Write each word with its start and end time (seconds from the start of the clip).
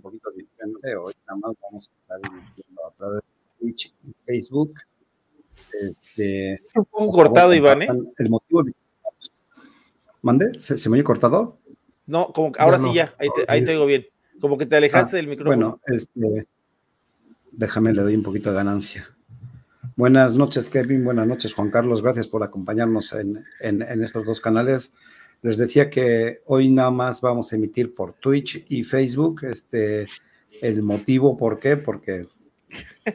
un 0.00 0.02
poquito 0.02 0.30
diferente, 0.30 0.96
hoy 0.96 1.12
nada 1.26 1.38
más 1.38 1.56
vamos 1.60 1.88
a 1.88 2.14
estar 2.14 2.32
viendo 2.32 2.86
a 2.86 2.92
través 2.96 3.22
de 3.22 3.58
Twitch 3.58 3.94
y 4.06 4.14
Facebook. 4.24 4.74
Este, 5.86 6.62
un 6.92 7.12
cortado, 7.12 7.52
Iván, 7.52 7.82
¿eh? 7.82 7.88
El 8.16 8.30
motivo 8.30 8.62
de... 8.62 8.72
¿Mande? 10.22 10.58
¿Se, 10.58 10.88
me 10.88 10.94
oye 10.94 11.04
cortado? 11.04 11.58
No, 12.06 12.32
como 12.32 12.52
ahora 12.58 12.78
sí 12.78 12.94
ya, 12.94 13.14
ahí 13.18 13.28
te, 13.34 13.44
ahí 13.46 13.64
te 13.64 13.72
oigo 13.72 13.86
bien. 13.86 14.06
Como 14.40 14.56
que 14.56 14.64
te 14.64 14.76
alejaste 14.76 15.16
ah, 15.16 15.18
del 15.18 15.28
micrófono. 15.28 15.80
Bueno, 15.86 15.98
este, 15.98 16.48
déjame, 17.52 17.92
le 17.92 18.02
doy 18.02 18.16
un 18.16 18.22
poquito 18.22 18.50
de 18.50 18.56
ganancia. 18.56 19.06
Buenas 19.96 20.34
noches, 20.34 20.70
Kevin. 20.70 21.04
Buenas 21.04 21.26
noches, 21.26 21.52
Juan 21.52 21.70
Carlos. 21.70 22.02
Gracias 22.02 22.26
por 22.26 22.42
acompañarnos 22.42 23.12
en, 23.12 23.44
en, 23.60 24.02
estos 24.02 24.24
dos 24.24 24.40
canales. 24.40 24.94
Les 25.42 25.56
decía 25.56 25.88
que 25.88 26.42
hoy 26.46 26.70
nada 26.70 26.90
más 26.90 27.20
vamos 27.20 27.52
a 27.52 27.56
emitir 27.56 27.94
por 27.94 28.12
Twitch 28.14 28.64
y 28.68 28.84
Facebook. 28.84 29.44
Este, 29.44 30.06
el 30.60 30.82
motivo, 30.82 31.36
¿por 31.36 31.58
qué? 31.58 31.76
Porque 31.76 32.26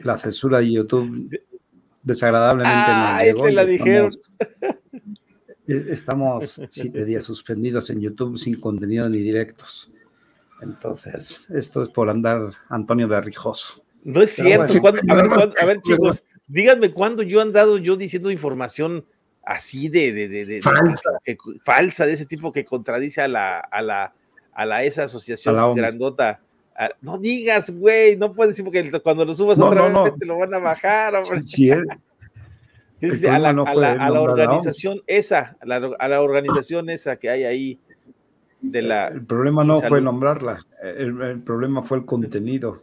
la 0.02 0.18
censura 0.18 0.58
de 0.58 0.72
YouTube 0.72 1.40
desagradablemente 2.02 2.78
ah, 2.78 3.20
Te 3.22 3.52
la 3.52 3.64
dijeron. 3.64 4.10
Estamos 5.66 6.60
siete 6.70 7.04
días 7.04 7.24
suspendidos 7.24 7.90
en 7.90 8.00
YouTube 8.00 8.38
sin 8.38 8.60
contenido 8.60 9.08
ni 9.08 9.18
directos. 9.18 9.90
Entonces, 10.62 11.50
esto 11.50 11.82
es 11.82 11.88
por 11.88 12.08
andar 12.08 12.52
Antonio 12.68 13.08
de 13.08 13.20
Rijoso. 13.20 13.82
No 14.04 14.22
es 14.22 14.30
cierto. 14.30 14.72
a, 14.86 14.90
ver, 14.92 15.54
a 15.60 15.64
ver, 15.64 15.80
chicos, 15.82 16.22
díganme 16.46 16.92
cuándo 16.92 17.22
yo 17.22 17.40
he 17.40 17.42
andado 17.42 17.78
yo 17.78 17.96
diciendo 17.96 18.30
información 18.30 19.04
así 19.46 19.88
de, 19.88 20.12
de, 20.12 20.28
de, 20.28 20.60
falsa. 21.64 22.04
de 22.04 22.12
ese 22.12 22.26
tipo 22.26 22.52
que 22.52 22.64
contradice 22.64 23.22
a 23.22 23.28
la, 23.28 23.60
a 23.60 23.80
la, 23.80 24.12
a 24.52 24.66
la 24.66 24.82
esa 24.82 25.04
asociación 25.04 25.74
grandota. 25.76 26.40
no 27.00 27.16
digas, 27.16 27.70
güey, 27.70 28.16
no 28.16 28.34
puedes 28.34 28.56
decir 28.56 28.64
porque 28.64 28.90
cuando 29.00 29.24
lo 29.24 29.32
subas 29.32 29.58
otra 29.58 29.88
vez 30.02 30.14
te 30.18 30.26
lo 30.26 30.38
van 30.38 30.52
a 30.52 30.58
bajar. 30.58 31.14
Sí, 31.42 31.70
a, 33.30 33.38
la, 33.38 33.50
a, 33.50 34.10
la, 34.10 34.20
organización 34.20 35.00
esa, 35.06 35.56
a 35.60 35.66
la, 35.66 35.76
a 35.98 36.08
la 36.08 36.22
organización 36.22 36.90
esa 36.90 37.16
que 37.16 37.30
hay 37.30 37.44
ahí 37.44 37.80
de 38.60 38.82
la. 38.82 39.08
El 39.08 39.24
problema 39.24 39.62
no 39.62 39.80
fue 39.80 40.00
nombrarla, 40.00 40.66
el, 40.82 41.40
problema 41.42 41.82
fue 41.82 41.98
el 41.98 42.04
contenido. 42.04 42.82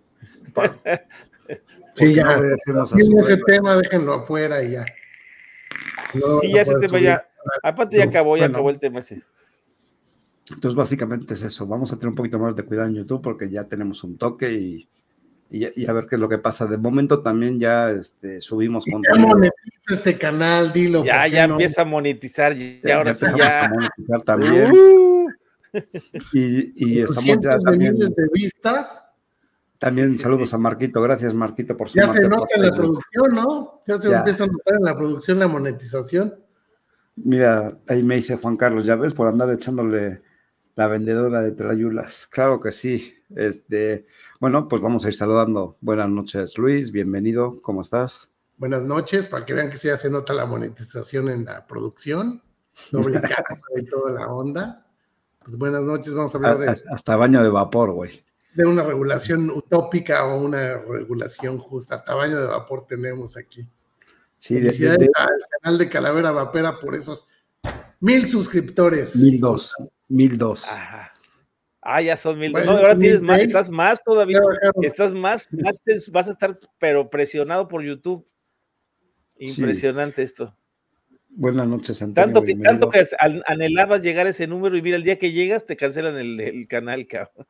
sí, 1.95 2.13
ya, 2.13 2.39
ese 3.17 3.37
tema, 3.45 3.75
déjenlo 3.75 4.13
afuera 4.13 4.63
y 4.63 4.71
ya. 4.71 4.85
Y 6.41 6.53
ya 6.53 6.61
ese 6.61 6.75
tema 6.75 6.99
ya, 6.99 7.27
aparte 7.61 7.97
ya 7.97 8.05
acabó, 8.05 8.37
ya 8.37 8.45
acabó 8.45 8.69
el 8.69 8.79
tema 8.79 8.99
ese. 8.99 9.23
Entonces, 10.49 10.75
básicamente 10.75 11.33
es 11.33 11.41
eso. 11.41 11.65
Vamos 11.65 11.91
a 11.93 11.95
tener 11.95 12.09
un 12.09 12.15
poquito 12.15 12.39
más 12.39 12.55
de 12.55 12.63
cuidado 12.63 12.89
en 12.89 12.95
YouTube 12.95 13.21
porque 13.21 13.49
ya 13.49 13.63
tenemos 13.63 14.03
un 14.03 14.17
toque 14.17 14.51
y, 14.51 14.87
y, 15.49 15.85
a 15.87 15.93
ver 15.93 16.07
qué 16.07 16.15
es 16.15 16.21
lo 16.21 16.27
que 16.27 16.37
pasa. 16.37 16.65
De 16.65 16.77
momento 16.77 17.21
también 17.21 17.59
ya 17.59 17.91
este, 17.91 18.41
subimos 18.41 18.85
contenido. 18.85 19.27
Ya 19.27 19.35
monetiza 19.35 19.93
este 19.93 20.17
canal, 20.17 20.73
dilo. 20.73 21.05
Ya, 21.05 21.27
ya 21.27 21.45
empieza 21.45 21.83
a 21.83 21.85
monetizar. 21.85 22.55
Ya, 22.55 22.79
ya 22.83 22.97
ahora 22.97 23.13
sí 23.13 23.25
ya. 23.37 23.65
A 23.65 23.69
monetizar 23.69 24.21
también. 24.23 24.71
Uh. 24.71 25.29
Y, 26.33 26.73
y 26.75 26.99
estamos 26.99 27.39
ya 27.41 27.57
también. 27.59 27.97
de 27.97 28.27
vistas. 28.33 29.05
También 29.83 30.17
saludos 30.17 30.53
a 30.53 30.57
Marquito, 30.57 31.01
gracias 31.01 31.33
Marquito 31.33 31.75
por 31.75 31.89
su 31.89 31.97
Ya 31.97 32.07
se 32.07 32.21
nota 32.21 32.47
en 32.55 32.61
la 32.61 32.71
producción, 32.71 33.35
¿no? 33.35 33.81
Ya 33.85 33.97
se 33.97 34.13
empieza 34.13 34.45
a 34.45 34.47
notar 34.47 34.75
en 34.75 34.83
la 34.83 34.95
producción 34.95 35.39
la 35.39 35.49
monetización. 35.49 36.35
Mira, 37.17 37.77
ahí 37.89 38.01
me 38.01 38.15
dice 38.15 38.37
Juan 38.37 38.55
Carlos, 38.55 38.85
ya 38.85 38.95
ves, 38.95 39.13
por 39.13 39.27
andar 39.27 39.49
echándole 39.49 40.21
la 40.75 40.87
vendedora 40.87 41.41
de 41.41 41.51
Trayulas. 41.51 42.27
Claro 42.27 42.61
que 42.61 42.71
sí. 42.71 43.13
Este, 43.35 44.07
bueno, 44.39 44.69
pues 44.69 44.81
vamos 44.81 45.03
a 45.03 45.09
ir 45.09 45.15
saludando. 45.15 45.75
Buenas 45.81 46.07
noches, 46.07 46.57
Luis, 46.57 46.93
bienvenido, 46.93 47.61
¿cómo 47.61 47.81
estás? 47.81 48.31
Buenas 48.55 48.85
noches, 48.85 49.27
para 49.27 49.43
que 49.45 49.53
vean 49.53 49.69
que 49.69 49.75
sí 49.75 49.89
ya 49.89 49.97
se 49.97 50.09
nota 50.09 50.33
la 50.33 50.45
monetización 50.45 51.27
en 51.27 51.43
la 51.43 51.67
producción, 51.67 52.41
doble 52.89 53.19
y 53.75 53.85
toda 53.87 54.13
la 54.13 54.27
onda. 54.27 54.87
Pues 55.43 55.57
buenas 55.57 55.81
noches, 55.81 56.15
vamos 56.15 56.33
a 56.33 56.37
hablar 56.37 56.57
de... 56.59 56.69
Hasta 56.69 57.17
baño 57.17 57.43
de 57.43 57.49
vapor, 57.49 57.91
güey. 57.91 58.23
De 58.53 58.65
una 58.65 58.83
regulación 58.83 59.49
utópica 59.49 60.25
o 60.25 60.41
una 60.41 60.77
regulación 60.77 61.57
justa, 61.57 61.95
hasta 61.95 62.13
baño 62.13 62.39
de 62.39 62.47
vapor 62.47 62.85
tenemos 62.87 63.35
aquí. 63.35 63.67
Sí, 64.37 64.55
Felicidades 64.55 65.09
al 65.15 65.45
canal 65.61 65.77
de 65.77 65.89
Calavera 65.89 66.31
Vapera 66.31 66.79
por 66.79 66.95
esos 66.95 67.27
mil 67.99 68.27
suscriptores. 68.27 69.15
Mil 69.15 69.39
dos, 69.39 69.75
mil 70.07 70.37
dos. 70.37 70.69
Ajá. 70.69 71.13
Ah, 71.81 72.01
ya 72.01 72.15
son 72.15 72.39
mil. 72.39 72.51
no, 72.51 72.59
ahora 72.71 72.97
tienes 72.97 73.21
más, 73.21 73.41
estás 73.41 73.69
más 73.69 74.03
todavía. 74.03 74.39
Estás 74.81 75.13
más, 75.13 75.49
más, 75.51 75.81
vas 76.11 76.27
a 76.27 76.31
estar, 76.31 76.57
pero 76.79 77.09
presionado 77.09 77.67
por 77.67 77.83
YouTube. 77.83 78.25
Impresionante 79.37 80.23
esto. 80.23 80.55
Buenas 81.35 81.67
noches, 81.67 82.01
Antonio. 82.01 82.33
Tanto 82.33 82.43
que, 82.43 82.55
tanto 82.55 82.89
que 82.89 83.07
anhelabas 83.47 84.03
llegar 84.03 84.27
a 84.27 84.29
ese 84.29 84.47
número 84.47 84.77
y 84.77 84.81
mira, 84.81 84.97
el 84.97 85.03
día 85.03 85.17
que 85.17 85.31
llegas 85.31 85.65
te 85.65 85.75
cancelan 85.75 86.17
el, 86.17 86.67
canal, 86.67 87.07
cabrón. 87.07 87.47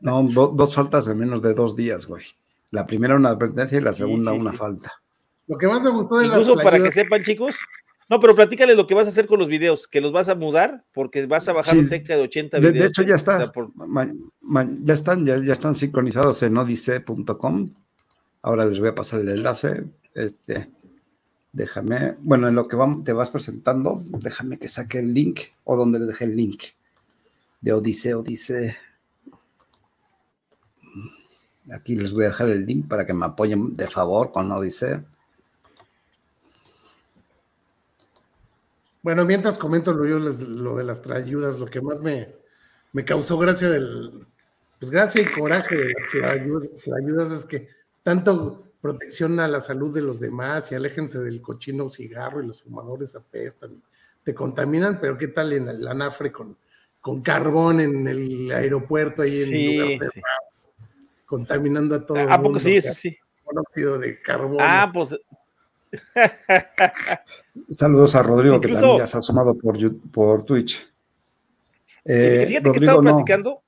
No, 0.00 0.22
dos 0.22 0.74
faltas 0.74 1.06
en 1.06 1.18
menos 1.18 1.40
de 1.42 1.54
dos 1.54 1.76
días, 1.76 2.06
güey. 2.06 2.24
La 2.70 2.86
primera 2.86 3.14
una 3.14 3.28
advertencia 3.28 3.78
y 3.78 3.82
la 3.82 3.92
segunda 3.92 4.32
una 4.32 4.52
falta. 4.52 4.92
Lo 5.46 5.58
que 5.58 5.66
más 5.66 5.82
me 5.82 5.90
gustó 5.90 6.18
de 6.18 6.26
Incluso 6.26 6.56
para 6.56 6.82
que 6.82 6.90
sepan, 6.90 7.22
chicos, 7.22 7.56
no, 8.10 8.20
pero 8.20 8.34
platícale 8.34 8.74
lo 8.74 8.86
que 8.86 8.94
vas 8.94 9.06
a 9.06 9.10
hacer 9.10 9.26
con 9.26 9.38
los 9.38 9.48
videos, 9.48 9.86
que 9.86 10.00
los 10.00 10.12
vas 10.12 10.28
a 10.28 10.34
mudar 10.34 10.84
porque 10.92 11.24
vas 11.26 11.48
a 11.48 11.52
bajar 11.52 11.82
cerca 11.84 12.16
de 12.16 12.22
80 12.22 12.58
videos. 12.58 12.74
De, 12.74 12.86
hecho, 12.86 13.02
ya 13.02 13.14
está. 13.14 13.52
ya 14.82 14.92
están, 14.92 15.24
ya, 15.24 15.52
están 15.52 15.74
sincronizados 15.74 16.42
en 16.42 16.56
odice.com. 16.56 17.72
Ahora 18.42 18.66
les 18.66 18.80
voy 18.80 18.88
a 18.88 18.94
pasar 18.94 19.20
el 19.20 19.28
enlace. 19.28 19.84
Este, 20.14 20.68
déjame, 21.52 22.16
bueno, 22.20 22.48
en 22.48 22.54
lo 22.54 22.66
que 22.66 22.76
te 23.04 23.12
vas 23.12 23.30
presentando, 23.30 24.02
déjame 24.06 24.58
que 24.58 24.68
saque 24.68 24.98
el 24.98 25.12
link 25.12 25.40
o 25.64 25.76
donde 25.76 25.98
le 25.98 26.06
dejé 26.06 26.24
el 26.24 26.36
link 26.36 26.62
de 27.60 27.72
Odiseo, 27.72 28.20
Odiseo. 28.20 28.72
Aquí 31.70 31.94
les 31.94 32.12
voy 32.12 32.24
a 32.24 32.28
dejar 32.28 32.48
el 32.48 32.66
link 32.66 32.88
para 32.88 33.06
que 33.06 33.14
me 33.14 33.26
apoyen 33.26 33.74
de 33.74 33.86
favor 33.86 34.32
con 34.32 34.50
Odiseo. 34.50 35.04
Bueno, 39.02 39.24
mientras 39.24 39.58
comento 39.58 39.92
lo, 39.92 40.06
yo 40.06 40.18
lo 40.18 40.76
de 40.76 40.84
las 40.84 41.02
trayudas, 41.02 41.58
lo 41.58 41.66
que 41.66 41.80
más 41.80 42.00
me, 42.00 42.34
me 42.92 43.04
causó 43.04 43.36
gracia 43.36 43.68
del, 43.68 44.12
pues 44.78 44.90
gracia 44.90 45.22
y 45.22 45.32
coraje 45.32 45.76
de 45.76 45.92
las 45.92 47.00
ayudas 47.00 47.30
es 47.32 47.46
que 47.46 47.68
tanto 48.02 48.71
protección 48.82 49.38
a 49.38 49.46
la 49.46 49.60
salud 49.60 49.94
de 49.94 50.02
los 50.02 50.18
demás 50.18 50.70
y 50.72 50.74
aléjense 50.74 51.20
del 51.20 51.40
cochino 51.40 51.88
cigarro 51.88 52.42
y 52.42 52.46
los 52.48 52.64
fumadores 52.64 53.14
apestan, 53.14 53.80
te 54.24 54.34
contaminan, 54.34 55.00
pero 55.00 55.16
¿qué 55.16 55.28
tal 55.28 55.52
en 55.52 55.68
el 55.68 55.86
anafre 55.86 56.32
con, 56.32 56.56
con 57.00 57.22
carbón 57.22 57.80
en 57.80 58.08
el 58.08 58.50
aeropuerto 58.50 59.22
ahí 59.22 59.42
en 59.42 59.98
lugar 59.98 60.12
contaminando 61.24 61.94
a 61.94 62.04
todo 62.04 62.18
¿A 62.18 62.42
poco 62.42 62.58
sí? 62.58 62.82
Sí, 62.82 62.92
sí. 62.92 63.16
Monóxido 63.46 63.98
de 63.98 64.20
carbón. 64.20 64.58
Ah, 64.60 64.90
pues 64.92 65.16
Saludos 67.70 68.14
a 68.14 68.22
Rodrigo, 68.22 68.60
que 68.60 68.68
también 68.68 68.98
ya 68.98 69.06
se 69.06 69.18
ha 69.18 69.20
sumado 69.20 69.54
por, 69.54 69.76
por 70.10 70.44
Twitch. 70.44 70.90
Eh, 72.04 72.60
Rodrigo, 72.62 72.72
que 72.72 72.78
estaba 72.78 73.00
platicando. 73.00 73.62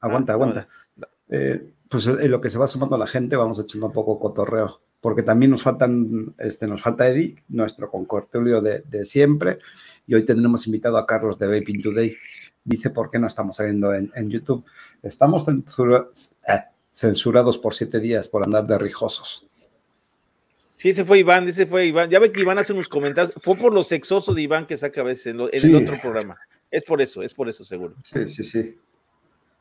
Aguanta, 0.00 0.32
ah, 0.32 0.34
aguanta. 0.34 0.68
Eh, 1.28 1.72
pues 1.88 2.06
en 2.06 2.30
lo 2.30 2.40
que 2.40 2.50
se 2.50 2.58
va 2.58 2.66
sumando 2.66 2.98
la 2.98 3.06
gente, 3.06 3.36
vamos 3.36 3.58
echando 3.58 3.86
un 3.86 3.92
poco 3.92 4.18
cotorreo, 4.18 4.80
porque 5.00 5.22
también 5.22 5.50
nos 5.50 5.62
faltan, 5.62 6.34
este, 6.38 6.66
nos 6.66 6.82
falta 6.82 7.08
Eddie, 7.08 7.36
nuestro 7.48 7.90
concortulio 7.90 8.60
de, 8.60 8.80
de 8.80 9.04
siempre, 9.04 9.58
y 10.06 10.14
hoy 10.14 10.24
tendremos 10.24 10.66
invitado 10.66 10.98
a 10.98 11.06
Carlos 11.06 11.38
de 11.38 11.46
Vaping 11.46 11.82
Today. 11.82 12.16
Dice 12.64 12.90
por 12.90 13.10
qué 13.10 13.18
no 13.18 13.28
estamos 13.28 13.56
saliendo 13.56 13.94
en, 13.94 14.28
YouTube. 14.28 14.64
Estamos 15.00 15.46
eh, 15.48 16.60
censurados 16.90 17.58
por 17.58 17.74
siete 17.74 18.00
días 18.00 18.28
por 18.28 18.42
andar 18.42 18.66
de 18.66 18.76
rijosos. 18.76 19.46
Sí, 20.74 20.88
ese 20.88 21.04
fue 21.04 21.20
Iván, 21.20 21.48
ese 21.48 21.66
fue 21.66 21.86
Iván. 21.86 22.10
Ya 22.10 22.18
ve 22.18 22.32
que 22.32 22.40
Iván 22.40 22.58
hace 22.58 22.72
unos 22.72 22.88
comentarios. 22.88 23.32
Fue 23.40 23.56
por 23.56 23.72
lo 23.72 23.84
sexoso 23.84 24.34
de 24.34 24.42
Iván 24.42 24.66
que 24.66 24.76
saca 24.76 25.00
a 25.00 25.04
veces 25.04 25.26
en, 25.26 25.40
el 25.40 25.74
otro 25.76 25.96
programa. 26.00 26.36
Es 26.68 26.84
por 26.84 27.00
eso, 27.00 27.22
es 27.22 27.32
por 27.32 27.48
eso 27.48 27.64
seguro. 27.64 27.94
Sí, 28.02 28.26
sí, 28.28 28.42
sí. 28.42 28.76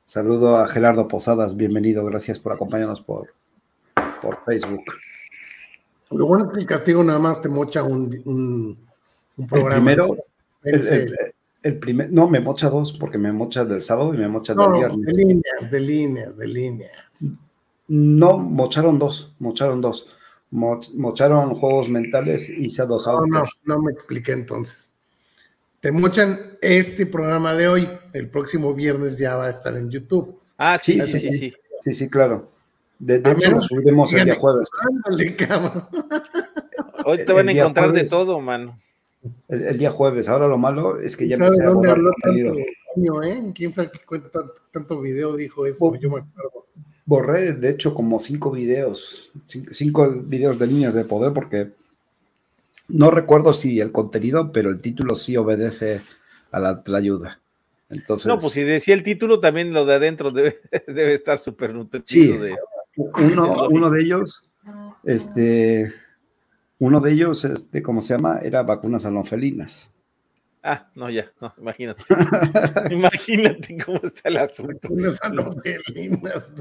Saludo 0.06 0.57
a 0.57 0.68
Gerardo 0.68 1.07
Posadas, 1.07 1.57
bienvenido, 1.57 2.06
gracias 2.06 2.40
por 2.40 2.54
acompañarnos 2.54 3.02
por, 3.02 3.34
por 4.22 4.46
Facebook. 4.46 4.84
Lo 6.12 6.28
bueno 6.28 6.46
es 6.46 6.52
que 6.54 6.60
el 6.60 6.66
castigo 6.66 7.04
nada 7.04 7.19
más 7.19 7.42
te 7.42 7.50
mocha 7.50 7.84
un, 7.84 8.78
programa. 9.50 9.92
El 9.92 9.98
primero, 9.98 10.18
el, 11.63 11.80
primer, 11.80 12.12
no, 12.13 12.30
me 12.30 12.40
mocha 12.40 12.69
dos, 12.69 12.94
porque 12.94 13.18
me 13.18 13.31
mocha 13.34 13.66
del 13.66 13.81
sábado 13.81 14.13
y 14.13 14.18
me 14.18 14.28
mocha 14.28 14.54
del 14.54 14.72
viernes. 14.72 15.06
De 15.06 15.24
líneas, 15.24 15.72
de 15.72 15.80
líneas, 15.80 16.38
de 16.38 16.48
líneas. 16.48 17.34
No, 17.88 18.38
mocharon 18.38 19.00
dos, 19.00 19.36
mocharon 19.40 19.81
dos 19.81 20.16
mocharon 20.52 21.56
juegos 21.56 21.90
mentales 21.90 22.50
y 22.50 22.69
se 22.69 22.81
ha 22.81 22.86
No, 22.86 23.25
no, 23.25 23.44
no 23.63 23.81
me 23.81 23.92
expliqué 23.92 24.31
entonces. 24.31 24.94
Te 25.85 25.91
mochan 25.91 26.57
este 26.63 27.05
programa 27.05 27.53
de 27.53 27.67
hoy. 27.67 27.87
El 28.11 28.27
próximo 28.27 28.73
viernes 28.73 29.19
ya 29.19 29.35
va 29.35 29.45
a 29.45 29.51
estar 29.51 29.77
en 29.77 29.91
YouTube. 29.91 30.39
Ah, 30.57 30.79
sí, 30.81 30.99
sí, 30.99 31.19
sí, 31.19 31.31
sí. 31.31 31.53
Sí, 31.79 31.93
sí, 31.93 32.09
claro. 32.09 32.49
De, 32.97 33.17
hecho, 33.17 33.51
lo 33.51 33.61
subiremos 33.61 34.11
el 34.13 34.25
día 34.25 34.33
jueves. 34.33 34.67
Hoy 37.05 37.23
te 37.23 37.31
van 37.31 37.49
a 37.49 37.51
encontrar 37.51 37.93
de 37.93 38.03
todo, 38.03 38.41
mano. 38.41 38.79
El, 39.47 39.77
día 39.77 39.91
jueves. 39.91 40.27
Ahora 40.27 40.47
lo 40.47 40.57
malo 40.57 40.99
es 40.99 41.15
que 41.15 41.27
ya 41.27 41.37
¿Sabe 41.37 41.63
dónde 41.63 41.91
habló 41.91 42.09
tanto 42.19 42.55
año, 42.95 43.21
eh? 43.21 43.51
¿Quién 43.53 43.71
sabe 43.71 43.91
qué 43.93 43.99
cuenta 44.07 44.39
tanto, 44.71 44.99
video 44.99 45.35
dijo 45.35 45.67
eso? 45.67 45.93
Yo 45.97 46.09
me 46.09 46.21
acuerdo. 46.21 46.65
Borré, 47.05 47.53
de 47.53 47.69
hecho, 47.69 47.93
como 47.93 48.19
cinco 48.19 48.49
videos, 48.49 49.29
cinco, 49.47 50.11
videos 50.25 50.57
de 50.57 50.65
líneas 50.65 50.95
de 50.95 51.05
poder, 51.05 51.31
porque 51.31 51.73
no 52.89 53.11
recuerdo 53.11 53.53
si 53.53 53.79
el 53.79 53.91
contenido, 53.91 54.51
pero 54.51 54.69
el 54.69 54.81
título 54.81 55.15
sí 55.15 55.37
obedece 55.37 56.01
a 56.51 56.59
la, 56.59 56.83
ayuda. 56.95 57.41
Entonces, 57.89 58.27
no, 58.27 58.37
pues 58.37 58.53
si 58.53 58.63
decía 58.63 58.93
el 58.93 59.03
título, 59.03 59.39
también 59.39 59.73
lo 59.73 59.85
de 59.85 59.95
adentro 59.95 60.31
debe, 60.31 60.61
debe 60.87 61.13
estar 61.13 61.39
súper 61.39 61.73
nutritivo. 61.73 62.45
Sí, 62.45 62.51
uno, 62.95 63.67
uno 63.69 63.89
de 63.89 64.01
ellos, 64.01 64.49
este, 65.03 65.93
uno 66.79 66.99
de 66.99 67.11
ellos, 67.11 67.45
este, 67.45 67.81
¿cómo 67.81 68.01
se 68.01 68.15
llama? 68.15 68.39
Era 68.41 68.63
vacunas 68.63 69.05
alonfelinas. 69.05 69.91
Ah, 70.63 70.89
no, 70.95 71.09
ya, 71.11 71.31
no, 71.39 71.53
imagínate. 71.59 72.03
imagínate 72.91 73.77
cómo 73.85 73.99
está 74.03 74.29
el 74.29 74.37
asunto. 74.37 74.79
Vacunas 74.81 75.21
alonfelinas, 75.21 76.53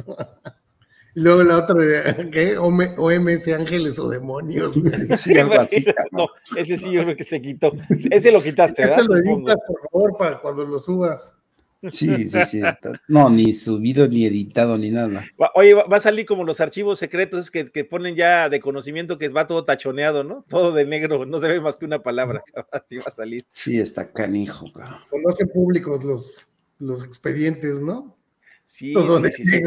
luego 1.15 1.43
la 1.43 1.59
otra, 1.59 1.75
¿qué? 2.31 2.57
OMS 2.59 3.49
Ángeles 3.49 3.99
o 3.99 4.09
Demonios. 4.09 4.75
Sí, 5.17 5.39
algo 5.39 5.61
así. 5.61 5.85
No, 6.13 6.27
ese 6.57 6.79
sí 6.79 6.93
yo 6.93 7.03
creo 7.03 7.17
que 7.17 7.25
se 7.25 7.41
quitó. 7.41 7.73
Ese 8.11 8.31
lo 8.31 8.43
quitaste, 8.43 8.83
¿verdad? 8.83 9.01
Ese 9.01 9.09
lo 9.09 9.17
editas, 9.17 9.57
por 9.67 9.81
favor, 9.91 10.17
para 10.17 10.41
cuando 10.41 10.65
lo 10.65 10.79
subas. 10.79 11.37
Sí, 11.93 12.29
sí, 12.29 12.45
sí. 12.47 12.63
No, 13.09 13.29
ni 13.29 13.53
subido, 13.53 14.09
ni 14.09 14.25
editado, 14.25 14.79
ni 14.79 14.91
nada. 14.91 15.25
Oye, 15.55 15.75
va 15.75 15.97
a 15.97 16.01
salir 16.01 16.25
como 16.25 16.45
los 16.45 16.61
archivos 16.61 16.99
secretos 16.99 17.51
que, 17.51 17.71
que, 17.71 17.85
ponen 17.85 18.15
ya 18.17 18.49
de 18.49 18.61
conocimiento 18.61 19.19
que 19.19 19.29
va 19.29 19.47
todo 19.47 19.65
tachoneado, 19.65 20.25
¿no? 20.25 20.45
Todo 20.49 20.73
de 20.73 20.87
negro, 20.87 21.27
no 21.27 21.41
se 21.41 21.49
ve 21.49 21.61
más 21.61 21.77
que 21.77 21.85
una 21.85 22.03
palabra. 22.03 22.43
Así 22.73 22.97
va 22.97 23.05
a 23.07 23.11
salir. 23.11 23.45
Sí, 23.53 23.79
está 23.79 24.11
canijo, 24.11 24.67
cabrón. 24.73 25.01
Conocen 25.11 25.49
públicos 25.49 26.05
los, 26.05 26.47
los 26.79 27.05
expedientes, 27.05 27.83
¿no? 27.83 28.14
Sí, 28.67 28.95
sí, 29.33 29.45
sí, 29.45 29.61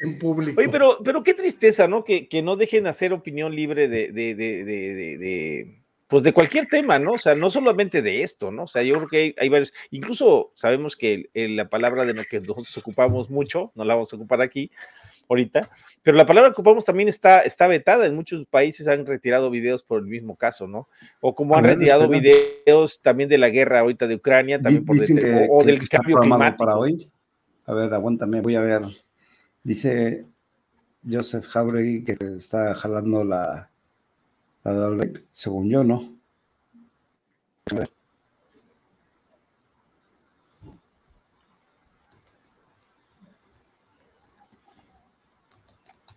en 0.00 0.18
público. 0.18 0.60
Oye, 0.60 0.68
pero, 0.70 0.98
pero 1.04 1.22
qué 1.22 1.34
tristeza, 1.34 1.88
¿no? 1.88 2.04
Que, 2.04 2.28
que 2.28 2.42
no 2.42 2.56
dejen 2.56 2.86
hacer 2.86 3.12
opinión 3.12 3.54
libre 3.54 3.88
de, 3.88 4.12
de, 4.12 4.34
de, 4.34 4.64
de 4.64 5.84
pues 6.06 6.22
de 6.22 6.32
cualquier 6.32 6.68
tema, 6.68 6.98
¿no? 6.98 7.12
O 7.14 7.18
sea, 7.18 7.34
no 7.34 7.50
solamente 7.50 8.02
de 8.02 8.22
esto, 8.22 8.50
¿no? 8.50 8.64
O 8.64 8.66
sea, 8.68 8.82
yo 8.82 8.94
creo 8.96 9.08
que 9.08 9.34
hay, 9.38 9.48
varios, 9.48 9.72
incluso 9.90 10.52
sabemos 10.54 10.96
que 10.96 11.30
la 11.34 11.68
palabra 11.68 12.04
de 12.04 12.14
lo 12.14 12.22
que 12.24 12.40
nos 12.40 12.76
ocupamos 12.76 13.30
mucho, 13.30 13.72
no 13.74 13.84
la 13.84 13.94
vamos 13.94 14.12
a 14.12 14.16
ocupar 14.16 14.42
aquí 14.42 14.70
ahorita, 15.28 15.70
pero 16.02 16.16
la 16.16 16.26
palabra 16.26 16.50
que 16.50 16.54
ocupamos 16.54 16.84
también 16.84 17.08
está, 17.08 17.40
está 17.40 17.66
vetada, 17.66 18.06
en 18.06 18.14
muchos 18.14 18.46
países 18.46 18.86
han 18.86 19.06
retirado 19.06 19.50
videos 19.50 19.82
por 19.82 20.00
el 20.00 20.06
mismo 20.06 20.36
caso, 20.36 20.68
¿no? 20.68 20.88
O 21.20 21.34
como 21.34 21.56
han 21.56 21.64
retirado 21.64 22.06
videos 22.06 23.00
también 23.02 23.28
de 23.28 23.38
la 23.38 23.48
guerra 23.48 23.80
ahorita 23.80 24.06
de 24.06 24.16
Ucrania, 24.16 24.60
también 24.60 24.84
por 24.84 24.96
este, 24.96 25.48
o, 25.50 25.64
del 25.64 25.88
cambio 25.88 26.18
climático. 26.18 26.64
Para 26.64 26.76
hoy. 26.76 27.10
A 27.66 27.72
ver, 27.72 27.94
aguántame, 27.94 28.40
voy 28.40 28.56
a 28.56 28.60
ver. 28.60 28.82
Dice 29.62 30.26
Joseph 31.08 31.46
Jauregui 31.46 32.04
que 32.04 32.16
está 32.36 32.74
jalando 32.74 33.24
la, 33.24 33.70
según 35.30 35.68
yo, 35.68 35.84
¿no? 35.84 36.14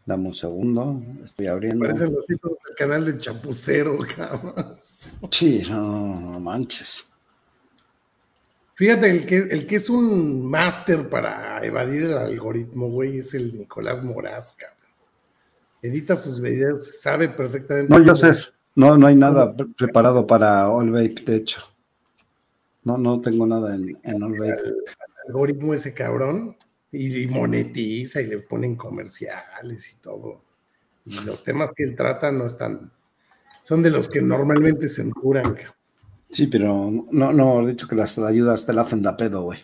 Dame 0.05 0.27
un 0.27 0.33
segundo, 0.33 1.01
estoy 1.21 1.47
abriendo. 1.47 1.85
Parecen 1.85 2.13
los 2.13 2.25
títulos 2.25 2.57
del 2.65 2.75
canal 2.75 3.05
de 3.05 3.17
Chapucero, 3.17 3.97
cabrón. 4.15 4.79
Sí, 5.29 5.63
no, 5.69 6.15
no 6.15 6.39
manches. 6.39 7.05
Fíjate, 8.77 9.09
el 9.09 9.25
que, 9.25 9.37
el 9.37 9.67
que 9.67 9.75
es 9.75 9.89
un 9.89 10.49
máster 10.49 11.09
para 11.09 11.63
evadir 11.65 12.03
el 12.03 12.17
algoritmo, 12.17 12.89
güey, 12.89 13.17
es 13.17 13.33
el 13.33 13.57
Nicolás 13.57 14.01
Moraz, 14.01 14.53
cabrón 14.53 14.77
edita 15.81 16.15
sus 16.15 16.41
videos, 16.41 16.99
sabe 17.01 17.29
perfectamente. 17.29 17.93
No, 17.97 18.03
Joseph, 18.03 18.47
no, 18.75 18.97
no 18.97 19.07
hay 19.07 19.15
nada 19.15 19.55
preparado 19.55 20.25
para 20.25 20.69
All 20.69 20.91
Vape, 20.91 21.23
de 21.25 21.35
hecho. 21.37 21.61
No, 22.83 22.97
no 22.97 23.19
tengo 23.21 23.45
nada 23.45 23.75
en, 23.75 23.97
en 24.03 24.23
All 24.23 24.33
Vape. 24.33 24.61
El, 24.61 24.75
algoritmo 25.27 25.73
ese 25.73 25.93
cabrón 25.93 26.55
y, 26.91 27.27
monetiza 27.27 28.21
y 28.21 28.27
le 28.27 28.39
ponen 28.39 28.75
comerciales 28.75 29.93
y 29.93 29.97
todo. 29.97 30.41
Y 31.05 31.19
los 31.25 31.43
temas 31.43 31.71
que 31.75 31.83
él 31.83 31.95
trata 31.95 32.31
no 32.31 32.45
están, 32.45 32.91
son 33.61 33.81
de 33.83 33.89
los 33.89 34.07
que 34.07 34.21
normalmente 34.21 34.87
se 34.87 35.09
curan. 35.11 35.57
Sí, 36.31 36.47
pero 36.47 36.91
no, 37.11 37.31
no, 37.31 37.61
he 37.61 37.71
dicho 37.71 37.87
que 37.87 37.95
las 37.95 38.17
ayudas 38.19 38.65
te 38.65 38.73
la 38.73 38.81
hacen 38.81 39.01
da 39.01 39.15
pedo, 39.15 39.43
güey. 39.43 39.59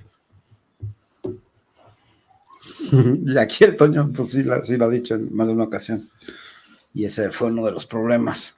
Y 3.26 3.38
aquí 3.38 3.64
el 3.64 3.76
Toño, 3.76 4.12
pues 4.16 4.32
sí, 4.32 4.44
sí 4.64 4.78
lo 4.78 4.86
ha 4.86 4.90
dicho 4.90 5.16
en 5.16 5.34
más 5.36 5.48
de 5.48 5.54
una 5.54 5.64
ocasión. 5.64 6.10
Y 6.94 7.06
ese 7.06 7.32
fue 7.32 7.48
uno 7.48 7.66
de 7.66 7.72
los 7.72 7.86
problemas. 7.86 8.56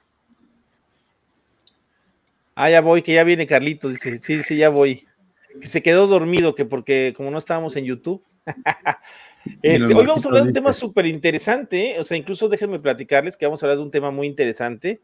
Ah, 2.54 2.70
ya 2.70 2.80
voy, 2.80 3.02
que 3.02 3.14
ya 3.14 3.24
viene 3.24 3.46
Carlitos, 3.46 3.92
dice, 3.92 4.18
sí, 4.18 4.42
sí, 4.42 4.56
ya 4.56 4.68
voy. 4.68 5.06
Que 5.60 5.66
se 5.66 5.82
quedó 5.82 6.06
dormido, 6.06 6.54
que 6.54 6.64
porque 6.64 7.14
como 7.16 7.30
no 7.30 7.38
estábamos 7.38 7.76
en 7.76 7.84
YouTube. 7.84 8.22
este, 9.62 9.94
hoy 9.94 10.06
vamos 10.06 10.24
a 10.24 10.28
hablar 10.28 10.42
de 10.42 10.48
un 10.48 10.54
tema 10.54 10.72
súper 10.72 11.06
interesante, 11.06 11.92
¿eh? 11.92 12.00
o 12.00 12.04
sea, 12.04 12.16
incluso 12.16 12.48
déjenme 12.48 12.78
platicarles 12.78 13.36
que 13.36 13.46
vamos 13.46 13.62
a 13.62 13.66
hablar 13.66 13.78
de 13.78 13.84
un 13.84 13.90
tema 13.90 14.10
muy 14.10 14.26
interesante 14.26 15.00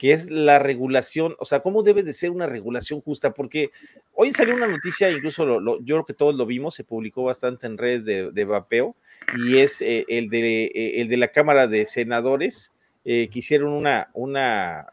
que 0.00 0.14
es 0.14 0.30
la 0.30 0.58
regulación, 0.58 1.36
o 1.38 1.44
sea, 1.44 1.60
cómo 1.60 1.82
debe 1.82 2.02
de 2.02 2.14
ser 2.14 2.30
una 2.30 2.46
regulación 2.46 3.02
justa, 3.02 3.34
porque 3.34 3.68
hoy 4.14 4.32
salió 4.32 4.54
una 4.54 4.66
noticia, 4.66 5.10
incluso 5.10 5.60
yo 5.60 5.94
creo 5.94 6.06
que 6.06 6.14
todos 6.14 6.34
lo 6.36 6.46
vimos, 6.46 6.74
se 6.74 6.84
publicó 6.84 7.24
bastante 7.24 7.66
en 7.66 7.76
redes 7.76 8.06
de, 8.06 8.44
vapeo, 8.46 8.96
y 9.36 9.58
es 9.58 9.82
eh, 9.82 10.06
el, 10.08 10.30
de, 10.30 10.64
eh, 10.64 11.02
el 11.02 11.08
de 11.08 11.18
la 11.18 11.28
Cámara 11.28 11.66
de 11.66 11.84
Senadores, 11.84 12.74
eh, 13.04 13.28
que 13.30 13.40
hicieron 13.40 13.74
una, 13.74 14.08
una 14.14 14.86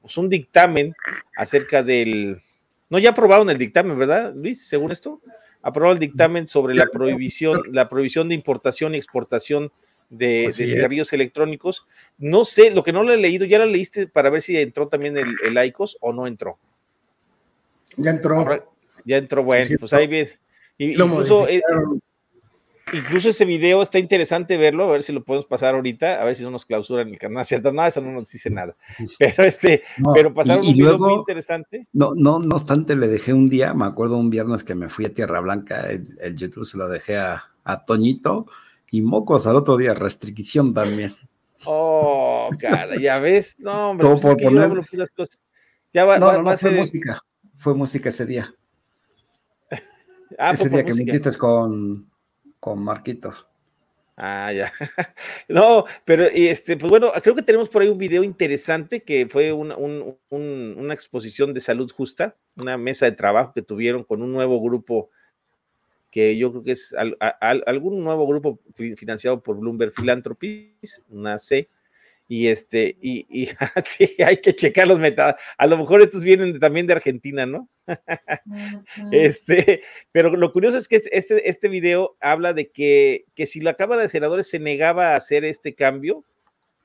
pues 0.00 0.16
un 0.16 0.30
dictamen 0.30 0.94
acerca 1.36 1.82
del, 1.82 2.40
no, 2.88 2.98
ya 2.98 3.10
aprobaron 3.10 3.50
el 3.50 3.58
dictamen, 3.58 3.98
¿verdad, 3.98 4.32
Luis? 4.34 4.66
Según 4.66 4.92
esto, 4.92 5.20
aprobó 5.60 5.92
el 5.92 5.98
dictamen 5.98 6.46
sobre 6.46 6.74
la 6.74 6.86
prohibición, 6.86 7.64
la 7.70 7.90
prohibición 7.90 8.30
de 8.30 8.34
importación 8.34 8.94
y 8.94 8.96
exportación 8.96 9.70
de, 10.12 10.50
cigarrillos 10.52 11.12
electrónicos. 11.12 11.86
No 12.18 12.44
sé, 12.44 12.70
lo 12.70 12.82
que 12.82 12.92
no 12.92 13.02
lo 13.02 13.12
he 13.12 13.16
leído, 13.16 13.44
¿ya 13.46 13.58
lo 13.58 13.66
leíste 13.66 14.06
para 14.06 14.30
ver 14.30 14.42
si 14.42 14.56
entró 14.56 14.88
también 14.88 15.16
el, 15.16 15.34
el 15.44 15.66
ICOS 15.66 15.98
o 16.00 16.12
no 16.12 16.26
entró? 16.26 16.58
Ya 17.96 18.10
entró. 18.10 18.46
ya 19.04 19.16
entró, 19.16 19.42
bueno, 19.42 19.66
pues 19.78 19.92
ahí 19.92 20.06
ves. 20.06 20.38
Incluso, 20.78 21.48
eh, 21.48 21.62
incluso 22.92 23.28
ese 23.28 23.44
video 23.44 23.82
está 23.82 23.98
interesante 23.98 24.56
verlo, 24.56 24.84
a 24.84 24.92
ver 24.92 25.02
si 25.02 25.12
lo 25.12 25.22
podemos 25.22 25.46
pasar 25.46 25.74
ahorita, 25.74 26.20
a 26.20 26.24
ver 26.24 26.34
si 26.36 26.42
no 26.42 26.50
nos 26.50 26.64
clausuran 26.64 27.08
el 27.08 27.18
canal, 27.18 27.44
¿cierto? 27.44 27.72
No, 27.72 27.86
eso 27.86 28.00
no 28.00 28.12
nos 28.12 28.30
dice 28.30 28.50
nada. 28.50 28.76
Pero 29.18 29.44
este, 29.44 29.82
pero 30.14 30.34
pasaron 30.34 30.66
un 30.66 30.72
video 30.72 30.98
muy 30.98 31.14
interesante. 31.14 31.86
No, 31.92 32.12
no, 32.14 32.38
no 32.38 32.56
obstante, 32.56 32.96
le 32.96 33.08
dejé 33.08 33.32
un 33.32 33.46
día, 33.46 33.74
me 33.74 33.84
acuerdo 33.84 34.16
un 34.16 34.30
viernes 34.30 34.64
que 34.64 34.74
me 34.74 34.88
fui 34.88 35.04
a 35.04 35.14
Tierra 35.14 35.40
Blanca, 35.40 35.90
el, 35.90 36.34
YouTube 36.34 36.64
se 36.64 36.78
lo 36.78 36.88
dejé 36.88 37.16
a, 37.16 37.44
a 37.64 37.84
Toñito 37.84 38.46
y 38.92 39.00
mocos 39.00 39.46
al 39.46 39.56
otro 39.56 39.78
día, 39.78 39.94
restricción 39.94 40.74
también. 40.74 41.14
Oh, 41.64 42.50
cara, 42.58 42.94
ya 43.00 43.18
ves, 43.20 43.56
no, 43.58 43.90
hombre, 43.90 44.06
pues 44.06 44.20
por 44.20 44.36
poner... 44.36 44.70
las 44.92 45.10
cosas. 45.10 45.42
Ya 45.94 46.04
va, 46.04 46.18
no, 46.18 46.42
no, 46.42 46.56
fue 46.58 46.72
música, 46.72 47.22
fue 47.56 47.74
música 47.74 48.10
ese 48.10 48.26
día. 48.26 48.54
ah, 50.38 50.50
ese 50.50 50.68
día 50.68 50.84
que 50.84 50.92
metiste 50.92 51.30
con, 51.38 52.10
con 52.60 52.84
Marquito. 52.84 53.32
Ah, 54.14 54.52
ya. 54.52 54.72
No, 55.48 55.86
pero 56.04 56.24
este, 56.26 56.76
pues 56.76 56.90
bueno, 56.90 57.12
creo 57.22 57.34
que 57.34 57.42
tenemos 57.42 57.70
por 57.70 57.80
ahí 57.80 57.88
un 57.88 57.96
video 57.96 58.22
interesante 58.22 59.02
que 59.02 59.26
fue 59.26 59.52
una, 59.52 59.74
una 59.76 60.92
exposición 60.92 61.54
de 61.54 61.60
salud 61.60 61.90
justa, 61.90 62.36
una 62.56 62.76
mesa 62.76 63.06
de 63.06 63.12
trabajo 63.12 63.54
que 63.54 63.62
tuvieron 63.62 64.04
con 64.04 64.20
un 64.20 64.32
nuevo 64.32 64.60
grupo 64.60 65.08
que 66.12 66.36
yo 66.36 66.50
creo 66.50 66.62
que 66.62 66.72
es 66.72 66.94
algún 67.40 68.04
nuevo 68.04 68.26
grupo 68.26 68.60
financiado 68.74 69.42
por 69.42 69.58
Bloomberg 69.58 69.94
Philanthropies, 69.94 71.02
una 71.08 71.38
C, 71.38 71.68
y 72.28 72.48
este, 72.48 72.96
y, 73.00 73.26
y 73.30 73.48
sí, 73.84 74.14
hay 74.22 74.36
que 74.36 74.54
checar 74.54 74.86
los 74.86 75.00
metados. 75.00 75.34
A 75.56 75.66
lo 75.66 75.78
mejor 75.78 76.02
estos 76.02 76.22
vienen 76.22 76.60
también 76.60 76.86
de 76.86 76.92
Argentina, 76.92 77.46
¿no? 77.46 77.68
este, 79.12 79.82
pero 80.12 80.36
lo 80.36 80.52
curioso 80.52 80.76
es 80.76 80.86
que 80.86 80.96
este, 80.96 81.48
este 81.48 81.68
video 81.68 82.16
habla 82.20 82.52
de 82.52 82.70
que, 82.70 83.24
que 83.34 83.46
si 83.46 83.60
la 83.60 83.74
Cámara 83.74 84.02
de 84.02 84.10
Senadores 84.10 84.48
se 84.48 84.58
negaba 84.58 85.12
a 85.12 85.16
hacer 85.16 85.46
este 85.46 85.74
cambio, 85.74 86.24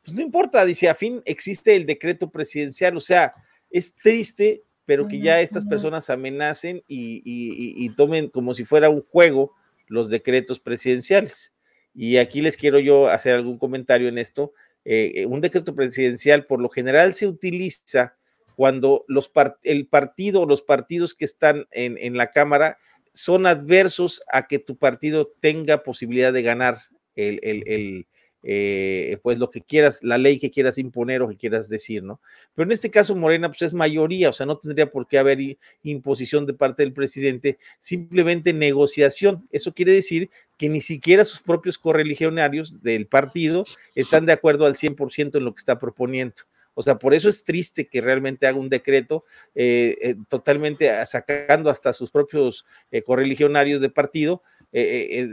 pues 0.04 0.16
no 0.16 0.22
importa, 0.22 0.64
dice, 0.64 0.88
a 0.88 0.96
fin 0.96 1.22
existe 1.26 1.76
el 1.76 1.86
decreto 1.86 2.30
presidencial, 2.30 2.96
o 2.96 3.02
sea, 3.02 3.34
es 3.70 3.94
triste 3.94 4.64
pero 4.88 5.06
que 5.06 5.20
ya 5.20 5.42
estas 5.42 5.66
personas 5.66 6.10
amenacen 6.10 6.82
y, 6.88 7.90
tomen 7.98 8.30
como 8.30 8.54
si 8.54 8.64
fuera 8.64 8.90
un 8.90 9.02
juego 9.02 9.54
los 9.88 10.10
decretos 10.10 10.62
presidenciales. 10.62 11.54
Y 11.94 12.18
aquí 12.18 12.40
les 12.40 12.56
quiero 12.56 12.80
yo 12.80 13.10
hacer 13.10 13.36
algún 13.36 13.58
comentario 13.58 14.08
en 14.08 14.18
esto. 14.18 14.54
Eh, 14.86 15.26
un 15.28 15.42
decreto 15.42 15.76
presidencial 15.76 16.46
por 16.46 16.62
lo 16.62 16.70
general 16.70 17.14
se 17.14 17.28
utiliza 17.28 18.16
cuando 18.56 19.04
los 19.10 19.30
el 19.64 19.88
partido 19.88 20.42
o 20.42 20.46
los 20.46 20.62
partidos 20.62 21.14
que 21.14 21.26
están 21.26 21.68
en, 21.72 21.98
en 21.98 22.16
la 22.16 22.32
Cámara 22.32 22.78
son 23.14 23.46
adversos 23.46 24.22
a 24.32 24.48
que 24.48 24.58
tu 24.58 24.78
partido 24.78 25.34
tenga 25.42 25.84
posibilidad 25.84 26.32
de 26.32 26.44
ganar 26.44 26.78
el, 27.16 27.42
el, 27.44 28.08
eh, 28.44 29.18
pues 29.24 29.40
lo 29.40 29.50
que 29.50 29.62
quieras, 29.62 30.00
la 30.04 30.18
ley 30.18 30.40
que 30.40 30.52
quieras 30.52 30.78
imponer 30.78 31.22
o 31.22 31.28
que 31.28 31.38
quieras 31.38 31.70
decir, 31.70 32.04
¿no? 32.04 32.22
Pero 32.56 32.68
en 32.68 32.72
este 32.72 32.92
caso 32.92 33.16
Morena 33.16 33.50
pues 33.50 33.62
es 33.64 33.74
mayoría, 33.74 34.30
o 34.30 34.34
sea, 34.34 34.46
no 34.46 34.58
tendría 34.58 34.92
por 34.92 35.08
qué 35.08 35.18
haber 35.18 35.40
imposición 35.84 36.46
de 36.46 36.54
parte 36.54 36.84
del 36.84 36.94
presidente, 36.94 37.58
simplemente 37.80 38.54
negociación. 38.54 39.48
Eso 39.52 39.74
quiere 39.74 39.94
decir 39.94 40.30
que 40.58 40.70
ni 40.70 40.82
siquiera 40.82 41.26
sus 41.26 41.42
propios 41.42 41.78
correligionarios 41.78 42.82
del 42.82 43.08
partido 43.08 43.66
están 43.96 44.26
de 44.26 44.34
acuerdo 44.34 44.66
al 44.66 44.76
100% 44.76 45.38
en 45.38 45.46
lo 45.46 45.54
que 45.54 45.60
está 45.60 45.80
proponiendo. 45.80 46.44
O 46.80 46.84
sea, 46.84 47.00
por 47.00 47.16
eso 47.16 47.28
es 47.28 47.44
triste 47.44 47.88
que 47.88 48.02
realmente 48.02 48.46
haga 48.46 48.60
un 48.60 48.70
decreto 48.70 49.26
eh, 49.56 49.98
eh, 50.00 50.16
totalmente 50.30 50.92
sacando 51.08 51.72
hasta 51.72 51.92
sus 51.92 52.12
propios 52.12 52.68
correligionarios 53.04 53.82
de 53.82 53.90
partido, 53.90 54.44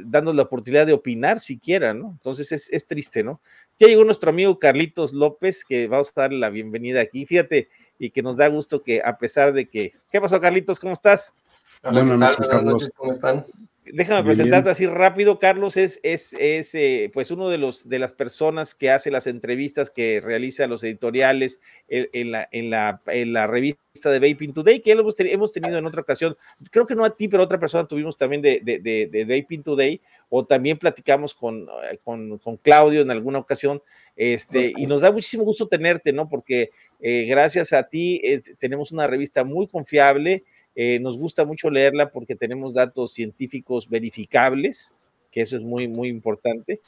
dando 0.06 0.32
la 0.32 0.42
oportunidad 0.42 0.86
de 0.86 0.92
opinar 0.92 1.40
siquiera, 1.40 1.92
¿no? 1.92 2.10
Entonces 2.12 2.70
es, 2.70 2.86
triste, 2.86 3.22
¿no? 3.22 3.40
Ya 3.78 3.88
llegó 3.88 4.04
nuestro 4.04 4.30
amigo 4.30 4.58
Carlitos 4.58 5.12
López, 5.12 5.64
que 5.64 5.88
vamos 5.88 6.12
a 6.14 6.22
darle 6.22 6.38
la 6.38 6.50
bienvenida 6.50 7.00
aquí. 7.00 7.26
Fíjate, 7.26 7.68
y 7.98 8.10
que 8.10 8.22
nos 8.22 8.36
da 8.36 8.48
gusto 8.48 8.82
que 8.82 9.02
a 9.04 9.18
pesar 9.18 9.52
de 9.52 9.68
que... 9.68 9.92
¿Qué 10.10 10.20
pasó, 10.20 10.40
Carlitos? 10.40 10.78
¿Cómo 10.78 10.92
estás? 10.92 11.32
Buenas 11.82 12.18
noches, 12.18 12.48
Carlos. 12.48 12.90
¿Cómo 12.96 13.10
están? 13.10 13.44
Déjame 13.92 14.24
presentarte 14.24 14.70
así 14.70 14.86
rápido, 14.86 15.38
Carlos, 15.38 15.76
es, 15.76 16.00
es, 16.02 16.34
es 16.38 16.74
eh, 16.74 17.10
pues 17.12 17.30
uno 17.30 17.50
de 17.50 17.58
los 17.58 17.86
de 17.86 17.98
las 17.98 18.14
personas 18.14 18.74
que 18.74 18.90
hace 18.90 19.10
las 19.10 19.26
entrevistas, 19.26 19.90
que 19.90 20.22
realiza 20.22 20.66
los 20.66 20.82
editoriales 20.82 21.60
en, 21.88 22.32
la, 22.32 22.48
en, 22.50 22.70
la, 22.70 23.02
en 23.06 23.34
la 23.34 23.46
revista 23.46 24.10
de 24.10 24.20
Vaping 24.20 24.54
Today, 24.54 24.80
que 24.80 24.92
hemos, 24.92 25.14
hemos 25.18 25.52
tenido 25.52 25.76
en 25.76 25.84
otra 25.84 26.00
ocasión, 26.00 26.34
creo 26.70 26.86
que 26.86 26.94
no 26.94 27.04
a 27.04 27.14
ti, 27.14 27.28
pero 27.28 27.42
a 27.42 27.46
otra 27.46 27.60
persona 27.60 27.86
tuvimos 27.86 28.16
también 28.16 28.40
de, 28.40 28.60
de, 28.62 28.78
de, 28.78 29.06
de 29.06 29.24
Vaping 29.24 29.62
Today, 29.62 30.00
o 30.30 30.46
también 30.46 30.78
platicamos 30.78 31.34
con, 31.34 31.68
eh, 31.90 31.98
con, 32.02 32.38
con 32.38 32.56
Claudio 32.56 33.02
en 33.02 33.10
alguna 33.10 33.38
ocasión, 33.38 33.82
este, 34.16 34.72
y 34.76 34.86
nos 34.86 35.02
da 35.02 35.12
muchísimo 35.12 35.44
gusto 35.44 35.68
tenerte, 35.68 36.12
¿no? 36.12 36.28
Porque 36.28 36.70
eh, 37.00 37.26
gracias 37.26 37.72
a 37.72 37.82
ti 37.82 38.22
tenemos 38.58 38.92
una 38.92 39.06
revista 39.06 39.44
muy 39.44 39.66
confiable, 39.66 40.44
eh, 40.74 40.98
nos 41.00 41.16
gusta 41.16 41.44
mucho 41.44 41.70
leerla 41.70 42.10
porque 42.10 42.34
tenemos 42.34 42.74
datos 42.74 43.12
científicos 43.12 43.88
verificables, 43.88 44.94
que 45.30 45.40
eso 45.40 45.56
es 45.56 45.62
muy, 45.62 45.88
muy 45.88 46.08
importante. 46.08 46.80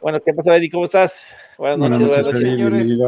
Bueno, 0.00 0.20
¿qué 0.22 0.32
pasa, 0.32 0.56
Eddie? 0.56 0.70
¿Cómo 0.70 0.84
estás? 0.84 1.34
Buenas 1.58 1.78
noches, 1.78 1.98
buenas 1.98 2.26
noches, 2.26 2.40
señores. 2.40 2.98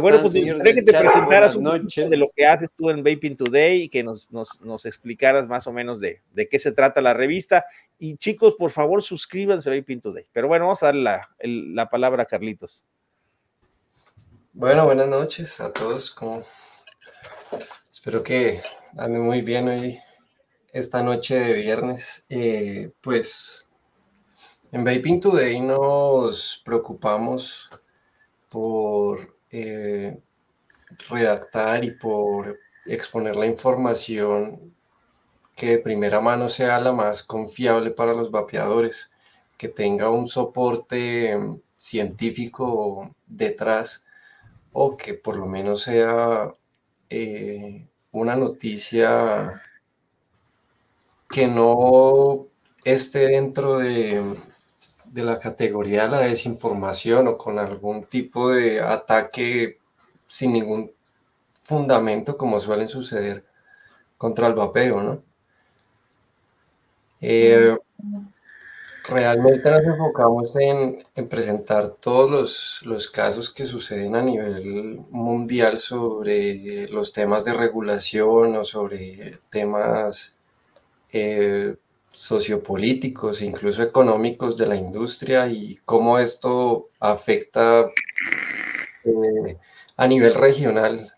bueno, 0.00 0.20
pues 0.20 0.32
que 0.32 0.82
te 0.82 0.92
presentaras 0.92 1.54
un 1.54 1.64
poco 1.64 2.08
de 2.08 2.16
lo 2.16 2.26
que 2.34 2.46
haces 2.46 2.72
tú 2.74 2.90
en 2.90 2.98
Vaping 3.04 3.36
Today 3.36 3.82
y 3.82 3.88
que 3.88 4.02
nos, 4.02 4.30
nos, 4.30 4.60
nos 4.62 4.86
explicaras 4.86 5.46
más 5.46 5.66
o 5.66 5.72
menos 5.72 6.00
de, 6.00 6.20
de, 6.32 6.48
qué 6.48 6.58
se 6.58 6.72
trata 6.72 7.00
la 7.00 7.14
revista. 7.14 7.64
Y 7.98 8.16
chicos, 8.16 8.54
por 8.56 8.70
favor, 8.70 9.02
suscríbanse 9.02 9.70
a 9.70 9.76
Vaping 9.76 10.00
Today. 10.00 10.26
Pero 10.32 10.48
bueno, 10.48 10.64
vamos 10.64 10.82
a 10.82 10.86
darle 10.86 11.02
la, 11.02 11.28
la 11.40 11.88
palabra 11.88 12.24
a 12.24 12.26
Carlitos. 12.26 12.84
Bueno, 14.52 14.84
buenas 14.86 15.08
noches 15.08 15.60
a 15.60 15.72
todos. 15.72 16.10
¿Cómo, 16.10 16.40
Espero 17.94 18.24
que 18.24 18.60
ande 18.98 19.20
muy 19.20 19.42
bien 19.42 19.68
hoy, 19.68 20.00
esta 20.72 21.00
noche 21.00 21.38
de 21.38 21.54
viernes. 21.54 22.26
Eh, 22.28 22.90
pues 23.00 23.68
en 24.72 24.84
Vaping 24.84 25.20
Today 25.20 25.60
nos 25.60 26.60
preocupamos 26.64 27.70
por 28.50 29.36
eh, 29.48 30.18
redactar 31.08 31.84
y 31.84 31.92
por 31.92 32.58
exponer 32.84 33.36
la 33.36 33.46
información 33.46 34.74
que 35.54 35.66
de 35.68 35.78
primera 35.78 36.20
mano 36.20 36.48
sea 36.48 36.80
la 36.80 36.92
más 36.92 37.22
confiable 37.22 37.92
para 37.92 38.12
los 38.12 38.32
vapeadores, 38.32 39.12
que 39.56 39.68
tenga 39.68 40.10
un 40.10 40.26
soporte 40.26 41.38
científico 41.76 43.14
detrás 43.28 44.04
o 44.72 44.96
que 44.96 45.14
por 45.14 45.36
lo 45.36 45.46
menos 45.46 45.82
sea 45.82 46.52
eh, 47.10 47.86
una 48.12 48.36
noticia 48.36 49.62
que 51.28 51.48
no 51.48 52.46
esté 52.84 53.28
dentro 53.28 53.78
de, 53.78 54.36
la 55.14 55.38
categoría 55.38 56.04
de 56.04 56.10
la 56.10 56.20
desinformación 56.20 57.28
o 57.28 57.38
con 57.38 57.58
algún 57.58 58.04
tipo 58.04 58.50
de 58.50 58.80
ataque 58.80 59.78
sin 60.26 60.52
ningún 60.52 60.92
fundamento 61.58 62.36
como 62.36 62.58
suelen 62.60 62.88
suceder 62.88 63.44
contra 64.18 64.46
el 64.48 64.54
vapeo, 64.54 65.02
¿no? 65.02 65.22
Eh, 67.20 67.76
realmente 69.08 69.70
nos 69.70 69.84
enfocamos 69.84 70.56
en, 70.56 71.02
presentar 71.28 71.90
todos 72.00 72.80
los, 72.84 73.08
casos 73.08 73.50
que 73.50 73.64
suceden 73.64 74.16
a 74.16 74.22
nivel 74.22 75.00
mundial 75.10 75.78
sobre 75.78 76.88
los 76.88 77.12
temas 77.12 77.44
de 77.44 77.52
regulación 77.52 78.56
o 78.56 78.64
sobre 78.64 79.38
temas 79.50 80.38
eh, 81.12 81.76
sociopolíticos, 82.10 83.42
incluso 83.42 83.82
económicos 83.82 84.56
de 84.56 84.66
la 84.66 84.76
industria 84.76 85.48
y 85.48 85.76
cómo 85.84 86.18
esto 86.18 86.88
afecta 87.00 87.90
eh, 89.04 89.58
a 89.96 90.06
nivel 90.06 90.34
regional 90.34 91.12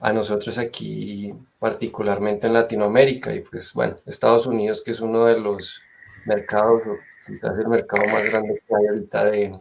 a 0.00 0.12
nosotros 0.12 0.58
aquí, 0.58 1.32
particularmente 1.58 2.46
en 2.46 2.54
Latinoamérica 2.54 3.32
y 3.32 3.40
pues 3.40 3.72
bueno, 3.72 3.96
Estados 4.04 4.46
Unidos 4.46 4.82
que 4.82 4.90
es 4.90 5.00
uno 5.00 5.26
de 5.26 5.38
los 5.38 5.80
mercados, 6.26 6.82
quizás 7.26 7.58
el 7.58 7.68
mercado 7.68 8.06
más 8.06 8.26
grande 8.26 8.62
que 8.66 8.74
hay 8.74 8.86
ahorita 8.86 9.24
de, 9.24 9.58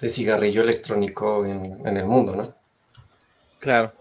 de 0.00 0.08
cigarrillo 0.08 0.62
electrónico 0.62 1.44
en, 1.44 1.96
el 1.96 2.06
mundo, 2.06 2.36
¿no? 2.36 2.54
Claro. 3.58 3.92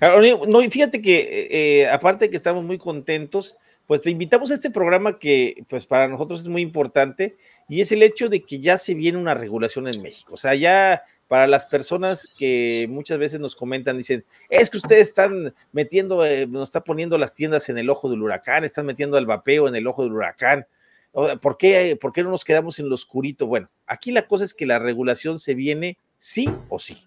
No, 0.00 0.70
fíjate 0.70 1.00
que 1.00 1.18
eh, 1.18 1.80
eh, 1.82 1.88
aparte 1.88 2.26
de 2.26 2.30
que 2.30 2.36
estamos 2.36 2.64
muy 2.64 2.78
contentos, 2.78 3.56
pues 3.86 4.02
te 4.02 4.10
invitamos 4.10 4.50
a 4.50 4.54
este 4.54 4.70
programa 4.70 5.18
que 5.18 5.64
pues 5.68 5.86
para 5.86 6.08
nosotros 6.08 6.40
es 6.40 6.48
muy 6.48 6.62
importante 6.62 7.36
y 7.68 7.80
es 7.80 7.92
el 7.92 8.02
hecho 8.02 8.28
de 8.28 8.42
que 8.42 8.60
ya 8.60 8.78
se 8.78 8.94
viene 8.94 9.18
una 9.18 9.34
regulación 9.34 9.88
en 9.88 10.00
México. 10.02 10.34
O 10.34 10.36
sea, 10.36 10.54
ya 10.54 11.04
para 11.32 11.46
las 11.46 11.64
personas 11.64 12.28
que 12.36 12.86
muchas 12.90 13.18
veces 13.18 13.40
nos 13.40 13.56
comentan, 13.56 13.96
dicen, 13.96 14.22
es 14.50 14.68
que 14.68 14.76
ustedes 14.76 15.08
están 15.08 15.54
metiendo, 15.72 16.26
eh, 16.26 16.46
nos 16.46 16.68
está 16.68 16.84
poniendo 16.84 17.16
las 17.16 17.32
tiendas 17.32 17.70
en 17.70 17.78
el 17.78 17.88
ojo 17.88 18.10
del 18.10 18.20
huracán, 18.20 18.64
están 18.64 18.84
metiendo 18.84 19.16
al 19.16 19.24
vapeo 19.24 19.66
en 19.66 19.74
el 19.74 19.86
ojo 19.86 20.02
del 20.02 20.12
huracán. 20.12 20.66
¿Por 21.10 21.56
qué, 21.56 21.96
¿Por 21.98 22.12
qué 22.12 22.22
no 22.22 22.28
nos 22.28 22.44
quedamos 22.44 22.78
en 22.78 22.90
lo 22.90 22.96
oscurito? 22.96 23.46
Bueno, 23.46 23.70
aquí 23.86 24.12
la 24.12 24.26
cosa 24.26 24.44
es 24.44 24.52
que 24.52 24.66
la 24.66 24.78
regulación 24.78 25.38
se 25.40 25.54
viene 25.54 25.96
sí 26.18 26.50
o 26.68 26.78
sí. 26.78 26.98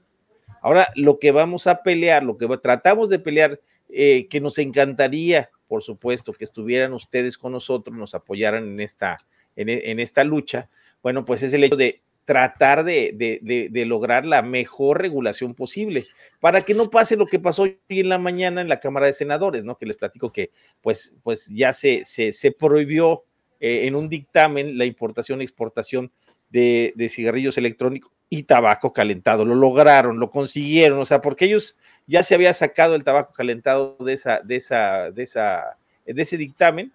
Ahora, 0.60 0.88
lo 0.96 1.20
que 1.20 1.32
vamos 1.32 1.68
a 1.68 1.84
pelear, 1.84 2.24
lo 2.24 2.36
que 2.36 2.48
tratamos 2.58 3.10
de 3.10 3.20
pelear, 3.20 3.60
eh, 3.90 4.26
que 4.28 4.42
nos 4.42 4.58
encantaría, 4.58 5.52
por 5.68 5.84
supuesto, 5.84 6.34
que 6.34 6.46
estuvieran 6.46 6.94
ustedes 6.94 7.38
con 7.38 7.52
nosotros, 7.52 7.96
nos 7.96 8.16
apoyaran 8.16 8.64
en 8.64 8.80
esta, 8.80 9.20
en 9.56 10.00
esta 10.00 10.24
lucha, 10.24 10.68
bueno, 11.06 11.24
pues 11.24 11.44
es 11.44 11.54
el 11.54 11.64
hecho 11.64 11.76
de 11.76 12.02
tratar 12.26 12.84
de, 12.84 13.72
lograr 13.88 14.26
la 14.26 14.42
mejor 14.42 15.00
regulación 15.00 15.54
posible 15.54 16.04
para 16.40 16.62
que 16.62 16.74
no 16.74 16.90
pase 16.90 17.16
lo 17.16 17.28
que 17.28 17.40
pasó 17.40 17.64
hoy 17.64 17.80
en 17.90 18.10
la 18.10 18.18
mañana 18.18 18.62
en 18.62 18.68
la 18.68 18.80
Cámara 18.80 19.06
de 19.06 19.14
Senadores, 19.14 19.64
¿no? 19.64 19.78
Que 19.78 19.86
les 19.86 19.96
platico 19.96 20.32
que 20.32 20.52
pues, 20.82 21.14
pues 21.24 21.48
ya 21.48 21.72
se, 21.72 22.04
se, 22.04 22.52
prohibió 22.52 23.24
eh, 23.60 23.86
en 23.86 23.96
un 23.96 24.10
dictamen 24.10 24.78
la 24.78 24.86
importación 24.86 25.42
y 25.42 25.44
exportación 25.44 26.12
de, 26.50 26.94
cigarrillos 27.10 27.58
electrónicos 27.58 28.12
y 28.30 28.44
tabaco 28.44 28.92
calentado. 28.92 29.46
Lo 29.46 29.56
lograron, 29.56 30.20
lo 30.20 30.32
consiguieron, 30.32 31.00
o 31.00 31.06
sea, 31.06 31.22
porque 31.22 31.46
ellos 31.46 31.78
ya 32.08 32.24
se 32.24 32.34
había 32.34 32.54
sacado 32.54 32.96
el 32.96 33.04
tabaco 33.04 33.34
calentado 33.34 33.98
de 34.00 34.14
esa, 34.14 34.42
de 34.42 34.56
esa, 34.56 35.12
de 35.12 35.24
esa, 35.24 35.78
de 36.06 36.22
ese 36.22 36.38
dictamen 36.38 36.92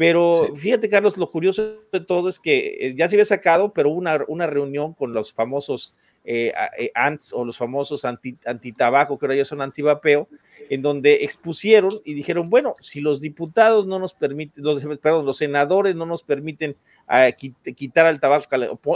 pero 0.00 0.56
fíjate, 0.56 0.88
Carlos, 0.88 1.18
lo 1.18 1.28
curioso 1.30 1.76
de 1.92 2.00
todo 2.00 2.30
es 2.30 2.40
que 2.40 2.78
eh, 2.80 2.94
ya 2.96 3.06
se 3.06 3.16
había 3.16 3.26
sacado, 3.26 3.74
pero 3.74 3.90
una, 3.90 4.24
una 4.28 4.46
reunión 4.46 4.94
con 4.94 5.12
los 5.12 5.30
famosos 5.30 5.92
eh, 6.24 6.54
eh, 6.78 6.90
ANTS 6.94 7.34
o 7.34 7.44
los 7.44 7.58
famosos 7.58 8.06
anti, 8.06 8.38
antitabaco, 8.46 9.18
que 9.18 9.26
ahora 9.26 9.36
ya 9.36 9.44
son 9.44 9.60
antivapeo, 9.60 10.26
en 10.70 10.80
donde 10.80 11.22
expusieron 11.24 12.00
y 12.02 12.14
dijeron, 12.14 12.48
bueno, 12.48 12.72
si 12.80 13.02
los 13.02 13.20
diputados 13.20 13.86
no 13.86 13.98
nos 13.98 14.14
permiten, 14.14 14.64
los, 14.64 14.82
perdón, 15.02 15.26
los 15.26 15.36
senadores 15.36 15.94
no 15.94 16.06
nos 16.06 16.22
permiten 16.22 16.76
ah, 17.06 17.30
quitar 17.32 18.06
al 18.06 18.20
tabaco, 18.20 18.46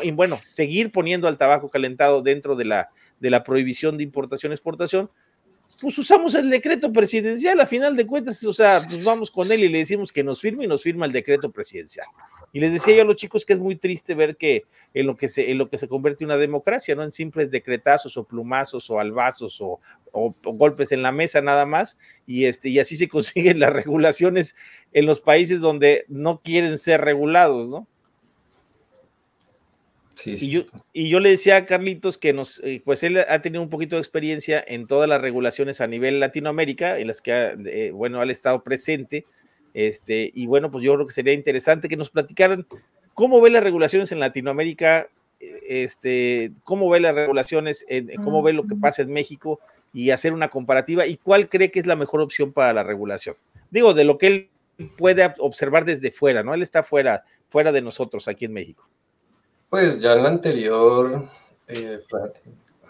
y 0.03 0.11
bueno, 0.13 0.39
seguir 0.43 0.91
poniendo 0.91 1.29
al 1.29 1.37
tabaco 1.37 1.69
calentado 1.69 2.23
dentro 2.23 2.57
de 2.57 2.65
la, 2.65 2.89
de 3.21 3.29
la 3.29 3.45
prohibición 3.45 3.99
de 3.99 4.05
importación-exportación, 4.05 5.11
pues 5.81 5.99
usamos 5.99 6.35
el 6.35 6.51
decreto 6.51 6.93
presidencial, 6.93 7.61
a 7.61 7.67
final 7.67 7.97
de 7.97 8.07
cuentas, 8.07 8.43
o 8.45 8.53
sea, 8.53 8.79
pues 8.85 9.05
vamos 9.05 9.31
con 9.31 9.51
él 9.51 9.65
y 9.65 9.69
le 9.69 9.79
decimos 9.79 10.13
que 10.13 10.23
nos 10.23 10.41
firme 10.41 10.65
y 10.65 10.67
nos 10.67 10.83
firma 10.83 11.07
el 11.07 11.13
decreto 11.13 11.51
presidencial. 11.51 12.07
Y 12.53 12.61
les 12.61 12.73
decía 12.73 12.97
yo 12.97 13.03
a 13.03 13.05
los 13.05 13.17
chicos 13.17 13.45
que 13.45 13.53
es 13.53 13.59
muy 13.59 13.77
triste 13.77 14.15
ver 14.15 14.37
que 14.37 14.65
en 14.95 15.07
lo 15.07 15.17
que 15.17 15.29
se, 15.29 15.51
en 15.51 15.59
lo 15.59 15.69
que 15.69 15.79
se 15.79 15.89
convierte 15.89 16.25
una 16.25 16.37
democracia, 16.37 16.95
¿no? 16.95 17.03
En 17.03 17.11
simples 17.11 17.51
decretazos 17.51 18.17
o 18.17 18.25
plumazos 18.25 18.89
o 18.91 18.99
albazos 19.01 19.61
o, 19.61 19.81
o, 20.13 20.35
golpes 20.45 20.93
en 20.93 21.03
la 21.03 21.13
mesa 21.13 21.41
nada 21.41 21.67
más, 21.67 21.99
y, 22.27 22.45
este, 22.45 22.69
y 22.69 22.79
así 22.79 22.97
se 22.97 23.09
consiguen 23.11 23.59
las 23.59 23.73
regulaciones 23.73 24.55
en 24.93 25.07
los 25.07 25.21
países 25.21 25.61
donde 25.61 26.05
no 26.09 26.41
quieren 26.43 26.79
ser 26.79 27.01
regulados, 27.01 27.69
¿no? 27.69 27.89
Y, 30.25 30.51
yo, 30.51 30.63
y 30.93 31.09
yo 31.09 31.21
le 31.21 31.31
decía 31.31 31.57
a 31.57 31.65
Carlitos 31.65 32.19
que 32.19 32.33
nos, 32.33 32.61
eh, 32.61 32.83
pues 32.85 33.03
él 33.03 33.19
ha 33.19 33.43
tenido 33.43 33.63
un 33.63 33.71
poquito 33.71 33.97
de 33.97 34.03
experiencia 34.03 34.65
en 34.67 34.87
todas 34.87 35.09
las 35.09 35.21
regulaciones 35.21 35.81
a 35.81 35.87
nivel 35.87 36.21
Latinoamérica, 36.21 36.99
en 36.99 37.09
las 37.09 37.21
que, 37.21 37.33
ha, 37.33 37.55
eh, 37.67 37.91
bueno, 37.93 38.21
ha 38.21 38.25
estado 38.25 38.63
presente. 38.63 39.25
Este, 39.73 40.31
y 40.35 40.47
bueno, 40.47 40.71
pues 40.71 40.85
yo 40.85 40.95
creo 40.95 41.07
que 41.07 41.13
sería 41.13 41.33
interesante 41.33 41.89
que 41.89 41.97
nos 41.97 42.11
platicaran 42.11 42.67
cómo 43.15 43.41
ve 43.41 43.51
las 43.51 43.63
regulaciones 43.63 44.13
en 44.13 44.21
Latinoamérica, 44.21 45.09
este, 45.69 46.53
cómo 46.63 46.89
ve 46.89 47.01
las 47.01 47.15
regulaciones, 47.15 47.85
en, 47.89 48.09
cómo 48.23 48.43
ve 48.43 48.53
lo 48.53 48.67
que 48.67 48.77
pasa 48.77 49.03
en 49.03 49.13
México 49.13 49.61
y 49.93 50.11
hacer 50.11 50.33
una 50.33 50.49
comparativa 50.49 51.07
y 51.07 51.17
cuál 51.17 51.49
cree 51.49 51.71
que 51.71 51.81
es 51.81 51.87
la 51.87 51.97
mejor 51.97 52.21
opción 52.21 52.53
para 52.53 52.73
la 52.73 52.83
regulación. 52.83 53.37
Digo, 53.71 53.95
de 53.95 54.05
lo 54.05 54.19
que 54.19 54.27
él 54.27 54.49
puede 54.97 55.33
observar 55.39 55.85
desde 55.85 56.11
fuera, 56.11 56.43
¿no? 56.43 56.55
Él 56.55 56.63
está 56.63 56.83
fuera, 56.83 57.25
fuera 57.49 57.73
de 57.73 57.83
nosotros 57.83 58.29
aquí 58.29 58.45
en 58.45 58.53
México. 58.53 58.89
Pues 59.75 60.01
ya 60.01 60.13
en 60.13 60.23
la 60.23 60.29
anterior, 60.29 61.25
eh, 61.67 61.99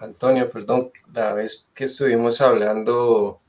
Antonio, 0.01 0.51
perdón, 0.51 0.90
la 1.14 1.33
vez 1.33 1.66
que 1.73 1.85
estuvimos 1.85 2.42
hablando, 2.42 3.40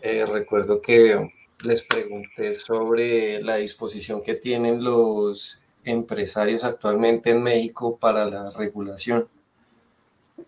eh, 0.00 0.24
recuerdo 0.24 0.80
que 0.80 1.34
les 1.62 1.82
pregunté 1.82 2.54
sobre 2.54 3.42
la 3.42 3.56
disposición 3.56 4.22
que 4.22 4.36
tienen 4.36 4.82
los 4.82 5.60
empresarios 5.84 6.64
actualmente 6.64 7.28
en 7.28 7.42
México 7.42 7.98
para 7.98 8.24
la 8.24 8.48
regulación, 8.48 9.28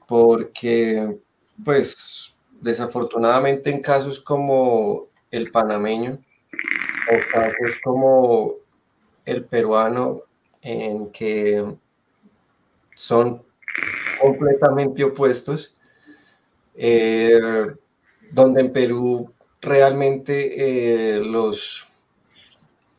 porque 0.07 1.15
pues 1.63 2.35
desafortunadamente 2.59 3.69
en 3.69 3.83
casos 3.83 4.19
como 4.19 5.09
el 5.31 5.51
panameño 5.51 6.19
o 7.13 7.31
casos 7.31 7.77
como 7.85 8.55
el 9.27 9.45
peruano 9.45 10.23
en 10.63 11.11
que 11.11 11.67
son 12.99 13.45
completamente 14.21 15.05
opuestos, 15.05 15.73
eh, 16.75 17.39
donde 18.33 18.61
en 18.61 18.73
Perú 18.73 19.33
realmente 19.61 21.17
eh, 21.17 21.25
los, 21.25 21.87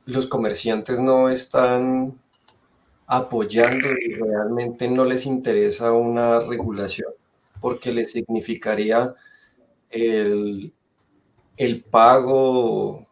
los 0.06 0.26
comerciantes 0.28 1.00
no 1.00 1.30
están 1.30 2.18
apoyando 3.08 3.90
y 3.92 4.16
realmente 4.16 4.88
no 4.88 5.06
les 5.06 5.26
interesa 5.26 5.94
una 5.94 6.42
regulación, 6.42 7.14
porque 7.62 7.92
les 7.94 8.12
significaría 8.12 9.16
el, 9.92 10.74
el 11.58 11.84
pago 11.84 13.08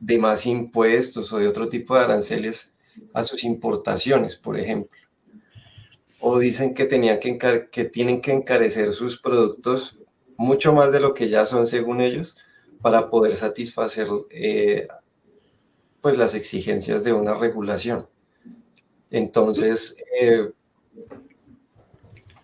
de 0.00 0.18
más 0.18 0.46
impuestos 0.46 1.32
o 1.32 1.38
de 1.38 1.48
otro 1.48 1.68
tipo 1.68 1.96
de 1.96 2.04
aranceles 2.04 2.72
a 3.14 3.22
sus 3.22 3.44
importaciones, 3.44 4.36
por 4.36 4.58
ejemplo 4.58 4.97
o 6.20 6.38
dicen 6.38 6.74
que, 6.74 6.84
tenían 6.84 7.18
que, 7.18 7.38
que 7.70 7.84
tienen 7.84 8.20
que 8.20 8.32
encarecer 8.32 8.92
sus 8.92 9.20
productos 9.20 9.98
mucho 10.36 10.72
más 10.72 10.92
de 10.92 11.00
lo 11.00 11.14
que 11.14 11.28
ya 11.28 11.44
son 11.44 11.66
según 11.66 12.00
ellos 12.00 12.38
para 12.80 13.10
poder 13.10 13.36
satisfacer 13.36 14.06
eh, 14.30 14.86
pues 16.00 16.16
las 16.16 16.34
exigencias 16.34 17.04
de 17.04 17.12
una 17.12 17.34
regulación. 17.34 18.06
Entonces, 19.10 19.96
eh, 20.20 20.50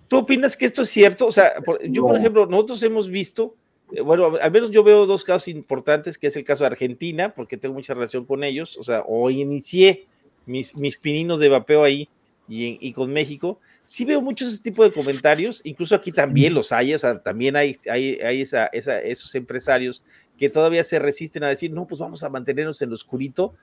¿tú 0.09 0.19
opinas 0.19 0.57
que 0.57 0.67
esto 0.67 0.83
es 0.83 0.91
cierto? 0.91 1.27
O 1.27 1.33
sea, 1.33 1.55
yo, 1.89 2.03
por 2.03 2.17
ejemplo, 2.17 2.47
nosotros 2.47 2.83
hemos 2.83 3.09
visto, 3.09 3.55
eh, 3.93 4.01
bueno, 4.01 4.33
al 4.41 4.51
menos 4.51 4.71
yo 4.71 4.83
veo 4.83 5.07
dos 5.07 5.25
casos 5.25 5.49
importantes, 5.49 6.19
que 6.19 6.27
es 6.27 6.37
el 6.37 6.45
caso 6.45 6.65
de 6.65 6.69
Argentina, 6.69 7.35
porque 7.35 7.57
tengo 7.57 7.75
mucha 7.75 7.95
relación 7.95 8.25
con 8.25 8.43
ellos, 8.43 8.77
o 8.77 8.83
sea, 8.83 9.05
o 9.07 9.31
inicié 9.31 10.07
mis, 10.47 10.77
mis 10.77 10.97
pininos 10.97 11.39
de 11.39 11.49
vapeo 11.49 11.85
ahí, 11.85 12.09
y, 12.47 12.93
con 12.93 13.13
México, 13.13 13.59
sí 13.85 14.05
veo 14.05 14.21
muchos 14.21 14.53
ese 14.53 14.63
tipo 14.63 14.85
de 14.85 14.93
comentarios, 14.93 15.61
incluso 15.65 15.95
aquí 15.95 16.13
también 16.13 16.55
los 16.55 16.73
hay, 16.73 16.95
o 16.95 16.99
sea, 16.99 17.19
también 17.21 17.57
hay, 17.57 17.79
hay, 17.91 18.41
esa, 18.41 18.67
esa, 18.67 18.99
esos 19.01 19.35
empresarios 19.35 20.03
que 20.39 20.51
todavía 20.51 20.85
se 20.85 20.99
resisten 20.99 21.45
a 21.45 21.49
decir, 21.49 21.71
no, 21.71 21.87
pues 21.87 22.01
vamos 22.01 22.23
a 22.23 22.29
mantenernos 22.29 22.83
en 22.83 22.91
lo 22.91 22.97
oscurito, 22.97 23.55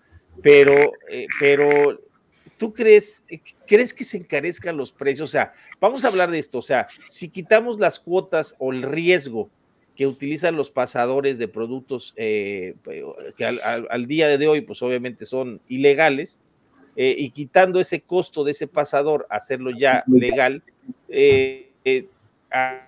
pero, 0.42 0.94
eh, 1.10 1.28
pero 1.40 2.00
¿tú 2.58 2.74
crees, 2.74 3.24
crees 3.68 3.94
que 3.94 4.04
se 4.04 4.18
encarezcan 4.18 4.78
los 4.78 4.92
precios? 4.92 5.30
O 5.30 5.32
sea, 5.32 5.54
vamos 5.80 6.04
a 6.04 6.08
hablar 6.08 6.32
de 6.32 6.40
esto, 6.40 6.60
o 6.60 6.64
sea, 6.64 6.88
si 7.10 7.30
quitamos 7.30 7.80
las 7.80 8.00
cuotas 8.00 8.56
o 8.60 8.72
el 8.72 8.84
riesgo 8.84 9.50
que 9.96 10.08
utilizan 10.08 10.56
los 10.56 10.72
pasadores 10.72 11.38
de 11.38 11.48
productos 11.48 12.14
eh, 12.16 12.76
que 13.38 13.46
al, 13.46 14.08
día 14.08 14.38
de 14.38 14.48
hoy, 14.48 14.62
pues 14.62 14.82
obviamente 14.82 15.26
son 15.26 15.62
ilegales, 15.68 16.40
eh, 16.96 17.16
y 17.18 17.30
quitando 17.32 17.80
ese 17.80 18.02
costo 18.02 18.44
de 18.44 18.52
ese 18.52 18.68
pasador, 18.68 19.28
hacerlo 19.30 19.72
ya 19.72 20.04
legal, 20.08 20.64
eh, 21.10 21.70
eh, 21.86 22.08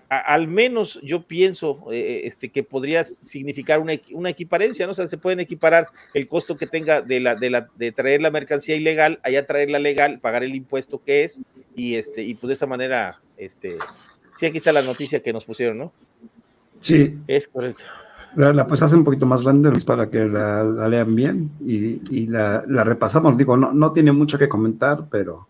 al 0.09 0.47
menos 0.47 0.99
yo 1.01 1.25
pienso 1.25 1.85
este, 1.89 2.49
que 2.49 2.63
podría 2.63 3.05
significar 3.05 3.79
una, 3.79 3.93
una, 4.11 4.29
equiparencia, 4.29 4.85
¿no? 4.85 4.91
O 4.91 4.95
sea, 4.95 5.07
se 5.07 5.17
pueden 5.17 5.39
equiparar 5.39 5.87
el 6.13 6.27
costo 6.27 6.57
que 6.57 6.67
tenga 6.67 7.01
de, 7.01 7.21
la, 7.21 7.35
de, 7.35 7.49
la, 7.49 7.69
de 7.77 7.93
traer 7.93 8.21
la 8.21 8.29
mercancía 8.29 8.75
ilegal, 8.75 9.19
allá 9.23 9.47
traerla 9.47 9.79
legal, 9.79 10.19
pagar 10.19 10.43
el 10.43 10.53
impuesto 10.53 11.01
que 11.01 11.23
es, 11.23 11.41
y, 11.75 11.95
este, 11.95 12.23
y 12.23 12.33
pues 12.33 12.49
de 12.49 12.53
esa 12.53 12.67
manera, 12.67 13.21
este, 13.37 13.77
sí, 14.37 14.45
aquí 14.45 14.57
está 14.57 14.73
la 14.73 14.81
noticia 14.81 15.21
que 15.21 15.31
nos 15.31 15.45
pusieron, 15.45 15.77
¿no? 15.77 15.93
Sí. 16.81 17.17
Es 17.27 17.47
correcto. 17.47 17.85
La, 18.35 18.65
pues 18.65 18.81
hace 18.81 18.95
un 18.95 19.03
poquito 19.03 19.25
más 19.25 19.43
grande 19.43 19.71
para 19.85 20.09
que 20.09 20.25
la, 20.25 20.63
lean 20.89 21.15
bien 21.15 21.51
y, 21.65 22.27
la, 22.27 22.63
repasamos. 22.83 23.37
Digo, 23.37 23.57
no, 23.57 23.73
no 23.73 23.93
tiene 23.93 24.11
mucho 24.11 24.37
que 24.39 24.49
comentar, 24.49 25.07
pero 25.09 25.47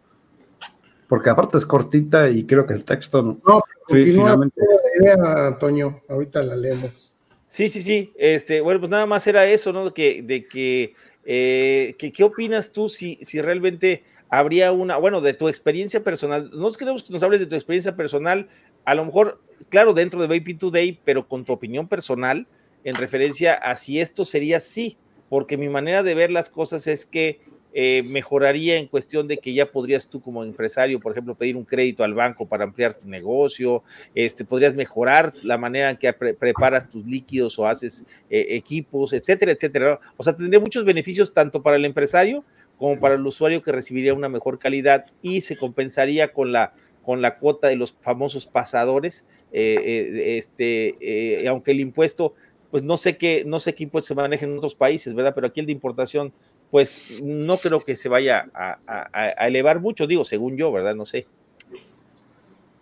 porque 1.08 1.30
aparte 1.30 1.58
es 1.58 1.66
cortita 1.66 2.30
y 2.30 2.46
creo 2.46 2.66
que 2.66 2.74
el 2.74 2.84
texto 2.84 3.22
no. 3.22 3.40
No, 3.48 3.64
finalmente... 3.88 4.60
la 5.00 5.48
Antonio, 5.48 6.02
ahorita 6.10 6.44
la 6.44 6.56
leemos. 6.56 7.14
Sí, 7.48 7.70
sí, 7.70 7.84
sí. 7.84 8.10
Este, 8.18 8.62
bueno, 8.62 8.80
pues 8.80 8.90
nada 8.90 9.06
más 9.06 9.26
era 9.28 9.46
eso, 9.46 9.72
¿no? 9.72 9.86
De 9.86 9.92
que, 9.92 10.24
de 10.24 10.48
que, 10.48 10.96
eh, 11.24 11.96
que 12.00 12.12
¿qué 12.12 12.24
opinas 12.24 12.72
tú 12.72 12.90
si, 12.90 13.20
si 13.22 13.40
realmente 13.42 14.04
habría 14.28 14.72
una, 14.72 14.98
bueno, 14.98 15.22
de 15.22 15.34
tu 15.34 15.48
experiencia 15.48 16.04
personal? 16.04 16.50
Nos 16.52 16.78
queremos 16.78 17.04
que 17.04 17.14
nos 17.14 17.22
hables 17.22 17.40
de 17.40 17.46
tu 17.46 17.56
experiencia 17.56 17.96
personal, 17.96 18.50
a 18.86 18.96
lo 18.96 19.06
mejor, 19.06 19.40
claro, 19.70 19.94
dentro 19.94 20.20
de 20.20 20.28
Vaping 20.28 20.58
Today, 20.58 21.00
pero 21.06 21.28
con 21.28 21.46
tu 21.46 21.54
opinión 21.54 21.88
personal 21.88 22.48
en 22.84 22.96
referencia 22.96 23.54
a 23.54 23.76
si 23.76 24.00
esto 24.00 24.26
sería 24.26 24.60
sí, 24.60 24.98
porque 25.30 25.58
mi 25.58 25.70
manera 25.70 26.04
de 26.04 26.16
ver 26.16 26.32
las 26.32 26.50
cosas 26.50 26.88
es 26.88 27.06
que 27.06 27.40
eh, 27.76 28.04
mejoraría 28.04 28.76
en 28.76 28.88
cuestión 28.88 29.28
de 29.28 29.40
que 29.40 29.52
ya 29.52 29.72
podrías 29.72 30.08
tú 30.08 30.22
como 30.22 30.44
empresario, 30.44 31.00
por 31.00 31.12
ejemplo, 31.12 31.34
pedir 31.34 31.58
un 31.58 31.66
crédito 31.66 32.04
al 32.04 32.14
banco 32.14 32.46
para 32.46 32.66
ampliar 32.66 32.94
tu 32.94 33.08
negocio, 33.08 33.82
este, 34.14 34.46
podrías 34.46 34.76
mejorar 34.76 35.34
la 35.44 35.58
manera 35.58 35.90
en 35.90 35.98
que 35.98 36.14
preparas 36.14 36.88
tus 36.88 37.04
líquidos 37.04 37.58
o 37.58 37.68
haces 37.68 38.06
eh, 38.30 38.46
equipos, 38.50 39.12
etcétera, 39.12 39.54
etcétera. 39.54 40.00
O 40.18 40.24
sea, 40.24 40.38
tendría 40.38 40.60
muchos 40.60 40.86
beneficios 40.86 41.34
tanto 41.34 41.64
para 41.64 41.78
el 41.78 41.86
empresario 41.86 42.44
como 42.78 43.00
para 43.00 43.16
el 43.16 43.26
usuario 43.26 43.64
que 43.64 43.72
recibiría 43.72 44.14
una 44.14 44.30
mejor 44.30 44.60
calidad 44.60 45.06
y 45.24 45.42
se 45.42 45.58
compensaría 45.58 46.28
con 46.28 46.52
la 46.52 46.74
con 47.02 47.22
la 47.22 47.38
cuota 47.38 47.68
de 47.68 47.76
los 47.76 47.92
famosos 48.00 48.46
pasadores, 48.46 49.26
eh, 49.52 50.38
este, 50.38 51.46
aunque 51.50 51.72
el 51.72 51.82
impuesto 51.82 52.34
pues 52.74 52.82
no 52.82 52.98
sé 52.98 53.20
qué, 53.20 53.44
no 53.46 53.60
sé 53.60 53.76
qué 53.76 53.84
impuestos 53.84 54.08
se 54.08 54.16
manejan 54.16 54.50
en 54.50 54.58
otros 54.58 54.74
países, 54.74 55.14
¿verdad? 55.14 55.36
Pero 55.36 55.46
aquí 55.46 55.60
el 55.60 55.68
de 55.68 55.72
importación, 55.72 56.34
pues 56.72 57.22
no 57.22 57.58
creo 57.58 57.80
que 57.80 57.96
se 57.96 58.10
vaya 58.10 58.50
a, 58.52 59.46
elevar 59.46 59.80
mucho, 59.80 60.08
digo, 60.08 60.26
según 60.26 60.58
yo, 60.58 60.72
¿verdad? 60.72 60.96
No 60.96 61.06
sé. 61.06 61.28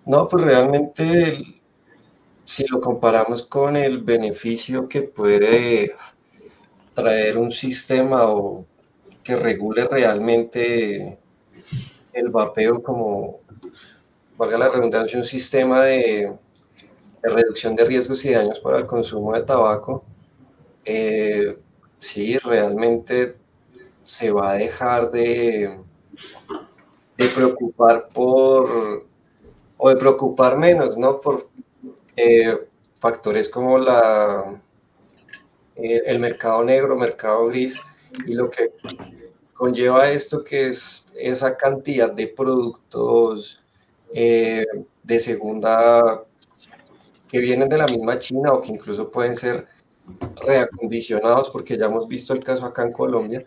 No, 0.05 0.29
pues 0.29 0.45
realmente, 0.45 1.43
si 2.45 2.65
lo 2.67 2.79
comparamos 2.79 3.43
con 3.43 3.75
el 3.75 3.97
beneficio 4.01 4.87
que 4.87 5.01
puede 5.01 5.93
traer 6.93 7.37
un 7.37 7.51
sistema 7.51 8.31
o 8.31 8.65
que 9.21 9.35
regule 9.35 9.89
realmente 9.89 11.19
el 12.13 12.29
vapeo 12.29 12.81
como, 12.81 13.41
valga 14.37 14.57
la 14.57 14.69
redundancia, 14.69 15.19
un 15.19 15.25
sistema 15.25 15.81
de, 15.81 16.31
de 17.21 17.29
reducción 17.29 17.75
de 17.75 17.85
riesgos 17.85 18.23
y 18.25 18.31
daños 18.33 18.59
para 18.59 18.77
el 18.79 18.85
consumo 18.85 19.33
de 19.33 19.43
tabaco, 19.43 20.03
eh, 20.85 21.57
sí, 21.99 22.37
realmente 22.39 23.35
se 24.03 24.31
va 24.31 24.51
a 24.51 24.55
dejar 24.55 25.11
de, 25.11 25.79
de 27.17 27.27
preocupar 27.29 28.09
por, 28.09 29.05
o 29.77 29.89
de 29.89 29.95
preocupar 29.95 30.57
menos, 30.57 30.97
¿no? 30.97 31.19
Por, 31.19 31.49
eh, 32.15 32.67
factores 32.99 33.49
como 33.49 33.79
la, 33.79 34.61
eh, 35.75 36.01
el 36.05 36.19
mercado 36.19 36.63
negro, 36.63 36.95
mercado 36.95 37.47
gris, 37.47 37.81
y 38.27 38.33
lo 38.33 38.49
que 38.49 38.73
conlleva 39.53 40.11
esto 40.11 40.43
que 40.43 40.67
es 40.67 41.07
esa 41.15 41.57
cantidad 41.57 42.11
de 42.11 42.27
productos 42.27 43.59
eh, 44.13 44.65
de 45.03 45.19
segunda 45.19 46.23
que 47.31 47.39
vienen 47.39 47.69
de 47.69 47.77
la 47.77 47.85
misma 47.85 48.19
China 48.19 48.51
o 48.51 48.59
que 48.59 48.73
incluso 48.73 49.09
pueden 49.09 49.37
ser 49.37 49.65
reacondicionados, 50.45 51.49
porque 51.49 51.77
ya 51.77 51.85
hemos 51.85 52.05
visto 52.05 52.33
el 52.33 52.43
caso 52.43 52.65
acá 52.65 52.83
en 52.83 52.91
Colombia, 52.91 53.45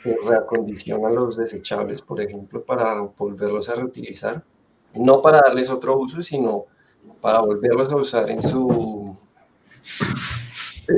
que 0.00 0.16
reacondicionan 0.24 1.16
los 1.16 1.36
desechables, 1.36 2.02
por 2.02 2.20
ejemplo, 2.20 2.64
para 2.64 3.00
volverlos 3.00 3.68
a 3.68 3.74
reutilizar, 3.74 4.44
no 4.94 5.20
para 5.20 5.40
darles 5.40 5.70
otro 5.70 5.98
uso, 5.98 6.22
sino 6.22 6.66
para 7.20 7.40
volverlos 7.40 7.90
a 7.90 7.96
usar 7.96 8.30
en 8.30 8.40
su... 8.40 9.16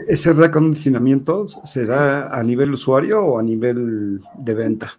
¿Ese 0.06 0.34
reacondicionamiento 0.34 1.46
se 1.46 1.86
da 1.86 2.38
a 2.38 2.42
nivel 2.42 2.74
usuario 2.74 3.24
o 3.24 3.38
a 3.38 3.42
nivel 3.42 4.20
de 4.34 4.54
venta? 4.54 4.98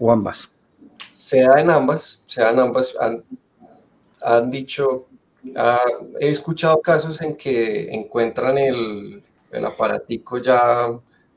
¿O 0.00 0.10
ambas? 0.10 0.52
Se 1.12 1.42
da 1.42 1.60
en 1.60 1.70
ambas, 1.70 2.24
se 2.26 2.40
da 2.40 2.50
en 2.50 2.58
ambas. 2.58 2.96
Han, 3.00 3.22
han 4.22 4.50
dicho 4.50 5.06
Ah, 5.56 5.84
he 6.18 6.28
escuchado 6.28 6.80
casos 6.80 7.20
en 7.22 7.34
que 7.34 7.88
encuentran 7.90 8.58
el, 8.58 9.22
el, 9.50 9.64
aparatico 9.64 10.38
ya 10.38 10.88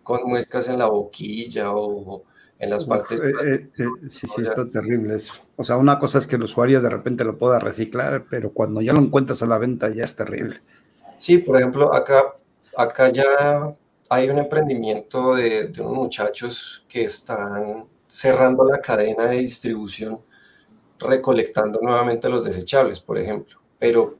con 0.01 0.23
muescas 0.25 0.67
en 0.67 0.77
la 0.79 0.87
boquilla 0.87 1.71
o 1.71 2.23
en 2.59 2.69
las 2.69 2.85
partes. 2.85 3.21
Eh, 3.21 3.31
eh, 3.45 3.69
eh, 3.77 4.09
sí, 4.09 4.27
sí, 4.27 4.41
está 4.41 4.67
terrible 4.67 5.15
eso. 5.15 5.33
O 5.55 5.63
sea, 5.63 5.77
una 5.77 5.99
cosa 5.99 6.17
es 6.17 6.27
que 6.27 6.35
el 6.35 6.43
usuario 6.43 6.81
de 6.81 6.89
repente 6.89 7.23
lo 7.23 7.37
pueda 7.37 7.59
reciclar, 7.59 8.25
pero 8.29 8.51
cuando 8.51 8.81
ya 8.81 8.93
lo 8.93 8.99
encuentras 8.99 9.41
a 9.41 9.47
la 9.47 9.57
venta 9.57 9.89
ya 9.89 10.03
es 10.03 10.15
terrible. 10.15 10.61
Sí, 11.17 11.37
por 11.37 11.57
ejemplo, 11.57 11.93
acá, 11.93 12.35
acá 12.75 13.09
ya 13.09 13.73
hay 14.09 14.29
un 14.29 14.39
emprendimiento 14.39 15.35
de, 15.35 15.69
de 15.69 15.81
unos 15.81 15.95
muchachos 15.95 16.83
que 16.89 17.05
están 17.05 17.85
cerrando 18.07 18.65
la 18.65 18.79
cadena 18.79 19.27
de 19.27 19.39
distribución 19.39 20.19
recolectando 20.99 21.79
nuevamente 21.81 22.29
los 22.29 22.45
desechables, 22.45 22.99
por 22.99 23.17
ejemplo 23.17 23.62
pero 23.83 24.17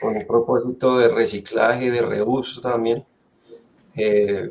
con 0.00 0.16
un 0.16 0.26
propósito 0.26 0.96
de 0.96 1.08
reciclaje, 1.08 1.90
de 1.90 2.00
reuso 2.00 2.62
también. 2.62 3.04
Eh, 3.94 4.50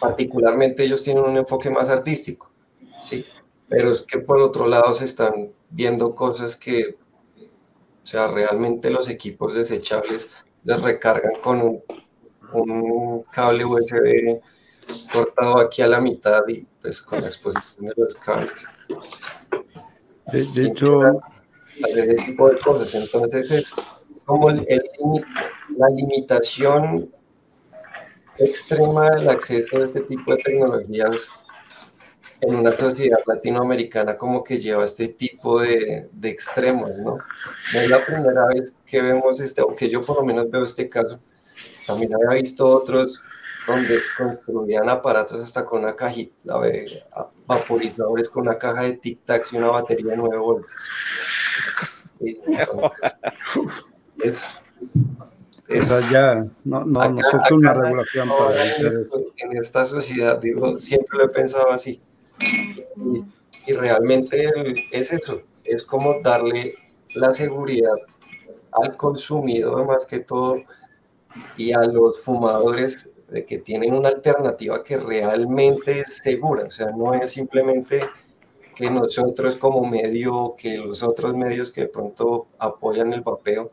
particularmente 0.00 0.82
ellos 0.82 1.02
tienen 1.02 1.24
un 1.24 1.36
enfoque 1.36 1.68
más 1.68 1.90
artístico, 1.90 2.50
¿sí? 2.98 3.22
Pero 3.68 3.92
es 3.92 4.00
que 4.00 4.20
por 4.20 4.38
otro 4.38 4.66
lado 4.66 4.94
se 4.94 5.04
están 5.04 5.52
viendo 5.68 6.14
cosas 6.14 6.56
que, 6.56 6.96
o 7.36 8.06
sea, 8.06 8.28
realmente 8.28 8.88
los 8.88 9.10
equipos 9.10 9.52
desechables 9.52 10.30
les 10.64 10.82
recargan 10.82 11.34
con 11.42 11.60
un, 11.60 11.82
un 12.54 13.24
cable 13.24 13.66
USB 13.66 14.40
cortado 15.12 15.60
aquí 15.60 15.82
a 15.82 15.86
la 15.86 16.00
mitad 16.00 16.48
y 16.48 16.66
pues 16.80 17.02
con 17.02 17.20
la 17.20 17.26
exposición 17.26 17.84
de 17.84 17.92
los 17.94 18.14
cables. 18.14 18.66
De, 20.32 20.46
de 20.46 20.64
hecho, 20.64 21.20
hacer 21.84 22.08
ese 22.08 22.32
tipo 22.32 22.48
de 22.50 22.58
cosas. 22.58 22.94
Entonces 22.94 23.50
es 23.50 23.74
como 24.24 24.50
la 24.50 25.88
limitación 25.90 27.10
extrema 28.38 29.10
del 29.12 29.28
acceso 29.28 29.78
a 29.78 29.84
este 29.84 30.00
tipo 30.02 30.32
de 30.32 30.42
tecnologías 30.42 31.30
en 32.40 32.54
una 32.54 32.72
sociedad 32.72 33.18
latinoamericana 33.26 34.16
como 34.16 34.44
que 34.44 34.58
lleva 34.58 34.84
este 34.84 35.08
tipo 35.08 35.60
de, 35.60 36.08
extremos, 36.22 36.98
¿no? 36.98 37.16
No 37.72 37.80
es 37.80 37.88
la 37.88 38.04
primera 38.04 38.46
vez 38.46 38.76
que 38.84 39.00
vemos 39.00 39.40
este, 39.40 39.62
o 39.62 39.74
que 39.74 39.88
yo 39.88 40.02
por 40.02 40.16
lo 40.16 40.24
menos 40.24 40.50
veo 40.50 40.64
este 40.64 40.88
caso. 40.88 41.18
También 41.86 42.14
había 42.14 42.40
visto 42.40 42.66
otros 42.66 43.22
donde 43.66 44.00
construían 44.16 44.88
aparatos 44.88 45.40
hasta 45.40 45.64
con 45.64 45.82
una 45.82 45.96
cajita, 45.96 46.60
vaporizadores 47.46 48.28
con 48.28 48.46
una 48.46 48.58
caja 48.58 48.82
de 48.82 49.00
tic-tacs 49.00 49.52
y 49.52 49.56
una 49.56 49.68
batería 49.68 50.10
de 50.10 50.16
9 50.18 50.36
voltios 50.36 50.76
es, 54.22 54.60
es, 55.68 56.10
ya 56.10 56.44
no, 56.64 56.84
no, 56.84 57.08
no 57.10 57.20
una 57.50 57.74
regulación 57.74 58.28
para 58.28 58.64
eso. 58.64 59.20
En 59.36 59.56
esta 59.56 59.84
sociedad, 59.84 60.38
digo, 60.38 60.80
siempre 60.80 61.18
lo 61.18 61.24
he 61.24 61.28
pensado 61.28 61.70
así. 61.70 62.00
Y, 62.96 63.72
realmente 63.74 64.48
es 64.92 65.12
eso, 65.12 65.42
es 65.64 65.82
como 65.82 66.20
darle 66.20 66.72
la 67.16 67.32
seguridad 67.32 67.96
al 68.70 68.96
consumidor 68.96 69.84
más 69.88 70.06
que 70.06 70.20
todo 70.20 70.62
y 71.56 71.72
a 71.72 71.80
los 71.80 72.20
fumadores 72.20 73.10
de 73.28 73.44
que 73.44 73.58
tienen 73.58 73.92
una 73.94 74.10
alternativa 74.10 74.84
que 74.84 74.98
realmente 74.98 75.98
es 75.98 76.18
segura, 76.18 76.64
o 76.64 76.70
sea, 76.70 76.92
no 76.92 77.12
es 77.14 77.30
simplemente 77.32 78.08
que 78.76 78.90
nosotros 78.90 79.56
como 79.56 79.84
medio, 79.86 80.54
que 80.56 80.76
los 80.76 81.02
otros 81.02 81.34
medios 81.34 81.70
que 81.70 81.80
de 81.80 81.88
pronto 81.88 82.48
apoyan 82.58 83.14
el 83.14 83.22
vapeo, 83.22 83.72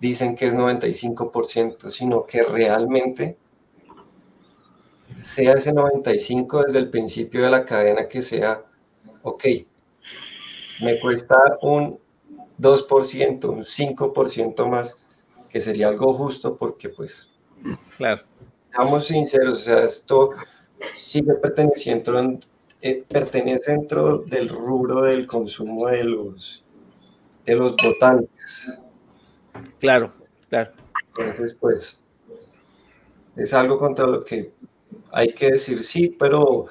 dicen 0.00 0.34
que 0.34 0.46
es 0.46 0.54
95%, 0.54 1.90
sino 1.90 2.24
que 2.24 2.42
realmente 2.42 3.36
sea 5.14 5.52
ese 5.52 5.74
95 5.74 6.64
desde 6.64 6.78
el 6.78 6.88
principio 6.88 7.42
de 7.44 7.50
la 7.50 7.66
cadena 7.66 8.08
que 8.08 8.22
sea, 8.22 8.64
ok, 9.22 9.44
me 10.82 10.98
cuesta 11.00 11.36
un 11.60 12.00
2%, 12.58 13.44
un 13.44 13.62
5% 13.62 14.66
más, 14.66 15.04
que 15.50 15.60
sería 15.60 15.88
algo 15.88 16.14
justo 16.14 16.56
porque 16.56 16.88
pues, 16.88 17.28
claro. 17.98 18.22
seamos 18.70 19.04
sinceros, 19.04 19.58
o 19.58 19.62
sea, 19.62 19.84
esto 19.84 20.30
sigue 20.96 21.34
perteneciendo 21.34 22.38
eh, 22.86 23.02
pertenece 23.08 23.72
dentro 23.72 24.18
del 24.18 24.46
rubro 24.46 25.00
del 25.00 25.26
consumo 25.26 25.86
de 25.86 26.04
los, 26.04 26.62
de 27.46 27.54
los 27.54 27.74
votantes. 27.76 28.78
Claro, 29.80 30.12
claro. 30.50 30.72
Entonces, 31.16 31.56
pues, 31.58 32.02
es 33.36 33.54
algo 33.54 33.78
contra 33.78 34.06
lo 34.06 34.22
que 34.22 34.52
hay 35.12 35.32
que 35.32 35.52
decir 35.52 35.82
sí, 35.82 36.14
pero 36.18 36.66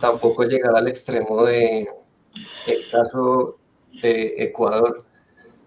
tampoco 0.00 0.44
llegar 0.44 0.74
al 0.74 0.88
extremo 0.88 1.44
de 1.44 1.86
el 2.66 2.90
caso 2.90 3.58
de 4.00 4.34
Ecuador. 4.38 5.04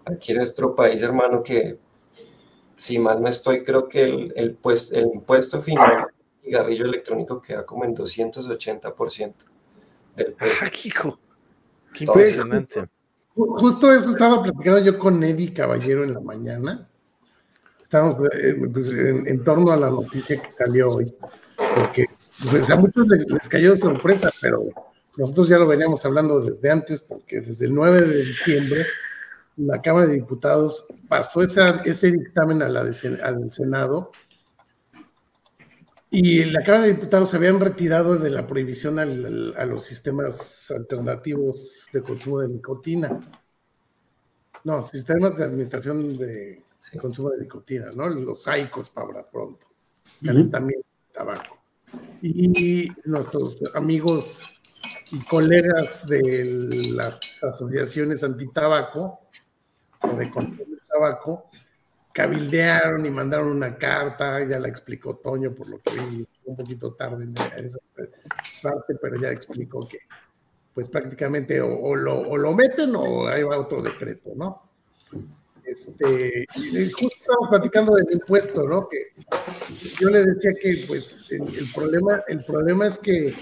Aquí 0.04 0.32
en 0.32 0.38
nuestro 0.38 0.74
país, 0.74 1.00
hermano, 1.00 1.44
que 1.44 1.78
si 2.74 2.98
mal 2.98 3.22
no 3.22 3.28
estoy, 3.28 3.62
creo 3.62 3.86
que 3.86 4.02
el, 4.02 4.32
el, 4.34 4.54
pues, 4.56 4.90
el 4.90 5.06
impuesto 5.14 5.62
final 5.62 6.08
cigarrillo 6.42 6.86
electrónico 6.86 7.40
queda 7.40 7.64
como 7.64 7.84
en 7.84 7.94
280% 7.94 9.55
del 10.16 10.34
Hijo, 10.84 11.18
qué 11.92 12.04
impresionante. 12.04 12.88
Justo 13.34 13.92
eso 13.92 14.10
estaba 14.10 14.42
platicando 14.42 14.80
yo 14.80 14.98
con 14.98 15.22
Eddie 15.22 15.52
Caballero 15.52 16.04
en 16.04 16.14
la 16.14 16.20
mañana. 16.20 16.88
Estábamos 17.82 18.16
eh, 18.32 18.54
pues, 18.72 18.88
en, 18.90 19.44
torno 19.44 19.70
a 19.70 19.76
la 19.76 19.90
noticia 19.90 20.40
que 20.40 20.52
salió 20.52 20.88
hoy, 20.88 21.14
porque 21.76 22.06
pues, 22.50 22.68
a 22.70 22.76
muchos 22.76 23.06
les, 23.06 23.48
cayó 23.48 23.72
de 23.72 23.76
sorpresa, 23.76 24.30
pero 24.40 24.58
nosotros 25.16 25.48
ya 25.48 25.58
lo 25.58 25.68
veníamos 25.68 26.04
hablando 26.04 26.40
desde 26.40 26.70
antes, 26.70 27.00
porque 27.00 27.40
desde 27.40 27.66
el 27.66 27.74
9 27.74 28.00
de 28.00 28.24
diciembre 28.24 28.86
la 29.56 29.80
Cámara 29.80 30.06
de 30.06 30.14
Diputados 30.14 30.86
pasó 31.08 31.42
esa, 31.42 31.80
ese 31.84 32.12
dictamen 32.12 32.62
a 32.62 32.68
la 32.68 32.80
al 32.80 33.52
Senado 33.52 34.12
y 36.10 36.44
la 36.44 36.62
Cámara 36.62 36.84
de 36.84 36.94
Diputados 36.94 37.30
se 37.30 37.36
habían 37.36 37.60
retirado 37.60 38.16
de 38.16 38.30
la 38.30 38.46
prohibición 38.46 38.98
al, 38.98 39.54
a 39.56 39.64
los 39.64 39.84
sistemas 39.84 40.70
alternativos 40.70 41.88
de 41.92 42.02
consumo 42.02 42.40
de 42.40 42.48
nicotina. 42.48 43.20
No, 44.64 44.86
sistemas 44.86 45.36
de 45.36 45.44
administración 45.44 46.16
de 46.16 46.62
consumo 47.00 47.30
de 47.30 47.42
nicotina, 47.42 47.90
¿no? 47.94 48.08
Los 48.08 48.46
AICOS 48.46 48.90
para 48.90 49.28
pronto. 49.28 49.66
Calentamiento 50.24 50.86
de 51.08 51.12
tabaco. 51.12 51.58
Y 52.22 52.88
nuestros 53.04 53.62
amigos 53.74 54.48
y 55.12 55.24
colegas 55.24 56.06
de 56.06 56.68
las 56.94 57.42
asociaciones 57.42 58.22
antitabaco 58.24 59.20
o 60.02 60.08
de 60.16 60.30
consumo 60.30 60.64
de 60.64 60.80
tabaco 60.88 61.50
cabildearon 62.16 63.04
y 63.04 63.10
mandaron 63.10 63.48
una 63.48 63.76
carta, 63.76 64.42
ya 64.42 64.58
la 64.58 64.68
explicó 64.68 65.16
Toño 65.16 65.54
por 65.54 65.68
lo 65.68 65.78
que 65.82 65.92
vi 66.00 66.26
un 66.46 66.56
poquito 66.56 66.94
tarde 66.94 67.24
en 67.24 67.64
esa 67.66 67.78
parte, 68.62 68.94
pero 69.02 69.20
ya 69.20 69.28
explicó 69.28 69.80
que 69.86 69.98
pues 70.72 70.88
prácticamente 70.88 71.60
o, 71.60 71.94
lo, 71.94 72.34
lo, 72.38 72.54
meten 72.54 72.96
o 72.96 73.28
ahí 73.28 73.42
va 73.42 73.58
otro 73.58 73.82
decreto, 73.82 74.32
¿no? 74.34 74.62
Este, 75.62 76.46
justo 76.54 77.16
estamos 77.20 77.50
platicando 77.50 77.94
del 77.96 78.06
impuesto, 78.12 78.66
¿no? 78.66 78.88
Que 78.88 79.08
yo 80.00 80.08
le 80.08 80.24
decía 80.24 80.52
que 80.54 80.84
pues 80.88 81.30
el, 81.32 81.44
problema, 81.74 82.22
el 82.28 82.42
problema 82.46 82.86
es 82.86 82.98
que 82.98 83.34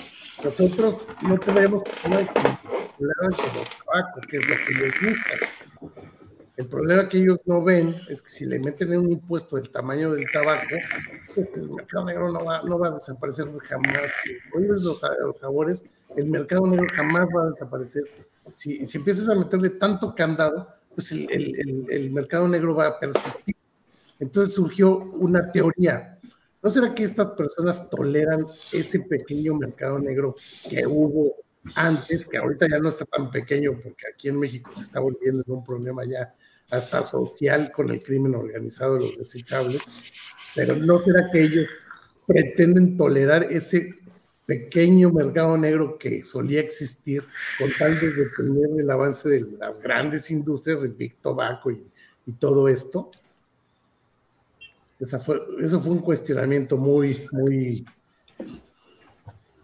nosotros 0.43 1.07
no 1.23 1.39
tenemos 1.39 1.85
problema 2.03 2.19
de 2.19 2.27
tabaco, 2.27 4.21
que 4.29 4.37
es 4.37 4.49
lo 4.49 4.57
que 4.67 4.75
les 4.75 4.93
gusta 5.01 6.05
El 6.57 6.69
problema 6.69 7.09
que 7.09 7.19
ellos 7.19 7.41
no 7.47 7.65
ven 7.65 7.97
es 8.09 8.23
que 8.23 8.31
si 8.31 8.47
le 8.47 8.61
meten 8.61 8.97
un 8.97 9.11
impuesto 9.11 9.57
del 9.57 9.71
tamaño 9.71 10.13
del 10.13 10.25
tabaco, 10.33 10.77
pues 11.35 11.49
el 11.57 11.69
mercado 11.69 12.05
negro 12.05 12.31
no 12.31 12.45
va, 12.45 12.89
a 12.89 12.91
desaparecer 12.93 13.47
jamás. 13.63 14.13
Hoy 14.55 14.69
los, 14.69 14.83
los 14.83 15.39
sabores, 15.39 15.85
el 16.17 16.27
mercado 16.27 16.65
negro 16.69 16.87
jamás 16.95 17.27
va 17.37 17.43
a 17.43 17.51
desaparecer. 17.51 18.05
Si, 18.55 18.81
empiezas 18.95 19.29
a 19.29 19.35
meterle 19.35 19.71
tanto 19.71 20.15
candado, 20.15 20.69
pues 20.95 21.11
el, 21.11 21.89
el, 21.91 22.11
mercado 22.13 22.47
negro 22.47 22.77
va 22.77 22.87
a 22.87 23.01
persistir. 23.01 23.57
Entonces 24.21 24.55
surgió 24.55 24.99
una 24.99 25.51
teoría. 25.51 26.21
¿No 26.63 26.71
será 26.71 26.95
que 26.95 27.03
estas 27.03 27.33
personas 27.33 27.91
toleran 27.91 28.47
ese 28.73 29.01
pequeño 29.01 29.55
mercado 29.55 29.99
negro 29.99 30.37
que 30.71 30.87
hubo 30.87 31.35
antes, 31.75 32.27
que 32.27 32.39
ahorita 32.39 32.69
ya 32.69 32.79
no 32.79 32.91
está 32.91 33.05
tan 33.07 33.31
pequeño, 33.31 33.73
porque 33.83 34.07
aquí 34.13 34.29
en 34.29 34.39
México 34.39 34.71
se 34.75 34.83
está 34.83 35.01
volviendo 35.01 35.43
un 35.47 35.65
problema 35.65 36.05
ya 36.05 36.33
hasta 36.71 37.03
social 37.03 37.71
con 37.73 37.91
el 37.91 38.03
crimen 38.03 38.35
organizado 38.35 38.95
de 38.99 39.05
los 39.07 39.19
desechables, 39.19 39.83
pero 40.55 40.77
¿no 40.77 40.99
será 40.99 41.29
que 41.31 41.43
ellos 41.43 41.69
pretenden 42.27 42.97
tolerar 42.97 43.45
ese 43.45 43.95
pequeño 44.47 45.11
mercado 45.11 45.57
negro 45.57 45.99
que 45.99 46.23
solía 46.23 46.61
existir 46.61 47.23
con 47.59 47.71
tal 47.79 47.99
de 47.99 48.13
detener 48.13 48.81
el 48.81 48.91
avance 48.91 49.29
de 49.29 49.47
las 49.59 49.81
grandes 49.81 50.31
industrias, 50.31 50.83
el 50.83 50.93
Big 50.93 51.17
Tobacco 51.17 51.71
y, 51.71 51.87
y 52.27 52.33
todo 52.33 52.69
esto? 52.69 53.11
Esa 55.01 55.19
fue, 55.19 55.41
eso 55.63 55.81
fue 55.81 55.93
un 55.93 55.99
cuestionamiento 55.99 56.77
muy, 56.77 57.27
muy, 57.33 57.85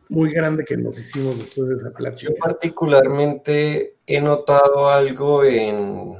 muy 0.08 0.32
grande 0.32 0.64
que 0.64 0.76
nos 0.76 0.98
hicimos 0.98 1.38
después 1.38 1.68
de 1.68 1.76
esa 1.76 1.90
plática. 1.90 2.32
Yo 2.32 2.36
particularmente 2.36 3.96
he 4.06 4.20
notado 4.20 4.88
algo 4.88 5.44
en, 5.44 6.16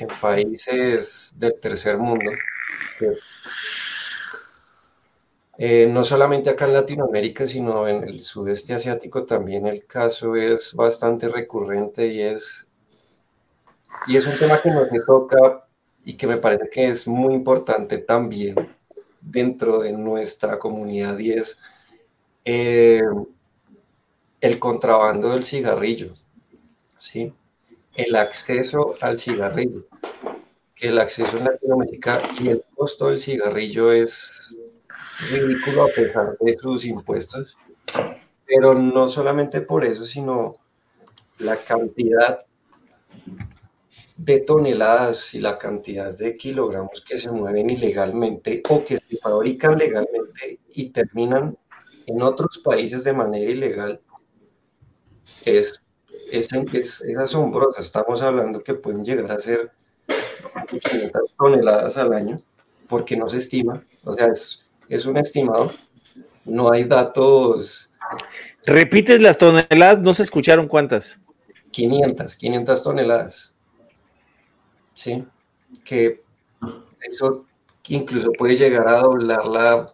en 0.00 0.08
países 0.20 1.32
del 1.36 1.54
tercer 1.60 1.98
mundo, 1.98 2.30
eh, 5.58 5.86
no 5.90 6.02
solamente 6.04 6.50
acá 6.50 6.64
en 6.66 6.72
Latinoamérica, 6.72 7.46
sino 7.46 7.86
en 7.86 8.04
el 8.04 8.20
sudeste 8.20 8.74
asiático 8.74 9.24
también 9.24 9.66
el 9.66 9.86
caso 9.86 10.36
es 10.36 10.74
bastante 10.74 11.28
recurrente 11.28 12.06
y 12.06 12.22
es, 12.22 12.70
y 14.06 14.16
es 14.16 14.26
un 14.26 14.38
tema 14.38 14.60
que 14.62 14.70
nos 14.70 14.88
toca 15.06 15.66
y 16.04 16.14
que 16.14 16.26
me 16.26 16.38
parece 16.38 16.70
que 16.70 16.86
es 16.86 17.06
muy 17.06 17.34
importante 17.34 17.98
también 17.98 18.54
dentro 19.20 19.80
de 19.80 19.92
nuestra 19.92 20.58
comunidad 20.58 21.18
y 21.18 21.32
es 21.32 21.58
eh, 22.44 23.02
el 24.40 24.58
contrabando 24.58 25.30
del 25.30 25.44
cigarrillo. 25.44 26.14
¿sí? 26.96 27.32
El 27.94 28.16
acceso 28.16 28.94
al 29.00 29.18
cigarrillo, 29.18 29.86
que 30.74 30.88
el 30.88 30.98
acceso 30.98 31.38
en 31.38 31.44
Latinoamérica 31.44 32.22
y 32.40 32.48
el 32.48 32.64
costo 32.74 33.08
del 33.08 33.20
cigarrillo 33.20 33.92
es 33.92 34.54
ridículo 35.30 35.84
a 35.84 35.88
pesar 35.88 36.36
de 36.38 36.52
sus 36.54 36.84
impuestos, 36.86 37.56
pero 38.46 38.74
no 38.74 39.08
solamente 39.08 39.60
por 39.60 39.84
eso, 39.84 40.06
sino 40.06 40.56
la 41.38 41.56
cantidad 41.56 42.40
de 44.16 44.40
toneladas 44.40 45.34
y 45.34 45.40
la 45.40 45.56
cantidad 45.56 46.16
de 46.16 46.36
kilogramos 46.36 47.00
que 47.00 47.16
se 47.16 47.30
mueven 47.30 47.70
ilegalmente 47.70 48.62
o 48.68 48.84
que 48.84 48.98
se 48.98 49.16
fabrican 49.16 49.78
legalmente 49.78 50.60
y 50.74 50.90
terminan 50.90 51.56
en 52.06 52.22
otros 52.22 52.58
países 52.58 53.04
de 53.04 53.14
manera 53.14 53.50
ilegal 53.50 54.00
es 55.44 55.82
es, 56.30 56.48
es, 56.52 57.02
es 57.02 57.18
asombrosa. 57.18 57.82
Estamos 57.82 58.22
hablando 58.22 58.62
que 58.62 58.74
pueden 58.74 59.04
llegar 59.04 59.30
a 59.32 59.38
ser 59.38 59.72
500 60.68 61.36
toneladas 61.36 61.96
al 61.96 62.12
año, 62.12 62.40
porque 62.88 63.16
no 63.16 63.28
se 63.28 63.38
estima, 63.38 63.82
o 64.04 64.12
sea, 64.12 64.26
es, 64.26 64.66
es 64.88 65.06
un 65.06 65.16
estimado, 65.16 65.72
no 66.44 66.70
hay 66.70 66.84
datos. 66.84 67.90
¿Repites 68.66 69.20
las 69.20 69.38
toneladas? 69.38 70.00
¿No 70.00 70.12
se 70.14 70.22
escucharon 70.22 70.68
cuántas? 70.68 71.18
500, 71.70 72.36
500 72.36 72.82
toneladas. 72.82 73.54
Sí, 74.92 75.24
que 75.84 76.22
eso 77.00 77.46
incluso 77.88 78.32
puede 78.32 78.56
llegar 78.56 78.86
a 78.88 79.00
doblar 79.00 79.46
la, 79.46 79.86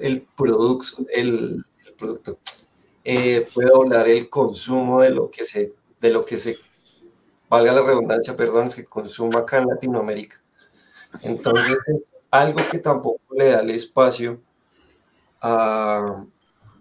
el, 0.00 0.26
producto, 0.36 1.04
el, 1.12 1.64
el 1.86 1.92
producto, 1.94 2.38
eh, 3.04 3.48
puede 3.54 3.68
doblar 3.68 4.08
el 4.08 4.28
consumo 4.28 5.00
de 5.00 5.10
lo 5.10 5.30
que 5.30 5.44
se 5.44 5.72
de 6.00 6.10
lo 6.10 6.24
que 6.24 6.38
se, 6.38 6.56
valga 7.48 7.72
la 7.72 7.82
redundancia, 7.82 8.36
perdón, 8.36 8.70
se 8.70 8.84
consuma 8.84 9.40
acá 9.40 9.58
en 9.58 9.68
Latinoamérica. 9.68 10.40
Entonces, 11.22 11.78
algo 12.30 12.60
que 12.70 12.78
tampoco 12.78 13.20
le 13.34 13.46
da 13.46 13.60
el 13.60 13.70
espacio 13.70 14.40
a, 15.40 16.24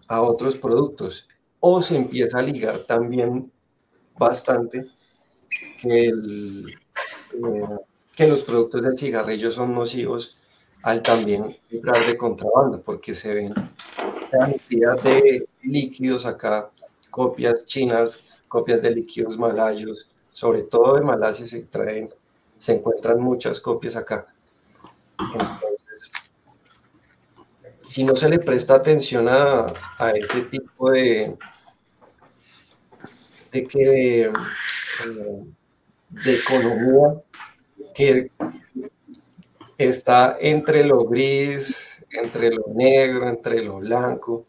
a 0.08 0.22
otros 0.22 0.56
productos. 0.56 1.28
O 1.60 1.82
se 1.82 1.96
empieza 1.96 2.40
a 2.40 2.42
ligar 2.42 2.80
también 2.80 3.52
bastante 4.18 4.86
que, 5.82 6.08
eh, 6.08 6.14
los 8.28 8.44
productos 8.44 8.82
del 8.82 8.98
cigarrillo 8.98 9.52
son 9.52 9.76
nocivos 9.76 10.38
al 10.82 11.02
también 11.02 11.56
entrar 11.70 12.04
de 12.06 12.18
contrabando, 12.18 12.82
porque 12.82 13.14
se 13.14 13.34
ven 13.34 13.54
cantidad 14.32 15.02
de 15.02 15.48
líquidos 15.62 16.26
acá, 16.26 16.72
copias 17.12 17.66
chinas 17.66 18.27
copias 18.48 18.82
de 18.82 18.92
líquidos 18.92 19.38
malayos, 19.38 20.10
sobre 20.32 20.64
todo 20.64 20.96
de 20.96 21.02
Malasia 21.02 21.48
se 21.48 21.64
traen, 21.64 22.10
se 22.58 22.74
encuentran 22.74 23.20
muchas 23.20 23.60
copias 23.60 23.96
acá. 23.96 24.26
Entonces, 25.20 26.12
si 27.80 28.04
no 28.04 28.16
se 28.16 28.30
le 28.30 28.40
presta 28.40 28.76
atención 28.76 29.28
a, 29.28 29.66
a 29.98 30.12
ese 30.12 30.44
tipo 30.44 30.92
de, 30.92 31.38
de 33.52 33.68
que 33.68 34.22
eh, 34.22 34.32
de, 36.10 36.36
economía 36.36 37.22
que 37.94 38.32
está 39.78 40.38
entre 40.40 40.84
lo 40.84 41.06
gris, 41.06 42.06
entre 42.12 42.52
lo 42.52 42.66
negro, 42.74 43.28
entre 43.28 43.64
lo 43.64 43.78
blanco, 43.78 44.46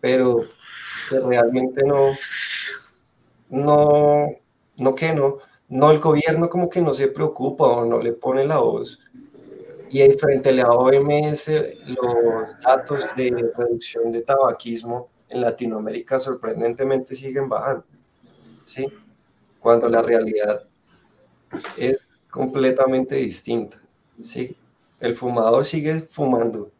pero 0.00 0.40
que 1.08 1.18
realmente 1.20 1.84
no, 1.84 2.16
no, 3.52 4.28
no 4.78 4.94
que 4.94 5.12
no, 5.12 5.38
no 5.68 5.90
el 5.90 6.00
gobierno 6.00 6.48
como 6.48 6.68
que 6.68 6.80
no 6.80 6.94
se 6.94 7.08
preocupa 7.08 7.64
o 7.64 7.84
no 7.84 8.00
le 8.00 8.12
pone 8.12 8.44
la 8.46 8.58
voz. 8.58 8.98
Y 9.90 10.10
frente 10.12 10.48
a 10.48 10.52
la 10.52 10.72
OMS, 10.72 11.48
los 11.86 12.60
datos 12.64 13.06
de 13.14 13.52
reducción 13.56 14.10
de 14.10 14.22
tabaquismo 14.22 15.10
en 15.28 15.42
Latinoamérica 15.42 16.18
sorprendentemente 16.18 17.14
siguen 17.14 17.48
bajando, 17.48 17.84
¿sí? 18.62 18.86
Cuando 19.60 19.86
la 19.88 20.00
realidad 20.00 20.62
es 21.76 22.20
completamente 22.30 23.16
distinta, 23.16 23.82
¿sí? 24.18 24.56
El 24.98 25.14
fumador 25.14 25.64
sigue 25.66 26.00
fumando, 26.00 26.70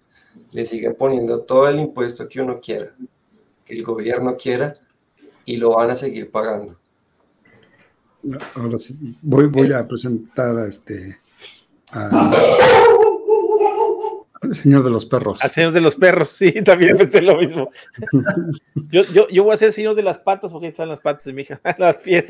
le 0.52 0.64
siguen 0.64 0.94
poniendo 0.94 1.42
todo 1.42 1.68
el 1.68 1.80
impuesto 1.80 2.26
que 2.26 2.40
uno 2.40 2.61
quiera, 2.61 2.94
que 3.62 3.74
el 3.74 3.85
gobierno 3.85 4.37
quiera, 4.37 4.74
y 5.44 5.57
lo 5.57 5.70
van 5.76 5.90
a 5.90 5.94
seguir 5.94 6.31
pagando. 6.31 6.76
Ahora 8.55 8.78
sí, 8.78 9.16
voy, 9.20 9.46
voy 9.46 9.72
a 9.72 9.87
presentar 9.87 10.57
a 10.57 10.66
este 10.66 11.18
al 14.42 14.55
señor 14.55 14.83
de 14.83 14.90
los 14.90 15.07
perros. 15.07 15.42
Al 15.42 15.50
señor 15.50 15.72
de 15.72 15.81
los 15.81 15.94
perros, 15.96 16.31
sí, 16.31 16.52
también 16.64 16.96
pensé 16.96 17.22
lo 17.22 17.37
mismo. 17.37 17.70
Yo, 18.90 19.05
yo, 19.12 19.26
yo 19.28 19.44
voy 19.44 19.55
a 19.55 19.57
ser 19.57 19.68
el 19.68 19.72
señor 19.72 19.94
de 19.94 20.02
las 20.02 20.18
patas 20.18 20.52
porque 20.52 20.66
están 20.66 20.88
las 20.88 21.00
patas 21.00 21.24
de 21.24 21.33
mi 21.33 21.42
hija, 21.42 21.61
las 21.78 22.00
pies. 22.00 22.26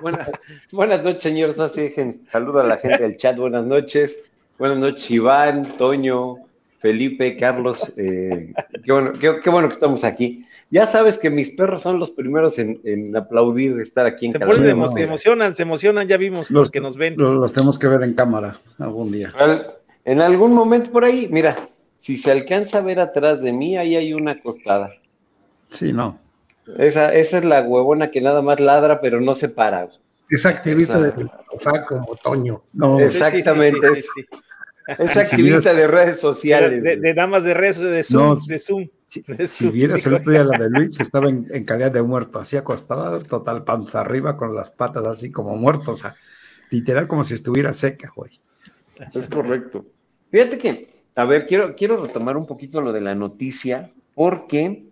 Buenas, 0.00 0.30
buenas 0.72 1.04
noches, 1.04 1.22
señor 1.22 1.54
Saludo 1.54 2.60
a 2.60 2.64
la 2.64 2.78
gente 2.78 2.98
del 2.98 3.16
chat, 3.16 3.38
buenas 3.38 3.64
noches. 3.64 4.24
Buenas 4.58 4.78
noches, 4.78 5.08
Iván, 5.10 5.76
Toño, 5.76 6.36
Felipe, 6.80 7.36
Carlos. 7.36 7.84
Eh, 7.96 8.52
qué, 8.84 8.92
bueno, 8.92 9.12
qué 9.12 9.50
bueno 9.50 9.68
que 9.68 9.74
estamos 9.74 10.02
aquí 10.02 10.45
ya 10.70 10.86
sabes 10.86 11.18
que 11.18 11.30
mis 11.30 11.50
perros 11.50 11.82
son 11.82 11.98
los 11.98 12.10
primeros 12.10 12.58
en, 12.58 13.14
aplaudir 13.16 13.78
estar 13.80 14.06
aquí 14.06 14.26
en 14.26 14.32
se 14.32 14.38
casa. 14.38 14.52
se 14.52 14.70
emocionan, 15.02 15.54
se 15.54 15.62
emocionan, 15.62 16.08
ya 16.08 16.16
vimos 16.16 16.50
los 16.50 16.70
que 16.70 16.80
nos 16.80 16.96
ven. 16.96 17.14
Los, 17.16 17.52
tenemos 17.52 17.78
que 17.78 17.86
ver 17.88 18.02
en 18.02 18.14
cámara 18.14 18.58
algún 18.78 19.12
día. 19.12 19.32
en 20.04 20.20
algún 20.20 20.52
momento 20.52 20.90
por 20.90 21.04
ahí, 21.04 21.28
mira, 21.30 21.68
si 21.96 22.16
se 22.16 22.30
alcanza 22.30 22.78
a 22.78 22.82
ver 22.82 23.00
atrás 23.00 23.42
de 23.42 23.52
mí, 23.52 23.76
ahí 23.76 23.96
hay 23.96 24.12
una 24.12 24.32
acostada. 24.32 24.90
Sí, 25.68 25.92
no. 25.92 26.18
Esa, 26.78 27.14
esa 27.14 27.38
es 27.38 27.44
la 27.44 27.62
huevona 27.62 28.10
que 28.10 28.20
nada 28.20 28.42
más 28.42 28.58
ladra, 28.58 29.00
pero 29.00 29.20
no 29.20 29.34
se 29.34 29.48
para. 29.48 29.88
Es 30.28 30.44
activista 30.44 30.98
de 30.98 31.12
sofá 31.50 31.84
como 31.86 32.16
Toño. 32.16 32.62
No, 32.72 32.98
Exactamente. 32.98 33.86
Es, 34.86 35.16
activista 35.16 35.74
de 35.74 35.86
redes 35.86 36.20
sociales. 36.20 36.82
De, 36.82 36.96
de, 36.96 37.14
damas 37.14 37.42
de 37.42 37.54
redes 37.54 37.78
de 37.78 38.04
Zoom. 38.04 38.38
de 38.46 38.58
Zoom. 38.58 38.88
Si, 39.06 39.70
vieras 39.70 40.04
el 40.06 40.14
otro 40.14 40.32
día 40.32 40.44
la 40.44 40.58
de 40.58 40.68
Luis, 40.70 40.98
estaba 41.00 41.28
en, 41.28 41.64
calidad 41.64 41.92
de 41.92 42.02
muerto, 42.02 42.38
así 42.38 42.56
acostada, 42.56 43.20
total 43.20 43.64
panza 43.64 44.00
arriba, 44.00 44.36
con 44.36 44.54
las 44.54 44.70
patas 44.70 45.04
así 45.04 45.30
como 45.30 45.56
muerto. 45.56 45.92
O 45.92 45.94
sea, 45.94 46.14
literal 46.70 47.08
como 47.08 47.24
si 47.24 47.34
estuviera 47.34 47.72
seca, 47.72 48.12
güey. 48.14 48.32
Es 49.14 49.28
correcto. 49.28 49.84
Fíjate 50.30 50.58
que, 50.58 50.88
a 51.14 51.24
ver, 51.24 51.46
quiero, 51.46 51.74
quiero 51.76 52.04
retomar 52.04 52.36
un 52.36 52.46
poquito 52.46 52.80
lo 52.80 52.92
de 52.92 53.00
la 53.00 53.14
noticia, 53.14 53.92
porque 54.14 54.86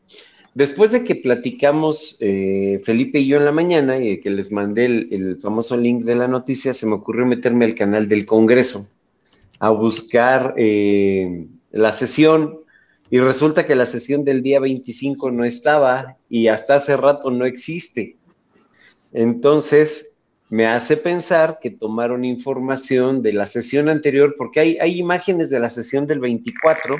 después 0.54 0.92
de 0.92 1.04
que 1.04 1.16
platicamos 1.16 2.16
eh, 2.20 2.80
Felipe 2.84 3.18
y 3.18 3.26
yo 3.26 3.38
en 3.38 3.44
la 3.44 3.52
mañana 3.52 3.98
y 3.98 4.20
que 4.20 4.30
les 4.30 4.52
mandé 4.52 4.84
el, 4.84 5.38
famoso 5.42 5.76
link 5.76 6.04
de 6.04 6.14
la 6.14 6.28
noticia, 6.28 6.74
se 6.74 6.86
me 6.86 6.94
ocurrió 6.94 7.26
meterme 7.26 7.64
al 7.64 7.74
canal 7.74 8.08
del 8.08 8.26
Congreso 8.26 8.86
a 9.64 9.70
buscar 9.70 10.52
eh, 10.58 11.46
la 11.70 11.94
sesión 11.94 12.58
y 13.08 13.18
resulta 13.18 13.64
que 13.66 13.74
la 13.74 13.86
sesión 13.86 14.22
del 14.22 14.42
día 14.42 14.60
25 14.60 15.30
no 15.30 15.46
estaba 15.46 16.18
y 16.28 16.48
hasta 16.48 16.74
hace 16.74 16.98
rato 16.98 17.30
no 17.30 17.46
existe. 17.46 18.18
Entonces, 19.14 20.16
me 20.50 20.66
hace 20.66 20.98
pensar 20.98 21.60
que 21.62 21.70
tomaron 21.70 22.26
información 22.26 23.22
de 23.22 23.32
la 23.32 23.46
sesión 23.46 23.88
anterior, 23.88 24.34
porque 24.36 24.60
hay, 24.60 24.78
hay 24.82 24.98
imágenes 24.98 25.48
de 25.48 25.60
la 25.60 25.70
sesión 25.70 26.06
del 26.06 26.20
24, 26.20 26.98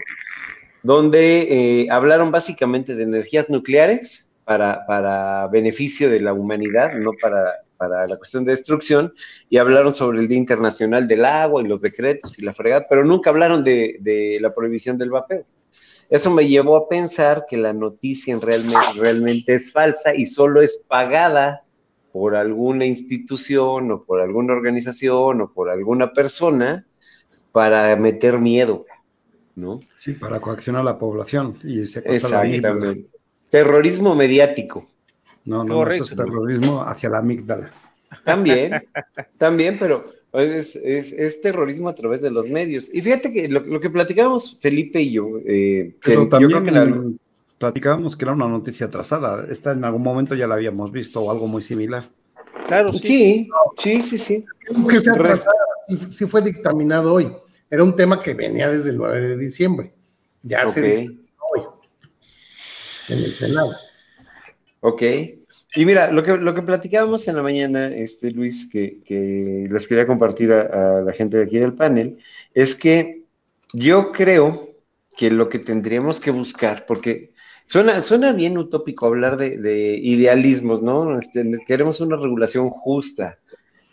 donde 0.83 1.83
eh, 1.83 1.89
hablaron 1.91 2.31
básicamente 2.31 2.95
de 2.95 3.03
energías 3.03 3.51
nucleares 3.51 4.27
para, 4.47 4.87
para, 4.87 5.49
beneficio 5.49 6.09
de 6.09 6.21
la 6.21 6.33
humanidad, 6.33 6.95
no 6.95 7.11
para, 7.21 7.64
para 7.77 8.07
la 8.07 8.17
cuestión 8.17 8.45
de 8.45 8.53
destrucción, 8.53 9.13
y 9.51 9.59
hablaron 9.59 9.93
sobre 9.93 10.21
el 10.21 10.29
Día 10.29 10.39
Internacional 10.39 11.09
del 11.09 11.25
Agua 11.25 11.63
y 11.63 11.69
los 11.69 11.83
decretos 11.83 12.39
y 12.39 12.43
la 12.43 12.53
fregada, 12.53 12.87
pero 12.89 13.05
nunca 13.05 13.31
hablaron 13.31 13.63
de, 13.63 13.97
de 14.01 14.39
la 14.41 14.55
prohibición 14.55 14.99
del 14.99 15.11
vapeo. 15.11 15.45
Eso 16.11 16.31
me 16.31 16.47
llevó 16.47 16.77
a 16.77 16.89
pensar 16.89 17.45
que 17.49 17.57
la 17.57 17.73
noticia 17.73 18.37
realmente, 18.41 19.01
realmente 19.01 19.55
es 19.55 19.73
falsa 19.73 20.15
y 20.15 20.27
solo 20.27 20.61
es 20.61 20.85
pagada 20.87 21.65
por 22.13 22.37
alguna 22.37 22.87
institución 22.87 23.91
o 23.91 24.05
por 24.05 24.21
alguna 24.21 24.53
organización 24.53 25.41
o 25.41 25.53
por 25.53 25.71
alguna 25.71 26.13
persona 26.13 26.87
para 27.51 27.97
meter 27.97 28.39
miedo, 28.39 28.87
¿no? 29.57 29.81
Sí, 29.97 30.13
para 30.13 30.41
coaccionar 30.41 30.83
a 30.83 30.85
la 30.85 30.99
población 30.99 31.59
y 31.65 31.81
Exactamente. 31.81 33.09
Terrorismo 33.51 34.15
mediático. 34.15 34.87
No, 35.45 35.65
no, 35.65 35.87
eso 35.89 36.05
es 36.05 36.17
terrorismo 36.17 36.83
hacia 36.83 37.11
la 37.11 37.19
amígdala. 37.19 37.71
También, 38.25 38.73
también, 39.39 39.77
pero 39.79 40.13
es, 40.33 41.41
terrorismo 41.43 41.89
a 41.89 41.95
través 41.95 42.23
de 42.23 42.31
los 42.31 42.49
medios. 42.49 42.89
Y 42.93 43.03
fíjate 43.03 43.33
que 43.33 43.49
lo, 43.49 43.81
que 43.81 43.91
platicábamos 43.91 44.59
Felipe 44.61 45.01
y 45.01 45.13
yo, 45.13 45.29
eh, 45.47 45.95
pero 46.05 46.29
también 46.29 47.19
platicábamos 47.59 48.17
que 48.17 48.25
era 48.25 48.33
una 48.33 48.49
noticia 48.49 48.87
atrasada. 48.87 49.47
Esta 49.49 49.73
en 49.73 49.85
algún 49.85 50.03
momento 50.03 50.35
ya 50.35 50.47
la 50.47 50.57
habíamos 50.57 50.91
visto 50.91 51.21
o 51.21 51.31
algo 51.31 51.47
muy 51.47 51.63
similar. 51.63 52.05
Claro, 52.67 52.89
sí, 52.95 53.49
sí, 53.79 54.01
sí, 54.01 54.19
sí. 54.19 54.45
Que 54.89 55.01
sea 55.01 55.13
atrasada, 55.13 55.55
sí, 56.11 56.27
fue 56.27 56.43
dictaminado 56.43 57.15
hoy. 57.15 57.31
Era 57.71 57.85
un 57.85 57.95
tema 57.95 58.21
que 58.21 58.35
venía 58.35 58.71
desde 58.71 58.91
el 58.91 58.97
9 58.97 59.21
de 59.21 59.37
diciembre. 59.37 59.95
Ya 60.43 60.67
se 60.67 61.09
hoy 61.53 61.63
en 63.09 63.19
el 63.19 63.35
Senado. 63.35 63.73
Ok. 64.87 65.03
Y 65.77 65.87
mira, 65.87 66.13
lo 66.13 66.23
que, 66.23 66.37
lo 66.37 66.55
que 66.55 66.61
platicábamos 66.61 67.27
en 67.27 67.37
la 67.37 67.43
mañana, 67.43 67.87
este 67.87 68.31
Luis, 68.31 68.69
que, 68.71 69.01
que 69.03 69.67
les 69.71 69.89
quería 69.89 70.07
compartir 70.07 70.53
a, 70.53 71.01
la 71.01 71.13
gente 71.15 71.39
de 71.39 71.45
aquí 71.45 71.59
del 71.59 71.73
panel, 71.73 72.19
es 72.53 72.75
que 72.75 73.23
yo 73.73 74.13
creo 74.13 74.75
que 75.17 75.31
lo 75.31 75.49
que 75.49 75.59
tendríamos 75.59 76.21
que 76.21 76.31
buscar, 76.31 76.85
porque 76.85 77.33
suena, 77.65 78.03
suena 78.03 78.33
bien 78.33 78.59
utópico 78.59 79.07
hablar 79.07 79.39
de, 79.39 79.99
idealismos, 80.03 80.83
¿no? 80.83 81.19
Este, 81.19 81.51
queremos 81.67 82.03
una 82.03 82.17
regulación 82.17 82.69
justa. 82.69 83.39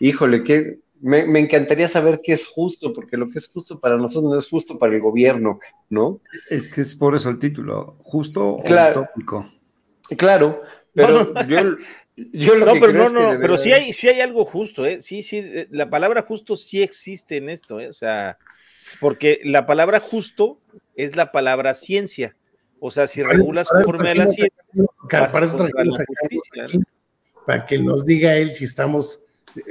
Híjole, 0.01 0.43
que 0.43 0.79
me, 0.99 1.25
me, 1.25 1.39
encantaría 1.39 1.87
saber 1.87 2.19
qué 2.21 2.33
es 2.33 2.45
justo, 2.45 2.91
porque 2.91 3.15
lo 3.15 3.29
que 3.29 3.37
es 3.37 3.47
justo 3.47 3.79
para 3.79 3.95
nosotros 3.95 4.29
no 4.29 4.37
es 4.37 4.49
justo 4.49 4.77
para 4.77 4.93
el 4.93 4.99
gobierno, 4.99 5.57
¿no? 5.89 6.19
Es 6.49 6.67
que 6.67 6.81
es 6.81 6.93
por 6.95 7.15
eso 7.15 7.29
el 7.29 7.39
título, 7.39 7.95
justo 8.03 8.45
o 8.45 8.61
utópico. 8.61 9.45
Claro, 10.17 10.61
pero 10.93 11.33
yo, 11.45 11.77
yo 12.15 12.55
lo 12.55 12.65
no, 12.65 12.73
que 12.73 12.79
pero 12.79 12.93
no, 12.93 13.09
no, 13.09 13.39
pero 13.39 13.57
sí 13.57 13.71
hay, 13.71 13.93
sí 13.93 14.09
hay 14.09 14.21
algo 14.21 14.45
justo, 14.45 14.85
¿eh? 14.85 15.01
Sí, 15.01 15.21
sí, 15.21 15.37
eh, 15.37 15.67
la 15.71 15.89
palabra 15.89 16.23
justo 16.23 16.55
sí 16.55 16.81
existe 16.81 17.37
en 17.37 17.49
esto, 17.49 17.79
¿eh? 17.79 17.89
O 17.89 17.93
sea, 17.93 18.37
porque 18.99 19.39
la 19.43 19.65
palabra 19.65 19.99
justo 19.99 20.59
es 20.95 21.15
la 21.15 21.31
palabra 21.31 21.73
ciencia. 21.73 22.35
O 22.79 22.89
sea, 22.89 23.07
si 23.07 23.21
regulas 23.21 23.69
conforme 23.69 24.09
a 24.09 24.15
la 24.15 24.27
ciencia. 24.27 24.57
Para, 25.09 25.45
eso 25.45 25.67
para 27.45 27.65
que 27.65 27.77
nos 27.77 28.05
diga 28.05 28.35
él 28.37 28.51
si 28.53 28.65
estamos, 28.65 29.25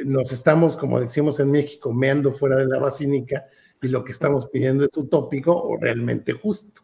nos 0.04 0.32
estamos, 0.32 0.76
como 0.76 1.00
decimos 1.00 1.40
en 1.40 1.50
México, 1.50 1.92
meando 1.92 2.32
fuera 2.32 2.56
de 2.56 2.66
la 2.66 2.78
basílica 2.78 3.46
y 3.82 3.88
lo 3.88 4.04
que 4.04 4.12
estamos 4.12 4.48
pidiendo 4.48 4.84
es 4.84 4.96
utópico 4.96 5.56
o 5.56 5.76
realmente 5.76 6.32
justo. 6.32 6.82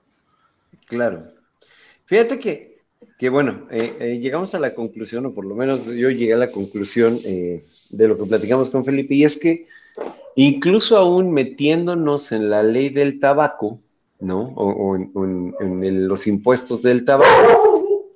Claro. 0.86 1.32
Fíjate 2.06 2.38
que 2.38 2.75
que 3.18 3.30
bueno, 3.30 3.66
eh, 3.70 3.96
eh, 3.98 4.18
llegamos 4.18 4.54
a 4.54 4.58
la 4.58 4.74
conclusión, 4.74 5.24
o 5.26 5.32
por 5.32 5.46
lo 5.46 5.54
menos 5.54 5.86
yo 5.86 6.10
llegué 6.10 6.34
a 6.34 6.38
la 6.38 6.50
conclusión 6.50 7.18
eh, 7.24 7.64
de 7.90 8.08
lo 8.08 8.18
que 8.18 8.26
platicamos 8.26 8.68
con 8.68 8.84
Felipe, 8.84 9.14
y 9.14 9.24
es 9.24 9.38
que 9.38 9.66
incluso 10.34 10.98
aún 10.98 11.32
metiéndonos 11.32 12.32
en 12.32 12.50
la 12.50 12.62
ley 12.62 12.90
del 12.90 13.18
tabaco, 13.18 13.80
¿no? 14.20 14.52
O, 14.54 14.96
en, 14.96 16.08
los 16.08 16.26
impuestos 16.26 16.82
del 16.82 17.04
tabaco. 17.04 18.10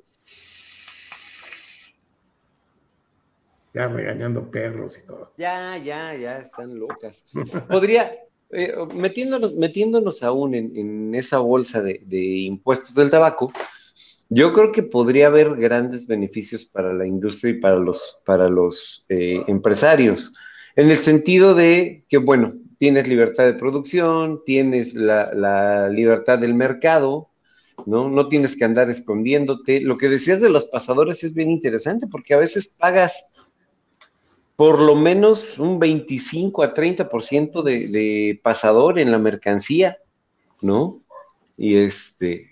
Ya 3.72 3.86
regañando 3.86 4.51
perros 4.51 4.98
y 4.98 5.07
todo. 5.07 5.32
Ya, 5.38 5.78
ya, 5.78 6.14
ya, 6.14 6.38
están 6.38 6.78
locas. 6.78 7.24
Podría, 7.70 8.18
metiéndonos, 8.94 9.55
metiéndonos 9.55 10.22
aún 10.22 10.55
en, 10.55 11.14
esa 11.14 11.38
bolsa 11.38 11.80
de 11.80 11.98
impuestos 12.11 12.94
del 12.96 13.11
tabaco, 13.11 13.51
yo 14.30 14.52
creo 14.52 14.70
que 14.70 14.84
podría 14.84 15.26
haber 15.26 15.56
grandes 15.56 16.06
beneficios 16.06 16.64
para 16.64 16.94
la 16.94 17.04
industria 17.04 17.50
y 17.50 17.60
para 17.60 17.76
los, 17.76 18.20
para 18.24 18.48
los 18.48 19.04
eh, 19.08 19.42
empresarios, 19.48 20.32
en 20.76 20.88
el 20.88 20.98
sentido 20.98 21.56
de 21.56 22.04
que, 22.08 22.18
bueno, 22.18 22.54
tienes 22.78 23.08
libertad 23.08 23.44
de 23.44 23.54
producción, 23.54 24.42
tienes 24.46 24.94
la, 24.94 25.88
libertad 25.88 26.38
del 26.38 26.54
mercado, 26.54 27.28
¿no? 27.86 28.08
No 28.08 28.28
tienes 28.28 28.56
que 28.56 28.64
andar 28.64 28.88
escondiéndote. 28.88 29.80
Lo 29.80 29.96
que 29.96 30.08
decías 30.08 30.40
de 30.40 30.48
los 30.48 30.66
pasadores 30.66 31.24
es 31.24 31.34
bien 31.34 31.50
interesante 31.50 32.06
porque 32.06 32.34
a 32.34 32.38
veces 32.38 32.68
pagas 32.68 33.32
por 34.54 34.80
lo 34.80 34.94
menos 34.94 35.58
un 35.58 35.80
25 35.80 36.62
a 36.62 36.72
30% 36.72 37.62
de, 37.62 37.88
de 37.88 38.40
pasador 38.42 39.00
en 39.00 39.10
la 39.10 39.18
mercancía, 39.18 39.98
¿no? 40.62 41.02
Y 41.56 41.78
este, 41.78 42.49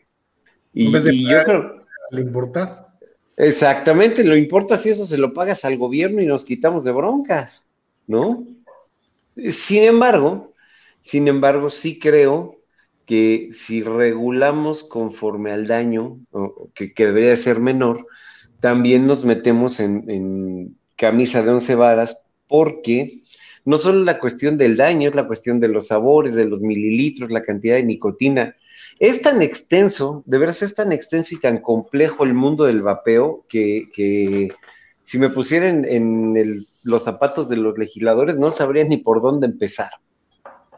y, 0.78 1.28
yo 1.28 1.42
creo. 1.44 1.86
Le 2.10 2.20
importa. 2.20 2.94
Exactamente, 3.36 4.24
lo 4.24 4.36
importa 4.36 4.78
si 4.78 4.88
eso 4.90 5.06
se 5.06 5.18
lo 5.18 5.32
pagas 5.32 5.64
al 5.64 5.76
gobierno 5.76 6.22
y 6.22 6.26
nos 6.26 6.44
quitamos 6.44 6.84
de 6.84 6.92
broncas, 6.92 7.66
¿no? 8.06 8.46
Sin 9.50 9.84
embargo, 9.84 10.54
sin 11.00 11.28
embargo, 11.28 11.70
sí 11.70 11.98
creo 11.98 12.56
que 13.06 13.48
si 13.52 13.82
regulamos 13.82 14.82
conforme 14.82 15.52
al 15.52 15.66
daño, 15.66 16.18
que, 16.74 16.92
debería 16.96 17.36
ser 17.36 17.60
menor, 17.60 18.06
también 18.60 19.06
nos 19.06 19.24
metemos 19.24 19.78
en, 19.80 20.04
en, 20.10 20.76
camisa 20.96 21.44
de 21.44 21.50
once 21.50 21.76
varas 21.76 22.18
porque 22.48 23.22
no 23.64 23.78
solo 23.78 24.02
la 24.02 24.18
cuestión 24.18 24.58
del 24.58 24.76
daño, 24.76 25.10
es 25.10 25.14
la 25.14 25.28
cuestión 25.28 25.60
de 25.60 25.68
los 25.68 25.88
sabores, 25.88 26.34
de 26.34 26.46
los 26.46 26.60
mililitros, 26.60 27.30
la 27.30 27.42
cantidad 27.42 27.76
de 27.76 27.84
nicotina. 27.84 28.56
Es 28.98 29.22
tan 29.22 29.42
extenso, 29.42 30.22
de 30.26 30.38
veras 30.38 30.62
es 30.62 30.74
tan 30.74 30.92
extenso 30.92 31.34
y 31.34 31.40
tan 31.40 31.58
complejo 31.58 32.24
el 32.24 32.34
mundo 32.34 32.64
del 32.64 32.82
vapeo 32.82 33.44
que, 33.48 34.52
si 35.02 35.18
me 35.18 35.30
pusieran 35.30 35.84
en 35.84 36.64
los 36.84 37.04
zapatos 37.04 37.48
de 37.48 37.56
los 37.56 37.78
legisladores 37.78 38.36
no 38.36 38.50
sabría 38.50 38.84
ni 38.84 38.98
por 38.98 39.22
dónde 39.22 39.46
empezar. 39.46 39.90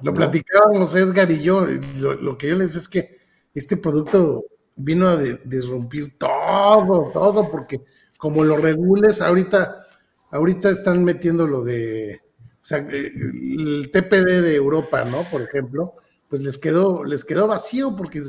Lo 0.02 0.14
platicábamos 0.14 0.94
Edgar 0.94 1.30
y 1.30 1.42
yo, 1.42 1.66
lo, 1.98 2.38
que 2.38 2.48
yo 2.48 2.54
les 2.54 2.74
es 2.74 2.88
que 2.88 3.18
este 3.54 3.76
producto 3.76 4.44
vino 4.76 5.08
a 5.08 5.16
disrumpir 5.16 6.16
todo, 6.18 7.10
todo, 7.12 7.50
porque 7.50 7.82
como 8.18 8.44
lo 8.44 8.56
regules, 8.56 9.20
ahorita, 9.20 9.86
ahorita 10.30 10.70
están 10.70 11.04
metiendo 11.04 11.46
lo 11.46 11.64
de, 11.64 12.20
o 12.38 12.64
sea, 12.64 12.78
eh, 12.90 13.12
el 13.14 13.90
TPD 13.90 14.42
de 14.42 14.54
Europa, 14.54 15.04
¿no? 15.04 15.24
Por 15.24 15.42
ejemplo, 15.42 15.94
pues 16.30 16.44
les 16.44 16.56
quedó, 16.56 17.02
les 17.02 17.24
quedó 17.24 17.48
vacío 17.48 17.96
porque 17.96 18.22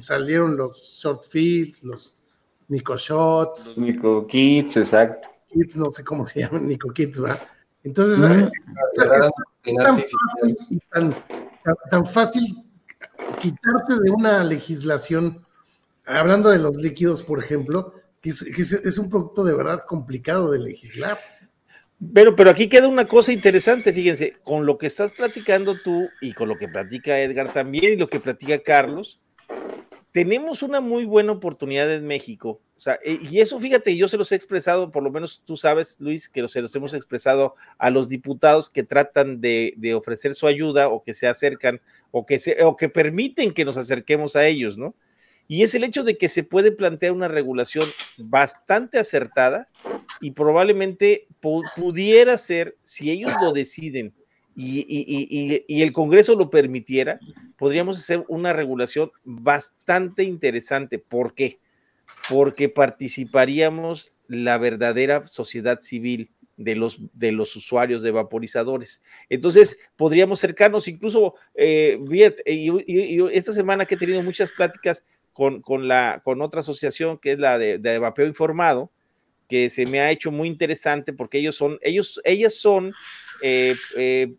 salieron 0.00 0.56
los 0.56 1.00
short 1.00 1.22
fields, 1.30 1.84
los 1.84 2.18
Nico 2.66 2.96
Shots. 2.96 3.68
Los 3.68 3.78
Nico 3.78 4.26
Kids, 4.26 4.76
exacto. 4.76 5.28
Kids, 5.48 5.76
no 5.76 5.92
sé 5.92 6.02
cómo 6.02 6.26
se 6.26 6.40
llaman, 6.40 6.66
Nico 6.66 6.92
Kids, 6.92 7.22
¿va? 7.22 7.38
Entonces, 7.84 8.18
eh, 8.18 8.50
tan, 11.88 12.04
fácil, 12.04 12.64
quitarte 13.38 14.00
de 14.02 14.10
una 14.10 14.42
legislación, 14.42 15.46
hablando 16.06 16.48
de 16.48 16.58
los 16.58 16.78
líquidos, 16.78 17.22
por 17.22 17.38
ejemplo, 17.38 17.94
que 18.20 18.30
es, 18.30 18.98
un 18.98 19.08
producto 19.08 19.44
de 19.44 19.54
verdad 19.54 19.82
complicado 19.86 20.50
de 20.50 20.58
legislar. 20.58 21.20
Pero, 22.12 22.36
pero 22.36 22.50
aquí 22.50 22.68
queda 22.68 22.88
una 22.88 23.06
cosa 23.06 23.32
interesante, 23.32 23.92
fíjense, 23.92 24.34
con 24.42 24.66
lo 24.66 24.78
que 24.78 24.86
estás 24.86 25.12
platicando 25.12 25.76
tú 25.82 26.08
y 26.20 26.32
con 26.32 26.48
lo 26.48 26.56
que 26.56 26.68
platica 26.68 27.20
Edgar 27.20 27.52
también 27.52 27.92
y 27.92 27.96
lo 27.96 28.08
que 28.08 28.20
platica 28.20 28.58
Carlos, 28.58 29.20
tenemos 30.12 30.62
una 30.62 30.80
muy 30.80 31.04
buena 31.04 31.32
oportunidad 31.32 31.92
en 31.92 32.06
México. 32.06 32.60
O 32.76 32.80
sea, 32.80 32.98
eh, 33.04 33.18
y 33.20 33.40
eso, 33.40 33.58
fíjate, 33.58 33.96
yo 33.96 34.08
se 34.08 34.16
los 34.16 34.30
he 34.30 34.36
expresado, 34.36 34.90
por 34.90 35.02
lo 35.02 35.10
menos 35.10 35.42
tú 35.44 35.56
sabes, 35.56 35.96
Luis, 36.00 36.28
que 36.28 36.46
se 36.48 36.60
los 36.60 36.74
hemos 36.76 36.94
expresado 36.94 37.54
a 37.78 37.90
los 37.90 38.08
diputados 38.08 38.70
que 38.70 38.82
tratan 38.82 39.40
de, 39.40 39.74
de 39.76 39.94
ofrecer 39.94 40.34
su 40.34 40.46
ayuda 40.46 40.88
o 40.88 41.02
que 41.02 41.14
se 41.14 41.26
acercan 41.26 41.80
o 42.10 42.26
que, 42.26 42.38
se, 42.38 42.62
o 42.62 42.76
que 42.76 42.88
permiten 42.88 43.52
que 43.52 43.64
nos 43.64 43.76
acerquemos 43.76 44.36
a 44.36 44.46
ellos, 44.46 44.76
¿no? 44.76 44.94
Y 45.46 45.62
es 45.62 45.74
el 45.74 45.84
hecho 45.84 46.04
de 46.04 46.16
que 46.16 46.28
se 46.28 46.42
puede 46.42 46.72
plantear 46.72 47.12
una 47.12 47.28
regulación 47.28 47.88
bastante 48.16 48.98
acertada 48.98 49.68
y 50.20 50.30
probablemente 50.30 51.26
pudiera 51.40 52.38
ser, 52.38 52.76
si 52.84 53.10
ellos 53.10 53.32
lo 53.42 53.52
deciden 53.52 54.14
y, 54.56 55.82
el 55.82 55.92
Congreso 55.92 56.36
lo 56.36 56.50
permitiera, 56.50 57.18
podríamos 57.56 57.98
hacer 57.98 58.24
una 58.28 58.52
regulación 58.52 59.10
bastante 59.24 60.22
interesante. 60.22 60.98
¿Por 60.98 61.34
qué? 61.34 61.58
Porque 62.28 62.68
participaríamos 62.68 64.12
la 64.28 64.58
verdadera 64.58 65.26
sociedad 65.26 65.80
civil 65.80 66.30
de 66.56 66.76
los, 66.76 67.00
de 67.12 67.32
los 67.32 67.56
usuarios 67.56 68.02
de 68.02 68.12
vaporizadores. 68.12 69.02
Entonces, 69.28 69.78
podríamos 69.96 70.38
acercarnos 70.38 70.86
incluso, 70.86 71.34
eh, 71.54 71.98
y, 72.46 73.20
esta 73.32 73.52
semana 73.52 73.84
que 73.84 73.96
he 73.96 73.98
tenido 73.98 74.22
muchas 74.22 74.50
pláticas 74.52 75.04
con, 75.34 75.60
con, 75.60 75.88
la, 75.88 76.22
con 76.24 76.40
otra 76.40 76.60
asociación 76.60 77.18
que 77.18 77.32
es 77.32 77.38
la 77.38 77.58
de, 77.58 77.78
de, 77.78 77.98
vapeo 77.98 78.26
informado, 78.26 78.90
que 79.48 79.68
se 79.68 79.84
me 79.84 80.00
ha 80.00 80.10
hecho 80.10 80.30
muy 80.30 80.48
interesante 80.48 81.12
porque 81.12 81.38
ellos 81.38 81.56
son, 81.56 81.78
ellos, 81.82 82.20
ellas 82.24 82.54
son 82.54 82.94
eh, 83.42 83.74
eh, 83.96 84.32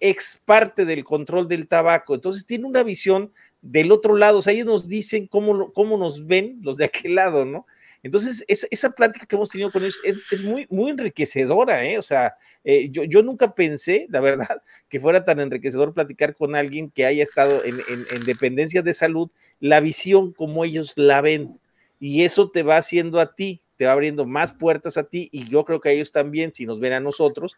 ex 0.00 0.40
parte 0.44 0.84
del 0.84 1.04
control 1.04 1.48
del 1.48 1.66
tabaco, 1.68 2.14
entonces 2.14 2.46
tiene 2.46 2.66
una 2.66 2.84
visión 2.84 3.32
del 3.60 3.90
otro 3.90 4.16
lado, 4.16 4.38
o 4.38 4.42
sea, 4.42 4.52
ellos 4.52 4.66
nos 4.66 4.88
dicen 4.88 5.26
cómo, 5.26 5.72
cómo 5.72 5.98
nos 5.98 6.24
ven 6.24 6.60
los 6.62 6.76
de 6.76 6.84
aquel 6.84 7.16
lado, 7.16 7.44
¿no? 7.44 7.66
Entonces, 8.04 8.44
esa 8.46 8.90
plática 8.90 9.26
que 9.26 9.34
hemos 9.34 9.48
tenido 9.48 9.72
con 9.72 9.82
ellos 9.82 10.00
es, 10.04 10.44
muy, 10.44 10.68
muy 10.70 10.92
enriquecedora, 10.92 11.84
¿eh? 11.84 11.98
O 11.98 12.02
sea, 12.02 12.36
eh, 12.62 12.88
yo, 12.90 13.02
yo, 13.02 13.24
nunca 13.24 13.56
pensé, 13.56 14.06
la 14.08 14.20
verdad, 14.20 14.62
que 14.88 15.00
fuera 15.00 15.24
tan 15.24 15.40
enriquecedor 15.40 15.92
platicar 15.92 16.36
con 16.36 16.54
alguien 16.54 16.92
que 16.92 17.06
haya 17.06 17.24
estado 17.24 17.64
en, 17.64 17.74
en, 17.74 18.04
en 18.12 18.24
dependencias 18.24 18.84
de 18.84 18.94
salud 18.94 19.30
la 19.60 19.80
visión 19.80 20.32
como 20.32 20.64
ellos 20.64 20.92
la 20.96 21.20
ven. 21.20 21.58
Y 22.00 22.22
eso 22.22 22.50
te 22.50 22.62
va 22.62 22.76
haciendo 22.76 23.18
a 23.20 23.34
ti, 23.34 23.60
te 23.76 23.86
va 23.86 23.92
abriendo 23.92 24.24
más 24.24 24.52
puertas 24.52 24.96
a 24.96 25.04
ti 25.04 25.28
y 25.32 25.48
yo 25.48 25.64
creo 25.64 25.80
que 25.80 25.88
a 25.88 25.92
ellos 25.92 26.12
también, 26.12 26.52
si 26.54 26.66
nos 26.66 26.80
ven 26.80 26.92
a 26.92 27.00
nosotros, 27.00 27.56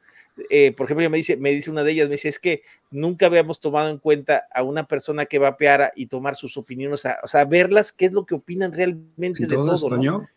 eh, 0.49 0.73
por 0.73 0.85
ejemplo, 0.85 1.09
me 1.11 1.17
dice, 1.17 1.37
me 1.37 1.51
dice 1.51 1.71
una 1.71 1.83
de 1.83 1.93
ellas, 1.93 2.09
me 2.09 2.13
dice, 2.13 2.29
es 2.29 2.39
que 2.39 2.63
nunca 2.91 3.27
habíamos 3.27 3.61
tomado 3.61 3.91
en 3.91 3.99
cuenta 3.99 4.47
a 4.55 4.63
una 4.63 4.85
persona 4.85 5.27
que 5.27 5.39
vapeara 5.39 5.93
y 5.95 6.07
tomar 6.07 6.37
sus 6.37 6.57
opiniones, 6.57 7.05
o 7.23 7.27
sea, 7.27 7.45
verlas, 7.45 7.93
qué 7.93 8.07
es 8.07 8.13
lo 8.13 8.25
que 8.25 8.35
opinan 8.35 8.73
realmente 8.73 9.47
de 9.47 9.55
todo. 9.55 9.97
¿no? 9.97 10.29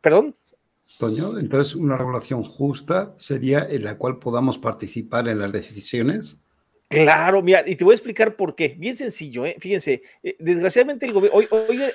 Perdón. 0.00 0.34
Toño, 0.98 1.38
entonces 1.38 1.76
una 1.76 1.96
regulación 1.96 2.42
justa 2.42 3.14
sería 3.16 3.66
en 3.70 3.84
la 3.84 3.96
cual 3.96 4.18
podamos 4.18 4.58
participar 4.58 5.28
en 5.28 5.38
las 5.38 5.52
decisiones 5.52 6.40
Claro, 6.90 7.40
mira, 7.40 7.62
y 7.64 7.76
te 7.76 7.84
voy 7.84 7.92
a 7.92 7.94
explicar 7.94 8.34
por 8.34 8.56
qué. 8.56 8.74
Bien 8.76 8.96
sencillo, 8.96 9.46
¿eh? 9.46 9.56
fíjense. 9.60 10.02
Eh, 10.24 10.34
desgraciadamente 10.40 11.06
el 11.06 11.12
gobierno, 11.12 11.38
hoy, 11.38 11.46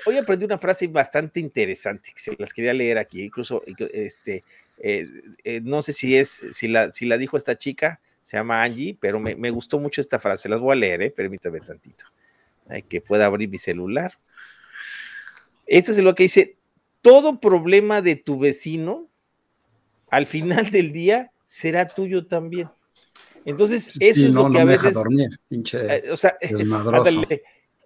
hoy, 0.06 0.16
aprendí 0.16 0.46
una 0.46 0.56
frase 0.56 0.86
bastante 0.86 1.38
interesante 1.38 2.12
que 2.14 2.18
se 2.18 2.34
las 2.38 2.54
quería 2.54 2.72
leer 2.72 2.96
aquí, 2.96 3.22
incluso, 3.22 3.62
este, 3.92 4.42
eh, 4.78 5.06
eh, 5.44 5.60
no 5.62 5.82
sé 5.82 5.92
si 5.92 6.16
es, 6.16 6.42
si 6.50 6.66
la, 6.66 6.94
si 6.94 7.04
la 7.04 7.18
dijo 7.18 7.36
esta 7.36 7.58
chica, 7.58 8.00
se 8.22 8.38
llama 8.38 8.62
Angie, 8.62 8.96
pero 8.98 9.20
me, 9.20 9.36
me 9.36 9.50
gustó 9.50 9.78
mucho 9.78 10.00
esta 10.00 10.18
frase, 10.18 10.48
las 10.48 10.60
voy 10.60 10.72
a 10.72 10.76
leer, 10.76 11.12
permítame 11.12 11.60
tantito, 11.60 12.06
Hay 12.66 12.80
que 12.80 13.02
pueda 13.02 13.26
abrir 13.26 13.50
mi 13.50 13.58
celular. 13.58 14.14
Este 15.66 15.92
es 15.92 15.98
lo 15.98 16.14
que 16.14 16.22
dice, 16.22 16.56
todo 17.02 17.38
problema 17.38 18.00
de 18.00 18.16
tu 18.16 18.38
vecino, 18.38 19.10
al 20.08 20.24
final 20.24 20.70
del 20.70 20.94
día, 20.94 21.32
será 21.46 21.86
tuyo 21.86 22.26
también. 22.26 22.70
Entonces, 23.46 23.96
eso 24.00 24.26
es 24.26 24.32
lo 24.32 24.50
que 24.50 24.60
a 24.60 24.64
veces. 24.64 24.92
Dormir, 24.92 25.30
pinche 25.48 25.78
eh, 25.78 26.10
o 26.10 26.16
sea, 26.16 26.36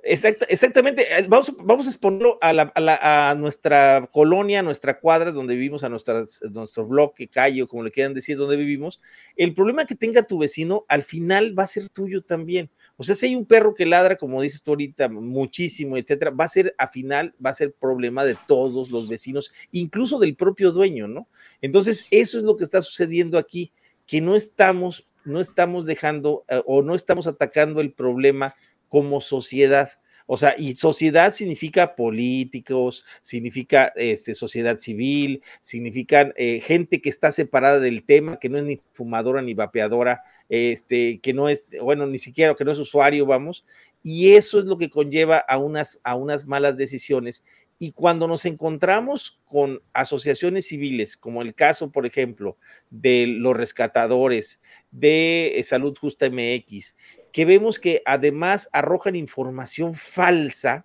exactamente. 0.02 1.02
Eh, 1.02 1.26
vamos, 1.28 1.54
vamos 1.62 1.86
a 1.86 1.90
exponerlo 1.90 2.38
a, 2.40 3.34
nuestra 3.36 4.08
colonia, 4.10 4.60
a 4.60 4.62
nuestra 4.62 4.98
cuadra 4.98 5.32
donde 5.32 5.54
vivimos, 5.54 5.84
a 5.84 5.90
nuestro 5.90 6.86
bloque, 6.86 7.28
calle 7.28 7.62
o 7.62 7.68
como 7.68 7.82
le 7.82 7.90
quieran 7.90 8.14
decir, 8.14 8.38
donde 8.38 8.56
vivimos. 8.56 9.02
El 9.36 9.54
problema 9.54 9.84
que 9.84 9.94
tenga 9.94 10.22
tu 10.22 10.38
vecino 10.38 10.86
al 10.88 11.02
final 11.02 11.56
va 11.56 11.64
a 11.64 11.68
ser 11.68 11.90
tuyo 11.90 12.22
también. 12.22 12.70
O 12.96 13.02
sea, 13.02 13.14
si 13.14 13.26
hay 13.26 13.34
un 13.34 13.44
perro 13.44 13.74
que 13.74 13.84
ladra, 13.84 14.16
como 14.16 14.40
dices 14.40 14.62
tú 14.62 14.70
ahorita, 14.72 15.08
muchísimo, 15.10 15.98
etcétera, 15.98 16.30
va 16.30 16.44
a 16.44 16.48
ser, 16.48 16.74
a 16.78 16.88
final, 16.88 17.34
va 17.44 17.50
a 17.50 17.54
ser 17.54 17.72
problema 17.72 18.24
de 18.24 18.36
todos 18.46 18.90
los 18.90 19.08
vecinos, 19.08 19.52
incluso 19.72 20.18
del 20.18 20.36
propio 20.36 20.72
dueño, 20.72 21.06
¿no? 21.06 21.28
Entonces, 21.60 22.06
eso 22.10 22.38
es 22.38 22.44
lo 22.44 22.56
que 22.56 22.64
está 22.64 22.80
sucediendo 22.80 23.36
aquí, 23.36 23.72
que 24.06 24.20
no 24.20 24.34
estamos 24.34 25.06
no 25.24 25.40
estamos 25.40 25.86
dejando 25.86 26.44
eh, 26.48 26.62
o 26.66 26.82
no 26.82 26.94
estamos 26.94 27.26
atacando 27.26 27.80
el 27.80 27.92
problema 27.92 28.54
como 28.88 29.20
sociedad. 29.20 29.92
O 30.32 30.36
sea, 30.36 30.54
y 30.56 30.76
sociedad 30.76 31.32
significa 31.32 31.96
políticos, 31.96 33.04
significa 33.20 33.92
este, 33.96 34.36
sociedad 34.36 34.76
civil, 34.76 35.42
significan 35.60 36.32
eh, 36.36 36.60
gente 36.60 37.02
que 37.02 37.08
está 37.08 37.32
separada 37.32 37.80
del 37.80 38.04
tema, 38.04 38.38
que 38.38 38.48
no 38.48 38.58
es 38.58 38.64
ni 38.64 38.80
fumadora 38.92 39.42
ni 39.42 39.54
vapeadora, 39.54 40.22
este, 40.48 41.18
que 41.18 41.32
no 41.32 41.48
es, 41.48 41.66
bueno, 41.82 42.06
ni 42.06 42.20
siquiera 42.20 42.54
que 42.54 42.64
no 42.64 42.70
es 42.70 42.78
usuario, 42.78 43.26
vamos. 43.26 43.64
Y 44.04 44.34
eso 44.34 44.60
es 44.60 44.66
lo 44.66 44.78
que 44.78 44.88
conlleva 44.88 45.38
a 45.38 45.58
unas, 45.58 45.98
a 46.04 46.14
unas 46.14 46.46
malas 46.46 46.76
decisiones 46.76 47.44
y 47.82 47.92
cuando 47.92 48.28
nos 48.28 48.44
encontramos 48.44 49.40
con 49.46 49.80
asociaciones 49.94 50.66
civiles, 50.66 51.16
como 51.16 51.40
el 51.40 51.54
caso, 51.54 51.90
por 51.90 52.04
ejemplo, 52.04 52.58
de 52.90 53.26
los 53.26 53.56
rescatadores, 53.56 54.60
de 54.90 55.58
eh, 55.58 55.64
Salud 55.64 55.96
Justa 55.98 56.28
MX, 56.28 56.94
que 57.32 57.46
vemos 57.46 57.78
que 57.78 58.02
además 58.04 58.68
arrojan 58.74 59.16
información 59.16 59.94
falsa, 59.94 60.84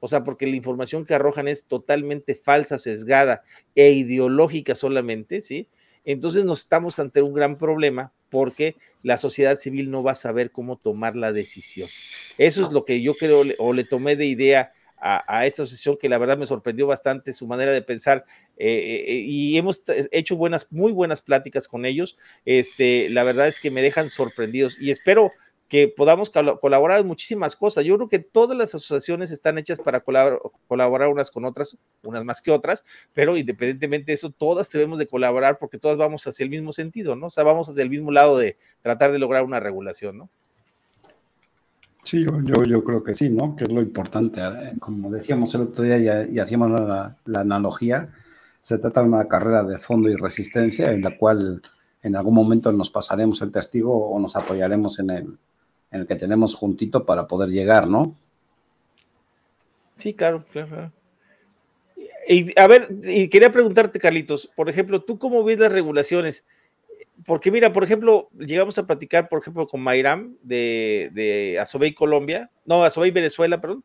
o 0.00 0.06
sea, 0.06 0.22
porque 0.22 0.46
la 0.46 0.54
información 0.54 1.06
que 1.06 1.14
arrojan 1.14 1.48
es 1.48 1.64
totalmente 1.64 2.34
falsa, 2.34 2.78
sesgada 2.78 3.42
e 3.74 3.92
ideológica 3.92 4.74
solamente, 4.74 5.40
¿sí? 5.40 5.66
Entonces 6.04 6.44
nos 6.44 6.60
estamos 6.60 6.98
ante 6.98 7.22
un 7.22 7.32
gran 7.32 7.56
problema 7.56 8.12
porque 8.28 8.76
la 9.02 9.16
sociedad 9.16 9.56
civil 9.56 9.90
no 9.90 10.02
va 10.02 10.12
a 10.12 10.16
saber 10.16 10.50
cómo 10.50 10.76
tomar 10.76 11.16
la 11.16 11.32
decisión. 11.32 11.88
Eso 12.36 12.66
es 12.66 12.70
lo 12.70 12.84
que 12.84 13.00
yo 13.00 13.14
creo 13.14 13.44
o 13.58 13.72
le 13.72 13.84
tomé 13.84 14.14
de 14.16 14.26
idea 14.26 14.74
a, 15.04 15.46
esta 15.46 15.64
asociación 15.64 15.98
que 16.00 16.08
la 16.08 16.16
verdad 16.16 16.38
me 16.38 16.46
sorprendió 16.46 16.86
bastante 16.86 17.34
su 17.34 17.46
manera 17.46 17.72
de 17.72 17.82
pensar 17.82 18.24
eh, 18.56 19.04
eh, 19.06 19.14
y 19.26 19.58
hemos 19.58 19.82
hecho 20.10 20.36
buenas, 20.36 20.66
muy 20.70 20.92
buenas 20.92 21.20
pláticas 21.20 21.68
con 21.68 21.84
ellos. 21.84 22.16
Este, 22.46 23.10
la 23.10 23.22
verdad 23.22 23.48
es 23.48 23.60
que 23.60 23.70
me 23.70 23.82
dejan 23.82 24.08
sorprendidos 24.08 24.80
y 24.80 24.90
espero 24.90 25.30
que 25.68 25.88
podamos 25.88 26.30
colaborar 26.30 27.00
en 27.00 27.06
muchísimas 27.06 27.54
cosas. 27.54 27.84
Yo 27.84 27.96
creo 27.96 28.08
que 28.08 28.18
todas 28.18 28.56
las 28.56 28.74
asociaciones 28.74 29.30
están 29.30 29.58
hechas 29.58 29.78
para 29.78 30.00
colaborar, 30.00 31.08
unas 31.08 31.30
con 31.30 31.44
otras, 31.44 31.76
unas 32.02 32.24
más 32.24 32.40
que 32.40 32.50
otras, 32.50 32.84
pero 33.12 33.36
independientemente 33.36 34.12
de 34.12 34.14
eso, 34.14 34.30
todas 34.30 34.70
debemos 34.70 34.98
de 34.98 35.06
colaborar 35.06 35.58
porque 35.58 35.78
todas 35.78 35.98
vamos 35.98 36.26
hacia 36.26 36.44
el 36.44 36.50
mismo 36.50 36.72
sentido, 36.72 37.16
¿no? 37.16 37.26
O 37.26 37.30
sea, 37.30 37.44
vamos 37.44 37.68
hacia 37.68 37.82
el 37.82 37.90
mismo 37.90 38.10
lado 38.10 38.38
de 38.38 38.56
tratar 38.82 39.12
de 39.12 39.18
lograr 39.18 39.44
una 39.44 39.60
regulación, 39.60 40.16
¿no? 40.16 40.30
Sí, 42.04 42.22
yo, 42.22 42.64
yo, 42.64 42.84
creo 42.84 43.02
que 43.02 43.14
sí, 43.14 43.30
¿no? 43.30 43.56
Que 43.56 43.64
es 43.64 43.72
lo 43.72 43.80
importante. 43.80 44.40
¿eh? 44.40 44.74
Como 44.78 45.10
decíamos 45.10 45.54
el 45.54 45.62
otro 45.62 45.82
día 45.82 46.26
y, 46.28 46.38
hacíamos 46.38 46.70
la, 46.70 47.40
analogía, 47.40 48.10
se 48.60 48.78
trata 48.78 49.02
de 49.02 49.08
una 49.08 49.26
carrera 49.26 49.64
de 49.64 49.78
fondo 49.78 50.10
y 50.10 50.14
resistencia 50.14 50.92
en 50.92 51.02
la 51.02 51.16
cual 51.16 51.62
en 52.02 52.16
algún 52.16 52.34
momento 52.34 52.70
nos 52.72 52.90
pasaremos 52.90 53.40
el 53.40 53.50
testigo 53.50 54.10
o 54.10 54.20
nos 54.20 54.36
apoyaremos 54.36 54.98
en 54.98 55.10
el, 55.10 55.38
en 55.90 56.00
el 56.00 56.06
que 56.06 56.14
tenemos 56.14 56.54
juntito 56.54 57.06
para 57.06 57.26
poder 57.26 57.48
llegar, 57.48 57.88
¿no? 57.88 58.14
Sí, 59.96 60.12
claro, 60.12 60.44
claro. 60.52 60.92
Y 62.28 62.58
a 62.58 62.66
ver, 62.66 62.88
y 63.02 63.28
quería 63.28 63.50
preguntarte, 63.50 63.98
Carlitos, 63.98 64.50
por 64.54 64.68
ejemplo, 64.68 65.02
¿tú 65.02 65.18
cómo 65.18 65.42
ves 65.42 65.58
las 65.58 65.72
regulaciones? 65.72 66.44
Porque 67.26 67.50
mira, 67.50 67.72
por 67.72 67.84
ejemplo, 67.84 68.28
llegamos 68.38 68.76
a 68.78 68.86
platicar, 68.86 69.28
por 69.28 69.40
ejemplo, 69.40 69.66
con 69.66 69.80
Mayram 69.80 70.36
de, 70.42 71.10
de 71.12 71.58
Asobey 71.58 71.94
Colombia, 71.94 72.50
no, 72.64 72.84
Asobey 72.84 73.10
Venezuela, 73.10 73.60
perdón, 73.60 73.84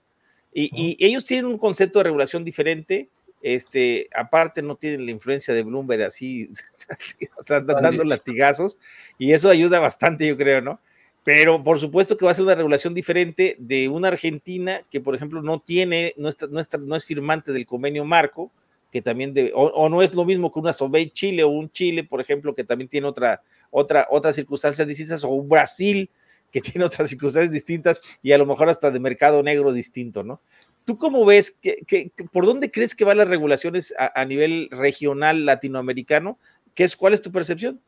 y, 0.53 0.97
ellos 0.99 1.25
tienen 1.25 1.45
un 1.45 1.57
concepto 1.57 1.99
de 1.99 2.03
regulación 2.05 2.43
diferente, 2.43 3.09
este, 3.41 4.09
aparte 4.15 4.61
no 4.61 4.75
tienen 4.75 5.05
la 5.05 5.11
influencia 5.11 5.53
de 5.53 5.63
Bloomberg 5.63 6.03
así, 6.03 6.49
dando 7.47 8.03
latigazos, 8.03 8.79
y 9.17 9.33
eso 9.33 9.49
ayuda 9.49 9.79
bastante, 9.79 10.27
yo 10.27 10.35
creo, 10.35 10.61
¿no? 10.61 10.79
Pero 11.23 11.63
por 11.63 11.79
supuesto 11.79 12.17
que 12.17 12.25
va 12.25 12.31
a 12.31 12.33
ser 12.33 12.45
una 12.45 12.55
regulación 12.55 12.93
diferente 12.93 13.55
de 13.59 13.87
una 13.89 14.07
Argentina 14.07 14.81
que, 14.89 15.01
por 15.01 15.15
ejemplo, 15.15 15.41
no 15.41 15.59
tiene, 15.59 16.13
no, 16.17 16.29
está, 16.29 16.47
no, 16.47 16.59
está, 16.59 16.77
no 16.77 16.95
es 16.95 17.05
firmante 17.05 17.51
del 17.51 17.67
convenio 17.67 18.03
marco, 18.05 18.51
que 18.91 19.01
también 19.01 19.33
debe, 19.33 19.51
o, 19.53 19.87
no 19.89 20.01
es 20.01 20.13
lo 20.15 20.25
mismo 20.25 20.51
que 20.51 20.59
una 20.59 20.73
Sobey 20.73 21.11
Chile 21.11 21.43
o 21.43 21.49
un 21.49 21.69
Chile, 21.71 22.03
por 22.03 22.21
ejemplo, 22.21 22.55
que 22.55 22.63
también 22.63 22.89
tiene 22.89 23.07
otra, 23.07 23.41
otra, 23.69 24.07
otras 24.09 24.35
circunstancias 24.35 24.87
distintas, 24.87 25.23
o 25.23 25.29
un 25.29 25.47
Brasil 25.47 26.09
que 26.51 26.61
tiene 26.61 26.85
otras 26.85 27.09
circunstancias 27.09 27.51
distintas 27.51 28.01
y 28.21 28.31
a 28.31 28.37
lo 28.37 28.45
mejor 28.45 28.69
hasta 28.69 28.91
de 28.91 28.99
mercado 28.99 29.43
negro 29.43 29.71
distinto, 29.71 30.23
¿no? 30.23 30.41
¿Tú 30.85 30.97
cómo 30.97 31.23
ves, 31.23 31.51
que, 31.51 32.11
por 32.31 32.47
dónde 32.47 32.71
crees 32.71 32.95
que 32.95 33.05
van 33.05 33.17
las 33.17 33.27
regulaciones 33.27 33.93
a, 33.97 34.25
nivel 34.25 34.69
regional 34.71 35.45
latinoamericano? 35.45 36.39
¿Qué 36.73 36.83
es, 36.83 36.95
¿Cuál 36.95 37.13
es 37.13 37.21
tu 37.21 37.31
percepción? 37.31 37.79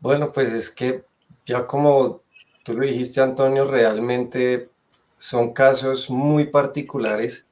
Bueno, 0.00 0.26
pues 0.26 0.50
es 0.50 0.68
que 0.68 1.04
ya 1.46 1.66
como 1.66 2.20
tú 2.64 2.74
lo 2.74 2.84
dijiste, 2.84 3.22
Antonio, 3.22 3.64
realmente 3.64 4.68
son 5.16 5.54
casos 5.54 6.10
muy 6.10 6.48
particulares. 6.48 7.46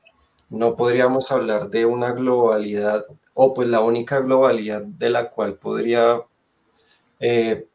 No 0.53 0.77
podríamos 0.77 1.33
hablar 1.33 1.71
de 1.71 1.87
una 1.87 2.13
globalidad 2.13 3.05
o 3.33 3.55
pues 3.55 3.69
la 3.69 3.81
única 3.81 4.21
globalidad 4.21 4.83
de 4.83 5.09
la 5.09 5.31
cual 5.31 5.55
podría 5.55 6.21
eh, 7.21 7.67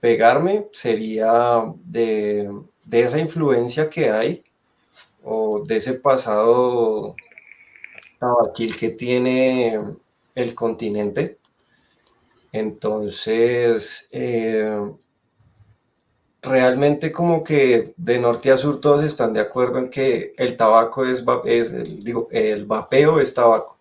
pegarme 0.00 0.66
sería 0.72 1.62
de, 1.84 2.50
de 2.84 3.00
esa 3.00 3.20
influencia 3.20 3.88
que 3.88 4.10
hay 4.10 4.44
o 5.22 5.62
de 5.64 5.76
ese 5.76 5.94
pasado 5.94 7.14
tabaquil 8.18 8.76
que 8.76 8.90
tiene 8.90 9.80
el 10.34 10.54
continente. 10.56 11.38
Entonces, 12.50 14.08
eh, 14.10 14.76
realmente 16.44 17.10
como 17.10 17.42
que 17.42 17.94
de 17.96 18.18
norte 18.18 18.52
a 18.52 18.56
sur 18.56 18.80
todos 18.80 19.02
están 19.02 19.32
de 19.32 19.40
acuerdo 19.40 19.78
en 19.78 19.90
que 19.90 20.34
el 20.36 20.56
tabaco 20.56 21.04
es, 21.06 21.24
es 21.44 21.72
el, 21.72 22.00
digo, 22.00 22.28
el 22.30 22.66
vapeo 22.66 23.18
es 23.18 23.32
tabaco. 23.32 23.78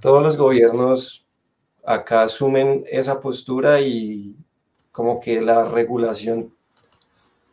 Todos 0.00 0.22
los 0.22 0.36
gobiernos 0.36 1.26
acá 1.84 2.22
asumen 2.22 2.84
esa 2.88 3.20
postura 3.20 3.80
y 3.80 4.36
como 4.92 5.18
que 5.18 5.40
la 5.40 5.64
regulación 5.64 6.54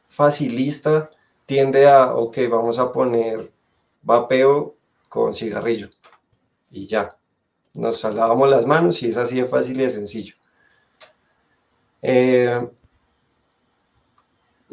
facilista 0.05 1.09
tiende 1.45 1.87
a, 1.87 2.13
ok, 2.13 2.37
vamos 2.49 2.79
a 2.79 2.91
poner 2.91 3.51
vapeo 4.01 4.75
con 5.07 5.33
cigarrillo 5.33 5.89
y 6.69 6.87
ya. 6.87 7.17
Nos 7.73 8.03
lavamos 8.03 8.49
las 8.49 8.65
manos 8.65 9.01
y 9.01 9.07
es 9.07 9.17
así 9.17 9.41
de 9.41 9.47
fácil 9.47 9.79
y 9.79 9.83
de 9.83 9.89
sencillo. 9.89 10.35
Eh, 12.01 12.61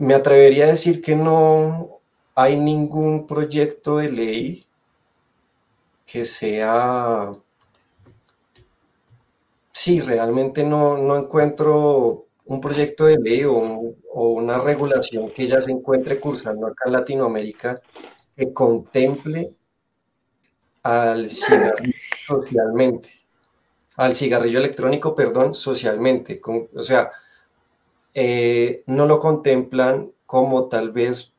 me 0.00 0.14
atrevería 0.14 0.64
a 0.64 0.68
decir 0.68 1.02
que 1.02 1.14
no 1.14 2.00
hay 2.34 2.58
ningún 2.58 3.26
proyecto 3.26 3.98
de 3.98 4.10
ley 4.10 4.66
que 6.06 6.24
sea... 6.24 7.32
Sí, 9.70 10.00
realmente 10.00 10.64
no, 10.64 10.96
no 10.96 11.16
encuentro 11.16 12.24
un 12.46 12.60
proyecto 12.62 13.04
de 13.04 13.18
ley 13.18 13.44
o, 13.44 13.94
una 14.14 14.56
regulación 14.58 15.30
que 15.32 15.46
ya 15.46 15.60
se 15.60 15.70
encuentre 15.70 16.18
cursando 16.18 16.66
acá 16.66 16.84
en 16.86 16.92
Latinoamérica 16.92 17.80
que 18.34 18.54
contemple 18.54 19.52
al 20.82 21.28
cigarrillo 21.28 21.94
socialmente, 22.26 23.10
al 23.96 24.14
cigarrillo 24.14 24.60
electrónico, 24.60 25.14
perdón, 25.14 25.54
socialmente. 25.54 26.40
o 26.74 26.82
sea, 26.82 27.10
eh, 28.14 28.82
no 28.86 29.06
lo 29.06 29.18
contemplan 29.18 30.12
como 30.26 30.68
tal 30.68 30.90
vez 30.92 31.32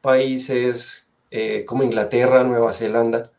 países 0.00 1.08
eh, 1.30 1.64
como 1.64 1.82
Inglaterra, 1.82 2.44
Nueva 2.44 2.72
Zelanda, 2.72 3.30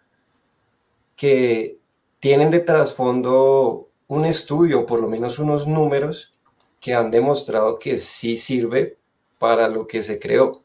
que 1.16 1.80
tienen 2.20 2.52
de 2.52 2.60
trasfondo 2.60 3.90
un 4.08 4.26
estudio, 4.26 4.86
por 4.86 5.02
lo 5.02 5.08
menos 5.08 5.40
unos 5.40 5.68
números, 5.68 6.34
que 6.80 6.94
han 6.94 7.12
demostrado 7.12 7.80
que 7.80 7.98
sí 7.98 8.38
sirve 8.38 8.98
para 9.38 9.68
lo 9.68 9.88
que 9.88 10.04
se 10.04 10.20
creó. 10.20 10.64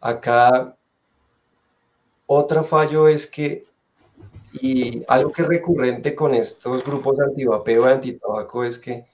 Acá 0.00 0.76
otro 2.26 2.64
fallo 2.64 3.08
es 3.08 3.26
que, 3.26 3.66
y 4.52 5.02
algo 5.08 5.32
que 5.32 5.42
es 5.42 5.48
recurrente 5.48 6.14
con 6.14 6.34
estos 6.34 6.84
grupos 6.84 7.18
antivapeo 7.20 7.84
antitabaco 7.84 8.64
es 8.64 8.78
que 8.78 9.04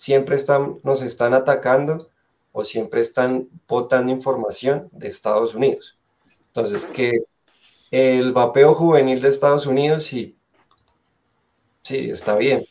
siempre 0.00 0.36
están, 0.36 0.78
nos 0.82 1.02
están 1.02 1.34
atacando 1.34 2.08
o 2.52 2.64
siempre 2.64 3.02
están 3.02 3.50
botando 3.68 4.10
información 4.10 4.88
de 4.92 5.08
Estados 5.08 5.54
Unidos. 5.54 5.98
Entonces, 6.46 6.86
que 6.86 7.24
el 7.90 8.32
vapeo 8.32 8.72
juvenil 8.72 9.20
de 9.20 9.28
Estados 9.28 9.66
Unidos, 9.66 10.04
sí, 10.04 10.38
sí, 11.82 12.08
está 12.08 12.34
bien. 12.36 12.64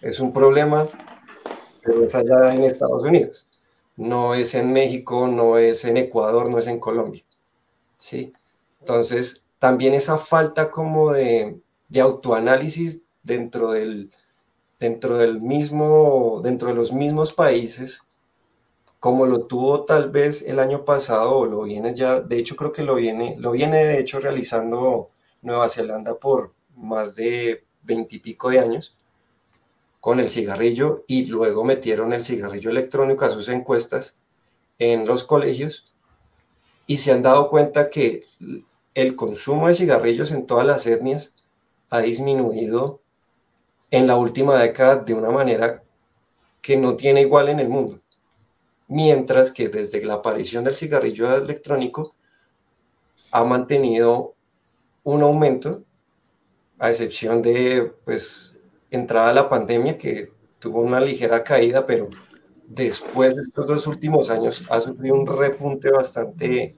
Es 0.00 0.20
un 0.20 0.32
problema 0.32 0.88
pero 1.82 2.02
es 2.02 2.14
allá 2.14 2.54
en 2.54 2.64
Estados 2.64 3.02
Unidos. 3.02 3.46
No 3.96 4.34
es 4.34 4.54
en 4.54 4.72
México, 4.72 5.26
no 5.26 5.58
es 5.58 5.84
en 5.84 5.98
Ecuador, 5.98 6.48
no 6.48 6.56
es 6.56 6.66
en 6.66 6.80
Colombia. 6.80 7.22
¿sí? 7.98 8.32
Entonces, 8.78 9.44
también 9.58 9.92
esa 9.92 10.16
falta 10.16 10.70
como 10.70 11.12
de, 11.12 11.60
de 11.88 12.00
autoanálisis 12.00 13.02
dentro 13.22 13.72
del, 13.72 14.10
dentro 14.80 15.18
del 15.18 15.40
mismo, 15.40 16.40
dentro 16.42 16.68
de 16.68 16.74
los 16.74 16.92
mismos 16.92 17.34
países, 17.34 18.08
como 18.98 19.26
lo 19.26 19.46
tuvo 19.46 19.84
tal 19.84 20.10
vez 20.10 20.42
el 20.42 20.58
año 20.58 20.84
pasado 20.84 21.36
o 21.36 21.46
lo 21.46 21.62
viene 21.62 21.94
ya, 21.94 22.20
de 22.20 22.38
hecho 22.38 22.56
creo 22.56 22.72
que 22.72 22.82
lo 22.82 22.96
viene, 22.96 23.36
lo 23.38 23.52
viene 23.52 23.84
de 23.84 24.00
hecho 24.00 24.18
realizando 24.18 25.10
Nueva 25.42 25.68
Zelanda 25.68 26.18
por 26.18 26.54
más 26.76 27.14
de 27.14 27.64
veintipico 27.82 28.50
de 28.50 28.58
años, 28.58 28.96
con 30.00 30.18
el 30.18 30.28
cigarrillo 30.28 31.04
y 31.06 31.26
luego 31.26 31.62
metieron 31.62 32.14
el 32.14 32.24
cigarrillo 32.24 32.70
electrónico 32.70 33.26
a 33.26 33.30
sus 33.30 33.50
encuestas 33.50 34.16
en 34.78 35.06
los 35.06 35.24
colegios 35.24 35.92
y 36.86 36.96
se 36.96 37.12
han 37.12 37.22
dado 37.22 37.50
cuenta 37.50 37.90
que 37.90 38.24
el 38.94 39.14
consumo 39.14 39.68
de 39.68 39.74
cigarrillos 39.74 40.32
en 40.32 40.46
todas 40.46 40.66
las 40.66 40.86
etnias 40.86 41.34
ha 41.90 42.00
disminuido 42.00 42.99
en 43.90 44.06
la 44.06 44.16
última 44.16 44.60
década 44.60 44.96
de 44.96 45.14
una 45.14 45.30
manera 45.30 45.82
que 46.62 46.76
no 46.76 46.96
tiene 46.96 47.22
igual 47.22 47.48
en 47.48 47.60
el 47.60 47.68
mundo. 47.68 48.00
Mientras 48.88 49.50
que 49.50 49.68
desde 49.68 50.04
la 50.04 50.14
aparición 50.14 50.64
del 50.64 50.74
cigarrillo 50.74 51.34
electrónico 51.34 52.14
ha 53.30 53.44
mantenido 53.44 54.34
un 55.04 55.22
aumento, 55.22 55.82
a 56.78 56.90
excepción 56.90 57.42
de 57.42 57.92
pues, 58.04 58.58
entrada 58.90 59.32
la 59.32 59.48
pandemia, 59.48 59.96
que 59.96 60.32
tuvo 60.58 60.80
una 60.80 61.00
ligera 61.00 61.44
caída, 61.44 61.86
pero 61.86 62.08
después 62.66 63.34
de 63.34 63.42
estos 63.42 63.66
dos 63.66 63.86
últimos 63.86 64.30
años 64.30 64.64
ha 64.70 64.80
sufrido 64.80 65.14
un 65.14 65.26
repunte 65.26 65.90
bastante 65.90 66.76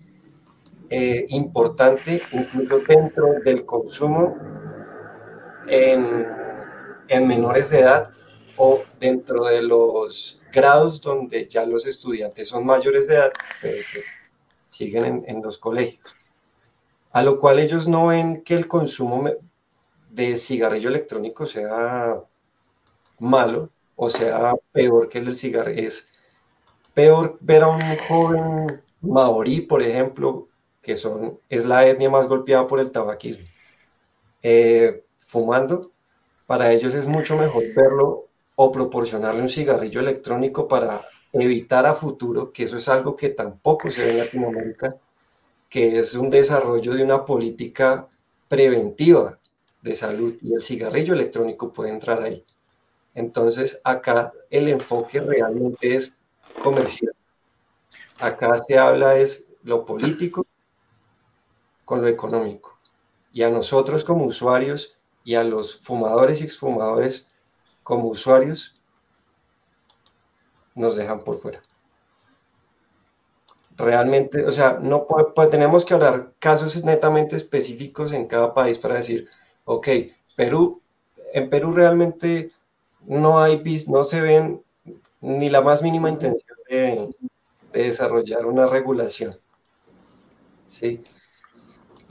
eh, 0.91 1.25
importante, 1.29 2.23
incluso 2.33 2.81
dentro 2.81 3.27
del 3.45 3.65
consumo 3.65 4.37
en, 5.67 6.27
en 7.13 7.27
menores 7.27 7.71
de 7.71 7.81
edad 7.81 8.11
o 8.57 8.83
dentro 8.99 9.45
de 9.45 9.63
los 9.63 10.41
grados 10.53 11.01
donde 11.01 11.47
ya 11.47 11.65
los 11.67 11.87
estudiantes 11.87 12.49
son 12.49 12.65
mayores 12.65 13.07
de 13.07 13.15
edad, 13.17 13.33
pero 13.61 13.83
que 13.93 14.03
siguen 14.67 15.23
en, 15.27 15.43
los 15.43 15.59
colegios. 15.59 16.15
A 17.13 17.23
lo 17.23 17.39
cual 17.39 17.59
ellos 17.59 17.87
no 17.87 18.07
ven 18.07 18.43
que 18.43 18.55
el 18.55 18.67
consumo 18.67 19.31
de 20.11 20.37
cigarrillo 20.37 20.89
electrónico 20.89 21.47
sea 21.47 22.23
malo 23.19 23.71
o 23.97 24.09
sea 24.09 24.55
peor 24.73 25.09
que 25.09 25.19
el 25.19 25.27
del 25.27 25.37
cigarrillo. 25.37 25.87
Es 25.87 26.09
peor 26.95 27.39
ver 27.41 27.63
a 27.63 27.69
un 27.69 27.81
joven 28.09 28.83
maorí, 29.01 29.61
por 29.61 29.83
ejemplo, 29.83 30.49
que 30.81 30.97
son, 30.97 31.39
es 31.49 31.65
la 31.65 31.87
etnia 31.87 32.11
más 32.11 32.27
golpeada 32.27 32.67
por 32.67 32.81
el 32.81 32.91
tabaquismo, 32.91 33.47
eh, 34.43 35.05
fumando. 35.19 35.92
Para 36.47 36.73
ellos 36.73 36.95
es 36.95 37.07
mucho 37.07 37.37
mejor 37.37 37.65
verlo 37.75 38.27
o 38.57 38.71
proporcionarle 38.71 39.43
un 39.43 39.49
cigarrillo 39.49 40.01
electrónico 40.01 40.69
para 40.69 41.03
evitar 41.33 41.87
a 41.87 41.95
futuro, 41.95 42.53
que 42.53 42.65
eso 42.65 42.77
es 42.77 42.89
algo 42.89 43.17
que 43.17 43.31
tampoco 43.31 43.91
se 43.91 44.05
ve 44.05 44.11
en 44.13 44.19
Latinoamérica, 44.19 44.97
que 45.69 45.99
es 45.99 46.15
un 46.15 46.29
desarrollo 46.29 46.95
de 46.95 47.03
una 47.03 47.25
política 47.25 48.07
preventiva 48.49 49.39
de 49.81 49.95
salud 49.95 50.35
y 50.43 50.55
el 50.55 50.61
cigarrillo 50.61 51.15
electrónico 51.15 51.73
puede 51.73 51.91
entrar 51.91 52.23
ahí. 52.23 52.45
Entonces, 53.15 53.81
acá 53.85 54.33
el 54.51 54.69
enfoque 54.69 55.21
realmente 55.21 55.95
es 55.95 56.19
comercial. 56.63 57.15
Acá 58.21 58.57
se 58.59 58.79
habla 58.79 59.17
es 59.17 59.49
lo 59.65 59.85
político 59.85 60.47
con 61.85 62.03
lo 62.03 62.09
económico. 62.09 62.79
Y 63.33 63.43
a 63.43 63.51
nosotros 63.51 64.05
como 64.05 64.25
usuarios 64.25 64.99
y 65.25 65.35
a 65.35 65.45
los 65.45 65.77
fumadores 65.77 66.41
y 66.41 66.45
exfumadores 66.45 67.29
como 67.83 68.09
usuarios 68.09 68.81
nos 70.75 70.97
dejan 70.97 71.21
por 71.21 71.39
fuera. 71.39 71.63
realmente, 73.77 74.45
o 74.45 74.51
sea, 74.51 74.79
no 74.81 75.07
tenemos 75.51 75.85
que 75.85 75.95
hablar 75.95 76.35
casos 76.39 76.85
netamente 76.85 77.37
específicos 77.37 78.13
en 78.13 78.27
cada 78.27 78.55
país 78.55 78.79
para 78.79 78.97
decir, 78.97 79.29
ok, 79.65 79.89
Perú, 80.37 80.83
en 81.33 81.51
Perú 81.51 81.73
realmente 81.73 82.53
no 83.07 83.41
hay, 83.41 83.63
no 83.89 84.05
se 84.05 84.21
ven 84.21 84.63
ni 85.21 85.51
la 85.51 85.63
más 85.63 85.83
mínima 85.83 86.11
intención 86.11 86.59
de, 86.69 87.15
desarrollar 87.73 88.45
una 88.47 88.67
regulación. 88.67 89.39
¿sí? 90.67 91.03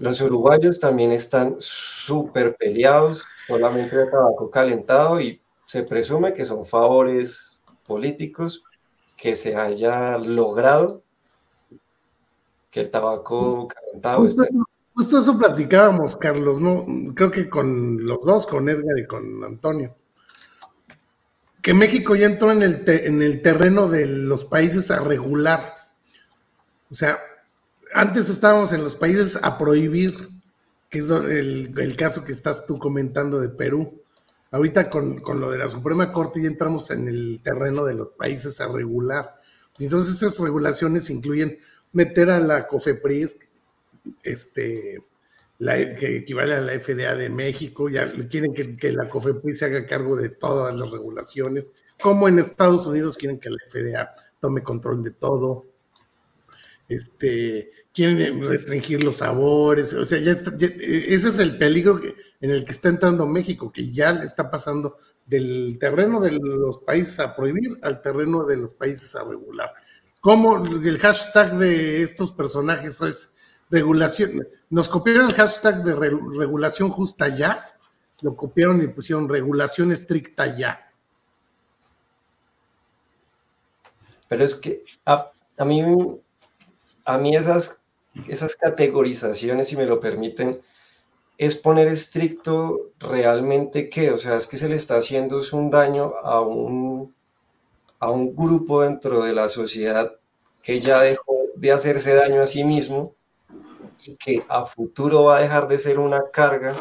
Los 0.01 0.19
uruguayos 0.19 0.79
también 0.79 1.11
están 1.11 1.55
súper 1.59 2.55
peleados, 2.55 3.23
solamente 3.45 3.95
de 3.95 4.07
tabaco 4.07 4.49
calentado 4.49 5.21
y 5.21 5.39
se 5.65 5.83
presume 5.83 6.33
que 6.33 6.43
son 6.43 6.65
favores 6.65 7.61
políticos 7.85 8.63
que 9.15 9.35
se 9.35 9.55
haya 9.55 10.17
logrado 10.17 11.03
que 12.71 12.79
el 12.79 12.89
tabaco 12.89 13.67
calentado 13.67 14.23
justo, 14.23 14.43
Justo 14.95 15.19
eso 15.19 15.37
platicábamos, 15.37 16.17
Carlos, 16.17 16.59
¿no? 16.59 16.85
Creo 17.13 17.29
que 17.29 17.47
con 17.47 18.03
los 18.03 18.25
dos, 18.25 18.47
con 18.47 18.67
Edgar 18.67 18.97
y 18.97 19.05
con 19.05 19.43
Antonio. 19.43 19.95
Que 21.61 21.75
México 21.75 22.15
ya 22.15 22.25
entró 22.25 22.51
en 22.51 22.63
el, 22.63 22.83
en 22.87 23.21
el 23.21 23.41
terreno 23.41 23.87
de 23.87 24.07
los 24.07 24.45
países 24.45 24.89
a 24.89 24.99
regular. 24.99 25.75
O 26.89 26.95
sea, 26.95 27.19
antes 27.93 28.29
estábamos 28.29 28.73
en 28.73 28.83
los 28.83 28.95
países 28.95 29.37
a 29.41 29.57
prohibir, 29.57 30.29
que 30.89 30.99
es 30.99 31.09
el, 31.09 31.73
el 31.77 31.95
caso 31.95 32.23
que 32.23 32.31
estás 32.31 32.65
tú 32.65 32.77
comentando 32.79 33.39
de 33.39 33.49
Perú. 33.49 34.01
Ahorita 34.51 34.89
con, 34.89 35.21
con, 35.21 35.39
lo 35.39 35.49
de 35.49 35.57
la 35.57 35.69
Suprema 35.69 36.11
Corte 36.11 36.41
ya 36.41 36.47
entramos 36.47 36.91
en 36.91 37.07
el 37.07 37.41
terreno 37.41 37.85
de 37.85 37.93
los 37.93 38.09
países 38.09 38.59
a 38.59 38.67
regular. 38.67 39.35
Entonces 39.79 40.15
esas 40.15 40.37
regulaciones 40.39 41.09
incluyen 41.09 41.57
meter 41.93 42.29
a 42.29 42.39
la 42.39 42.67
COFEPRIS, 42.67 43.37
este, 44.23 45.03
la, 45.59 45.95
que 45.95 46.17
equivale 46.17 46.55
a 46.55 46.61
la 46.61 46.79
FDA 46.79 47.15
de 47.15 47.29
México, 47.29 47.89
ya 47.89 48.11
quieren 48.29 48.53
que, 48.53 48.75
que, 48.75 48.91
la 48.91 49.07
COFEPRIS 49.07 49.59
se 49.59 49.65
haga 49.65 49.85
cargo 49.85 50.15
de 50.15 50.29
todas 50.29 50.75
las 50.75 50.91
regulaciones, 50.91 51.71
como 52.01 52.27
en 52.27 52.39
Estados 52.39 52.85
Unidos 52.85 53.17
quieren 53.17 53.39
que 53.39 53.49
la 53.49 53.57
FDA 53.69 54.11
tome 54.39 54.63
control 54.63 55.03
de 55.03 55.11
todo, 55.11 55.65
este, 56.89 57.71
quieren 57.93 58.43
restringir 58.43 59.03
los 59.03 59.17
sabores, 59.17 59.93
o 59.93 60.05
sea, 60.05 60.19
ya, 60.19 60.31
ese 60.31 61.27
es 61.27 61.39
el 61.39 61.57
peligro 61.57 61.99
en 62.39 62.49
el 62.49 62.63
que 62.63 62.71
está 62.71 62.89
entrando 62.89 63.27
México, 63.27 63.71
que 63.71 63.91
ya 63.91 64.11
le 64.11 64.25
está 64.25 64.49
pasando 64.49 64.97
del 65.25 65.77
terreno 65.79 66.19
de 66.19 66.31
los 66.31 66.79
países 66.79 67.19
a 67.19 67.35
prohibir 67.35 67.77
al 67.81 68.01
terreno 68.01 68.45
de 68.45 68.57
los 68.57 68.71
países 68.71 69.15
a 69.15 69.23
regular. 69.23 69.71
¿Cómo 70.21 70.63
el 70.63 70.99
hashtag 70.99 71.57
de 71.57 72.03
estos 72.03 72.31
personajes 72.31 73.01
es 73.01 73.31
regulación? 73.69 74.47
Nos 74.69 74.87
copiaron 74.87 75.27
el 75.27 75.33
hashtag 75.33 75.83
de 75.83 75.95
regulación 75.95 76.89
justa 76.89 77.27
ya, 77.27 77.75
lo 78.21 78.35
copiaron 78.35 78.81
y 78.81 78.87
pusieron 78.87 79.27
regulación 79.27 79.91
estricta 79.91 80.55
ya. 80.55 80.91
Pero 84.27 84.43
es 84.45 84.55
que 84.55 84.83
a, 85.05 85.25
mí, 85.65 85.81
a 87.05 87.17
mí 87.17 87.35
esas, 87.35 87.80
esas 88.27 88.55
categorizaciones, 88.55 89.67
si 89.67 89.77
me 89.77 89.85
lo 89.85 89.99
permiten, 89.99 90.61
es 91.37 91.55
poner 91.55 91.87
estricto 91.87 92.91
realmente 92.99 93.89
qué, 93.89 94.11
o 94.11 94.17
sea, 94.17 94.35
es 94.35 94.47
que 94.47 94.57
se 94.57 94.69
le 94.69 94.75
está 94.75 94.97
haciendo 94.97 95.41
un 95.53 95.71
daño 95.71 96.13
a 96.23 96.41
un 96.41 97.13
a 98.01 98.09
un 98.09 98.35
grupo 98.35 98.81
dentro 98.81 99.23
de 99.23 99.31
la 99.31 99.47
sociedad 99.47 100.15
que 100.63 100.79
ya 100.79 101.01
dejó 101.01 101.37
de 101.55 101.71
hacerse 101.71 102.15
daño 102.15 102.41
a 102.41 102.47
sí 102.47 102.63
mismo 102.63 103.15
y 104.03 104.15
que 104.15 104.43
a 104.49 104.65
futuro 104.65 105.25
va 105.25 105.37
a 105.37 105.41
dejar 105.41 105.67
de 105.67 105.77
ser 105.77 105.99
una 105.99 106.21
carga 106.33 106.75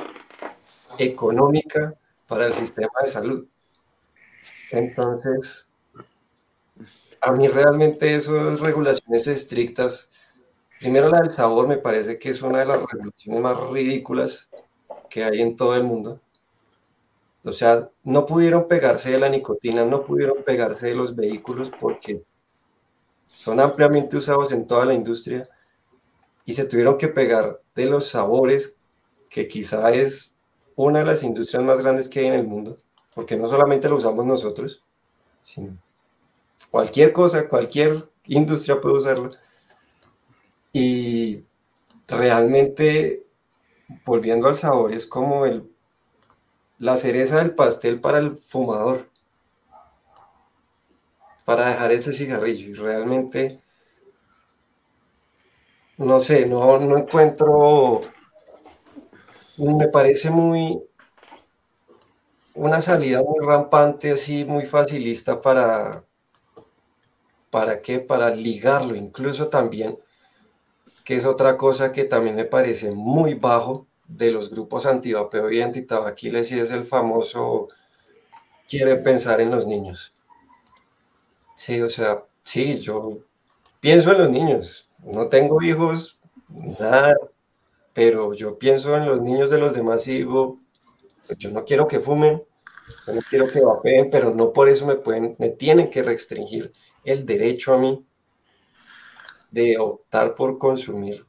económica 0.98 1.94
para 2.26 2.46
el 2.46 2.54
sistema 2.54 2.92
de 3.02 3.06
salud. 3.06 3.46
Entonces, 4.70 5.68
a 7.20 7.32
mí 7.32 7.48
realmente 7.48 8.14
esas 8.14 8.60
regulaciones 8.60 9.26
estrictas, 9.26 10.10
primero 10.80 11.10
la 11.10 11.20
del 11.20 11.30
sabor 11.30 11.68
me 11.68 11.76
parece 11.76 12.18
que 12.18 12.30
es 12.30 12.40
una 12.40 12.60
de 12.60 12.66
las 12.66 12.82
regulaciones 12.82 13.40
más 13.40 13.60
ridículas 13.70 14.50
que 15.10 15.22
hay 15.22 15.42
en 15.42 15.54
todo 15.54 15.76
el 15.76 15.84
mundo. 15.84 16.20
O 17.44 17.52
sea, 17.52 17.88
no 18.02 18.24
pudieron 18.26 18.66
pegarse 18.66 19.10
de 19.10 19.18
la 19.18 19.28
nicotina, 19.28 19.84
no 19.84 20.04
pudieron 20.04 20.42
pegarse 20.42 20.88
de 20.88 20.94
los 20.94 21.14
vehículos 21.14 21.70
porque 21.78 22.22
son 23.26 23.60
ampliamente 23.60 24.16
usados 24.16 24.52
en 24.52 24.66
toda 24.66 24.86
la 24.86 24.94
industria 24.94 25.48
y 26.46 26.54
se 26.54 26.64
tuvieron 26.64 26.96
que 26.96 27.08
pegar 27.08 27.60
de 27.74 27.84
los 27.84 28.08
sabores, 28.08 28.76
que 29.28 29.46
quizá 29.46 29.92
es 29.92 30.36
una 30.76 31.00
de 31.00 31.06
las 31.06 31.22
industrias 31.22 31.62
más 31.62 31.82
grandes 31.82 32.08
que 32.08 32.20
hay 32.20 32.26
en 32.26 32.34
el 32.34 32.46
mundo, 32.46 32.78
porque 33.14 33.36
no 33.36 33.48
solamente 33.48 33.88
lo 33.88 33.96
usamos 33.96 34.24
nosotros, 34.24 34.82
sino 35.42 35.76
cualquier 36.70 37.12
cosa, 37.12 37.48
cualquier 37.48 38.08
industria 38.24 38.80
puede 38.80 38.96
usarla. 38.96 39.30
Y 40.72 41.42
realmente, 42.08 43.24
volviendo 44.06 44.48
al 44.48 44.56
sabor, 44.56 44.92
es 44.92 45.06
como 45.06 45.46
el 45.46 45.70
la 46.78 46.96
cereza 46.96 47.36
del 47.36 47.54
pastel 47.54 48.00
para 48.00 48.18
el 48.18 48.36
fumador, 48.36 49.08
para 51.44 51.66
dejar 51.68 51.92
ese 51.92 52.14
cigarrillo. 52.14 52.70
Y 52.70 52.74
realmente, 52.74 53.60
no 55.98 56.18
sé, 56.18 56.46
no, 56.46 56.78
no 56.80 56.98
encuentro, 56.98 58.00
me 59.58 59.88
parece 59.88 60.30
muy, 60.30 60.80
una 62.54 62.80
salida 62.80 63.20
muy 63.24 63.44
rampante, 63.44 64.12
así, 64.12 64.44
muy 64.44 64.64
facilista 64.64 65.40
para, 65.40 66.04
¿para 67.50 67.82
qué? 67.82 67.98
Para 68.00 68.30
ligarlo, 68.30 68.94
incluso 68.96 69.48
también, 69.48 69.98
que 71.10 71.16
es 71.16 71.24
otra 71.24 71.56
cosa 71.56 71.90
que 71.90 72.04
también 72.04 72.36
me 72.36 72.44
parece 72.44 72.92
muy 72.92 73.34
bajo, 73.34 73.88
de 74.06 74.30
los 74.30 74.48
grupos 74.48 74.86
antivapeo 74.86 75.50
y 75.50 75.60
antitabaquiles 75.60 76.52
y 76.52 76.60
es 76.60 76.70
el 76.70 76.84
famoso 76.84 77.66
quieren 78.68 79.02
pensar 79.02 79.40
en 79.40 79.50
los 79.50 79.66
niños. 79.66 80.14
Sí, 81.56 81.82
o 81.82 81.90
sea, 81.90 82.22
sí, 82.44 82.78
yo 82.78 83.08
pienso 83.80 84.12
en 84.12 84.18
los 84.18 84.30
niños. 84.30 84.88
No 85.00 85.26
tengo 85.26 85.60
hijos, 85.60 86.20
nada, 86.78 87.16
pero 87.92 88.32
yo 88.32 88.56
pienso 88.56 88.96
en 88.96 89.06
los 89.06 89.20
niños 89.20 89.50
de 89.50 89.58
los 89.58 89.74
demás 89.74 90.06
y 90.06 90.22
pues 90.22 91.38
yo 91.38 91.50
no 91.50 91.64
quiero 91.64 91.88
que 91.88 91.98
fumen, 91.98 92.40
yo 93.08 93.14
no 93.14 93.20
quiero 93.28 93.50
que 93.50 93.60
vapeen, 93.60 94.10
pero 94.10 94.32
no 94.32 94.52
por 94.52 94.68
eso 94.68 94.86
me 94.86 94.94
pueden, 94.94 95.34
me 95.40 95.48
tienen 95.48 95.90
que 95.90 96.04
restringir 96.04 96.72
el 97.02 97.26
derecho 97.26 97.74
a 97.74 97.78
mí 97.78 98.06
de 99.50 99.78
optar 99.78 100.34
por 100.34 100.58
consumir 100.58 101.24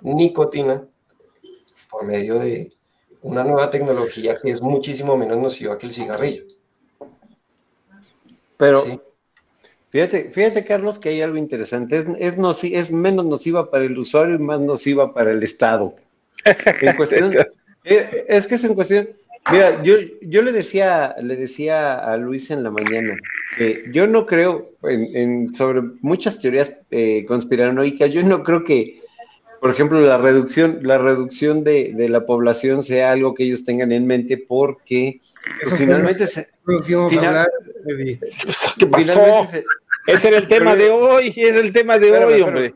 nicotina 0.00 0.86
por 1.90 2.04
medio 2.04 2.38
de 2.38 2.72
una 3.22 3.44
nueva 3.44 3.70
tecnología 3.70 4.36
que 4.40 4.50
es 4.50 4.60
muchísimo 4.60 5.16
menos 5.16 5.38
nociva 5.38 5.78
que 5.78 5.86
el 5.86 5.92
cigarrillo. 5.92 6.44
Pero 8.56 9.02
fíjate, 9.90 10.30
fíjate, 10.30 10.64
Carlos, 10.64 10.98
que 10.98 11.08
hay 11.10 11.22
algo 11.22 11.36
interesante. 11.36 11.96
Es, 11.96 12.06
es, 12.18 12.64
es 12.64 12.92
menos 12.92 13.24
nociva 13.24 13.70
para 13.70 13.84
el 13.84 13.98
usuario 13.98 14.36
y 14.36 14.38
más 14.38 14.60
nociva 14.60 15.14
para 15.14 15.32
el 15.32 15.42
Estado. 15.42 15.94
En 16.44 16.96
cuestión, 16.96 17.32
eh, 17.84 18.24
es 18.28 18.46
que 18.46 18.56
es 18.56 18.64
en 18.64 18.74
cuestión. 18.74 19.08
Mira, 19.50 19.82
yo, 19.82 19.96
yo 20.22 20.42
le 20.42 20.52
decía, 20.52 21.16
le 21.20 21.36
decía 21.36 21.96
a 21.98 22.16
Luis 22.16 22.50
en 22.50 22.62
la 22.62 22.70
mañana 22.70 23.16
yo 23.92 24.06
no 24.06 24.26
creo 24.26 24.72
en, 24.82 25.54
sobre 25.54 25.82
muchas 26.00 26.40
teorías 26.40 26.82
eh, 26.90 27.24
conspiranoicas, 27.26 28.12
yo 28.12 28.22
no 28.22 28.42
creo 28.42 28.64
que 28.64 29.00
por 29.64 29.70
ejemplo, 29.70 29.98
la 29.98 30.18
reducción, 30.18 30.80
la 30.82 30.98
reducción 30.98 31.64
de, 31.64 31.94
la 32.10 32.26
población 32.26 32.82
sea 32.82 33.12
algo 33.12 33.34
que 33.34 33.44
ellos 33.44 33.64
tengan 33.64 33.92
en 33.92 34.06
mente 34.06 34.36
porque 34.36 35.20
pues, 35.62 35.78
finalmente 35.78 36.26
se... 36.26 36.48
¿Qué 38.78 38.86
pasó? 38.86 39.48
Ese 40.06 40.28
era 40.28 40.36
el 40.36 40.48
tema 40.48 40.76
de 40.76 40.90
hoy, 40.90 41.32
era 41.34 41.60
el 41.60 41.72
tema 41.72 41.98
de 41.98 42.12
hoy, 42.12 42.42
hombre. 42.42 42.74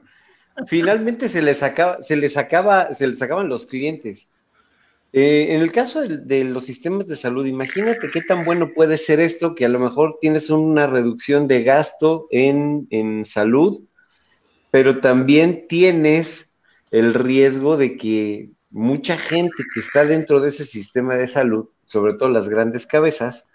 Finalmente 0.66 1.28
se 1.28 1.42
les 1.42 1.62
acaba, 1.62 2.00
se 2.00 2.16
les 2.16 2.38
acaba, 2.38 2.94
se 2.94 3.06
les 3.06 3.20
acaban 3.20 3.50
los 3.50 3.66
clientes. 3.66 4.26
Eh, 5.12 5.54
en 5.54 5.62
el 5.62 5.72
caso 5.72 6.02
de, 6.06 6.44
los 6.44 6.66
sistemas 6.66 7.06
de 7.06 7.16
salud, 7.16 7.46
imagínate 7.46 8.10
qué 8.10 8.20
tan 8.20 8.44
bueno 8.44 8.72
puede 8.74 8.98
ser 8.98 9.20
esto 9.20 9.54
que 9.54 9.64
a 9.64 9.68
lo 9.70 9.78
mejor 9.78 10.18
tienes 10.20 10.50
una 10.50 10.86
reducción 10.86 11.48
de 11.48 11.62
gasto 11.62 12.26
en, 12.30 12.86
en 12.90 13.24
salud, 13.24 13.82
pero 14.70 15.00
también 15.00 15.66
tienes 15.66 16.50
el 16.90 17.14
riesgo 17.14 17.76
de 17.78 17.96
que 17.96 18.50
mucha 18.70 19.16
gente 19.16 19.64
que 19.72 19.80
está 19.80 20.04
dentro 20.04 20.40
de 20.40 20.48
ese 20.48 20.64
sistema 20.64 21.16
de 21.16 21.26
salud, 21.26 21.68
sobre 21.86 22.14
todo 22.14 22.28
las 22.28 22.50
grandes 22.50 22.86
cabezas, 22.86 23.46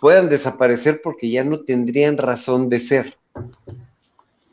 puedan 0.00 0.30
desaparecer 0.30 1.00
porque 1.02 1.30
ya 1.30 1.44
no 1.44 1.60
tendrían 1.60 2.16
razón 2.16 2.70
de 2.70 2.80
ser. 2.80 3.18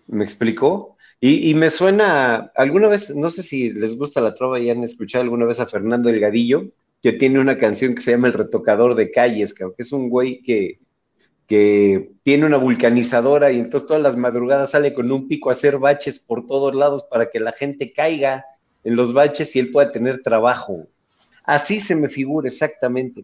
¿Me 0.08 0.24
explicó? 0.24 0.98
Y, 1.22 1.54
me 1.54 1.70
suena, 1.70 2.50
alguna 2.56 2.88
vez, 2.88 3.14
no 3.14 3.30
sé 3.30 3.44
si 3.44 3.74
les 3.74 3.98
gusta 3.98 4.22
la 4.22 4.34
trova 4.34 4.58
y 4.58 4.70
han 4.70 4.86
escuchado 4.86 5.24
alguna 5.24 5.46
vez 5.46 5.60
a 5.60 5.66
Fernando 5.66 6.08
Elgadillo, 6.08 6.72
que 7.04 7.12
tiene 7.12 7.40
una 7.40 7.58
canción 7.58 7.94
que 7.94 8.02
se 8.02 8.12
llama 8.12 8.28
El 8.28 8.34
Retocador 8.34 8.96
de 8.96 9.12
Calles, 9.12 9.54
que 9.54 9.66
es 9.78 9.92
un 9.92 10.10
güey 10.10 10.42
que, 10.42 10.80
que 11.46 12.12
tiene 12.24 12.46
una 12.46 12.56
vulcanizadora 12.56 13.52
y 13.52 13.60
entonces 13.60 13.88
todas 13.88 14.02
las 14.04 14.16
madrugadas 14.16 14.72
sale 14.72 14.94
con 14.94 15.12
un 15.12 15.28
pico 15.28 15.50
a 15.50 15.54
hacer 15.54 15.78
baches 15.78 16.20
por 16.20 16.48
todos 16.48 16.74
lados 16.74 17.08
para 17.10 17.30
que 17.30 17.40
la 17.40 17.52
gente 17.52 17.92
caiga 17.92 18.46
en 18.84 18.96
los 18.96 19.14
baches 19.14 19.56
y 19.56 19.60
él 19.60 19.72
pueda 19.72 19.92
tener 19.92 20.22
trabajo. 20.22 20.88
Así 21.44 21.80
se 21.80 21.96
me 21.96 22.08
figura 22.08 22.48
exactamente. 22.48 23.24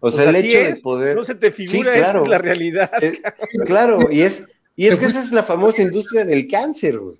O 0.00 0.10
sea, 0.10 0.30
el 0.30 0.36
hecho 0.36 0.58
de 0.58 0.76
poder. 0.76 1.14
No 1.14 1.22
se 1.22 1.36
te 1.36 1.52
figura, 1.52 1.94
esa 1.94 2.18
es 2.18 2.28
la 2.28 2.38
realidad. 2.38 2.90
Eh, 3.00 3.20
claro, 3.66 4.10
y 4.10 4.22
es, 4.22 4.48
y 4.76 4.86
es 4.86 4.98
que 4.98 5.06
esa 5.06 5.20
es 5.20 5.32
la 5.32 5.42
famosa 5.42 5.82
industria 5.82 6.24
del 6.24 6.48
cáncer, 6.48 6.98
güey. 6.98 7.16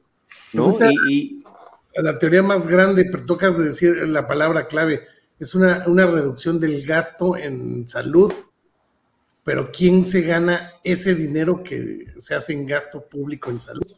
¿no? 0.54 0.76
Y, 1.08 1.44
La 1.96 2.18
teoría 2.18 2.42
más 2.42 2.66
grande, 2.66 3.04
pero 3.10 3.26
tocas 3.26 3.58
de 3.58 3.64
decir 3.64 4.08
la 4.08 4.26
palabra 4.26 4.66
clave, 4.66 5.02
es 5.38 5.54
una, 5.54 5.84
una 5.86 6.06
reducción 6.06 6.58
del 6.58 6.86
gasto 6.86 7.36
en 7.36 7.86
salud, 7.86 8.32
pero 9.44 9.70
¿quién 9.72 10.06
se 10.06 10.22
gana 10.22 10.72
ese 10.84 11.14
dinero 11.14 11.62
que 11.62 12.06
se 12.18 12.34
hace 12.34 12.52
en 12.52 12.66
gasto 12.66 13.06
público 13.06 13.50
en 13.50 13.60
salud? 13.60 13.96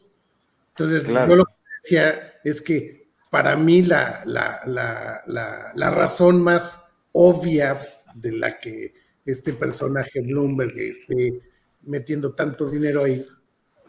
Entonces, 0.69 1.07
yo 1.07 1.35
lo 1.35 1.45
que 1.45 1.53
decía 1.81 2.33
es 2.43 2.61
que 2.61 3.07
para 3.29 3.55
mí 3.55 3.83
la, 3.83 4.23
la, 4.25 4.59
la, 4.65 5.71
la 5.73 5.89
razón 5.91 6.41
más 6.41 6.83
obvia 7.11 7.79
de 8.13 8.31
la 8.33 8.59
que 8.59 8.93
este 9.25 9.53
personaje 9.53 10.21
Bloomberg 10.21 10.77
esté 10.77 11.41
metiendo 11.83 12.33
tanto 12.33 12.69
dinero 12.69 13.03
ahí 13.03 13.25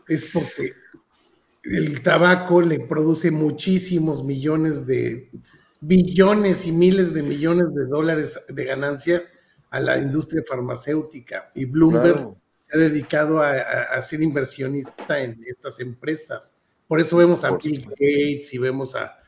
es 0.08 0.24
porque 0.26 0.74
el 1.62 2.02
tabaco 2.02 2.60
le 2.60 2.80
produce 2.80 3.30
muchísimos 3.30 4.24
millones 4.24 4.86
de 4.86 5.30
billones 5.80 6.66
y 6.66 6.72
miles 6.72 7.12
de 7.12 7.22
millones 7.22 7.74
de 7.74 7.86
dólares 7.86 8.40
de 8.48 8.64
ganancias 8.64 9.32
a 9.70 9.80
la 9.80 9.98
industria 9.98 10.42
farmacéutica 10.48 11.50
y 11.54 11.64
Bloomberg 11.64 12.34
se 12.62 12.76
ha 12.76 12.80
dedicado 12.80 13.40
a, 13.40 13.52
a, 13.52 14.02
ser 14.02 14.22
inversionista 14.22 15.20
en 15.20 15.40
estas 15.46 15.80
empresas. 15.80 16.54
Por 16.88 17.00
eso 17.00 17.16
vemos 17.16 17.44
a 17.44 17.56
Bill 17.56 17.86
Gates 17.90 18.52
y 18.54 18.58
vemos 18.58 18.94
a... 18.94 19.18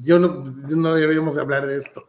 Yo 0.00 0.18
no, 0.18 0.42
no 0.44 0.94
deberíamos 0.94 1.36
hablar 1.38 1.66
de 1.66 1.76
esto. 1.76 2.08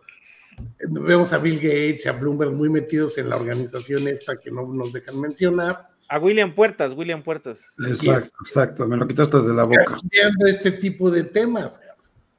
Vemos 0.89 1.31
a 1.31 1.37
Bill 1.37 1.55
Gates 1.55 2.05
y 2.05 2.09
a 2.09 2.13
Bloomberg 2.13 2.51
muy 2.51 2.69
metidos 2.69 3.17
en 3.17 3.29
la 3.29 3.37
organización 3.37 4.07
esta 4.07 4.37
que 4.37 4.51
no 4.51 4.73
nos 4.73 4.91
dejan 4.91 5.19
mencionar 5.19 5.88
a 6.09 6.17
William 6.17 6.53
Puertas, 6.53 6.93
William 6.93 7.21
Puertas. 7.21 7.71
Exacto, 7.87 8.35
exacto, 8.41 8.87
me 8.87 8.97
lo 8.97 9.07
quitaste 9.07 9.39
de 9.41 9.53
la 9.53 9.63
boca. 9.63 9.99
este 10.47 10.71
tipo 10.71 11.11
de 11.11 11.23
temas, 11.23 11.81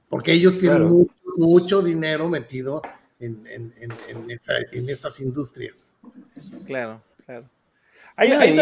porque 0.09 0.33
ellos 0.33 0.59
tienen 0.59 1.09
mucho, 1.37 1.81
dinero 1.81 2.29
metido 2.29 2.83
en, 3.21 3.47
esas 4.89 5.21
industrias. 5.21 5.99
Claro, 6.67 7.01
claro. 7.25 7.49
Hay, 8.17 8.59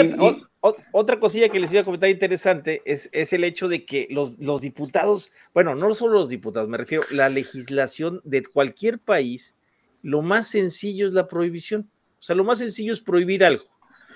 otra 0.92 1.18
cosilla 1.18 1.48
que 1.48 1.59
les 1.59 1.72
iba 1.72 1.80
a 1.80 1.84
comentar 1.84 2.11
interesante, 2.11 2.82
es, 2.84 3.09
es 3.12 3.32
el 3.32 3.44
hecho 3.44 3.66
de 3.66 3.86
que 3.86 4.09
los, 4.11 4.38
los 4.38 4.61
diputados, 4.61 5.32
bueno, 5.54 5.74
no 5.74 5.94
solo 5.94 6.14
los 6.14 6.28
diputados, 6.28 6.68
me 6.68 6.76
refiero, 6.76 7.04
la 7.11 7.28
legislación 7.28 8.20
de 8.24 8.44
cualquier 8.44 8.98
país, 8.98 9.54
lo 10.02 10.20
más 10.20 10.48
sencillo 10.48 11.06
es 11.06 11.12
la 11.12 11.28
prohibición. 11.28 11.88
O 12.18 12.22
sea, 12.22 12.36
lo 12.36 12.44
más 12.44 12.59
sencillo 12.59 12.92
es 12.92 13.00
prohibir 13.00 13.42
algo 13.42 13.64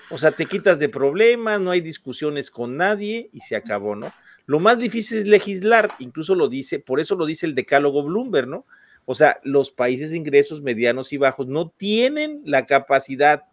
o 0.09 0.17
sea, 0.17 0.31
te 0.31 0.45
quitas 0.45 0.79
de 0.79 0.89
problemas, 0.89 1.59
no 1.59 1.71
hay 1.71 1.81
discusiones 1.81 2.51
con 2.51 2.77
nadie 2.77 3.29
y 3.33 3.41
se 3.41 3.55
acabó, 3.55 3.95
¿no? 3.95 4.11
Lo 4.45 4.59
más 4.59 4.77
difícil 4.77 5.19
es 5.19 5.27
legislar, 5.27 5.91
incluso 5.99 6.35
lo 6.35 6.49
dice, 6.49 6.79
por 6.79 6.99
eso 6.99 7.15
lo 7.15 7.25
dice 7.25 7.45
el 7.45 7.55
decálogo 7.55 8.03
Bloomberg, 8.03 8.47
¿no? 8.47 8.65
O 9.05 9.15
sea, 9.15 9.39
los 9.43 9.71
países 9.71 10.11
de 10.11 10.17
ingresos 10.17 10.61
medianos 10.61 11.13
y 11.13 11.17
bajos 11.17 11.47
no 11.47 11.69
tienen 11.69 12.41
la 12.45 12.65
capacidad 12.65 13.43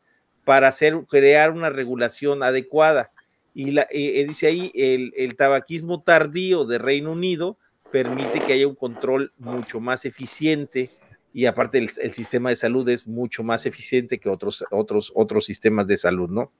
para 0.44 0.68
hacer, 0.68 0.96
crear 1.08 1.50
una 1.52 1.70
regulación 1.70 2.42
adecuada. 2.42 3.12
Y 3.54 3.72
la, 3.72 3.82
eh, 3.82 4.20
eh, 4.20 4.24
dice 4.26 4.46
ahí, 4.46 4.72
el, 4.74 5.12
el 5.16 5.36
tabaquismo 5.36 6.02
tardío 6.02 6.64
de 6.64 6.78
Reino 6.78 7.12
Unido 7.12 7.58
permite 7.90 8.40
que 8.40 8.52
haya 8.52 8.68
un 8.68 8.76
control 8.76 9.32
mucho 9.38 9.80
más 9.80 10.04
eficiente 10.04 10.90
y 11.32 11.46
aparte 11.46 11.78
el, 11.78 12.12
sistema 12.12 12.50
de 12.50 12.56
salud 12.56 12.88
es 12.88 13.06
mucho 13.06 13.42
más 13.42 13.66
eficiente 13.66 14.18
que 14.18 14.28
otros, 14.28 14.64
otros, 14.70 15.12
otros 15.14 15.44
sistemas 15.44 15.86
de 15.86 15.96
salud, 15.96 16.28
¿no? 16.28 16.52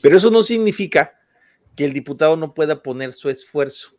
Pero 0.00 0.16
eso 0.16 0.30
no 0.30 0.42
significa 0.42 1.18
que 1.76 1.84
el 1.84 1.92
diputado 1.92 2.36
no 2.36 2.54
pueda 2.54 2.82
poner 2.82 3.12
su 3.12 3.30
esfuerzo. 3.30 3.90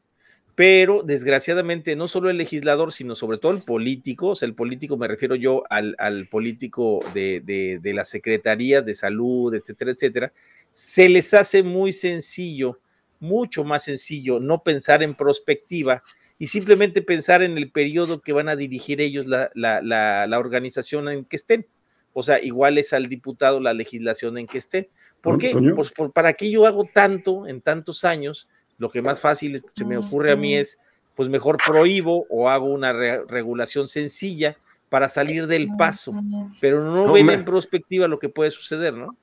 Pero 0.56 1.04
desgraciadamente 1.04 1.96
no 1.96 2.10
solo 2.10 2.30
el 2.30 2.38
legislador, 2.38 2.92
sino 2.92 3.16
sobre 3.16 3.38
todo 3.38 3.54
el 3.54 3.64
político, 3.64 4.30
o 4.30 4.36
sea, 4.36 4.48
el 4.48 4.56
político 4.56 4.98
me 4.98 5.08
refiero 5.08 5.36
yo 5.36 5.64
al, 5.70 5.96
político 6.30 7.00
de, 7.14 7.42
de, 7.46 7.80
de 7.82 7.94
las 7.94 8.10
secretarías 8.10 8.86
de 8.86 8.96
salud, 8.96 9.54
etcétera, 9.54 9.92
etcétera, 9.92 10.34
se 10.74 11.08
les 11.08 11.34
hace 11.34 11.64
muy 11.64 11.94
sencillo, 11.94 12.80
mucho 13.20 13.64
más 13.64 13.84
sencillo 13.84 14.40
no 14.40 14.64
pensar 14.64 15.04
en 15.04 15.16
prospectiva 15.16 16.02
y 16.38 16.48
simplemente 16.48 17.02
pensar 17.02 17.44
en 17.44 17.58
el 17.58 17.70
periodo 17.70 18.22
que 18.22 18.34
van 18.34 18.48
a 18.48 18.56
dirigir 18.56 19.02
ellos 19.02 19.26
la, 19.28 19.52
la, 19.54 20.40
organización 20.40 21.10
en 21.10 21.26
que 21.26 21.36
estén. 21.36 21.68
O 22.14 22.24
sea, 22.24 22.42
igual 22.42 22.78
es 22.78 22.94
al 22.94 23.08
diputado 23.08 23.60
la 23.60 23.74
legislación 23.74 24.38
en 24.38 24.48
que 24.48 24.58
estén. 24.58 24.88
¿Por 25.22 25.38
qué? 25.38 25.54
Pues 25.76 25.92
por, 25.92 26.14
para 26.14 26.34
qué 26.34 26.50
yo 26.50 26.66
hago 26.66 26.86
tanto 26.86 27.46
en 27.46 27.62
tantos 27.62 28.06
años, 28.06 28.48
lo 28.78 28.90
que 28.90 29.02
más 29.02 29.20
fácil 29.20 29.62
se 29.76 29.86
me 29.86 29.98
ocurre 29.98 30.32
a 30.32 30.38
mí 30.38 30.56
es, 30.56 30.80
pues 31.16 31.28
mejor 31.28 31.58
prohíbo 31.58 32.26
o 32.30 32.50
hago 32.50 32.68
una 32.68 32.94
regulación 32.94 33.90
sencilla 33.90 34.58
para 34.88 35.10
salir 35.10 35.46
del 35.46 35.68
paso, 35.78 36.14
pero 36.62 36.82
no, 36.82 37.12
ven 37.12 37.30
en 37.30 37.46
perspectiva 37.46 38.08
lo 38.08 38.18
que 38.18 38.30
puede 38.30 38.52
suceder, 38.52 38.94
¿no? 38.94 39.16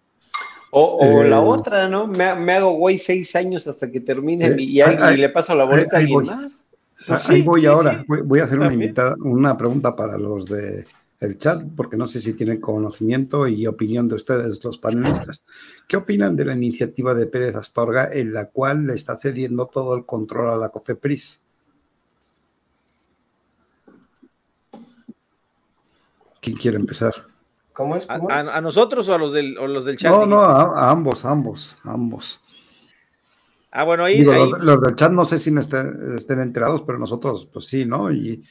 O, 0.79 1.22
la 1.22 1.39
eh, 1.39 1.41
otra, 1.41 1.89
¿no? 1.89 2.07
Me, 2.07 2.24
hago 2.24 2.72
güey 2.72 2.99
seis 2.99 3.35
años 3.35 3.66
hasta 3.66 3.91
que 3.91 4.01
termine 4.01 4.49
eh, 4.49 4.57
y, 4.59 4.83
y, 4.83 5.16
le 5.16 5.31
paso 5.31 5.55
la 5.55 5.64
boleta 5.64 5.97
a 5.97 6.01
alguien 6.01 6.24
más. 6.24 6.66
Ahí 7.29 7.41
voy 7.41 7.64
ahora. 7.64 8.05
Voy 8.07 8.41
a 8.41 8.45
hacer 8.45 8.59
una, 8.59 8.74
invitada, 8.74 9.16
una 9.20 9.57
pregunta 9.57 9.97
para 9.97 10.18
los 10.18 10.45
de 10.45 10.85
el 11.20 11.39
chat, 11.39 11.62
porque 11.74 11.97
no 11.97 12.07
sé 12.07 12.20
si 12.20 12.35
tienen 12.35 12.61
conocimiento 12.61 13.49
y 13.49 13.66
opinión 13.66 14.07
de 14.07 14.16
ustedes, 14.16 14.62
los 14.62 14.77
panelistas. 14.77 15.45
¿Qué 15.89 15.97
opinan 15.97 16.37
de 16.37 16.45
la 16.45 16.53
iniciativa 16.53 17.14
de 17.14 17.27
Pérez 17.27 17.55
Astorga 17.55 18.12
en 18.12 18.35
la 18.35 18.51
cual 18.51 18.87
le 18.87 18.93
está 18.93 19.16
cediendo 19.16 19.68
todo 19.68 19.95
el 19.95 20.05
control 20.05 20.51
a 20.51 20.57
la 20.57 20.68
COFEPRIS? 20.68 21.41
¿Quién 26.43 26.57
quiere 26.59 26.77
empezar? 26.77 27.14
¿Cómo 27.77 27.95
es? 27.95 28.07
¿A, 28.09 28.61
nosotros 28.62 29.07
o 29.11 29.14
a 29.14 29.18
los 29.18 29.35
del, 29.35 29.53
los 29.53 29.85
del 29.85 29.99
chat? 29.99 30.11
No, 30.11 30.24
no, 30.24 30.41
a, 30.41 30.91
ambos, 30.91 31.27
ambos, 31.27 31.77
ambos. 31.85 32.41
Ah, 33.70 33.85
bueno, 33.85 34.05
ahí. 34.05 34.20
Los, 34.20 34.81
del 34.81 34.97
chat 34.97 35.12
no 35.12 35.27
sé 35.27 35.39
si 35.39 35.55
estén, 35.55 36.41
enterados, 36.41 36.83
pero 36.87 36.99
nosotros, 36.99 37.47
pues 37.53 37.66
sí, 37.66 37.85
¿no? 37.85 38.11
Y, 38.11 38.43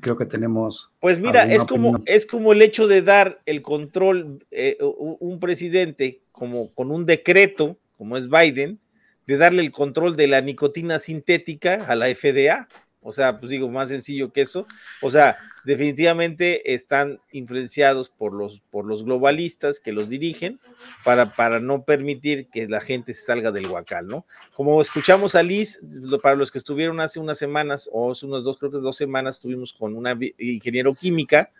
creo 0.00 0.16
que 0.16 0.26
tenemos. 0.26 0.90
Pues 0.98 1.20
mira, 1.20 1.44
es 1.44 1.64
como, 1.64 2.02
es 2.06 2.26
como 2.26 2.52
el 2.52 2.60
hecho 2.60 2.88
de 2.88 3.02
dar 3.02 3.40
el 3.46 3.62
control, 3.62 4.44
eh, 4.50 4.76
un 4.80 5.38
presidente 5.38 6.22
como 6.32 6.74
con 6.74 6.90
un 6.90 7.06
decreto, 7.06 7.78
como 7.96 8.16
es 8.16 8.28
Biden, 8.28 8.80
de 9.28 9.36
darle 9.36 9.62
el 9.62 9.70
control 9.70 10.16
de 10.16 10.26
la 10.26 10.40
nicotina 10.40 10.98
sintética 10.98 11.84
a 11.86 11.94
la 11.94 12.06
FDA. 12.06 12.66
O 13.00 13.12
sea, 13.12 13.38
pues 13.38 13.50
digo, 13.50 13.68
más 13.68 13.88
sencillo 13.90 14.32
que 14.32 14.40
eso. 14.40 14.66
O 15.02 15.10
sea, 15.10 15.36
definitivamente 15.64 16.74
están 16.74 17.20
influenciados 17.30 18.08
por 18.08 18.32
los, 18.32 18.60
por 18.70 18.84
los 18.84 19.04
globalistas 19.04 19.80
que 19.80 19.92
los 19.92 20.08
dirigen 20.08 20.60
para, 21.04 21.34
para 21.34 21.60
no 21.60 21.84
permitir 21.84 22.48
que 22.48 22.68
la 22.68 22.80
gente 22.80 23.14
salga 23.14 23.52
del 23.52 23.66
huacal, 23.66 24.08
¿no? 24.08 24.26
Como 24.54 24.80
escuchamos 24.80 25.34
a 25.34 25.42
Liz, 25.42 25.80
para 26.22 26.36
los 26.36 26.50
que 26.50 26.58
estuvieron 26.58 27.00
hace 27.00 27.20
unas 27.20 27.38
semanas, 27.38 27.88
o 27.92 28.10
hace 28.10 28.26
unas 28.26 28.44
dos, 28.44 28.58
creo 28.58 28.70
que 28.70 28.78
dos 28.78 28.96
semanas, 28.96 29.36
estuvimos 29.36 29.72
con 29.72 29.94
una 29.94 30.18
ingeniero 30.38 30.94
química 30.94 31.50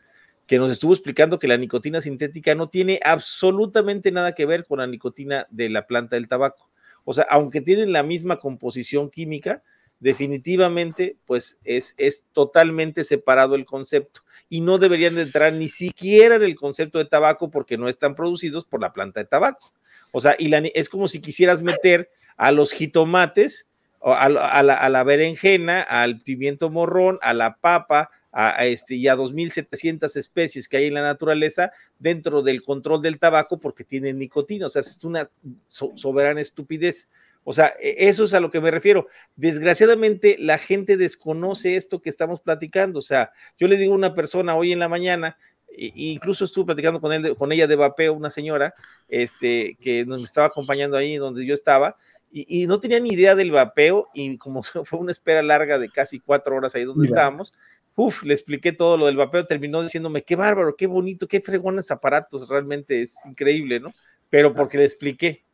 que 0.46 0.58
nos 0.58 0.70
estuvo 0.70 0.92
explicando 0.92 1.38
que 1.38 1.48
la 1.48 1.56
nicotina 1.56 2.00
sintética 2.00 2.54
no 2.54 2.68
tiene 2.68 3.00
absolutamente 3.04 4.10
nada 4.10 4.34
que 4.34 4.46
ver 4.46 4.66
con 4.66 4.80
la 4.80 4.86
nicotina 4.86 5.46
de 5.50 5.68
la 5.68 5.86
planta 5.86 6.16
del 6.16 6.28
tabaco. 6.28 6.68
O 7.04 7.14
sea, 7.14 7.26
aunque 7.30 7.60
tienen 7.60 7.92
la 7.92 8.02
misma 8.02 8.38
composición 8.38 9.10
química, 9.10 9.62
definitivamente 10.02 11.16
pues 11.26 11.58
es, 11.62 11.94
es 11.96 12.24
totalmente 12.32 13.04
separado 13.04 13.54
el 13.54 13.64
concepto 13.64 14.22
y 14.48 14.60
no 14.60 14.78
deberían 14.78 15.14
de 15.14 15.22
entrar 15.22 15.52
ni 15.52 15.68
siquiera 15.68 16.34
en 16.34 16.42
el 16.42 16.56
concepto 16.56 16.98
de 16.98 17.04
tabaco 17.04 17.50
porque 17.50 17.78
no 17.78 17.88
están 17.88 18.14
producidos 18.14 18.64
por 18.64 18.80
la 18.80 18.92
planta 18.92 19.20
de 19.20 19.26
tabaco. 19.26 19.72
O 20.10 20.20
sea, 20.20 20.34
y 20.38 20.50
es 20.74 20.88
como 20.88 21.08
si 21.08 21.20
quisieras 21.20 21.62
meter 21.62 22.10
a 22.36 22.50
los 22.50 22.72
jitomates, 22.72 23.68
a, 24.02 24.24
a, 24.24 24.28
la, 24.62 24.74
a 24.74 24.88
la, 24.88 25.04
berenjena, 25.04 25.80
al 25.80 26.20
pimiento 26.20 26.68
morrón, 26.68 27.18
a 27.22 27.32
la 27.32 27.56
papa, 27.56 28.10
a, 28.32 28.66
este, 28.66 28.96
y 28.96 29.08
a 29.08 29.16
2.700 29.16 30.16
especies 30.16 30.68
que 30.68 30.78
hay 30.78 30.86
en 30.86 30.94
la 30.94 31.02
naturaleza 31.02 31.70
dentro 31.98 32.42
del 32.42 32.62
control 32.62 33.02
del 33.02 33.18
tabaco 33.18 33.60
porque 33.60 33.84
tienen 33.84 34.18
nicotina. 34.18 34.66
O 34.66 34.70
sea, 34.70 34.80
es 34.80 35.02
una 35.04 35.30
soberana 35.68 36.40
estupidez. 36.40 37.08
O 37.44 37.52
sea, 37.52 37.74
e, 37.80 38.08
eso 38.08 38.24
es 38.24 38.34
a 38.34 38.40
lo 38.40 38.50
que 38.50 38.60
me 38.60 38.70
refiero. 38.70 39.08
Desgraciadamente, 39.36 40.36
la 40.38 40.58
gente 40.58 40.96
desconoce 40.96 41.76
esto 41.76 42.00
que 42.00 42.10
estamos 42.10 42.40
platicando. 42.40 42.98
O 42.98 43.02
sea, 43.02 43.32
yo 43.58 43.68
le 43.68 43.76
digo 43.76 43.92
a 43.92 43.96
una 43.96 44.14
persona 44.14 44.56
hoy 44.56 44.72
en 44.72 44.78
la 44.78 44.88
mañana, 44.88 45.36
incluso 45.76 46.44
estuve 46.44 46.66
platicando 46.66 47.00
con, 47.00 47.12
él, 47.12 47.36
con 47.36 47.52
ella 47.52 47.66
de 47.66 47.76
vapeo, 47.76 48.12
una 48.12 48.30
señora 48.30 48.74
este, 49.08 49.76
que 49.80 50.04
nos 50.04 50.22
estaba 50.22 50.48
acompañando 50.48 50.96
ahí 50.96 51.16
donde 51.16 51.46
yo 51.46 51.54
estaba, 51.54 51.96
y, 52.34 52.66
no 52.66 52.80
tenía 52.80 52.98
ni 52.98 53.10
idea 53.10 53.34
del 53.34 53.50
vapeo, 53.50 54.08
y 54.14 54.38
como 54.38 54.62
fue 54.84 54.98
una 54.98 55.12
espera 55.12 55.42
larga 55.42 55.78
de 55.78 55.90
casi 55.90 56.18
cuatro 56.18 56.56
horas 56.56 56.74
ahí 56.74 56.84
donde 56.84 57.06
estábamos, 57.06 57.52
uf, 57.94 58.22
le 58.22 58.32
expliqué 58.32 58.72
todo 58.72 58.96
lo 58.96 59.06
del 59.06 59.16
vapeo, 59.16 59.46
terminó 59.46 59.82
diciéndome, 59.82 60.22
qué 60.22 60.34
bárbaro, 60.34 60.74
qué 60.76 60.86
bonito, 60.86 61.28
qué 61.28 61.40
fregones 61.40 61.90
aparatos, 61.90 62.48
realmente 62.48 63.02
es 63.02 63.14
increíble, 63.26 63.80
¿no? 63.80 63.92
Pero 64.30 64.54
porque 64.54 64.78
le 64.78 64.84
expliqué. 64.84 65.44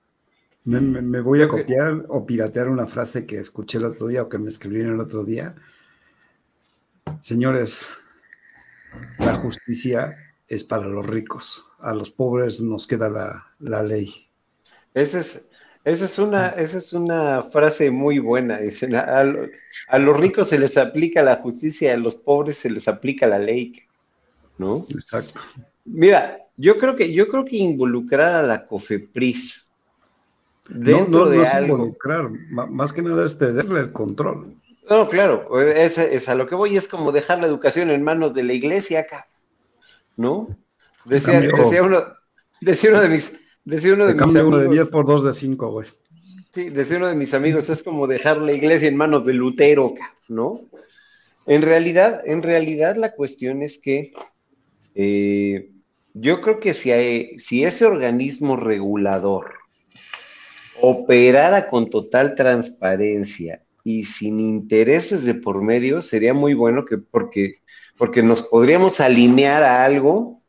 Me, 0.68 1.20
voy 1.22 1.40
a 1.40 1.48
copiar 1.48 2.04
o 2.08 2.26
piratear 2.26 2.68
una 2.68 2.86
frase 2.86 3.24
que 3.24 3.38
escuché 3.38 3.78
el 3.78 3.86
otro 3.86 4.06
día 4.06 4.20
o 4.20 4.28
que 4.28 4.36
me 4.36 4.48
escribieron 4.48 4.94
el 4.94 5.00
otro 5.00 5.24
día. 5.24 5.54
Señores, 7.20 7.88
la 9.18 9.36
justicia 9.36 10.14
es 10.46 10.64
para 10.64 10.84
los 10.84 11.06
ricos, 11.06 11.64
a 11.78 11.94
los 11.94 12.10
pobres 12.10 12.60
nos 12.60 12.86
queda 12.86 13.08
la, 13.08 13.46
la 13.60 13.82
ley. 13.82 14.28
Ese 14.92 15.20
es, 15.20 15.48
esa 15.84 16.04
es 16.04 16.18
una, 16.18 16.48
esa 16.50 16.76
es 16.76 16.92
una 16.92 17.44
frase 17.44 17.90
muy 17.90 18.18
buena. 18.18 18.58
Dicen, 18.58 18.94
a, 18.94 19.24
los 19.24 20.20
ricos 20.20 20.50
se 20.50 20.58
les 20.58 20.76
aplica 20.76 21.22
la 21.22 21.36
justicia, 21.36 21.94
a 21.94 21.96
los 21.96 22.16
pobres 22.16 22.58
se 22.58 22.68
les 22.68 22.88
aplica 22.88 23.26
la 23.26 23.38
ley. 23.38 23.84
¿No? 24.58 24.84
Exacto. 24.90 25.40
Mira, 25.86 26.46
yo 26.58 26.76
creo 26.76 26.94
que, 26.94 27.10
yo 27.10 27.26
creo 27.28 27.46
que 27.46 27.56
involucrar 27.56 28.34
a 28.34 28.42
la 28.42 28.66
COFEPRIS 28.66 29.67
dentro 30.68 31.28
de 31.28 31.46
algo. 31.46 31.76
Involucrar, 31.76 32.30
más 32.50 32.92
que 32.92 33.02
nada 33.02 33.24
es 33.24 33.38
cederle 33.38 33.80
el 33.80 33.92
control. 33.92 34.54
No, 34.88 35.08
claro, 35.08 35.60
es, 35.60 35.98
es, 35.98 36.28
a 36.28 36.34
lo 36.34 36.46
que 36.46 36.54
voy, 36.54 36.76
es 36.76 36.88
como 36.88 37.12
dejar 37.12 37.40
la 37.40 37.46
educación 37.46 37.90
en 37.90 38.02
manos 38.02 38.34
de 38.34 38.42
la 38.42 38.54
iglesia 38.54 39.00
acá, 39.00 39.26
¿no? 40.16 40.48
Decía, 41.04 41.40
decía 41.40 41.82
uno, 41.82 42.04
decía 42.60 42.90
uno 42.90 43.00
de 43.02 43.08
mis, 43.08 43.38
Decía 43.68 43.92
uno 43.92 44.06
de 44.06 44.14
mis 44.14 44.34
amigos. 44.34 44.62
de 44.62 44.68
10 44.70 44.88
por 44.88 45.04
2 45.04 45.24
de 45.24 45.34
5, 45.34 45.70
güey. 45.70 45.86
Sí, 46.52 46.70
decía 46.70 46.96
uno 46.96 47.08
de 47.08 47.14
mis 47.14 47.34
amigos, 47.34 47.68
es 47.68 47.82
como 47.82 48.06
dejar 48.06 48.38
la 48.38 48.54
iglesia 48.54 48.88
en 48.88 48.96
manos 48.96 49.26
de 49.26 49.34
Lutero, 49.34 49.92
¿no? 50.26 50.62
En 51.46 51.60
realidad, 51.60 52.22
en 52.24 52.42
realidad 52.42 52.96
la 52.96 53.12
cuestión 53.12 53.60
es 53.60 53.76
que 53.76 54.14
eh, 54.94 55.70
yo 56.14 56.40
creo 56.40 56.60
que 56.60 56.72
si, 56.72 57.38
si 57.38 57.62
ese 57.64 57.84
organismo 57.84 58.56
regulador 58.56 59.52
operara 60.82 61.68
con 61.68 61.90
total 61.90 62.34
transparencia 62.34 63.62
y 63.84 64.04
sin 64.04 64.40
intereses 64.40 65.24
de 65.24 65.34
por 65.34 65.62
medio, 65.62 66.02
sería 66.02 66.34
muy 66.34 66.54
bueno 66.54 66.84
que 66.84 66.98
porque, 66.98 67.56
porque 67.96 68.22
nos 68.22 68.42
podríamos 68.42 69.00
alinear 69.00 69.62
a 69.62 69.84
algo 69.84 70.42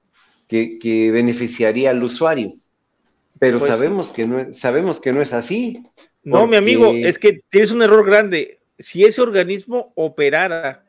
que, 0.48 0.80
que 0.80 1.12
beneficiaría 1.12 1.92
al 1.92 2.04
usuario 2.04 2.56
pero 3.40 3.58
pues 3.58 3.72
sabemos, 3.72 4.12
que 4.12 4.28
no, 4.28 4.52
sabemos 4.52 5.00
que 5.00 5.14
no 5.14 5.22
es 5.22 5.34
así. 5.34 5.84
No, 6.24 6.46
mi 6.46 6.58
amigo, 6.58 6.92
es 6.94 7.18
que 7.18 7.42
tienes 7.50 7.72
un 7.72 7.82
error 7.82 8.06
grande. 8.06 8.60
Si 8.78 9.06
ese 9.06 9.22
organismo 9.22 9.94
operara. 9.96 10.84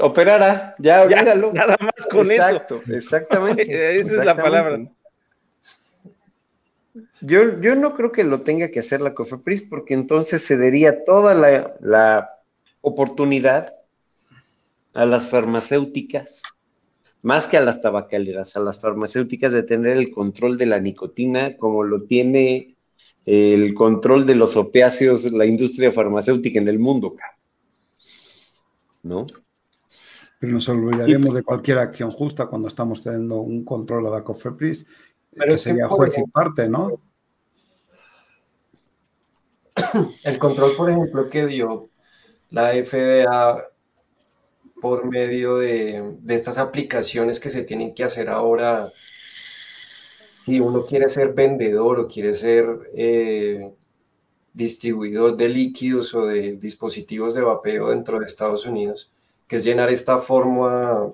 Operara, 0.00 0.74
ya, 0.78 1.02
olvídalo. 1.02 1.52
Nada 1.52 1.76
más 1.80 2.06
con 2.10 2.28
Exacto, 2.28 2.82
Exactamente. 2.88 3.62
Esa 4.00 4.18
es 4.18 4.24
la 4.24 4.34
palabra. 4.34 4.80
Yo, 7.20 7.60
yo 7.60 7.74
no 7.74 7.94
creo 7.94 8.12
que 8.12 8.24
lo 8.24 8.42
tenga 8.42 8.70
que 8.70 8.80
hacer 8.80 9.00
la 9.00 9.14
COFEPRIS 9.14 9.62
porque 9.62 9.94
entonces 9.94 10.46
cedería 10.46 11.04
toda 11.04 11.34
la, 11.34 11.76
la 11.80 12.30
oportunidad 12.80 13.72
a 14.94 15.04
las 15.04 15.26
farmacéuticas 15.26 16.42
más 17.26 17.48
que 17.48 17.56
a 17.56 17.60
las 17.60 17.82
tabacaleras, 17.82 18.56
a 18.56 18.60
las 18.60 18.78
farmacéuticas 18.78 19.50
de 19.50 19.64
tener 19.64 19.96
el 19.96 20.12
control 20.12 20.56
de 20.56 20.66
la 20.66 20.78
nicotina 20.78 21.56
como 21.56 21.82
lo 21.82 22.04
tiene 22.04 22.76
el 23.24 23.74
control 23.74 24.24
de 24.24 24.36
los 24.36 24.56
opiáceos, 24.56 25.24
la 25.32 25.44
industria 25.44 25.90
farmacéutica 25.90 26.60
en 26.60 26.68
el 26.68 26.78
mundo. 26.78 27.16
¿No? 29.02 29.26
Pero 30.38 30.52
nos 30.52 30.68
olvidaremos 30.68 31.34
de 31.34 31.42
cualquier 31.42 31.78
acción 31.78 32.12
justa 32.12 32.46
cuando 32.46 32.68
estamos 32.68 33.02
teniendo 33.02 33.40
un 33.40 33.64
control 33.64 34.06
a 34.06 34.10
la 34.10 34.22
COFEPRIS, 34.22 34.86
Pero 35.36 35.52
que 35.52 35.58
sería 35.58 35.88
juez 35.88 36.16
y 36.16 36.22
parte, 36.30 36.68
¿no? 36.68 37.00
El 40.24 40.38
control, 40.38 40.74
por 40.76 40.90
ejemplo, 40.90 41.28
que 41.28 41.46
dio 41.46 41.90
la 42.48 42.72
FDA 42.72 43.70
por 44.80 45.04
medio 45.06 45.58
de, 45.58 46.16
estas 46.28 46.58
aplicaciones 46.58 47.40
que 47.40 47.50
se 47.50 47.62
tienen 47.64 47.94
que 47.94 48.04
hacer 48.04 48.28
ahora. 48.28 48.92
Si 50.30 50.60
uno 50.60 50.86
quiere 50.86 51.08
ser 51.08 51.34
vendedor 51.34 51.98
o 51.98 52.06
quiere 52.06 52.34
ser 52.34 52.66
eh, 52.94 53.72
distribuidor 54.52 55.36
de 55.36 55.48
líquidos 55.48 56.14
o 56.14 56.26
de 56.26 56.56
dispositivos 56.56 57.34
de 57.34 57.42
vapeo 57.42 57.90
dentro 57.90 58.18
de 58.18 58.26
Estados 58.26 58.64
Unidos, 58.66 59.10
que 59.46 59.56
es 59.56 59.64
llenar 59.64 59.90
esta 59.90 60.18
forma, 60.18 61.12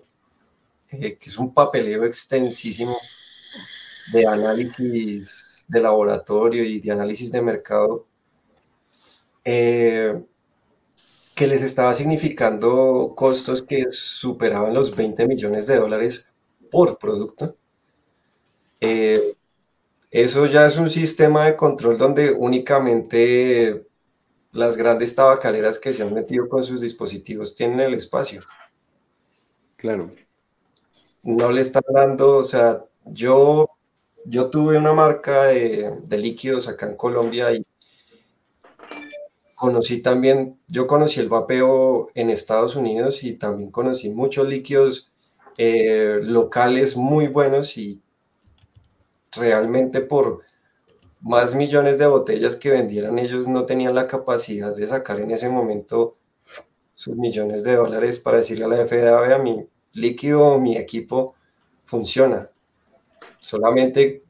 eh, 0.90 1.16
que 1.16 1.28
es 1.28 1.38
un 1.38 1.52
papeleo 1.52 2.04
extensísimo 2.04 2.96
de 4.12 4.26
análisis 4.26 5.64
de 5.68 5.80
laboratorio 5.80 6.64
y 6.64 6.80
de 6.80 6.90
análisis 6.90 7.30
de 7.30 7.42
mercado. 7.42 8.06
Eh, 9.44 10.22
que 11.34 11.46
les 11.46 11.62
estaba 11.62 11.92
significando 11.92 13.14
costos 13.16 13.62
que 13.62 13.86
superaban 13.88 14.74
los 14.74 14.94
20 14.94 15.26
millones 15.26 15.66
de 15.66 15.76
dólares 15.76 16.32
por 16.70 16.98
producto. 16.98 17.56
Eh, 18.80 19.36
eso 20.10 20.44
ya 20.46 20.66
es 20.66 20.76
un 20.76 20.90
sistema 20.90 21.46
de 21.46 21.56
control 21.56 21.96
donde 21.96 22.32
únicamente 22.32 23.86
las 24.52 24.76
grandes 24.76 25.14
tabacaleras 25.14 25.78
que 25.78 25.92
se 25.92 26.02
han 26.02 26.12
metido 26.12 26.48
con 26.48 26.62
sus 26.62 26.82
dispositivos 26.82 27.54
tienen 27.54 27.80
el 27.80 27.94
espacio. 27.94 28.42
Claro. 29.76 30.10
No 31.22 31.50
le 31.50 31.62
están 31.62 31.82
dando, 31.88 32.36
o 32.38 32.44
sea, 32.44 32.84
yo, 33.04 33.70
yo 34.24 34.50
tuve 34.50 34.78
una 34.78 34.92
marca 34.92 35.44
de, 35.44 35.92
líquidos 36.10 36.68
acá 36.68 36.86
en 36.86 36.96
Colombia 36.96 37.52
y 37.52 37.64
conocí 39.54 40.02
también, 40.02 40.58
yo 40.68 40.86
conocí 40.86 41.20
el 41.20 41.28
vapeo 41.28 42.10
en 42.14 42.30
Estados 42.30 42.76
Unidos 42.76 43.24
y 43.24 43.34
también 43.34 43.70
conocí 43.70 44.10
muchos 44.10 44.48
líquidos 44.48 45.10
eh, 45.58 46.18
locales 46.22 46.96
muy 46.96 47.28
buenos 47.28 47.76
y 47.76 48.00
realmente 49.32 50.00
por 50.00 50.40
más 51.20 51.54
millones 51.54 51.98
de 51.98 52.06
botellas 52.06 52.56
que 52.56 52.70
vendieran 52.70 53.18
ellos 53.18 53.46
no 53.46 53.64
tenían 53.66 53.94
la 53.94 54.06
capacidad 54.06 54.74
de 54.74 54.86
sacar 54.86 55.20
en 55.20 55.30
ese 55.30 55.48
momento 55.48 56.14
sus 56.94 57.16
millones 57.16 57.64
de 57.64 57.76
dólares 57.76 58.18
para 58.18 58.38
decirle 58.38 58.64
a 58.64 58.68
la 58.68 58.86
FDA, 58.86 59.34
a 59.34 59.38
mi 59.38 59.66
líquido, 59.92 60.58
mi 60.58 60.76
equipo 60.76 61.34
funciona. 61.84 62.50
Solamente 63.42 64.22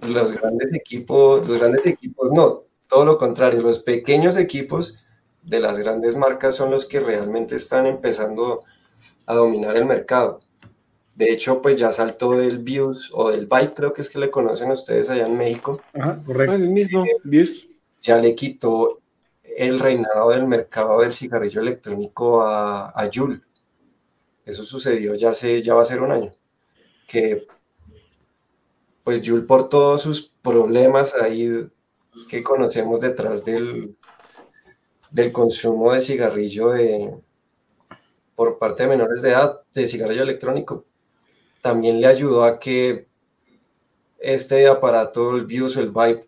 los 0.00 0.32
grandes 0.32 0.72
equipos, 0.72 1.46
los 1.46 1.58
grandes 1.58 1.84
equipos 1.84 2.32
no, 2.32 2.64
todo 2.88 3.04
lo 3.04 3.18
contrario, 3.18 3.60
los 3.60 3.78
pequeños 3.78 4.38
equipos 4.38 4.98
de 5.42 5.60
las 5.60 5.78
grandes 5.78 6.16
marcas 6.16 6.56
son 6.56 6.70
los 6.70 6.86
que 6.86 7.00
realmente 7.00 7.54
están 7.54 7.86
empezando 7.86 8.60
a 9.26 9.34
dominar 9.34 9.76
el 9.76 9.84
mercado. 9.84 10.40
De 11.14 11.30
hecho, 11.30 11.60
pues 11.60 11.76
ya 11.76 11.92
saltó 11.92 12.32
del 12.32 12.58
Views 12.58 13.10
o 13.12 13.30
del 13.30 13.46
Vibe, 13.46 13.74
creo 13.74 13.92
que 13.92 14.00
es 14.00 14.08
que 14.08 14.18
le 14.18 14.30
conocen 14.30 14.70
ustedes 14.70 15.10
allá 15.10 15.26
en 15.26 15.36
México. 15.36 15.82
Ajá, 15.92 16.22
correcto. 16.24 16.54
El 16.54 16.70
mismo, 16.70 17.04
Views. 17.24 17.68
Ya 18.00 18.16
le 18.16 18.34
quitó 18.34 18.98
el 19.42 19.78
reinado 19.78 20.30
del 20.30 20.46
mercado 20.46 21.00
del 21.00 21.12
cigarrillo 21.12 21.60
electrónico 21.60 22.42
a, 22.42 22.88
a 22.90 23.10
Juul. 23.12 23.42
Eso 24.46 24.62
sucedió 24.62 25.14
ya 25.14 25.30
hace, 25.30 25.60
ya 25.60 25.74
va 25.74 25.82
a 25.82 25.86
ser 25.86 26.00
un 26.00 26.12
año. 26.12 26.32
Que 27.06 27.46
pues 29.06 29.22
Juul 29.24 29.46
por 29.46 29.68
todos 29.68 30.02
sus 30.02 30.32
problemas 30.42 31.14
ahí 31.14 31.68
que 32.28 32.42
conocemos 32.42 33.00
detrás 33.00 33.44
del, 33.44 33.94
del 35.12 35.30
consumo 35.30 35.92
de 35.92 36.00
cigarrillo 36.00 36.70
de, 36.70 37.14
por 38.34 38.58
parte 38.58 38.82
de 38.82 38.88
menores 38.88 39.22
de 39.22 39.30
edad, 39.30 39.60
de 39.72 39.86
cigarrillo 39.86 40.24
electrónico, 40.24 40.86
también 41.62 42.00
le 42.00 42.08
ayudó 42.08 42.42
a 42.42 42.58
que 42.58 43.06
este 44.18 44.66
aparato, 44.66 45.36
el 45.36 45.46
Views 45.46 45.76
el 45.76 45.92
Vibe, 45.92 46.26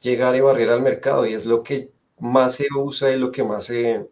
llegara 0.00 0.38
y 0.38 0.40
barriera 0.40 0.72
al 0.72 0.82
mercado 0.82 1.26
y 1.26 1.34
es 1.34 1.44
lo 1.44 1.62
que 1.62 1.92
más 2.18 2.54
se 2.54 2.68
usa 2.74 3.12
y 3.12 3.18
lo 3.18 3.30
que 3.30 3.44
más 3.44 3.64
se, 3.64 4.08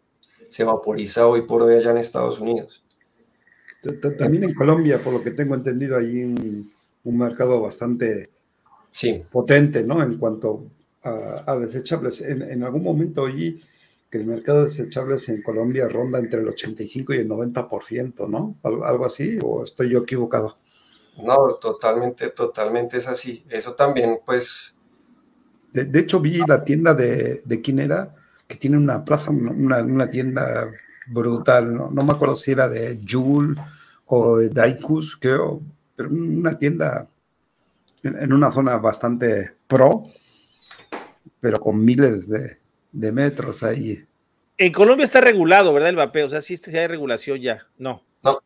se 0.49 0.63
vaporiza 0.63 1.25
hoy 1.25 1.47
por 1.47 1.63
hoy 1.63 1.77
allá 1.77 1.89
en 1.89 1.97
Estados 1.97 2.39
Unidos. 2.39 2.83
También 4.19 4.43
en 4.43 4.53
Colombia, 4.53 4.99
por 5.03 5.13
lo 5.13 5.23
que 5.23 5.31
tengo 5.31 5.55
entendido, 5.55 5.97
hay 5.97 6.23
un, 6.23 6.76
un 7.07 7.17
mercado 7.17 7.61
bastante 7.61 8.29
sí. 8.91 9.21
potente, 9.31 9.83
¿no? 9.83 10.03
En 10.03 10.17
cuanto 10.17 10.67
a, 11.03 11.55
desechables. 11.55 12.21
En, 12.21 12.63
algún 12.63 12.83
momento 12.83 13.23
oí 13.23 13.61
que 14.11 14.17
el 14.17 14.25
mercado 14.25 14.59
de 14.59 14.65
desechables 14.65 15.29
en 15.29 15.41
Colombia 15.41 15.87
ronda 15.87 16.19
entre 16.19 16.41
el 16.41 16.47
85 16.49 17.13
y 17.13 17.17
el 17.19 17.29
90%, 17.29 18.29
¿no? 18.29 18.57
Algo 18.63 19.05
así, 19.05 19.39
o 19.41 19.63
estoy 19.63 19.89
yo 19.89 19.99
equivocado. 19.99 20.57
No, 21.23 21.47
totalmente, 21.61 22.29
totalmente 22.31 22.97
es 22.97 23.07
así. 23.07 23.43
Eso 23.49 23.73
también, 23.73 24.19
pues... 24.25 24.77
De, 25.73 25.99
hecho, 25.99 26.19
vi 26.19 26.41
la 26.47 26.63
tienda 26.63 26.93
de, 26.93 27.41
de 27.45 27.61
quién 27.61 27.79
era, 27.79 28.15
que 28.47 28.55
tiene 28.55 28.77
una 28.77 29.05
plaza, 29.05 29.31
una, 29.31 30.09
tienda 30.09 30.71
brutal, 31.05 31.75
¿no? 31.75 31.91
no 31.91 32.03
me 32.03 32.13
acuerdo 32.13 32.35
si 32.35 32.51
era 32.51 32.67
de 32.67 32.99
Joule 33.07 33.61
o 34.05 34.37
de 34.37 34.49
Daikus, 34.49 35.17
creo, 35.17 35.61
pero 35.97 36.09
una 36.09 36.57
tienda 36.57 37.09
en, 38.03 38.31
una 38.31 38.51
zona 38.51 38.77
bastante 38.77 39.55
pro, 39.67 40.03
pero 41.41 41.59
con 41.59 41.83
miles 41.83 42.29
de, 42.29 43.11
metros 43.11 43.63
ahí. 43.63 44.05
En 44.57 44.71
Colombia 44.71 45.03
está 45.03 45.19
regulado, 45.19 45.73
¿verdad? 45.73 45.89
El 45.89 45.95
vapeo, 45.97 46.27
o 46.27 46.29
sea, 46.29 46.41
sí, 46.41 46.55
hay 46.73 46.87
regulación 46.87 47.41
ya, 47.41 47.67
no. 47.77 48.03
No. 48.23 48.39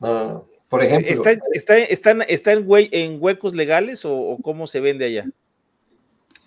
No, 0.00 0.48
Por 0.68 0.82
ejemplo. 0.82 1.10
¿Está, 1.10 1.32
está, 1.52 1.78
está, 1.78 2.52
en, 2.52 2.66
en, 2.68 3.22
huecos 3.22 3.54
legales 3.54 4.02
o, 4.04 4.36
cómo 4.42 4.66
se 4.66 4.80
vende 4.80 5.06
allá? 5.06 5.26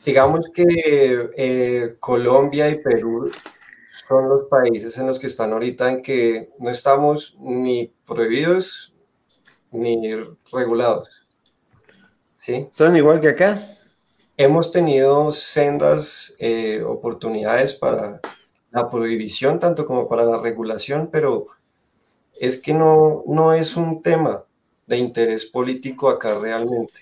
Digamos 0.05 0.51
que 0.53 1.29
eh, 1.37 1.95
Colombia 1.99 2.69
y 2.69 2.79
Perú 2.79 3.31
son 4.07 4.29
los 4.29 4.47
países 4.47 4.97
en 4.97 5.07
los 5.07 5.19
que 5.19 5.27
están 5.27 5.53
ahorita 5.53 5.89
en 5.89 6.01
que 6.01 6.49
no 6.59 6.69
estamos 6.69 7.35
ni 7.39 7.91
prohibidos 8.05 8.93
ni 9.71 10.13
regulados. 10.51 11.25
¿Sí? 12.33 12.67
¿Son 12.71 12.95
igual 12.95 13.19
que 13.19 13.29
acá? 13.29 13.61
Hemos 14.37 14.71
tenido 14.71 15.31
sendas 15.31 16.35
eh, 16.37 16.83
oportunidades 16.83 17.73
para 17.73 18.21
la 18.71 18.89
prohibición, 18.89 19.57
tanto 19.57 19.85
como 19.85 20.07
para 20.07 20.23
la 20.23 20.37
regulación, 20.37 21.09
pero 21.11 21.47
es 22.39 22.59
que 22.59 22.73
no, 22.73 23.23
no 23.25 23.53
es 23.53 23.75
un 23.75 24.01
tema 24.01 24.43
de 24.85 24.97
interés 24.97 25.45
político 25.45 26.09
acá 26.09 26.39
realmente. 26.39 27.01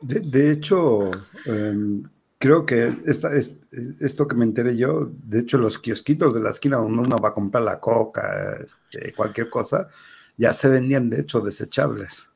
De, 0.00 0.50
hecho, 0.50 1.10
em, 1.46 2.02
creo 2.38 2.66
que 2.66 2.92
esta, 3.06 3.30
esto 3.34 4.28
que 4.28 4.36
me 4.36 4.44
enteré 4.44 4.76
yo, 4.76 5.10
de 5.24 5.40
hecho 5.40 5.58
los 5.58 5.78
kiosquitos 5.78 6.34
de 6.34 6.40
la 6.40 6.50
esquina 6.50 6.76
donde 6.76 7.02
uno 7.02 7.16
va 7.18 7.30
a 7.30 7.34
comprar 7.34 7.64
la 7.64 7.80
coca, 7.80 8.58
este, 8.60 9.12
cualquier 9.14 9.48
cosa, 9.48 9.88
ya 10.36 10.52
se 10.52 10.68
vendían 10.68 11.10
de 11.10 11.20
hecho 11.20 11.40
desechables. 11.40 12.28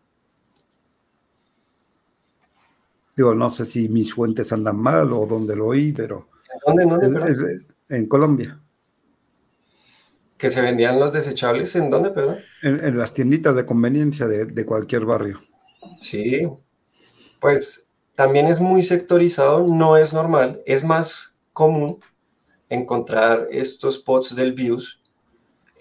Digo, 3.16 3.34
no 3.34 3.50
sé 3.50 3.64
si 3.64 3.88
mis 3.88 4.14
fuentes 4.14 4.52
andan 4.52 4.78
mal 4.78 5.12
o 5.12 5.26
dónde 5.26 5.56
lo 5.56 5.66
oí, 5.66 5.92
pero... 5.92 6.28
¿Dónde, 6.66 6.84
dónde, 6.84 7.60
en 7.88 8.06
Colombia. 8.06 8.60
¿Que 10.38 10.48
se 10.48 10.62
vendían 10.62 10.98
los 10.98 11.12
desechables? 11.12 11.76
¿En 11.76 11.90
dónde, 11.90 12.10
perdón? 12.10 12.38
En, 12.62 12.96
las 12.96 13.12
tienditas 13.12 13.54
de 13.56 13.66
conveniencia 13.66 14.26
de, 14.26 14.46
de 14.46 14.64
cualquier 14.64 15.04
barrio. 15.04 15.40
Sí, 16.00 16.48
pues 17.40 17.88
también 18.14 18.46
es 18.46 18.60
muy 18.60 18.82
sectorizado, 18.82 19.66
no 19.66 19.96
es 19.96 20.12
normal, 20.12 20.62
es 20.64 20.84
más 20.84 21.38
común 21.52 21.98
encontrar 22.68 23.48
estos 23.50 23.96
spots 23.96 24.34
del 24.34 24.52
Views. 24.52 25.02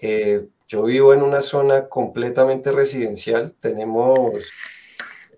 Eh, 0.02 0.46
yo 0.70 0.84
vivo 0.84 1.12
en 1.12 1.22
una 1.22 1.40
zona 1.40 1.88
completamente 1.88 2.70
residencial, 2.70 3.56
tenemos 3.58 4.52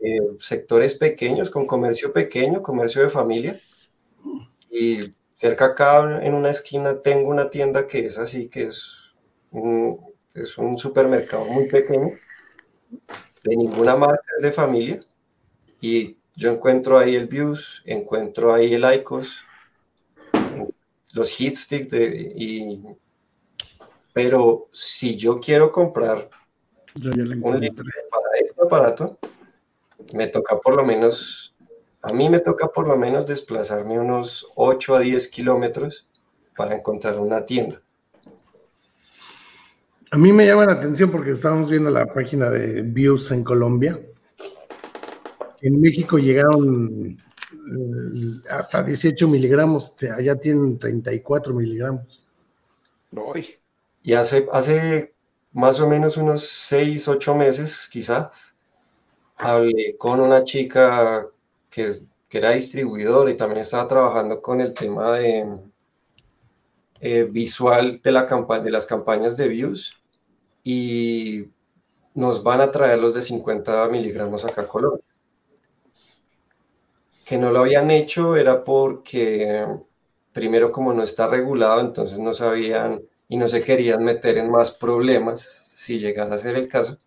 eh, 0.03 0.21
sectores 0.37 0.95
pequeños 0.95 1.49
con 1.49 1.65
comercio 1.65 2.13
pequeño, 2.13 2.61
comercio 2.61 3.01
de 3.01 3.09
familia, 3.09 3.59
y 4.71 5.15
cerca 5.33 5.65
acá 5.67 6.23
en 6.23 6.35
una 6.35 6.51
esquina 6.51 7.01
tengo 7.01 7.31
una 7.31 7.49
tienda 7.49 7.87
que 7.87 8.05
es 8.05 8.19
así, 8.19 8.51
que 8.51 8.65
es 8.65 9.15
un, 9.53 9.99
es 10.35 10.59
un 10.59 10.77
supermercado 10.77 11.47
muy 11.47 11.67
pequeño, 11.67 12.11
de 13.43 13.57
ninguna 13.57 13.97
marca, 13.97 14.27
es 14.37 14.43
de 14.43 14.53
familia, 14.53 15.01
y 15.81 16.19
yo 16.37 16.53
encuentro 16.53 16.99
ahí 16.99 17.17
el 17.17 17.27
Views, 17.27 17.83
encuentro 17.87 18.53
ahí 18.53 18.75
el 18.75 18.85
ICOS, 18.97 19.47
los 21.15 21.41
Hitstick, 21.41 21.89
de, 21.89 22.35
y, 22.37 22.85
pero 24.13 24.69
si 24.73 25.17
yo 25.17 25.41
quiero 25.41 25.73
comprar 25.73 26.29
un 26.95 27.03
para 28.11 28.39
este 28.39 28.63
aparato, 28.63 29.19
me 30.13 30.27
toca 30.29 30.59
por 30.59 30.77
lo 30.77 30.85
menos, 30.85 31.55
a 32.03 32.13
mí 32.13 32.29
me 32.29 32.41
toca 32.41 32.69
por 32.69 32.87
lo 32.87 32.97
menos 32.97 33.27
desplazarme 33.27 33.99
unos 33.99 34.53
8 34.57 34.97
a 34.97 35.01
10 35.01 35.29
kilómetros 35.29 36.09
para 36.57 36.75
encontrar 36.75 37.19
una 37.19 37.45
tienda. 37.45 37.81
A 40.11 40.19
mí 40.19 40.33
me 40.33 40.47
llama 40.47 40.67
la 40.67 40.73
atención 40.73 41.11
porque 41.11 41.31
estábamos 41.31 41.71
viendo 41.71 41.89
la 41.89 42.05
página 42.05 42.51
de 42.51 42.83
Views 42.83 43.31
en 43.31 43.43
Colombia 43.43 43.99
en 45.63 45.81
México 45.81 46.19
llegaron 46.19 47.17
eh, 47.17 48.49
hasta 48.51 48.83
18 48.83 49.29
miligramos, 49.29 49.95
allá 50.17 50.37
tienen 50.37 50.79
34 50.79 51.55
miligramos. 51.55 52.27
Y 53.13 53.17
hace, 54.15 54.49
hace 54.53 55.15
más 55.53 55.81
o 55.81 55.89
menos 55.89 56.17
unos 56.17 56.43
6, 56.49 57.09
8 57.09 57.35
meses, 57.35 57.89
quizá, 57.91 58.31
hablé 59.37 59.97
con 59.99 60.21
una 60.21 60.45
chica 60.45 61.27
que, 61.71 61.91
que 62.29 62.39
era 62.39 62.51
distribuidora 62.51 63.31
y 63.31 63.37
también 63.37 63.61
estaba 63.61 63.87
trabajando 63.89 64.41
con 64.43 64.61
el 64.61 64.75
tema 64.75 65.17
de 65.19 65.59
eh, 67.01 67.25
visual 67.25 68.01
de, 68.01 68.13
la 68.13 68.27
de 68.63 68.71
las 68.71 68.87
campañas 68.87 69.37
de 69.37 69.49
views. 69.49 70.01
Y 70.63 71.49
nos 72.15 72.43
van 72.43 72.61
a 72.61 72.71
traer 72.71 73.01
los 73.01 73.15
de 73.15 73.23
50 73.23 73.89
miligramos 73.89 74.45
acá 74.45 74.63
a 74.63 74.69
Colombia. 74.69 75.05
Que 77.25 77.39
no 77.39 77.51
lo 77.51 77.61
habían 77.61 77.91
hecho 77.91 78.37
era 78.37 78.63
porque 78.63 79.67
primero 80.33 80.71
como 80.71 80.93
no 80.93 81.03
está 81.03 81.27
regulado, 81.27 81.81
entonces 81.81 82.19
no 82.21 82.33
sabían 82.33 83.03
y 83.33 83.39
no 83.39 83.49
se 83.49 83.63
querían 83.63 84.05
meter 84.05 84.37
en 84.37 84.51
más 84.51 84.71
problemas, 84.71 85.41
si 85.41 85.99
llegara 85.99 86.35
a 86.35 86.39
ser 86.39 86.55
el 86.55 86.69
caso, 86.69 86.99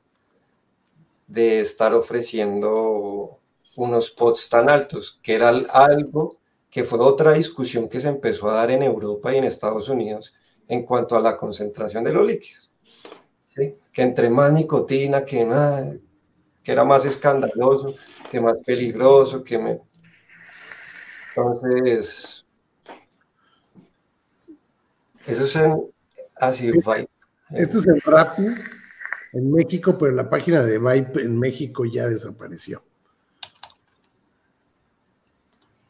de 1.27 1.59
estar 1.59 1.93
ofreciendo 1.93 3.37
unos 3.75 4.09
pots 4.09 4.49
tan 4.49 4.67
altos, 4.67 5.19
que 5.21 5.35
era 5.35 5.49
algo 5.49 6.37
que 6.71 6.83
fue 6.83 6.97
otra 6.97 7.33
discusión 7.33 7.87
que 7.87 7.99
se 7.99 8.07
empezó 8.07 8.49
a 8.49 8.55
dar 8.55 8.71
en 8.71 8.81
Europa 8.81 9.31
y 9.31 9.37
en 9.37 9.43
Estados 9.43 9.87
Unidos 9.87 10.33
en 10.67 10.83
cuanto 10.83 11.15
a 11.15 11.19
la 11.19 11.37
concentración 11.37 12.03
de 12.03 12.13
los 12.13 12.25
líquidos. 12.25 12.71
¿sí? 13.43 13.75
Que 13.93 14.01
entre 14.01 14.27
más 14.27 14.51
nicotina, 14.51 15.23
que, 15.23 15.45
más, 15.45 15.85
que 16.63 16.71
era 16.71 16.83
más 16.83 17.05
escandaloso, 17.05 17.93
que 18.31 18.41
más 18.41 18.57
peligroso, 18.65 19.43
que 19.43 19.59
me, 19.59 19.79
entonces, 21.35 22.43
eso 25.27 25.43
es 25.43 25.55
en 25.57 25.94
así 26.35 26.71
Vibe. 26.71 27.09
Esto 27.51 27.79
es 27.79 27.87
en 27.87 27.99
Rappi, 28.01 28.45
en 29.33 29.51
México, 29.51 29.97
pero 29.97 30.11
la 30.11 30.29
página 30.29 30.63
de 30.63 30.79
Vibe 30.79 31.21
en 31.21 31.39
México 31.39 31.85
ya 31.85 32.07
desapareció. 32.07 32.83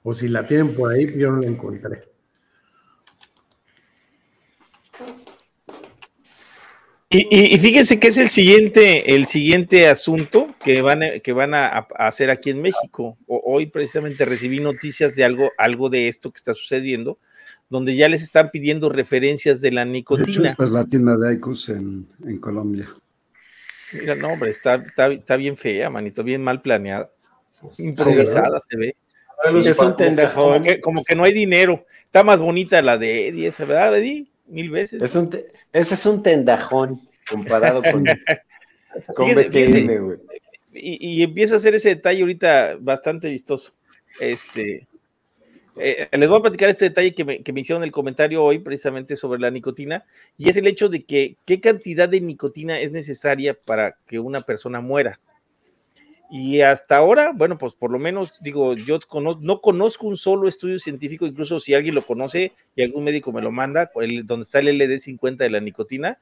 O 0.04 0.14
si 0.14 0.28
la 0.28 0.46
tienen 0.46 0.76
por 0.76 0.92
ahí, 0.92 1.18
yo 1.18 1.32
no 1.32 1.42
la 1.42 1.48
encontré. 1.48 2.16
Y, 7.10 7.58
fíjense 7.60 7.98
que 7.98 8.10
es 8.10 8.18
el 8.18 8.28
siguiente, 8.28 9.16
el 9.16 9.26
siguiente 9.26 9.88
asunto 9.88 10.54
que 10.62 10.82
van, 10.82 11.02
a, 11.02 11.20
que 11.20 11.32
van 11.32 11.54
a, 11.54 11.88
hacer 11.98 12.30
aquí 12.30 12.50
en 12.50 12.62
México. 12.62 13.18
hoy 13.28 13.68
precisamente 13.68 14.26
recibí 14.26 14.60
noticias 14.60 15.16
de 15.16 15.24
algo, 15.24 15.52
algo 15.58 15.90
de 15.90 16.10
esto 16.10 16.30
que 16.32 16.38
está 16.38 16.54
sucediendo, 16.54 17.18
donde 17.70 17.96
ya 17.96 18.08
les 18.10 18.22
están 18.22 18.52
pidiendo 18.52 18.90
referencias 18.90 19.62
de 19.62 19.72
la 19.72 19.86
nicotina. 19.86 20.26
De 20.26 20.32
hecho, 20.32 20.44
esta 20.46 20.64
es 20.66 20.72
la 20.72 20.86
tienda 20.86 21.18
de 21.18 21.34
Icus 21.34 21.70
en, 21.70 22.08
Colombia. 22.40 22.90
Mira, 23.94 24.16
no, 24.16 24.30
hombre, 24.30 24.52
está, 24.52 24.84
está, 25.10 25.38
bien 25.38 25.58
fea, 25.58 25.90
manito, 25.90 26.24
bien 26.24 26.44
mal 26.44 26.62
planeada. 26.62 27.10
Improvisada 27.78 28.60
se 28.60 28.78
ve. 28.78 28.96
es 29.58 29.80
un 29.80 29.96
tendajón. 29.96 30.64
Como 30.82 31.04
que, 31.04 31.16
no 31.16 31.24
hay 31.24 31.34
dinero. 31.34 31.86
Está 32.06 32.24
más 32.24 32.40
bonita 32.40 32.82
la 32.82 32.98
de 32.98 33.28
Eddie, 33.28 33.48
esa, 33.48 33.66
¿verdad, 33.66 33.98
Eddie? 33.98 34.28
Mil 34.48 34.70
veces. 34.70 35.02
Es 35.02 35.16
un 35.16 35.30
ese 35.76 35.96
es 35.96 36.06
un 36.06 36.24
tendajón 36.24 37.02
comparado 37.30 37.82
con, 37.82 38.06
con 39.16 39.28
Y, 40.74 41.22
empieza 41.22 41.56
a 41.56 41.58
hacer 41.58 41.76
ese 41.76 41.90
detalle 41.90 42.22
ahorita 42.22 42.78
bastante 42.80 43.30
vistoso. 43.30 43.74
Este, 44.22 44.88
eh, 45.78 46.08
les 46.12 46.30
voy 46.30 46.40
a 46.40 46.42
platicar 46.42 46.70
este 46.70 46.86
detalle 46.86 47.14
que 47.14 47.26
me, 47.26 47.44
que 47.44 47.54
me 47.54 47.62
hicieron 47.62 47.84
el 47.84 47.92
comentario 47.92 48.44
hoy 48.44 48.60
precisamente 48.60 49.16
sobre 49.16 49.40
la 49.40 49.52
nicotina, 49.52 50.06
y 50.38 50.50
es 50.50 50.58
el 50.58 50.68
hecho 50.68 50.90
de 50.90 51.04
que 51.04 51.38
qué 51.46 51.60
cantidad 51.60 52.08
de 52.08 52.22
nicotina 52.22 52.80
es 52.80 52.92
necesaria 52.92 53.54
para 53.54 53.98
que 54.08 54.20
una 54.20 54.42
persona 54.42 54.82
muera. 54.82 55.20
Y 56.32 56.62
hasta 56.62 56.98
ahora, 56.98 57.32
bueno, 57.36 57.58
pues 57.58 57.76
por 57.76 57.92
lo 57.92 58.00
menos 58.00 58.34
digo, 58.42 58.74
yo 58.74 59.00
no 59.42 59.62
conozco 59.62 60.08
un 60.08 60.18
solo 60.18 60.48
estudio 60.48 60.80
científico, 60.80 61.26
incluso 61.26 61.60
si 61.60 61.74
alguien 61.74 61.96
lo 61.96 62.02
conoce 62.02 62.52
y 62.76 62.82
algún 62.82 63.04
médico 63.04 63.32
me 63.32 63.42
lo 63.42 63.52
manda, 63.52 63.92
donde 64.24 64.44
está 64.44 64.60
el 64.60 64.80
LD50 64.80 65.38
de 65.38 65.50
la 65.50 65.60
nicotina. 65.60 66.20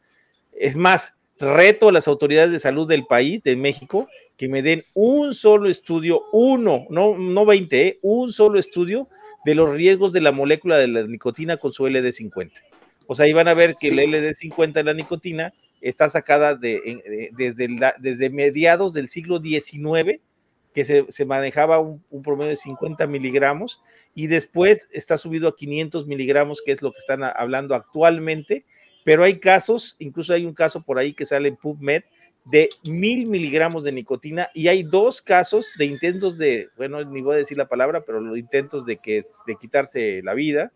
Es 0.51 0.75
más, 0.75 1.15
reto 1.39 1.89
a 1.89 1.91
las 1.91 2.07
autoridades 2.07 2.51
de 2.51 2.59
salud 2.59 2.87
del 2.87 3.05
país, 3.05 3.41
de 3.43 3.55
México, 3.55 4.07
que 4.37 4.49
me 4.49 4.61
den 4.61 4.83
un 4.93 5.33
solo 5.33 5.69
estudio, 5.69 6.23
uno, 6.31 6.85
no, 6.89 7.17
no 7.17 7.45
20, 7.45 7.87
¿eh? 7.87 7.99
un 8.01 8.31
solo 8.31 8.59
estudio 8.59 9.07
de 9.45 9.55
los 9.55 9.73
riesgos 9.73 10.13
de 10.13 10.21
la 10.21 10.31
molécula 10.31 10.77
de 10.77 10.87
la 10.87 11.03
nicotina 11.03 11.57
con 11.57 11.71
su 11.73 11.83
LD50. 11.83 12.51
O 13.07 13.15
sea, 13.15 13.25
ahí 13.25 13.33
van 13.33 13.47
a 13.47 13.53
ver 13.53 13.75
que 13.79 13.89
el 13.89 13.99
LD50 13.99 14.73
de 14.73 14.83
la 14.83 14.93
nicotina 14.93 15.53
está 15.81 16.07
sacada 16.09 16.55
de, 16.55 17.31
desde, 17.33 17.67
desde 17.99 18.29
mediados 18.29 18.93
del 18.93 19.09
siglo 19.09 19.39
XIX, 19.39 20.21
que 20.73 20.85
se, 20.85 21.25
manejaba 21.25 21.79
un, 21.79 22.01
promedio 22.23 22.49
de 22.49 22.55
50 22.55 23.05
miligramos, 23.07 23.81
y 24.15 24.27
después 24.27 24.87
está 24.91 25.17
subido 25.17 25.49
a 25.49 25.55
500 25.55 26.07
miligramos, 26.07 26.61
que 26.65 26.71
es 26.71 26.81
lo 26.81 26.91
que 26.91 26.97
están 26.97 27.23
hablando 27.23 27.75
actualmente, 27.75 28.65
pero 29.03 29.23
hay 29.23 29.39
casos, 29.39 29.95
incluso 29.99 30.33
hay 30.33 30.45
un 30.45 30.53
caso 30.53 30.81
por 30.81 30.97
ahí 30.97 31.13
que 31.13 31.25
sale 31.25 31.49
en 31.49 31.57
PubMed, 31.57 32.03
de 32.45 32.69
mil 32.83 33.27
miligramos 33.27 33.83
de 33.83 33.91
nicotina 33.91 34.49
y 34.53 34.67
hay 34.67 34.83
dos 34.83 35.21
casos 35.21 35.69
de 35.77 35.85
intentos 35.85 36.37
de, 36.37 36.69
bueno, 36.77 37.03
ni 37.05 37.21
voy 37.21 37.35
a 37.35 37.37
decir 37.37 37.57
la 37.57 37.67
palabra, 37.67 38.01
pero 38.05 38.19
los 38.19 38.37
intentos 38.37 38.85
de, 38.85 38.97
que, 38.97 39.21
de 39.47 39.55
quitarse 39.55 40.21
la 40.23 40.33
vida, 40.33 40.71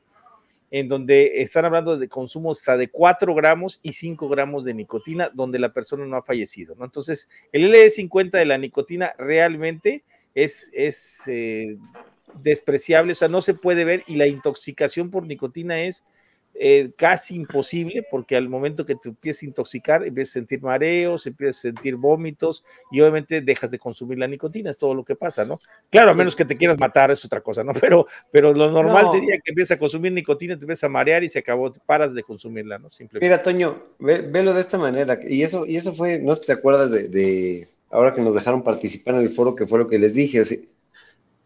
en 0.71 0.87
donde 0.87 1.41
están 1.41 1.65
hablando 1.65 1.97
de 1.97 2.09
consumo 2.09 2.51
hasta 2.51 2.77
de 2.77 2.89
4 2.89 3.33
gramos 3.35 3.79
y 3.83 3.93
5 3.93 4.27
gramos 4.29 4.65
de 4.65 4.73
nicotina, 4.73 5.29
donde 5.33 5.59
la 5.59 5.73
persona 5.73 6.05
no 6.05 6.17
ha 6.17 6.23
fallecido. 6.23 6.75
¿no? 6.75 6.85
Entonces, 6.85 7.29
el 7.51 7.71
LD50 7.71 8.31
de 8.31 8.45
la 8.45 8.57
nicotina 8.57 9.13
realmente 9.17 10.03
es, 10.35 10.69
es 10.73 11.23
eh, 11.27 11.77
despreciable, 12.41 13.13
o 13.13 13.15
sea, 13.15 13.27
no 13.27 13.41
se 13.41 13.53
puede 13.53 13.85
ver 13.85 14.03
y 14.07 14.15
la 14.15 14.27
intoxicación 14.27 15.09
por 15.09 15.25
nicotina 15.25 15.81
es 15.81 16.03
eh, 16.59 16.91
casi 16.97 17.35
imposible 17.35 18.03
porque 18.09 18.35
al 18.35 18.49
momento 18.49 18.83
que 18.83 18.95
te 18.95 19.09
empiezas 19.09 19.43
a 19.43 19.45
intoxicar, 19.45 20.03
empiezas 20.03 20.31
a 20.31 20.39
sentir 20.39 20.61
mareos, 20.63 21.27
empiezas 21.27 21.57
a 21.57 21.61
sentir 21.61 21.95
vómitos 21.95 22.63
y 22.91 22.99
obviamente 22.99 23.41
dejas 23.41 23.69
de 23.69 23.77
consumir 23.77 24.17
la 24.17 24.27
nicotina, 24.27 24.71
es 24.71 24.77
todo 24.77 24.95
lo 24.95 25.05
que 25.05 25.15
pasa, 25.15 25.45
¿no? 25.45 25.59
Claro, 25.91 26.09
a 26.09 26.13
menos 26.15 26.35
que 26.35 26.45
te 26.45 26.57
quieras 26.57 26.79
matar, 26.79 27.11
es 27.11 27.23
otra 27.23 27.41
cosa, 27.41 27.63
¿no? 27.63 27.73
Pero, 27.87 28.07
pero 28.31 28.53
lo 28.53 28.71
normal 28.71 29.11
sería 29.11 29.35
que 29.35 29.51
empieces 29.51 29.77
a 29.77 29.79
consumir 29.79 30.11
nicotina, 30.11 30.57
te 30.57 30.63
empiezas 30.63 30.85
a 30.85 30.89
marear 30.89 31.23
y 31.23 31.29
se 31.29 31.39
acabó, 31.39 31.71
paras 31.85 32.13
de 32.15 32.23
consumirla, 32.23 32.79
¿no? 32.79 32.89
Simplemente. 32.89 33.25
Mira, 33.25 33.43
Toño, 33.43 33.83
velo 33.99 34.53
de 34.53 34.61
esta 34.61 34.79
manera, 34.79 35.19
y 35.27 35.43
eso, 35.43 35.65
y 35.65 35.77
eso 35.77 35.93
fue, 35.93 36.19
no 36.19 36.33
sé 36.33 36.41
si 36.41 36.47
te 36.47 36.53
acuerdas 36.53 36.91
de, 36.91 37.67
ahora 37.91 38.15
que 38.15 38.21
nos 38.21 38.33
dejaron 38.33 38.63
participar 38.63 39.15
en 39.15 39.21
el 39.21 39.29
foro, 39.29 39.55
que 39.55 39.67
fue 39.67 39.79
lo 39.79 39.87
que 39.87 39.99
les 39.99 40.15
dije, 40.15 40.41
o 40.41 40.45
sea, 40.45 40.57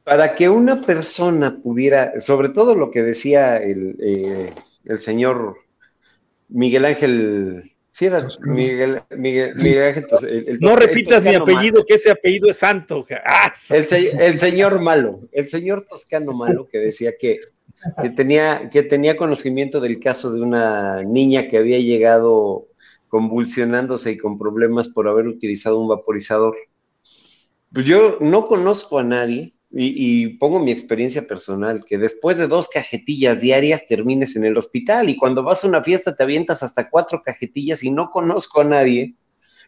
para 0.03 0.35
que 0.35 0.49
una 0.49 0.81
persona 0.81 1.59
pudiera, 1.61 2.19
sobre 2.21 2.49
todo 2.49 2.75
lo 2.75 2.91
que 2.91 3.03
decía 3.03 3.57
el... 3.57 3.97
Eh, 3.99 4.53
el 4.85 4.99
señor 4.99 5.57
Miguel 6.49 6.85
Ángel. 6.85 7.71
Sí, 7.91 8.05
era 8.05 8.25
Miguel, 8.45 9.01
Miguel, 9.17 9.83
Ángel. 9.83 10.05
no 10.61 10.75
repitas 10.77 11.23
mi 11.23 11.35
apellido, 11.35 11.85
que 11.85 11.95
ese 11.95 12.11
apellido 12.11 12.49
es 12.49 12.57
santo. 12.57 13.05
Ah, 13.25 13.51
el, 13.69 14.39
señor 14.39 14.79
malo, 14.79 15.27
el 15.33 15.49
señor 15.49 15.85
Toscano 15.87 16.31
malo, 16.31 16.67
que 16.71 16.79
decía 16.79 17.13
que, 17.19 17.39
que, 18.01 18.09
tenía, 18.11 18.69
que 18.69 18.83
tenía 18.83 19.17
conocimiento 19.17 19.81
del 19.81 19.99
caso 19.99 20.31
de 20.31 20.41
una 20.41 21.03
niña 21.03 21.49
que 21.49 21.57
había 21.57 21.79
llegado 21.79 22.67
convulsionándose 23.09 24.13
y 24.13 24.17
con 24.17 24.37
problemas 24.37 24.87
por 24.87 25.09
haber 25.09 25.27
utilizado 25.27 25.77
un 25.77 25.89
vaporizador. 25.89 26.55
Pues 27.73 27.85
yo 27.85 28.17
no 28.21 28.47
conozco 28.47 28.99
a 28.99 29.03
nadie 29.03 29.53
y, 29.73 30.27
pongo 30.37 30.59
mi 30.59 30.71
experiencia 30.71 31.25
personal, 31.25 31.85
que 31.85 31.97
después 31.97 32.37
de 32.37 32.47
dos 32.47 32.67
cajetillas 32.67 33.39
diarias 33.39 33.85
termines 33.87 34.35
en 34.35 34.43
el 34.43 34.57
hospital 34.57 35.09
y 35.09 35.15
cuando 35.15 35.43
vas 35.43 35.63
a 35.63 35.67
una 35.67 35.81
fiesta 35.83 36.15
te 36.15 36.23
avientas 36.23 36.61
hasta 36.61 36.89
cuatro 36.89 37.21
cajetillas 37.23 37.83
y 37.83 37.91
no 37.91 38.11
conozco 38.11 38.61
a 38.61 38.65
nadie 38.65 39.15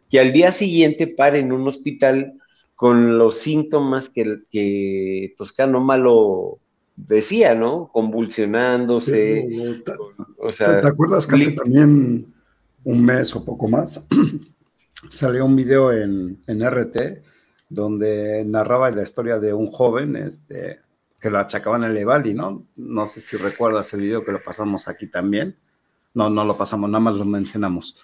que 0.09 0.19
al 0.19 0.33
día 0.33 0.51
siguiente 0.51 1.07
pare 1.07 1.39
en 1.39 1.53
un 1.53 1.67
hospital 1.67 2.33
con 2.75 3.17
los 3.17 3.37
síntomas 3.37 4.09
que, 4.09 4.39
que 4.51 5.33
Toscano 5.37 5.79
Malo 5.79 6.59
decía, 6.97 7.55
¿no? 7.55 7.89
Convulsionándose. 7.93 9.47
o 10.37 10.51
sea, 10.51 10.81
¿Te, 10.81 10.87
acuerdas 10.87 11.25
que 11.25 11.35
hace 11.35 11.51
también 11.51 12.33
un 12.83 13.05
mes 13.05 13.33
o 13.35 13.45
poco 13.45 13.69
más 13.69 14.01
salió 15.09 15.45
un 15.45 15.55
video 15.55 15.93
en, 15.93 16.41
en 16.45 16.69
RT? 16.69 17.32
Donde 17.73 18.45
narraba 18.45 18.91
la 18.91 19.03
historia 19.03 19.39
de 19.39 19.53
un 19.53 19.67
joven 19.67 20.15
este, 20.15 20.79
que 21.19 21.29
lo 21.29 21.39
achacaban 21.39 21.83
el 21.83 21.97
Evali, 21.97 22.33
¿no? 22.33 22.65
No 22.75 23.07
sé 23.07 23.21
si 23.21 23.37
recuerdas 23.37 23.93
el 23.93 24.01
video 24.01 24.23
que 24.23 24.31
lo 24.31 24.43
pasamos 24.43 24.87
aquí 24.87 25.07
también. 25.07 25.57
No, 26.13 26.29
no 26.29 26.45
lo 26.45 26.57
pasamos, 26.57 26.89
nada 26.89 26.99
más 26.99 27.15
lo 27.15 27.25
mencionamos. 27.25 27.97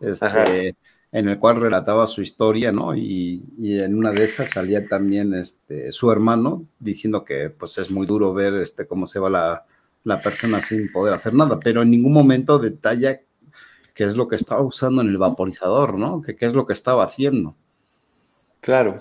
Este, 0.00 0.76
en 1.10 1.28
el 1.28 1.38
cual 1.38 1.56
relataba 1.56 2.06
su 2.06 2.20
historia, 2.20 2.70
¿no? 2.70 2.94
Y, 2.94 3.42
en 3.58 3.96
una 3.96 4.12
de 4.12 4.24
esas 4.24 4.50
salía 4.50 4.86
también 4.86 5.32
este, 5.34 5.90
su 5.92 6.12
hermano 6.12 6.66
diciendo 6.78 7.24
que 7.24 7.50
pues 7.50 7.78
es 7.78 7.90
muy 7.90 8.06
duro 8.06 8.34
ver 8.34 8.54
este, 8.54 8.86
cómo 8.86 9.06
se 9.06 9.18
va 9.18 9.30
la, 9.30 9.66
la 10.04 10.20
persona 10.20 10.60
sin 10.60 10.92
poder 10.92 11.14
hacer 11.14 11.34
nada, 11.34 11.58
pero 11.58 11.82
en 11.82 11.90
ningún 11.90 12.12
momento 12.12 12.58
detalla 12.58 13.20
qué 13.94 14.04
es 14.04 14.16
lo 14.16 14.28
que 14.28 14.36
estaba 14.36 14.62
usando 14.62 15.00
en 15.00 15.08
el 15.08 15.18
vaporizador, 15.18 15.98
¿no? 15.98 16.20
Que 16.22 16.36
qué 16.36 16.46
es 16.46 16.54
lo 16.54 16.66
que 16.66 16.72
estaba 16.72 17.04
haciendo. 17.04 17.56
Claro. 18.60 18.98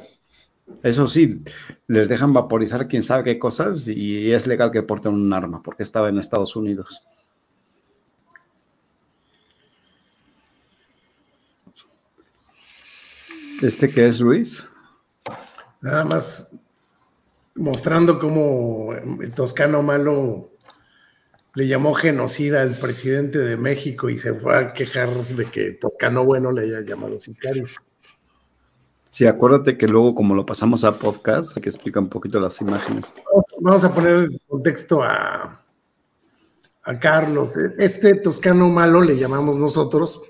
Eso 0.84 1.08
sí, 1.08 1.44
les 1.88 2.10
dejan 2.10 2.34
vaporizar 2.34 2.88
quién 2.88 3.04
sabe 3.04 3.24
qué 3.24 3.40
cosas 3.40 3.88
y 3.88 4.32
es 4.32 4.48
legal 4.48 4.72
que 4.72 4.84
porten 4.84 5.14
un 5.14 5.34
arma 5.34 5.64
porque 5.64 5.84
estaba 5.84 6.10
en 6.10 6.18
Estados 6.18 6.56
Unidos. 6.56 7.04
¿Este 13.62 13.90
qué 13.90 14.08
es, 14.08 14.20
Luis? 14.20 14.64
Nada 15.82 16.06
más 16.06 16.52
mostrando 17.56 18.20
cómo 18.20 18.94
el 18.94 19.32
Toscano 19.32 19.82
Malo 19.82 20.52
le 21.56 21.68
llamó 21.68 21.96
genocida 21.96 22.62
al 22.62 22.76
presidente 22.76 23.40
de 23.40 23.58
México 23.58 24.10
y 24.10 24.18
se 24.20 24.34
fue 24.36 24.56
a 24.56 24.74
quejar 24.74 25.10
de 25.10 25.46
que 25.46 25.72
Toscano 25.72 26.24
Bueno 26.24 26.52
le 26.52 26.64
haya 26.64 26.82
llamado 26.82 27.20
sicario. 27.20 27.66
Sí, 29.10 29.26
acuérdate 29.26 29.78
que 29.78 29.88
luego, 29.88 30.14
como 30.14 30.36
lo 30.36 30.46
pasamos 30.46 30.84
a 30.84 30.98
podcast, 30.98 31.56
hay 31.56 31.64
que 31.64 31.70
explicar 31.70 32.04
un 32.04 32.10
poquito 32.10 32.40
las 32.40 32.60
imágenes. 32.62 33.16
Vamos 33.62 33.84
a 33.84 33.94
poner 33.94 34.16
en 34.18 34.38
contexto 34.48 35.02
a, 35.02 35.64
a 36.84 37.00
Carlos. 37.00 37.52
Este 37.78 38.16
toscano 38.16 38.70
malo 38.70 39.02
le 39.02 39.18
llamamos 39.18 39.58
nosotros, 39.58 40.22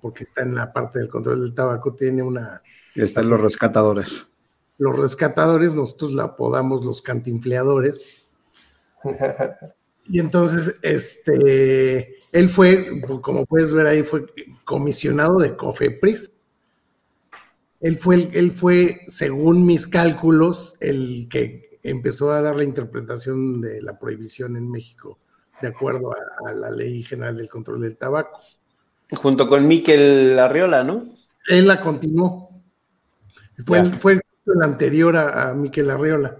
porque 0.00 0.24
está 0.24 0.42
en 0.42 0.54
la 0.54 0.72
parte 0.72 1.00
del 1.00 1.08
control 1.08 1.40
del 1.40 1.54
tabaco, 1.54 1.94
tiene 1.94 2.22
una. 2.22 2.62
Están 2.94 3.28
los 3.28 3.40
rescatadores. 3.40 4.26
Los 4.78 4.98
rescatadores, 4.98 5.74
nosotros 5.74 6.12
la 6.14 6.24
apodamos 6.24 6.84
los 6.84 7.02
cantinfleadores. 7.02 8.24
y 10.08 10.20
entonces, 10.20 10.76
este, 10.82 12.16
él 12.32 12.48
fue, 12.48 13.00
como 13.20 13.46
puedes 13.46 13.72
ver 13.72 13.86
ahí, 13.86 14.02
fue 14.02 14.26
comisionado 14.64 15.38
de 15.38 15.56
COFEPRIS 15.56 16.33
él 17.84 17.98
fue, 17.98 18.30
él 18.32 18.50
fue, 18.50 19.02
según 19.08 19.66
mis 19.66 19.86
cálculos, 19.86 20.78
el 20.80 21.28
que 21.28 21.78
empezó 21.82 22.32
a 22.32 22.40
dar 22.40 22.56
la 22.56 22.64
interpretación 22.64 23.60
de 23.60 23.82
la 23.82 23.98
prohibición 23.98 24.56
en 24.56 24.70
México, 24.70 25.18
de 25.60 25.68
acuerdo 25.68 26.14
a, 26.46 26.52
la 26.54 26.70
Ley 26.70 27.02
General 27.02 27.36
del 27.36 27.50
Control 27.50 27.82
del 27.82 27.98
Tabaco. 27.98 28.40
Junto 29.14 29.50
con 29.50 29.68
Miquel 29.68 30.38
Arriola, 30.38 30.82
¿no? 30.82 31.14
Él 31.46 31.66
la 31.66 31.78
continuó. 31.78 32.48
Fue, 33.66 33.84
fue 33.84 34.14
el 34.14 34.62
anterior 34.62 35.14
a, 35.14 35.50
a 35.50 35.54
Miquel 35.54 35.90
Arriola. 35.90 36.38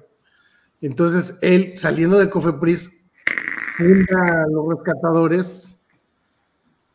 Entonces, 0.81 1.39
él, 1.43 1.77
saliendo 1.77 2.19
de 2.19 2.31
Cofepris, 2.31 2.91
funda 3.77 4.45
a 4.45 4.49
los 4.49 4.66
rescatadores, 4.66 5.79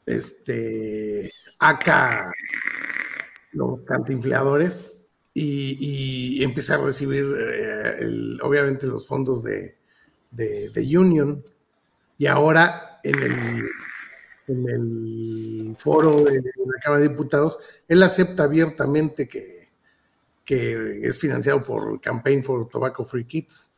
este, 0.08 1.32
acá 1.60 2.32
los 3.52 3.82
cantinfleadores 3.82 4.94
y, 5.34 6.40
y 6.40 6.44
empieza 6.44 6.76
a 6.76 6.84
recibir 6.84 7.26
eh, 7.38 8.38
obviamente 8.42 8.88
los 8.88 9.08
fondos 9.08 9.44
de, 9.44 9.78
de, 10.32 10.98
Union 10.98 11.44
y 12.18 12.26
ahora 12.26 13.00
en 13.04 13.24
el, 13.24 13.70
en 14.48 14.70
el 14.70 15.76
foro 15.78 16.24
de, 16.24 16.36
la 16.36 16.82
Cámara 16.84 17.02
de 17.02 17.10
Diputados, 17.10 17.60
él 17.88 18.04
acepta 18.04 18.44
abiertamente 18.44 19.28
que, 19.28 19.70
que 20.44 21.08
es 21.08 21.18
financiado 21.18 21.62
por 21.62 22.02
Campaign 22.02 22.44
for 22.44 22.68
Tobacco 22.68 23.06
Free 23.06 23.26
Kids. 23.26 23.72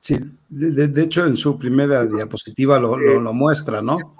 Sí, 0.00 0.18
de, 0.48 1.02
hecho 1.02 1.26
en 1.26 1.36
su 1.36 1.58
primera 1.58 2.06
diapositiva 2.06 2.78
lo, 2.78 2.96
lo, 2.96 3.32
muestra, 3.34 3.82
¿no? 3.82 4.16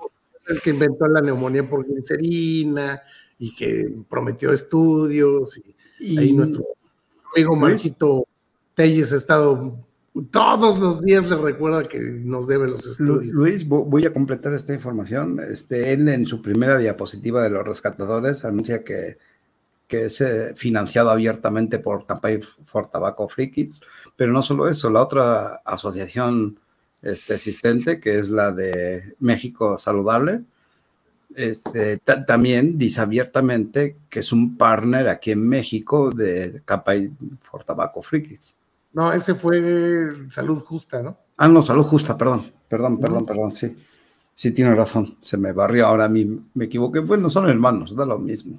El 0.49 0.61
que 0.61 0.71
inventó 0.71 1.07
la 1.07 1.23
neumonía 1.23 1.67
por 1.67 1.87
glicerina, 1.87 3.01
y 3.41 3.55
que 3.55 3.91
prometió 4.09 4.53
estudios 4.53 5.61
y, 5.99 6.19
ahí 6.19 6.33
nuestro 6.33 6.65
amigo 7.35 7.57
Marquito 7.57 8.29
Telles 8.75 9.13
ha 9.13 9.17
estado 9.17 9.85
todos 10.31 10.79
los 10.79 11.01
días 11.01 11.29
le 11.31 11.37
recuerda 11.37 11.85
que 11.85 12.01
nos 12.01 12.47
debe 12.49 12.69
los 12.69 12.85
estudios. 12.85 13.33
Luis, 13.33 13.67
voy 13.67 14.05
a 14.05 14.13
completar 14.13 14.53
esta 14.53 14.75
información. 14.75 15.39
Este, 15.41 15.93
él 15.93 16.09
en 16.09 16.27
su 16.27 16.43
primera 16.43 16.79
diapositiva 16.79 17.43
de 17.43 17.51
los 17.51 17.65
rescatadores 17.65 18.45
anuncia 18.45 18.83
que, 18.83 19.19
que 19.87 20.07
es 20.07 20.21
eh, 20.21 20.53
financiado 20.57 21.11
abiertamente 21.11 21.79
por 21.79 22.07
Campaign 22.07 22.43
for 22.65 22.91
Tobacco 22.91 23.29
Free 23.29 23.51
Kids, 23.53 23.83
pero 24.17 24.33
no 24.33 24.43
solo 24.43 24.69
eso, 24.69 24.91
la 24.91 25.03
otra 25.03 25.63
asociación 25.65 26.59
este, 27.03 27.35
existente, 27.35 28.01
que 28.01 28.19
es 28.19 28.31
la 28.31 28.51
de 28.51 29.15
México 29.21 29.79
Saludable, 29.79 30.43
este, 31.35 31.99
también 31.99 32.77
dice 32.77 33.01
abiertamente 33.01 33.97
que 34.09 34.21
es 34.21 34.33
un 34.33 34.57
partner 34.57 35.09
aquí 35.09 35.31
en 35.31 35.49
México 35.49 36.11
de 36.11 36.63
Campaign 36.65 37.39
for 37.41 37.65
Tobacco 37.65 38.03
Free 38.03 38.23
Kids. 38.23 38.57
No, 38.93 39.13
ese 39.13 39.35
fue 39.35 40.11
Salud 40.31 40.61
Justa, 40.61 41.03
¿no? 41.03 41.17
Ah, 41.37 41.49
no, 41.49 41.63
Salud 41.63 41.85
Justa, 41.85 42.17
perdón, 42.17 42.53
perdón, 42.69 42.99
perdón, 42.99 43.27
perdón, 43.27 43.53
sí. 43.53 43.77
Sí, 44.35 44.53
tiene 44.53 44.75
razón, 44.75 45.19
se 45.21 45.37
me 45.37 45.53
barrió 45.53 45.87
ahora 45.87 46.07
a 46.07 46.09
mí, 46.09 46.25
me 46.55 46.65
equivoqué. 46.65 47.01
Bueno, 47.01 47.29
son 47.29 47.49
hermanos, 47.49 47.95
da 47.95 48.07
lo 48.07 48.19
mismo. 48.19 48.59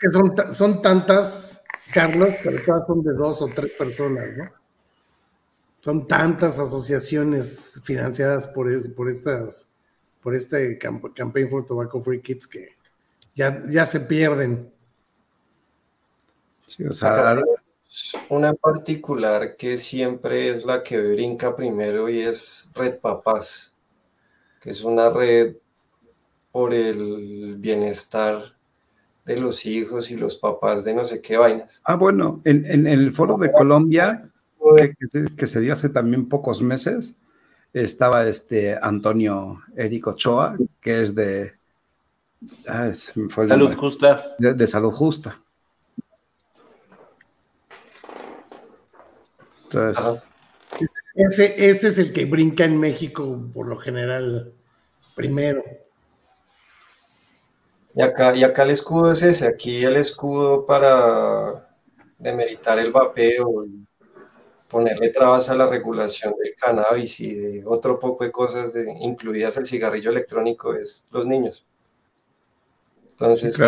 Que 0.00 0.10
son, 0.10 0.32
son 0.52 0.80
tantas, 0.80 1.64
Carlos, 1.92 2.30
pero 2.44 2.62
todas 2.64 2.86
son 2.86 3.02
de 3.02 3.12
dos 3.12 3.42
o 3.42 3.48
tres 3.48 3.72
personas, 3.72 4.24
¿no? 4.36 4.44
Son 5.80 6.06
tantas 6.06 6.60
asociaciones 6.60 7.80
financiadas 7.82 8.46
por, 8.46 8.68
por 8.94 9.10
estas, 9.10 9.68
por 10.22 10.34
este 10.34 10.78
Campaign 10.78 11.50
for 11.50 11.66
Tobacco 11.66 12.02
Free 12.02 12.20
Kids 12.20 12.46
que 12.46 12.68
ya, 13.34 13.62
ya 13.68 13.84
se 13.84 14.00
pierden. 14.00 14.72
Sí, 16.66 16.84
o 16.84 16.92
sea, 16.92 17.42
una 18.30 18.54
particular 18.54 19.56
que 19.56 19.76
siempre 19.76 20.48
es 20.48 20.64
la 20.64 20.82
que 20.82 21.00
brinca 21.00 21.54
primero 21.54 22.08
y 22.08 22.22
es 22.22 22.70
Red 22.74 23.00
Papás, 23.00 23.74
que 24.60 24.70
es 24.70 24.82
una 24.82 25.10
red 25.10 25.56
por 26.50 26.72
el 26.72 27.56
bienestar 27.58 28.54
de 29.24 29.36
los 29.36 29.66
hijos 29.66 30.10
y 30.10 30.16
los 30.16 30.36
papás 30.36 30.84
de 30.84 30.94
no 30.94 31.04
sé 31.04 31.20
qué 31.20 31.36
vainas. 31.36 31.80
Ah, 31.84 31.96
bueno, 31.96 32.40
en, 32.44 32.86
el 32.86 33.12
foro 33.12 33.36
de 33.36 33.52
Colombia, 33.52 34.30
que, 35.36 35.46
se, 35.46 35.60
dio 35.60 35.72
hace 35.72 35.88
también 35.88 36.28
pocos 36.28 36.62
meses, 36.62 37.16
estaba 37.72 38.26
este 38.26 38.78
Antonio 38.80 39.62
Eric 39.76 40.08
Ochoa, 40.08 40.56
que 40.80 41.02
es 41.02 41.14
de... 41.14 41.54
Ah, 42.66 42.92
salud 42.92 43.76
Justa. 43.76 44.34
de 44.38 44.66
Salud 44.66 44.92
Justa. 44.92 45.38
ese, 51.14 51.70
ese 51.70 51.88
es 51.88 51.98
el 51.98 52.12
que 52.12 52.24
brinca 52.24 52.64
en 52.64 52.78
México 52.78 53.40
por 53.54 53.68
lo 53.68 53.76
general 53.76 54.52
primero. 55.14 55.64
Y 57.94 58.02
acá, 58.02 58.34
y 58.34 58.42
acá 58.42 58.62
el 58.62 58.70
escudo 58.70 59.12
es 59.12 59.22
ese, 59.22 59.46
aquí 59.46 59.84
el 59.84 59.96
escudo 59.96 60.64
para 60.64 61.68
demeritar 62.18 62.78
el 62.78 62.90
vapeo 62.90 63.66
y 63.66 63.86
ponerle 64.72 65.10
trabas 65.10 65.50
a 65.50 65.54
la 65.54 65.66
regulación 65.66 66.34
del 66.42 66.54
cannabis 66.56 67.20
y 67.20 67.34
de 67.34 67.62
otro 67.66 67.98
poco 67.98 68.24
de 68.24 68.32
cosas, 68.32 68.72
de, 68.72 68.90
incluidas 69.00 69.58
el 69.58 69.66
cigarrillo 69.66 70.10
electrónico, 70.10 70.74
es 70.74 71.04
los 71.10 71.26
niños. 71.26 71.66
Entonces, 73.10 73.60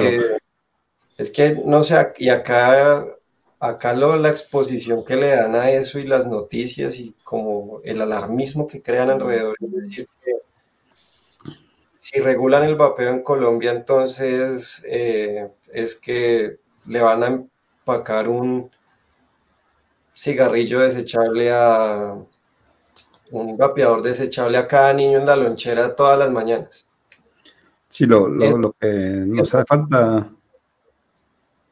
es 1.18 1.30
que, 1.30 1.62
no 1.64 1.84
sé, 1.84 1.94
y 2.16 2.30
acá 2.30 3.06
acá 3.60 3.92
la 3.94 4.28
exposición 4.28 5.04
que 5.04 5.16
le 5.16 5.28
dan 5.28 5.54
a 5.54 5.70
eso 5.70 5.98
y 5.98 6.06
las 6.06 6.26
noticias 6.26 6.98
y 6.98 7.14
como 7.22 7.80
el 7.84 8.00
alarmismo 8.00 8.66
que 8.66 8.82
crean 8.82 9.10
alrededor, 9.10 9.56
es 9.60 9.72
decir, 9.72 10.08
que 10.22 10.32
si 11.96 12.20
regulan 12.20 12.64
el 12.64 12.76
vapeo 12.76 13.10
en 13.10 13.22
Colombia, 13.22 13.72
entonces 13.72 14.82
eh, 14.86 15.50
es 15.72 15.96
que 15.96 16.58
le 16.86 17.00
van 17.00 17.22
a 17.22 17.26
empacar 17.28 18.28
un 18.28 18.70
cigarrillo 20.14 20.80
desechable 20.80 21.50
a 21.52 22.16
un 23.30 23.56
vapeador 23.56 24.02
desechable 24.02 24.56
a 24.58 24.68
cada 24.68 24.92
niño 24.92 25.18
en 25.18 25.26
la 25.26 25.36
lonchera 25.36 25.94
todas 25.94 26.18
las 26.18 26.30
mañanas. 26.30 26.88
Sí, 27.88 28.06
lo, 28.06 28.28
lo 28.28 28.72
que 28.72 29.24
nos 29.26 29.54
hace 29.54 29.64
falta, 29.66 30.30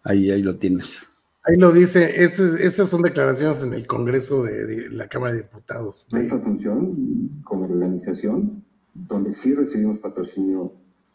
ahí, 0.04 0.30
ahí 0.30 0.42
lo 0.42 0.56
tienes. 0.56 1.02
Ahí 1.44 1.56
lo 1.56 1.72
dice, 1.72 2.22
este, 2.22 2.64
estas 2.64 2.88
son 2.88 3.02
declaraciones 3.02 3.64
en 3.64 3.74
el 3.74 3.84
Congreso 3.88 4.44
de, 4.44 4.88
la 4.90 5.08
Cámara 5.08 5.34
de 5.34 5.42
Diputados. 5.42 6.06
Nuestra 6.12 6.38
función 6.38 7.42
como 7.42 7.64
organización, 7.64 8.62
donde 8.94 9.34
sí 9.34 9.52
recibimos 9.52 9.98
patrocinio 9.98 10.72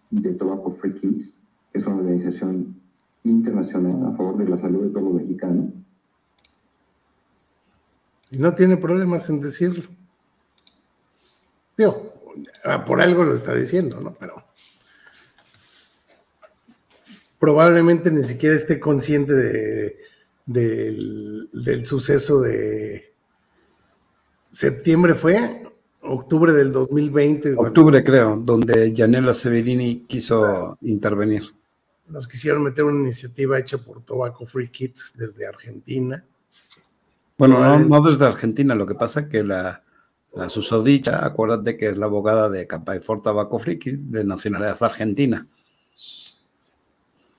de 0.09 0.33
Tobacco 0.33 0.75
Free 0.81 0.95
Kids, 0.95 1.37
es 1.71 1.85
una 1.85 1.97
organización 1.97 2.75
internacional 3.23 4.11
a 4.11 4.17
favor 4.17 4.37
de 4.37 4.49
la 4.49 4.57
salud 4.57 4.83
de 4.83 4.89
todos 4.89 5.03
los 5.03 5.13
mexicanos. 5.13 5.71
Y 8.31 8.37
no 8.37 8.53
tiene 8.53 8.77
problemas 8.77 9.29
en 9.29 9.39
decirlo. 9.39 9.83
Tío, 11.75 12.13
por 12.85 13.01
algo 13.01 13.23
lo 13.23 13.33
está 13.33 13.53
diciendo, 13.53 14.01
¿no? 14.01 14.13
Pero 14.13 14.43
probablemente 17.39 18.09
ni 18.11 18.23
siquiera 18.23 18.55
esté 18.55 18.79
consciente 18.79 19.33
de 19.33 20.07
del, 20.47 21.85
suceso 21.85 22.41
de 22.41 23.13
septiembre 24.49 25.13
fue, 25.13 25.63
octubre 26.01 26.53
del 26.53 26.71
2020. 26.71 27.53
Octubre 27.57 28.03
creo, 28.03 28.37
donde 28.37 28.93
Janela 28.95 29.33
Severini 29.33 30.05
quiso 30.07 30.77
intervenir. 30.81 31.43
Nos 32.07 32.27
quisieron 32.27 32.63
meter 32.63 32.85
una 32.85 33.01
iniciativa 33.01 33.59
hecha 33.59 33.77
por 33.77 34.01
Tobacco 34.01 34.45
Free 34.45 34.69
Kids 34.69 35.13
desde 35.17 35.45
Argentina. 35.45 36.23
Bueno, 37.37 37.79
no, 37.79 38.01
desde 38.01 38.25
Argentina, 38.25 38.73
lo 38.73 38.87
que 38.87 38.95
pasa 38.95 39.21
es 39.21 39.27
que 39.27 39.43
la, 39.43 39.83
la 40.33 40.49
susodicha, 40.49 41.23
acuérdate 41.23 41.77
que 41.77 41.87
es 41.87 41.97
la 41.97 42.07
abogada 42.07 42.49
de 42.49 42.65
Campay 42.65 42.99
for 42.99 43.21
Tobacco 43.21 43.59
Free 43.59 43.77
Kids 43.77 44.11
de 44.11 44.23
nacionalidad 44.23 44.81
argentina. 44.81 45.47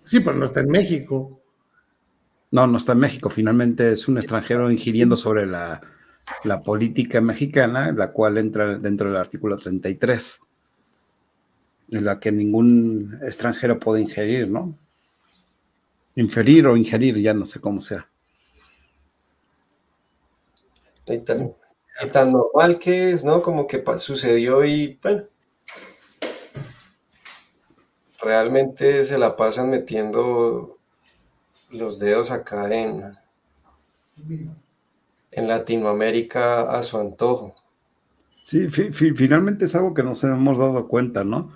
Sí, 0.04 0.20
pero 0.20 0.36
no 0.36 0.44
está 0.44 0.60
en 0.60 0.70
México. 0.70 1.42
No, 2.50 2.66
no 2.66 2.78
está 2.78 2.92
en 2.92 3.00
México. 3.00 3.28
Finalmente 3.28 3.92
es 3.92 4.08
un 4.08 4.16
extranjero 4.16 4.70
ingiriendo 4.70 5.16
sobre 5.16 5.46
la, 5.46 5.80
política 6.64 7.20
mexicana, 7.20 7.92
la 7.92 8.12
cual 8.12 8.38
entra 8.38 8.78
dentro 8.78 9.08
del 9.08 9.18
artículo 9.18 9.56
33, 9.56 10.40
en 11.90 12.04
la 12.04 12.18
que 12.18 12.32
ningún 12.32 13.18
extranjero 13.22 13.78
puede 13.78 14.00
ingerir, 14.00 14.48
¿no? 14.48 14.78
Inferir 16.16 16.66
o 16.66 16.76
ingerir, 16.76 17.18
ya 17.18 17.34
no 17.34 17.44
sé 17.44 17.60
cómo 17.60 17.80
sea. 17.80 18.08
Y 21.08 21.18
tan, 21.20 21.54
tan 22.12 22.32
normal 22.32 22.78
que 22.78 23.10
es, 23.10 23.24
¿no? 23.24 23.42
Como 23.42 23.66
que 23.66 23.82
sucedió 23.96 24.64
y, 24.64 24.98
bueno, 25.02 25.24
realmente 28.20 29.04
se 29.04 29.18
la 29.18 29.36
pasan 29.36 29.70
metiendo 29.70 30.78
los 31.70 31.98
dedos 31.98 32.30
acá 32.30 32.72
en, 32.74 33.16
en 35.30 35.48
Latinoamérica 35.48 36.62
a 36.62 36.82
su 36.82 36.98
antojo. 36.98 37.54
Sí, 38.42 38.68
finalmente 38.70 39.66
es 39.66 39.74
algo 39.74 39.92
que 39.92 40.02
nos 40.02 40.24
hemos 40.24 40.56
dado 40.56 40.88
cuenta, 40.88 41.22
¿no? 41.22 41.52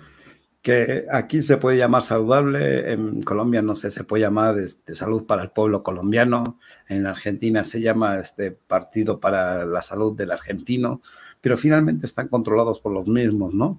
Que 0.63 1.05
aquí 1.11 1.41
se 1.41 1.57
puede 1.57 1.77
llamar 1.77 2.01
saludable, 2.01 2.93
en 2.93 3.21
Colombia 3.21 3.61
no 3.61 3.75
sé, 3.75 3.91
se 3.91 4.05
puede 4.05 4.23
llamar 4.23 4.57
este, 4.57 4.95
salud 4.95 5.25
para 5.25 5.43
el 5.43 5.51
pueblo 5.51 5.83
colombiano, 5.83 6.57
en 6.87 7.05
Argentina 7.05 7.63
se 7.63 7.81
llama 7.81 8.17
este 8.17 8.51
partido 8.51 9.19
para 9.19 9.65
la 9.65 9.81
salud 9.81 10.15
del 10.15 10.31
argentino, 10.31 11.01
pero 11.41 11.57
finalmente 11.57 12.05
están 12.05 12.29
controlados 12.29 12.79
por 12.79 12.93
los 12.93 13.05
mismos, 13.05 13.53
¿no? 13.53 13.77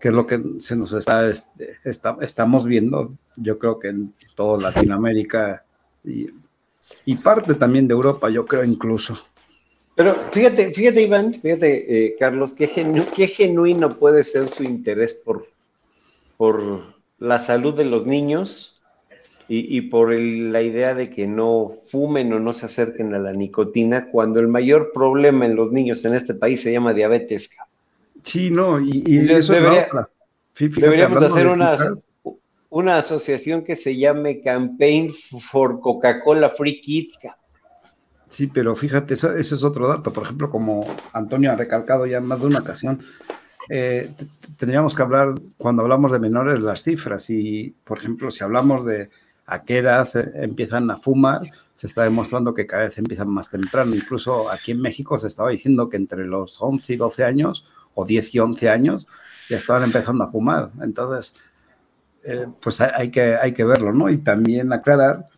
Que 0.00 0.08
es 0.08 0.14
lo 0.14 0.26
que 0.26 0.42
se 0.58 0.74
nos 0.74 0.94
está, 0.94 1.28
este, 1.28 1.78
estamos 1.84 2.64
viendo, 2.64 3.10
yo 3.36 3.58
creo 3.58 3.78
que 3.78 3.88
en 3.88 4.14
toda 4.34 4.70
Latinoamérica 4.70 5.62
y, 6.02 6.30
parte 7.16 7.52
también 7.54 7.86
de 7.86 7.92
Europa, 7.92 8.30
yo 8.30 8.46
creo 8.46 8.64
incluso. 8.64 9.18
Pero 9.94 10.14
fíjate, 10.32 10.72
fíjate 10.72 11.02
Iván, 11.02 11.34
fíjate 11.34 12.06
eh, 12.06 12.16
Carlos, 12.18 12.54
qué, 12.54 12.70
qué, 13.14 13.26
genuino 13.26 13.98
puede 13.98 14.24
ser 14.24 14.48
su 14.48 14.64
interés 14.64 15.12
por, 15.12 15.46
por 16.42 16.96
la 17.20 17.38
salud 17.38 17.72
de 17.76 17.84
los 17.84 18.04
niños 18.04 18.82
y, 19.46 19.80
por 19.82 20.12
la 20.12 20.60
idea 20.60 20.92
de 20.92 21.08
que 21.08 21.28
no 21.28 21.76
fumen 21.86 22.32
o 22.32 22.40
no 22.40 22.52
se 22.52 22.66
acerquen 22.66 23.14
a 23.14 23.20
la 23.20 23.32
nicotina, 23.32 24.08
cuando 24.10 24.40
el 24.40 24.48
mayor 24.48 24.90
problema 24.92 25.46
en 25.46 25.54
los 25.54 25.70
niños 25.70 26.04
en 26.04 26.16
este 26.16 26.34
país 26.34 26.60
se 26.60 26.72
llama 26.72 26.94
diabetes. 26.94 27.48
Sí, 28.24 28.50
no, 28.50 28.80
y, 28.80 29.30
eso 29.30 29.52
deberíamos 29.52 31.22
hacer 31.22 31.46
unas, 31.46 32.08
una 32.70 32.98
asociación 32.98 33.62
que 33.62 33.76
se 33.76 33.96
llame 33.96 34.40
Campaign 34.40 35.12
for 35.48 35.78
Coca-Cola 35.78 36.48
Free 36.48 36.80
Kids. 36.80 37.20
Sí, 38.26 38.48
pero 38.48 38.74
fíjate, 38.74 39.14
eso, 39.14 39.32
eso, 39.32 39.54
es 39.54 39.62
otro 39.62 39.86
dato. 39.86 40.12
Por 40.12 40.24
ejemplo, 40.24 40.50
como 40.50 40.92
Antonio 41.12 41.52
ha 41.52 41.54
recalcado 41.54 42.04
ya 42.04 42.18
en 42.18 42.26
más 42.26 42.40
de 42.40 42.46
una 42.48 42.58
ocasión, 42.58 43.00
eh, 43.68 44.10
tendríamos 44.58 44.94
que 44.94 45.02
hablar, 45.02 45.34
cuando 45.56 45.82
hablamos 45.82 46.12
de 46.12 46.18
menores, 46.18 46.60
las 46.60 46.82
cifras. 46.82 47.30
Y, 47.30 47.74
por 47.84 47.98
ejemplo, 47.98 48.30
si 48.30 48.44
hablamos 48.44 48.84
de 48.84 49.10
a 49.46 49.62
qué 49.62 49.78
edad 49.78 50.08
empiezan 50.34 50.90
a 50.90 50.96
fumar, 50.96 51.42
se 51.74 51.86
está 51.86 52.04
demostrando 52.04 52.54
que 52.54 52.66
cada 52.66 52.84
vez 52.84 52.98
empiezan 52.98 53.28
más 53.28 53.50
temprano. 53.50 53.94
Incluso 53.94 54.50
aquí 54.50 54.72
en 54.72 54.80
México 54.80 55.18
se 55.18 55.26
estaba 55.26 55.50
diciendo 55.50 55.88
que 55.88 55.96
entre 55.96 56.26
los 56.26 56.60
11 56.60 56.92
y 56.92 56.96
12 56.96 57.24
años, 57.24 57.66
o 57.94 58.04
10 58.04 58.34
y 58.34 58.38
11 58.38 58.70
años, 58.70 59.08
ya 59.48 59.56
estaban 59.56 59.82
empezando 59.82 60.24
a 60.24 60.30
fumar. 60.30 60.70
Entonces, 60.80 61.34
eh, 62.24 62.46
pues 62.60 62.80
hay 62.80 63.10
que, 63.10 63.36
hay 63.36 63.52
que 63.52 63.64
verlo, 63.64 63.92
¿no? 63.92 64.08
Y 64.10 64.18
también 64.18 64.72
aclarar 64.72 65.28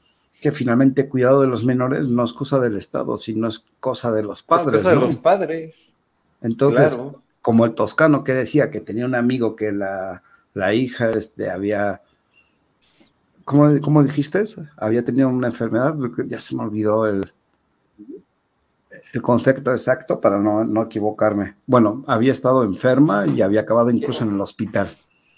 que 0.40 0.52
finalmente 0.52 1.08
cuidado 1.08 1.40
de 1.40 1.46
los 1.46 1.64
menores 1.64 2.08
no 2.08 2.24
es 2.24 2.32
cosa 2.32 2.58
del 2.58 2.76
Estado, 2.76 3.16
sino 3.16 3.48
es 3.48 3.64
cosa 3.80 4.12
de 4.12 4.22
los 4.22 4.42
padres. 4.42 4.74
Es 4.74 4.82
cosa 4.82 4.94
de 4.94 5.00
los 5.00 5.16
padres. 5.16 5.94
Entonces, 6.42 7.00
como 7.44 7.66
el 7.66 7.74
toscano 7.74 8.24
que 8.24 8.32
decía 8.32 8.70
que 8.70 8.80
tenía 8.80 9.04
un 9.04 9.14
amigo 9.14 9.54
que 9.54 9.70
la, 9.70 10.22
la 10.54 10.72
hija 10.72 11.10
este, 11.10 11.50
había 11.50 12.00
¿Cómo, 13.44 13.68
¿Cómo, 13.82 14.02
dijiste? 14.02 14.42
Había 14.78 15.04
tenido 15.04 15.28
una 15.28 15.48
enfermedad, 15.48 15.94
ya 16.26 16.40
se 16.40 16.56
me 16.56 16.62
olvidó 16.62 17.04
el, 17.06 17.30
el 19.12 19.20
concepto 19.20 19.72
exacto 19.72 20.18
para 20.20 20.38
no, 20.38 20.64
no, 20.64 20.84
equivocarme. 20.84 21.56
Bueno, 21.66 22.02
había 22.06 22.32
estado 22.32 22.64
enferma 22.64 23.26
y 23.26 23.42
había 23.42 23.60
acabado 23.60 23.90
incluso 23.90 24.24
en 24.24 24.32
el 24.32 24.40
hospital. 24.40 24.88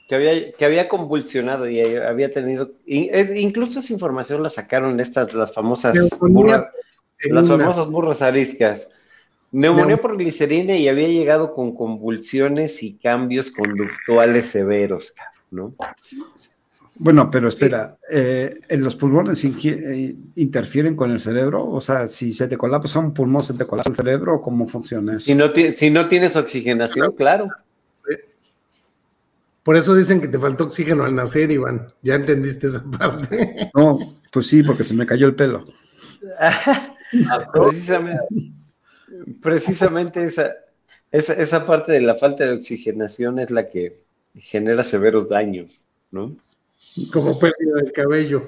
Que 0.09 0.15
había, 0.15 0.53
que 0.53 0.65
había 0.65 0.89
convulsionado 0.89 1.69
y 1.69 1.81
había 1.81 2.31
tenido, 2.31 2.71
incluso 2.87 3.81
esa 3.81 3.93
información 3.93 4.45
la 4.45 4.49
sacaron 4.49 5.01
estas, 5.01 5.35
las 5.35 5.53
famosas 5.53 6.17
burras, 6.21 6.69
las 7.25 7.49
famosas 7.49 7.91
burras 7.91 8.23
ariscas. 8.23 8.93
Neumonía 9.53 10.01
por 10.01 10.17
glicerina 10.17 10.77
y 10.77 10.89
había 10.89 11.09
llegado 11.09 11.55
con 11.55 11.75
convulsiones 11.75 12.83
y 12.83 12.95
cambios 12.95 13.51
conductuales 13.51 14.47
severos, 14.47 15.15
¿no? 15.51 15.75
Bueno, 16.99 17.31
pero 17.31 17.49
espera, 17.49 17.97
eh, 18.11 18.59
¿los 18.71 18.97
pulmones 18.97 19.45
eh, 19.45 20.17
interfieren 20.37 20.97
con 20.97 21.11
el 21.11 21.21
cerebro? 21.21 21.69
O 21.69 21.81
sea, 21.81 22.07
si 22.07 22.33
se 22.33 22.49
te 22.49 22.57
colapsa 22.57 22.99
un 22.99 23.13
pulmón, 23.13 23.43
¿se 23.43 23.55
te 23.55 23.67
colapsa 23.67 23.91
el 23.91 23.97
cerebro 23.97 24.37
o 24.37 24.41
cómo 24.41 24.67
funciona 24.67 25.13
eso? 25.13 25.27
Si 25.27 25.35
no, 25.35 25.53
si 25.55 25.91
no 25.91 26.09
tienes 26.09 26.37
oxigenación, 26.37 27.13
claro. 27.13 27.49
Por 29.63 29.77
eso 29.77 29.95
dicen 29.95 30.21
que 30.21 30.29
te 30.29 30.39
faltó 30.39 30.65
oxígeno 30.65 31.05
al 31.05 31.15
nacer, 31.15 31.51
Iván. 31.51 31.89
Ya 32.01 32.15
entendiste 32.15 32.69
esa 32.69 32.83
parte. 32.99 33.69
No, 33.75 33.99
pues 34.31 34.47
sí, 34.47 34.63
porque 34.63 34.85
se 34.85 34.95
me 34.95 35.05
cayó 35.05 35.27
el 35.27 35.35
pelo. 35.35 35.67
precisamente, 37.53 38.53
precisamente 39.41 40.25
esa, 40.25 40.55
esa, 41.13 41.33
esa 41.35 41.67
parte 41.67 41.93
de 41.93 42.01
la 42.01 42.15
falta 42.15 42.45
de 42.45 42.53
oxigenación 42.53 43.39
es 43.39 43.51
la 43.51 43.69
que 43.69 44.03
genera 44.35 44.85
severos 44.85 45.29
daños, 45.29 45.85
¿no? 46.11 46.37
Como 47.13 47.39
pérdida 47.39 47.77
del 47.77 47.93
cabello. 47.93 48.47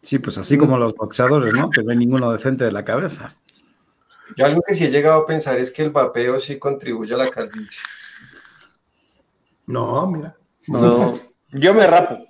Sí, 0.00 0.18
pues 0.18 0.36
así 0.36 0.58
como 0.58 0.76
los 0.76 0.94
boxeadores, 0.94 1.54
¿no? 1.54 1.70
Que 1.70 1.82
no 1.82 1.90
hay 1.90 1.96
ninguno 1.96 2.30
decente 2.30 2.64
de 2.64 2.72
la 2.72 2.84
cabeza. 2.84 3.36
Yo 4.36 4.46
algo 4.46 4.62
que 4.66 4.74
sí 4.74 4.84
he 4.84 4.90
llegado 4.90 5.22
a 5.22 5.26
pensar 5.26 5.58
es 5.58 5.70
que 5.70 5.82
el 5.82 5.90
vapeo 5.90 6.38
sí 6.40 6.58
contribuye 6.58 7.14
a 7.14 7.18
la 7.18 7.28
calvicie. 7.28 7.82
No, 9.66 10.10
mira. 10.10 10.36
No, 10.68 11.18
yo 11.52 11.74
me 11.74 11.86
rapo. 11.86 12.26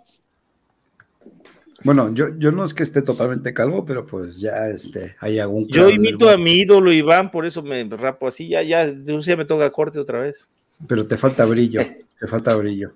Bueno, 1.84 2.14
yo, 2.14 2.28
yo 2.38 2.50
no 2.50 2.64
es 2.64 2.72
que 2.72 2.82
esté 2.82 3.02
totalmente 3.02 3.52
calvo, 3.52 3.84
pero 3.84 4.06
pues 4.06 4.40
ya 4.40 4.68
este, 4.68 5.16
hay 5.20 5.38
algún. 5.38 5.68
Yo 5.68 5.90
imito 5.90 6.30
a 6.30 6.38
mi 6.38 6.52
ídolo 6.52 6.90
Iván, 6.90 7.30
por 7.30 7.44
eso 7.44 7.62
me 7.62 7.84
rapo 7.84 8.26
así, 8.26 8.48
ya, 8.48 8.62
ya, 8.62 8.86
un 8.86 9.20
día 9.20 9.36
me 9.36 9.44
toca 9.44 9.70
corte 9.70 10.00
otra 10.00 10.20
vez. 10.20 10.48
Pero 10.88 11.06
te 11.06 11.18
falta 11.18 11.44
brillo, 11.44 11.82
te 12.18 12.26
falta 12.26 12.56
brillo. 12.56 12.94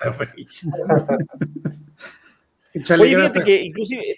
Oye, 2.98 3.16
fíjate 3.16 3.42
que 3.42 3.62
inclusive, 3.62 4.16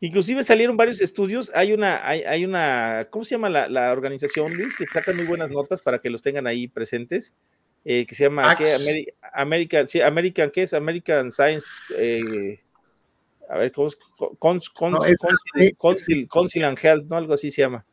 inclusive 0.00 0.42
salieron 0.42 0.76
varios 0.76 1.00
estudios. 1.00 1.52
Hay 1.54 1.72
una, 1.72 2.04
hay, 2.06 2.22
hay 2.22 2.44
una, 2.44 3.06
¿cómo 3.10 3.24
se 3.24 3.36
llama 3.36 3.48
la, 3.48 3.92
organización, 3.92 4.54
Luis? 4.54 4.74
Que 4.74 4.86
saca 4.86 5.12
muy 5.12 5.26
buenas 5.26 5.50
notas 5.50 5.82
para 5.82 6.00
que 6.00 6.10
los 6.10 6.20
tengan 6.20 6.48
ahí 6.48 6.66
presentes. 6.66 7.36
Eh, 7.84 8.06
que 8.06 8.14
se 8.14 8.24
llama 8.24 8.56
American, 9.34 9.88
sí, 9.88 10.00
American, 10.00 10.50
¿qué 10.50 10.62
es? 10.62 10.72
American 10.72 11.32
Science, 11.32 11.66
eh, 11.98 12.60
a 13.52 13.58
ver, 13.58 13.70
¿cómo 13.70 13.88
es? 13.88 13.98
Council, 16.30 16.64
and 16.64 16.78
Health, 16.82 17.04
¿no? 17.04 17.16
Algo 17.16 17.34
así 17.34 17.50
se 17.50 17.60
llama. 17.60 17.84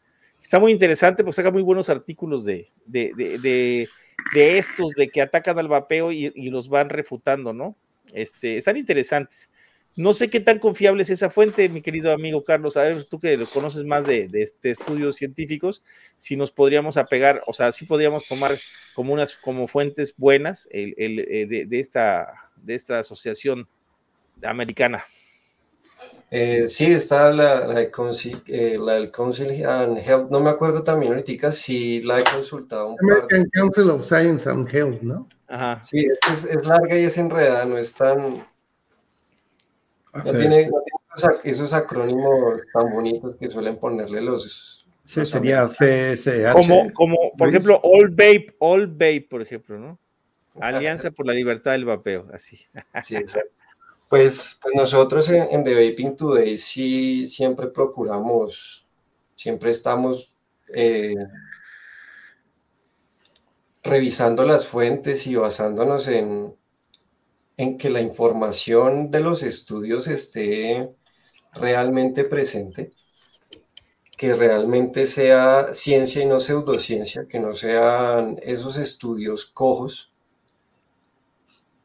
Está 0.41 0.57
muy 0.57 0.71
interesante 0.71 1.21
porque 1.21 1.35
saca 1.35 1.51
muy 1.51 1.61
buenos 1.61 1.89
artículos 1.89 2.45
de, 2.45 2.71
de, 2.85 3.11
de, 3.15 3.89
de 4.33 4.57
estos, 4.57 4.93
de 4.93 5.09
que 5.09 5.21
atacan 5.21 5.59
al 5.59 5.67
vapeo 5.67 6.13
y, 6.13 6.31
y, 6.33 6.49
los 6.49 6.69
van 6.69 6.89
refutando, 6.89 7.51
¿no? 7.51 7.75
Este, 8.13 8.57
están 8.57 8.77
interesantes. 8.77 9.49
No 9.97 10.13
sé 10.13 10.29
qué 10.29 10.39
tan 10.39 10.59
confiable 10.59 11.01
es 11.01 11.09
esa 11.09 11.29
fuente, 11.29 11.67
mi 11.67 11.81
querido 11.81 12.13
amigo 12.13 12.41
Carlos. 12.41 12.77
A 12.77 12.83
ver, 12.83 13.03
tú 13.03 13.19
que 13.19 13.35
lo 13.35 13.45
conoces 13.45 13.83
más 13.83 14.07
de, 14.07 14.29
este 14.31 14.71
estudios 14.71 15.17
científicos, 15.17 15.83
si 16.15 16.37
nos 16.37 16.51
podríamos 16.51 16.95
apegar, 16.95 17.43
o 17.47 17.53
sea, 17.53 17.73
si 17.73 17.85
podríamos 17.85 18.25
tomar 18.25 18.57
como 18.95 19.11
unas 19.11 19.35
como 19.35 19.67
fuentes 19.67 20.13
buenas 20.15 20.69
el, 20.71 20.95
eh, 20.97 21.65
de, 21.67 21.79
esta, 21.81 22.49
de 22.55 22.75
esta 22.75 22.99
asociación 22.99 23.67
americana. 24.41 25.03
Eh, 26.31 26.67
sí, 26.67 26.85
está 26.85 27.31
la, 27.31 27.65
la, 27.65 27.89
Council, 27.89 28.37
eh, 28.47 28.77
la 28.79 29.09
Council 29.09 29.65
and 29.65 29.97
Health, 29.97 30.29
no 30.29 30.39
me 30.39 30.51
acuerdo 30.51 30.83
también 30.83 31.13
ahorita 31.13 31.51
si 31.51 32.01
la 32.03 32.19
he 32.19 32.23
consultado. 32.23 32.95
American 33.01 33.49
Council 33.51 33.89
of 33.89 34.05
Science 34.05 34.47
and 34.47 34.67
Health, 34.71 35.01
¿no? 35.01 35.27
Ajá. 35.47 35.79
Sí, 35.81 36.05
es, 36.29 36.45
es 36.45 36.67
larga 36.67 36.95
y 36.95 37.05
es 37.05 37.17
enredada, 37.17 37.65
no 37.65 37.79
es 37.79 37.95
tan, 37.95 38.45
no 40.13 40.31
tiene, 40.33 40.69
esos, 41.43 41.73
acrónimos 41.73 42.61
tan 42.73 42.91
bonitos 42.91 43.35
que 43.35 43.47
suelen 43.47 43.77
ponerle 43.77 44.21
los. 44.21 44.87
Sí, 45.03 45.25
sería 45.25 45.67
CSH. 45.67 46.53
Como, 46.53 46.93
como 46.93 47.17
por 47.37 47.49
ejemplo, 47.49 47.79
All 47.83 48.09
Vape, 48.09 48.55
All 48.59 48.87
Vape, 48.87 49.27
por 49.29 49.41
ejemplo, 49.41 49.77
¿no? 49.77 49.99
Alianza 50.59 51.11
por 51.11 51.25
la 51.25 51.33
Libertad 51.33 51.71
del 51.71 51.85
Vapeo, 51.85 52.27
así. 52.33 52.59
Sí, 53.01 53.15
exacto. 53.15 53.58
Pues, 54.09 54.59
pues 54.61 54.73
nosotros 54.75 55.29
en, 55.29 55.63
The 55.63 55.73
Vaping 55.73 56.15
Today 56.15 56.57
sí 56.57 57.27
siempre 57.27 57.67
procuramos, 57.67 58.87
siempre 59.35 59.69
estamos 59.69 60.35
eh, 60.73 61.13
revisando 63.83 64.43
las 64.45 64.65
fuentes 64.65 65.27
y 65.27 65.35
basándonos 65.35 66.07
en, 66.07 66.55
en 67.57 67.77
que 67.77 67.91
la 67.91 68.01
información 68.01 69.11
de 69.11 69.19
los 69.19 69.43
estudios 69.43 70.07
esté 70.07 70.89
realmente 71.53 72.23
presente, 72.23 72.91
que 74.17 74.33
realmente 74.33 75.05
sea 75.05 75.73
ciencia 75.73 76.21
y 76.21 76.25
no 76.25 76.39
pseudociencia, 76.39 77.25
que 77.27 77.39
no 77.39 77.53
sean 77.53 78.39
esos 78.41 78.77
estudios 78.77 79.45
cojos 79.45 80.08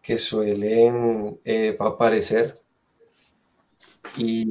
que 0.05 0.19
suelen 0.19 1.41
eh, 1.45 1.75
aparecer. 1.81 2.61
Y 4.19 4.45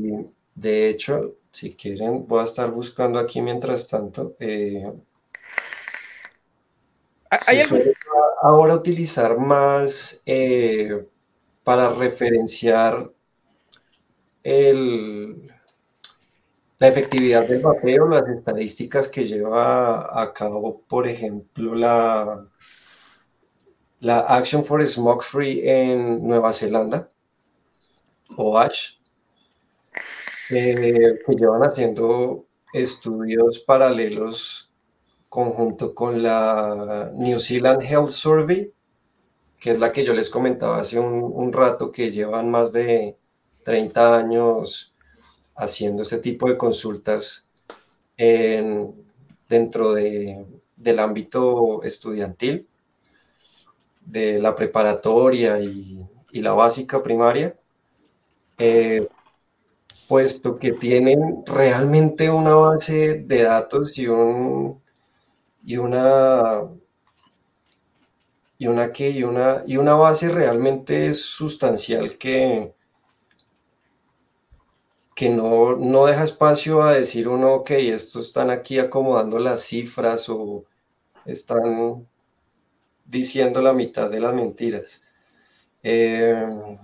de 0.55 0.89
hecho, 0.89 1.35
si 1.51 1.75
quieren, 1.75 2.27
voy 2.27 2.39
a 2.39 2.43
estar 2.43 2.71
buscando 2.71 3.19
aquí 3.19 3.39
mientras 3.39 3.87
tanto. 3.87 4.35
Eh, 4.39 4.91
ahora 8.41 8.73
utilizar 8.73 9.37
más 9.37 10.23
eh, 10.25 11.05
para 11.63 11.89
referenciar 11.89 13.11
la 14.43 15.27
efectividad 16.87 17.47
del 17.47 17.61
vapeo, 17.61 18.07
las 18.07 18.27
estadísticas 18.27 19.07
que 19.07 19.23
lleva 19.23 20.19
a 20.19 20.33
cabo, 20.33 20.81
por 20.87 21.07
ejemplo, 21.07 21.75
la, 21.75 22.47
la 24.03 24.19
Action 24.19 24.63
for 24.63 24.85
Smoke 24.85 25.23
Free 25.23 25.61
en 25.63 26.27
Nueva 26.27 26.51
Zelanda, 26.51 27.09
OH, 28.37 28.99
eh, 30.49 31.19
que 31.25 31.33
llevan 31.37 31.63
haciendo 31.63 32.45
estudios 32.73 33.59
paralelos 33.59 34.69
conjunto 35.29 35.95
con 35.95 36.21
la 36.21 37.11
New 37.15 37.39
Zealand 37.39 37.81
Health 37.81 38.09
Survey 38.09 38.73
que 39.63 39.71
es 39.71 39.79
la 39.79 39.93
que 39.93 40.03
yo 40.03 40.13
les 40.13 40.29
comentaba 40.29 40.79
hace 40.79 40.99
un, 40.99 41.53
rato, 41.53 41.89
que 41.89 42.11
llevan 42.11 42.51
más 42.51 42.73
de 42.73 43.17
30 43.63 44.17
años 44.17 44.93
haciendo 45.55 46.01
este 46.01 46.17
tipo 46.17 46.49
de 46.49 46.57
consultas 46.57 47.47
dentro 49.47 49.93
del 49.93 50.99
ámbito 50.99 51.81
estudiantil, 51.83 52.67
de 54.05 54.39
la 54.39 54.55
preparatoria 54.55 55.59
y, 55.59 55.99
la 56.33 56.53
básica 56.53 57.03
primaria, 57.03 57.55
eh, 58.57 59.07
puesto 60.07 60.57
que 60.57 60.71
tienen 60.73 61.43
realmente 61.45 62.29
una 62.29 62.55
base 62.55 63.19
de 63.19 63.43
datos 63.43 63.97
y, 63.99 64.07
un, 64.07 64.81
y 65.63 65.77
una 65.77 66.63
y 68.57 68.67
una 68.67 68.91
que 68.91 69.09
y 69.09 69.23
una 69.23 69.63
y 69.67 69.77
una 69.77 69.95
base 69.95 70.29
realmente 70.29 71.13
sustancial 71.13 72.17
que 72.17 72.73
que 75.15 75.29
no, 75.29 75.75
no 75.75 76.05
deja 76.05 76.23
espacio 76.23 76.81
a 76.81 76.93
decir 76.93 77.27
uno, 77.27 77.53
ok, 77.55 77.71
estos 77.71 78.27
están 78.27 78.49
aquí 78.49 78.79
acomodando 78.79 79.37
las 79.39 79.61
cifras 79.61 80.27
o 80.29 80.65
están 81.25 82.07
diciendo 83.05 83.61
la 83.61 83.73
mitad 83.73 84.09
de 84.09 84.19
las 84.19 84.33
mentiras. 84.33 85.01
Eh, 85.83 86.77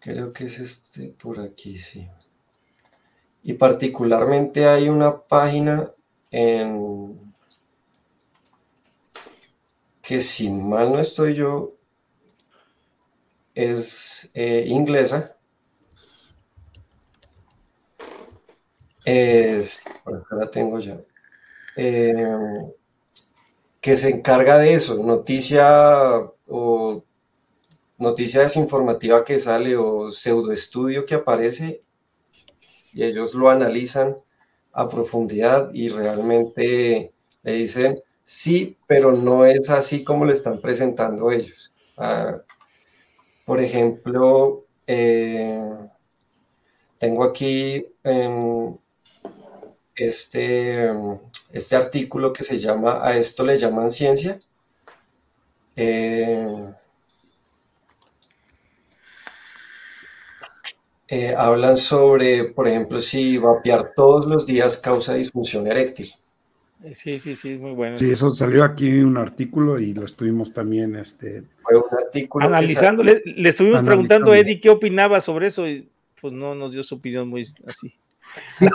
creo 0.00 0.32
que 0.32 0.44
es 0.44 0.58
este 0.58 1.08
por 1.08 1.40
aquí, 1.40 1.78
sí. 1.78 2.08
Y 3.42 3.54
particularmente 3.54 4.66
hay 4.66 4.88
una 4.88 5.18
página 5.18 5.90
en 6.30 7.34
que 10.02 10.20
si 10.20 10.50
mal 10.50 10.92
no 10.92 10.98
estoy 10.98 11.34
yo, 11.34 11.74
es 13.54 14.30
eh, 14.34 14.64
inglesa, 14.66 15.36
es, 19.04 19.82
la 20.30 20.50
tengo 20.50 20.78
ya, 20.80 21.00
eh, 21.76 22.36
que 23.84 23.98
se 23.98 24.08
encarga 24.08 24.56
de 24.56 24.72
eso, 24.72 24.94
noticia 25.02 26.22
o 26.48 27.04
noticia 27.98 28.40
desinformativa 28.40 29.26
que 29.26 29.38
sale 29.38 29.76
o 29.76 30.10
pseudoestudio 30.10 31.04
que 31.04 31.16
aparece 31.16 31.82
y 32.94 33.04
ellos 33.04 33.34
lo 33.34 33.50
analizan 33.50 34.16
a 34.72 34.88
profundidad 34.88 35.68
y 35.74 35.90
realmente 35.90 37.12
le 37.42 37.52
dicen 37.52 38.02
sí, 38.22 38.78
pero 38.86 39.12
no 39.12 39.44
es 39.44 39.68
así 39.68 40.02
como 40.02 40.24
le 40.24 40.32
están 40.32 40.62
presentando 40.62 41.30
ellos. 41.30 41.74
Ah, 41.98 42.38
por 43.44 43.60
ejemplo, 43.60 44.64
eh, 44.86 45.60
tengo 46.98 47.22
aquí 47.22 47.86
en 48.02 48.80
este, 49.94 50.90
este 51.54 51.76
artículo 51.76 52.32
que 52.32 52.42
se 52.42 52.58
llama 52.58 52.98
A 53.06 53.16
esto 53.16 53.44
le 53.44 53.56
llaman 53.56 53.88
ciencia. 53.88 54.40
Eh, 55.76 56.74
eh, 61.06 61.34
hablan 61.36 61.76
sobre, 61.76 62.44
por 62.44 62.66
ejemplo, 62.66 63.00
si 63.00 63.38
vapear 63.38 63.92
todos 63.94 64.26
los 64.26 64.44
días 64.46 64.76
causa 64.78 65.14
disfunción 65.14 65.68
eréctil. 65.68 66.12
Sí, 66.94 67.20
sí, 67.20 67.36
sí, 67.36 67.56
muy 67.56 67.70
bueno. 67.70 67.98
Sí, 67.98 68.10
eso 68.10 68.30
salió 68.30 68.64
aquí 68.64 68.88
un 68.98 69.16
artículo 69.16 69.78
y 69.78 69.94
lo 69.94 70.04
estuvimos 70.04 70.52
también 70.52 70.96
este, 70.96 71.44
Fue 71.62 71.76
un 71.76 71.98
artículo 72.04 72.46
analizando. 72.46 73.04
Le, 73.04 73.22
le, 73.24 73.48
estuvimos 73.48 73.84
preguntando 73.84 74.32
a 74.32 74.38
Eddie 74.38 74.60
qué 74.60 74.70
opinaba 74.70 75.20
sobre 75.20 75.46
eso 75.46 75.68
y 75.68 75.88
pues 76.20 76.32
no 76.32 76.56
nos 76.56 76.72
dio 76.72 76.82
su 76.82 76.96
opinión 76.96 77.28
muy 77.28 77.46
así 77.64 77.94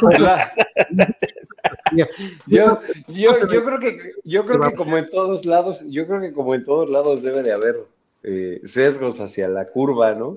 yo, 1.96 2.06
yo, 2.48 2.82
yo, 3.08 3.66
creo 3.66 3.80
que 3.80 4.12
yo 4.24 4.46
creo 4.46 4.62
que 4.62 4.76
como 4.76 4.98
en 4.98 5.10
todos 5.10 5.46
lados, 5.46 5.86
yo 5.90 6.08
creo 6.08 6.22
que 6.22 6.34
como 6.34 6.56
en 6.56 6.64
todos 6.66 6.90
lados 6.90 7.22
debe 7.22 7.44
de 7.44 7.52
haber 7.52 7.78
eh, 8.24 8.62
sesgos 8.64 9.20
hacia 9.20 9.48
la 9.48 9.68
curva, 9.68 10.14
¿no? 10.14 10.36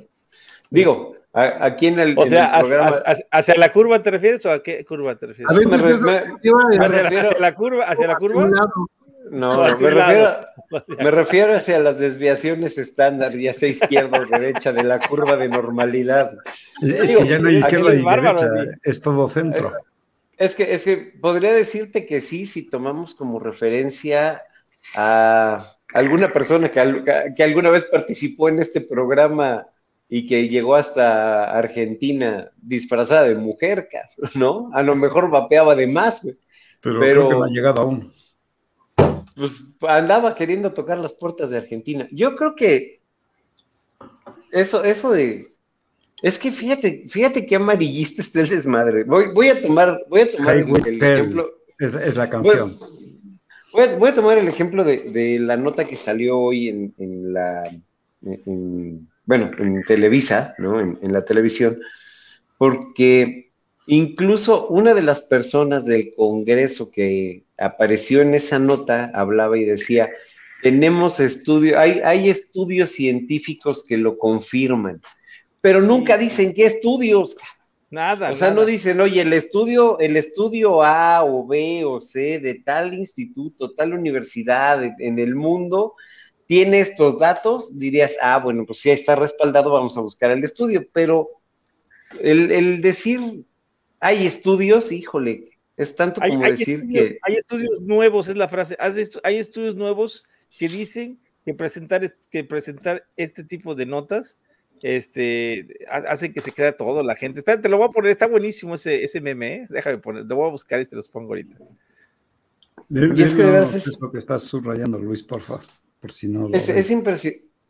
Digo, 0.71 1.17
aquí 1.33 1.89
en 1.89 1.99
el, 1.99 2.15
o 2.17 2.27
sea, 2.27 2.59
programa... 2.61 3.03
hacia, 3.31 3.55
la 3.57 3.73
curva 3.73 4.03
te 4.03 4.11
refieres 4.11 4.45
o 4.47 4.51
a 4.51 4.63
qué 4.63 4.85
curva 4.85 5.17
te 5.17 5.27
refieres? 5.27 5.51
A 5.51 5.59
ver, 5.59 5.69
me, 5.69 5.77
refiero 6.89 7.29
hacia 7.29 7.41
la 7.41 7.55
curva, 7.55 7.85
hacia 7.85 8.07
la 8.07 8.17
curva. 8.17 8.49
No, 9.31 9.63
me 9.63 9.91
refiero, 9.91 10.37
me 10.89 11.11
refiero 11.11 11.55
hacia 11.55 11.79
las 11.79 11.99
desviaciones 11.99 12.79
estándar, 12.79 13.37
ya 13.37 13.55
sea 13.55 13.69
izquierda 13.69 14.21
o 14.21 14.27
derecha, 14.27 14.73
de 14.73 14.83
la 14.83 14.99
curva 14.99 15.37
de 15.37 15.49
normalidad. 15.49 16.33
Es 16.83 17.13
que 17.13 17.27
ya 17.27 17.39
no 17.39 17.49
hay 17.49 17.59
izquierda 17.59 17.95
y 17.95 18.03
derecha, 18.03 18.49
es 18.83 19.01
todo 19.01 19.29
centro. 19.29 19.69
Eh, 19.69 19.81
es 20.39 20.57
que, 20.57 20.75
es 20.75 20.85
que 20.85 20.97
podría 21.21 21.53
decirte 21.53 22.05
que 22.05 22.21
sí, 22.21 22.47
si 22.47 22.69
tomamos 22.69 23.15
como 23.15 23.39
referencia 23.39 24.43
a 24.97 25.67
alguna 25.95 26.33
persona 26.33 26.71
que, 26.71 27.33
que 27.37 27.43
alguna 27.43 27.71
vez 27.71 27.85
participó 27.85 28.49
en 28.49 28.59
este 28.59 28.81
programa 28.81 29.67
y 30.09 30.27
que 30.27 30.49
llegó 30.49 30.75
hasta 30.75 31.45
Argentina 31.57 32.51
disfrazada 32.61 33.25
de 33.25 33.37
mujer, 33.37 33.89
¿no? 34.35 34.71
A 34.75 34.83
lo 34.83 34.97
mejor 34.97 35.31
vapeaba 35.31 35.77
de 35.77 35.87
más, 35.87 36.23
Pero, 36.81 36.99
pero 36.99 37.29
creo 37.29 37.29
que 37.29 37.35
no 37.37 37.45
ha 37.45 37.49
llegado 37.49 37.83
aún 37.83 38.13
pues 39.35 39.65
andaba 39.81 40.35
queriendo 40.35 40.73
tocar 40.73 40.99
las 40.99 41.13
puertas 41.13 41.51
de 41.51 41.59
Argentina. 41.59 42.09
Yo 42.11 42.37
creo 42.37 42.55
que 42.55 43.01
eso, 44.51 44.85
eso 44.85 45.13
de. 45.13 45.53
Es 46.23 46.39
que 46.39 46.53
fíjate, 46.53 47.05
fíjate 47.09 47.47
qué 47.47 47.57
amarillista 47.57 48.23
está 48.23 48.41
el 48.41 48.49
desmadre. 48.49 49.05
Voy, 49.05 49.33
voy 49.33 49.49
a 49.49 49.61
tomar, 49.61 50.05
voy 50.09 50.21
a 50.21 50.31
tomar 50.31 50.57
el, 50.57 51.03
ejemplo. 51.03 51.51
Es, 51.79 52.15
la 52.15 52.31
canción. 52.31 52.77
Voy, 53.73 54.11
a, 54.11 54.15
tomar 54.15 54.39
el 54.39 54.47
ejemplo 54.47 54.85
de, 54.85 55.39
la 55.41 55.57
nota 55.57 55.85
que 55.85 55.97
salió 55.97 56.39
hoy 56.39 56.69
en, 56.69 57.33
la. 57.33 57.69
bueno, 59.25 59.51
en 59.59 59.83
Televisa, 59.85 60.55
¿no? 60.59 60.79
En, 60.79 60.99
en 61.03 61.13
la 61.13 61.25
televisión, 61.25 61.81
porque 62.57 63.51
incluso 63.87 64.69
una 64.69 64.95
de 64.95 65.03
las 65.03 65.23
personas 65.23 65.87
del 65.87 66.15
Congreso 66.15 66.93
que 66.93 67.43
apareció 67.63 68.21
en 68.21 68.35
esa 68.35 68.59
nota, 68.59 69.11
hablaba 69.15 69.57
y 69.59 69.65
decía, 69.65 70.11
tenemos 70.63 71.21
estudios, 71.21 71.77
hay, 71.79 72.01
hay 72.05 72.31
estudios 72.31 72.91
científicos 72.91 73.85
que 73.87 73.97
lo 73.97 74.19
confirman, 74.19 75.01
pero 75.61 75.81
nunca 75.81 76.19
dicen 76.19 76.55
qué 76.55 76.67
estudios. 76.67 77.37
Nada. 77.91 78.31
O 78.31 78.35
sea, 78.35 78.51
no 78.53 78.65
dicen, 78.65 79.01
oye, 79.01 79.21
el 79.21 79.35
estudio, 79.35 79.99
el 79.99 80.17
estudio 80.17 80.83
A 80.83 81.25
o 81.25 81.47
B 81.47 81.85
o 81.85 82.01
C 82.01 82.39
de 82.39 82.55
tal 82.55 82.95
instituto, 82.95 83.75
tal 83.75 83.93
universidad 83.93 84.83
en 84.99 85.19
el 85.19 85.35
mundo 85.35 85.95
tiene 86.47 86.81
estos 86.81 87.19
datos, 87.19 87.79
dirías, 87.79 88.17
ah, 88.23 88.39
bueno, 88.39 88.65
pues 88.67 88.81
si 88.81 88.91
está 88.91 89.15
respaldado, 89.15 89.71
vamos 89.71 89.97
a 89.97 90.01
buscar 90.01 90.31
el 90.31 90.43
estudio, 90.43 90.87
pero 90.93 91.29
el, 92.21 92.51
el 92.51 92.81
decir 92.81 93.45
hay 94.01 94.27
estudios, 94.27 94.91
híjole, 94.91 95.52
es 95.83 95.97
tanto 95.97 96.21
como 96.21 96.43
decir 96.45 96.87
que. 96.89 97.19
Hay 97.23 97.35
estudios 97.35 97.81
nuevos, 97.81 98.29
es 98.29 98.37
la 98.37 98.49
frase. 98.49 98.77
Hay 98.79 99.37
estudios 99.37 99.77
nuevos 99.77 100.25
que 100.59 100.69
dicen 100.69 101.19
que 101.45 101.55
presentar, 101.55 102.15
que 102.31 102.45
presentar 102.45 103.05
este 103.17 103.45
tipo 103.45 103.75
de 103.75 103.87
notas 103.87 104.39
este, 104.83 105.79
hacen 105.89 106.33
que 106.33 106.41
se 106.41 106.53
crea 106.53 106.77
todo 106.77 107.03
la 107.03 107.15
gente. 107.15 107.41
Espérate, 107.41 107.69
lo 107.69 107.79
voy 107.79 107.87
a 107.89 107.93
poner, 107.93 108.11
está 108.11 108.27
buenísimo 108.27 108.75
ese, 108.75 109.05
ese 109.05 109.21
meme, 109.21 109.55
¿eh? 109.55 109.67
déjame 109.71 109.99
poner, 109.99 110.25
lo 110.25 110.37
voy 110.37 110.49
a 110.49 110.51
buscar 110.51 110.81
y 110.81 110.87
te 110.87 110.97
los 110.97 111.09
pongo 111.09 111.29
ahorita. 111.29 111.57
y 112.89 113.23
es 113.23 113.35
que 113.35 113.59
es 113.59 114.01
lo 114.01 114.11
que 114.11 114.19
estás 114.19 114.43
subrayando, 114.43 114.99
Luis, 114.99 115.23
por 115.23 115.41
favor, 115.41 115.63
por 116.01 116.11
si 116.11 116.29
no. 116.29 116.49
es, 116.53 116.69
es, 116.69 116.91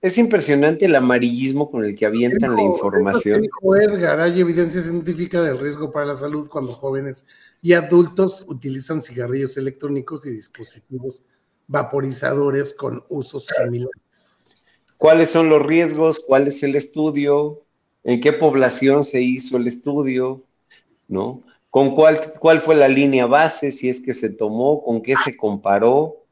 es 0.02 0.18
impresionante 0.18 0.86
el 0.86 0.96
amarillismo 0.96 1.70
con 1.70 1.84
el 1.84 1.96
que 1.96 2.06
avientan 2.06 2.56
la 2.56 2.62
información. 2.62 3.42
Dijo 3.42 3.76
Edgar, 3.76 4.18
hay 4.20 4.40
evidencia 4.40 4.82
científica 4.82 5.40
del 5.40 5.58
riesgo 5.58 5.92
para 5.92 6.06
la 6.06 6.16
salud 6.16 6.48
cuando 6.50 6.72
jóvenes 6.72 7.24
y 7.62 7.74
adultos 7.74 8.44
utilizan 8.48 9.00
cigarrillos 9.00 9.56
electrónicos 9.56 10.26
y 10.26 10.30
dispositivos 10.30 11.24
vaporizadores 11.68 12.74
con 12.74 13.04
usos 13.10 13.46
similares. 13.46 14.50
¿Cuáles 14.98 15.30
son 15.30 15.48
los 15.48 15.64
riesgos? 15.64 16.18
¿Cuál 16.26 16.48
es 16.48 16.64
el 16.64 16.74
estudio? 16.74 17.62
¿En 18.02 18.20
qué 18.20 18.32
población 18.32 19.04
se 19.04 19.22
hizo 19.22 19.56
el 19.56 19.68
estudio? 19.68 20.42
¿No? 21.06 21.44
¿Con 21.70 21.94
cuál, 21.94 22.20
cuál 22.40 22.60
fue 22.60 22.74
la 22.74 22.88
línea 22.88 23.26
base? 23.26 23.70
Si 23.70 23.88
es 23.88 24.00
que 24.00 24.14
se 24.14 24.30
tomó, 24.30 24.82
¿con 24.82 25.00
qué 25.00 25.14
se 25.24 25.36
comparó? 25.36 26.24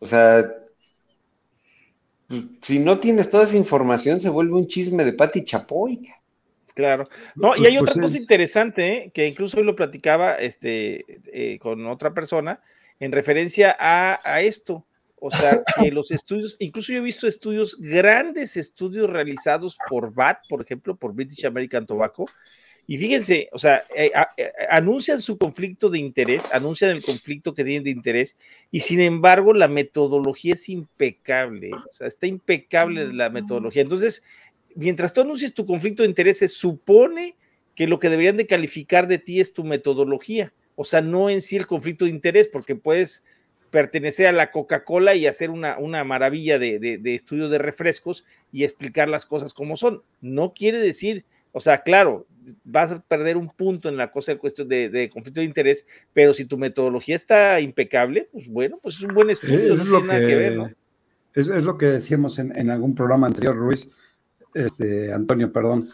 O 0.00 0.06
sea, 0.06 0.61
si 2.60 2.78
no 2.78 2.98
tienes 2.98 3.30
toda 3.30 3.44
esa 3.44 3.56
información, 3.56 4.20
se 4.20 4.28
vuelve 4.28 4.54
un 4.54 4.66
chisme 4.66 5.04
de 5.04 5.12
Pati 5.12 5.44
Chapoy. 5.44 6.10
Claro. 6.74 7.08
No, 7.34 7.54
y 7.56 7.66
hay 7.66 7.78
pues 7.78 7.90
otra 7.90 8.02
cosa 8.02 8.18
interesante, 8.18 8.88
¿eh? 8.88 9.10
que 9.12 9.26
incluso 9.26 9.58
hoy 9.58 9.64
lo 9.64 9.76
platicaba 9.76 10.34
este, 10.36 11.04
eh, 11.32 11.58
con 11.58 11.86
otra 11.86 12.14
persona, 12.14 12.60
en 12.98 13.12
referencia 13.12 13.76
a, 13.78 14.40
esto. 14.40 14.86
O 15.16 15.30
sea, 15.30 15.62
que 15.80 15.90
los 15.90 16.10
estudios, 16.10 16.56
incluso 16.58 16.92
yo 16.92 16.98
he 16.98 17.02
visto 17.02 17.26
estudios, 17.26 17.76
grandes 17.78 18.56
estudios 18.56 19.10
realizados 19.10 19.76
por 19.88 20.14
BAT, 20.14 20.38
por 20.48 20.62
ejemplo, 20.62 20.96
por 20.96 21.14
British 21.14 21.44
American 21.44 21.86
Tobacco, 21.86 22.26
y 22.86 22.98
fíjense, 22.98 23.48
o 23.52 23.58
sea, 23.58 23.80
eh, 23.94 24.10
eh, 24.36 24.52
anuncian 24.68 25.20
su 25.20 25.38
conflicto 25.38 25.88
de 25.88 25.98
interés, 25.98 26.42
anuncian 26.52 26.90
el 26.90 27.02
conflicto 27.02 27.54
que 27.54 27.64
tienen 27.64 27.84
de 27.84 27.90
interés, 27.90 28.36
y 28.70 28.80
sin 28.80 29.00
embargo 29.00 29.54
la 29.54 29.68
metodología 29.68 30.54
es 30.54 30.68
impecable, 30.68 31.70
o 31.72 31.92
sea, 31.92 32.08
está 32.08 32.26
impecable 32.26 33.12
la 33.12 33.30
metodología. 33.30 33.82
Entonces, 33.82 34.24
mientras 34.74 35.12
tú 35.12 35.20
anuncies 35.20 35.54
tu 35.54 35.64
conflicto 35.64 36.02
de 36.02 36.08
intereses, 36.08 36.52
supone 36.52 37.36
que 37.74 37.86
lo 37.86 37.98
que 37.98 38.10
deberían 38.10 38.36
de 38.36 38.46
calificar 38.46 39.06
de 39.06 39.18
ti 39.18 39.40
es 39.40 39.52
tu 39.52 39.64
metodología, 39.64 40.52
o 40.74 40.84
sea, 40.84 41.00
no 41.00 41.30
en 41.30 41.40
sí 41.40 41.56
el 41.56 41.66
conflicto 41.66 42.04
de 42.04 42.10
interés, 42.10 42.48
porque 42.48 42.74
puedes 42.74 43.22
pertenecer 43.70 44.26
a 44.26 44.32
la 44.32 44.50
Coca-Cola 44.50 45.14
y 45.14 45.26
hacer 45.26 45.50
una, 45.50 45.78
una 45.78 46.04
maravilla 46.04 46.58
de, 46.58 46.78
de, 46.78 47.14
estudio 47.14 47.48
de 47.48 47.58
refrescos 47.58 48.26
y 48.52 48.64
explicar 48.64 49.08
las 49.08 49.24
cosas 49.24 49.54
como 49.54 49.76
son. 49.76 50.02
No 50.20 50.52
quiere 50.52 50.78
decir, 50.78 51.24
o 51.52 51.60
sea, 51.60 51.78
claro, 51.78 52.26
vas 52.64 52.92
a 52.92 53.00
perder 53.00 53.36
un 53.36 53.48
punto 53.50 53.88
en 53.88 53.96
la 53.96 54.10
cosa 54.10 54.32
de 54.32 54.38
cuestión 54.38 54.68
de, 54.68 55.10
conflicto 55.12 55.40
de 55.40 55.46
interés, 55.46 55.86
pero 56.12 56.34
si 56.34 56.44
tu 56.44 56.58
metodología 56.58 57.16
está 57.16 57.60
impecable, 57.60 58.28
pues 58.32 58.48
bueno, 58.48 58.78
pues 58.82 58.96
es 58.96 59.02
un 59.02 59.14
buen 59.14 59.30
estudio. 59.30 59.72
Es, 59.72 59.86
lo, 59.86 60.02
que, 60.06 60.70
es, 61.34 61.48
lo 61.48 61.78
que 61.78 61.86
decíamos 61.86 62.38
en, 62.38 62.56
en 62.56 62.70
algún 62.70 62.94
programa 62.94 63.26
anterior, 63.26 63.56
Ruiz, 63.56 63.90
este, 64.54 65.12
Antonio, 65.12 65.52
perdón, 65.52 65.88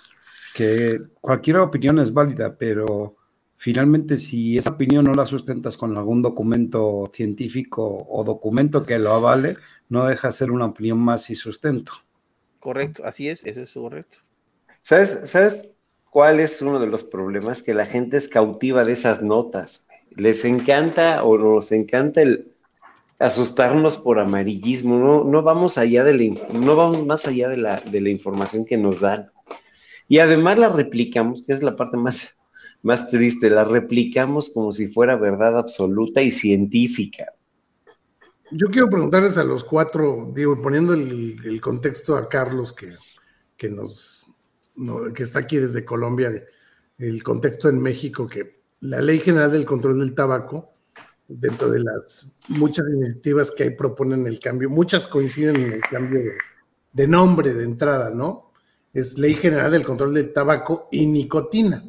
que 0.55 1.01
cualquier 1.21 1.59
opinión 1.59 1.99
es 1.99 2.13
válida, 2.13 2.57
pero 2.57 3.17
finalmente 3.57 4.17
si 4.19 4.59
esa 4.59 4.71
opinión 4.71 5.05
no 5.05 5.15
la 5.15 5.27
sustentas 5.27 5.77
con 5.77 5.97
algún 5.97 6.23
documento 6.23 7.11
científico 7.13 8.07
o 8.09 8.25
documento 8.25 8.85
que 8.85 8.99
lo 8.99 9.13
avale, 9.13 9.57
no 9.89 10.07
deja 10.07 10.29
de 10.29 10.33
ser 10.33 10.51
una 10.51 10.67
opinión 10.67 10.99
más 10.99 11.31
y 11.31 11.37
sustento. 11.37 11.93
Correcto, 12.59 13.05
así 13.05 13.29
es, 13.29 13.45
eso 13.45 13.63
es 13.63 13.73
correcto. 13.73 14.19
¿Sabes, 14.83 15.21
¿Sabes 15.25 15.75
cuál 16.19 16.41
es 16.41 16.61
uno 16.63 16.81
de 16.81 16.89
los 16.89 17.05
problemas? 17.05 17.63
Que 17.63 17.75
la 17.75 17.87
gente 17.87 18.17
es 18.17 18.27
cautiva 18.27 18.85
de 18.85 18.91
esas 18.91 19.23
notas. 19.23 19.87
Les 20.11 20.45
encanta 20.45 21.23
o 21.23 21.39
nos 21.39 21.71
encanta 21.71 22.23
el 22.23 22.51
asustarnos 23.21 23.99
por 23.99 24.19
amarillismo, 24.19 24.99
no, 24.99 25.23
no 25.23 25.43
vamos 25.45 25.79
allá 25.79 26.03
de 26.03 26.15
la, 26.15 26.49
no 26.53 26.75
vamos 26.75 27.07
más 27.07 27.25
allá 27.25 27.49
de 27.49 27.59
la, 27.59 27.81
de 27.83 28.01
la 28.01 28.09
información 28.09 28.65
que 28.65 28.77
nos 28.77 28.99
dan. 28.99 29.31
Y 30.09 30.19
además 30.19 30.59
la 30.59 30.71
replicamos, 30.71 31.47
que 31.47 31.53
es 31.53 31.63
la 31.63 31.77
parte 31.77 31.97
más, 31.97 32.37
más 32.83 33.07
triste, 33.07 33.49
la 33.49 33.63
replicamos 33.63 34.51
como 34.51 34.73
si 34.73 34.89
fuera 34.89 35.15
verdad 35.15 35.57
absoluta 35.57 36.21
y 36.21 36.33
científica. 36.33 37.27
Yo 38.51 38.67
quiero 38.73 38.91
preguntarles 38.91 39.39
a 39.39 39.45
los 39.45 39.63
cuatro, 39.63 40.33
digo, 40.35 40.61
poniendo 40.61 40.95
el, 40.95 41.61
contexto 41.61 42.17
a 42.17 42.29
Carlos 42.29 42.73
que, 42.73 42.97
que 43.57 43.69
nos 43.69 44.18
que 45.15 45.23
está 45.23 45.41
aquí 45.41 45.59
desde 45.59 45.85
Colombia, 45.85 46.45
el 46.99 47.23
contexto 47.23 47.69
en 47.69 47.83
México, 47.83 48.27
que 48.27 48.63
la 48.81 49.01
Ley 49.01 49.19
General 49.19 49.51
del 49.51 49.65
Control 49.65 49.99
del 50.01 50.15
Tabaco, 50.15 50.73
dentro 51.27 51.71
de 51.71 51.81
las 51.81 52.33
muchas 52.49 52.87
iniciativas 52.89 53.51
que 53.51 53.65
ahí 53.65 53.71
proponen 53.71 54.27
el 54.27 54.41
cambio, 54.41 54.71
muchas 54.71 55.07
coinciden 55.07 55.57
en 55.57 55.73
el 55.73 55.81
cambio 55.81 56.21
de, 56.21 56.33
de 56.93 57.07
nombre 57.07 57.53
de 57.53 57.65
entrada, 57.65 58.11
¿no? 58.11 58.49
es 58.93 59.19
Ley 59.19 59.35
General 59.35 59.71
del 59.71 59.85
Control 59.85 60.15
del 60.15 60.33
Tabaco 60.33 60.89
y 60.91 61.07
Nicotina. 61.07 61.85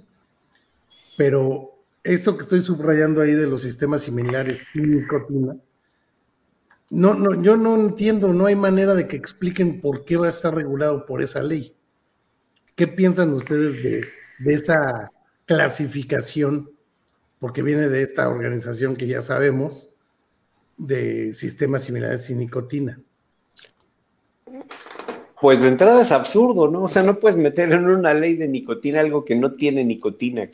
Pero 1.18 1.84
esto 2.04 2.38
que 2.38 2.44
estoy 2.44 2.62
subrayando 2.62 3.22
ahí 3.22 3.34
de 3.34 3.48
los 3.48 3.62
sistemas 3.62 4.02
similares 4.02 4.60
y 4.74 4.80
nicotina, 4.80 5.56
no, 6.92 7.14
no, 7.14 7.42
yo 7.42 7.56
no 7.56 7.76
entiendo, 7.76 8.34
no 8.34 8.46
hay 8.46 8.56
manera 8.56 8.96
de 8.96 9.08
que 9.08 9.16
expliquen 9.16 9.80
por 9.80 10.06
qué 10.06 10.18
va 10.18 10.28
a 10.28 10.32
estar 10.32 10.56
regulado 10.56 11.06
por 11.06 11.22
esa 11.22 11.44
ley. 11.44 11.76
¿Qué 12.80 12.88
piensan 12.88 13.34
ustedes 13.34 13.84
de, 13.84 14.08
de 14.38 14.54
esa 14.54 15.12
clasificación? 15.46 16.72
Porque 17.38 17.62
viene 17.62 17.90
de 17.90 18.04
esta 18.04 18.30
organización 18.30 18.96
que 18.96 19.06
ya 19.06 19.22
sabemos, 19.22 19.90
de 20.78 21.34
sistemas 21.34 21.84
similares 21.84 22.30
y 22.30 22.36
nicotina. 22.36 23.02
Pues 25.42 25.62
de 25.62 25.68
entrada 25.68 26.04
es 26.04 26.14
absurdo, 26.14 26.70
¿no? 26.70 26.84
O 26.84 26.88
sea, 26.88 27.04
no 27.04 27.20
puedes 27.20 27.38
meter 27.38 27.70
en 27.74 27.86
una 27.86 28.14
ley 28.14 28.38
de 28.38 28.48
nicotina 28.48 29.02
algo 29.02 29.26
que 29.26 29.36
no 29.36 29.56
tiene 29.56 29.84
nicotina. 29.84 30.50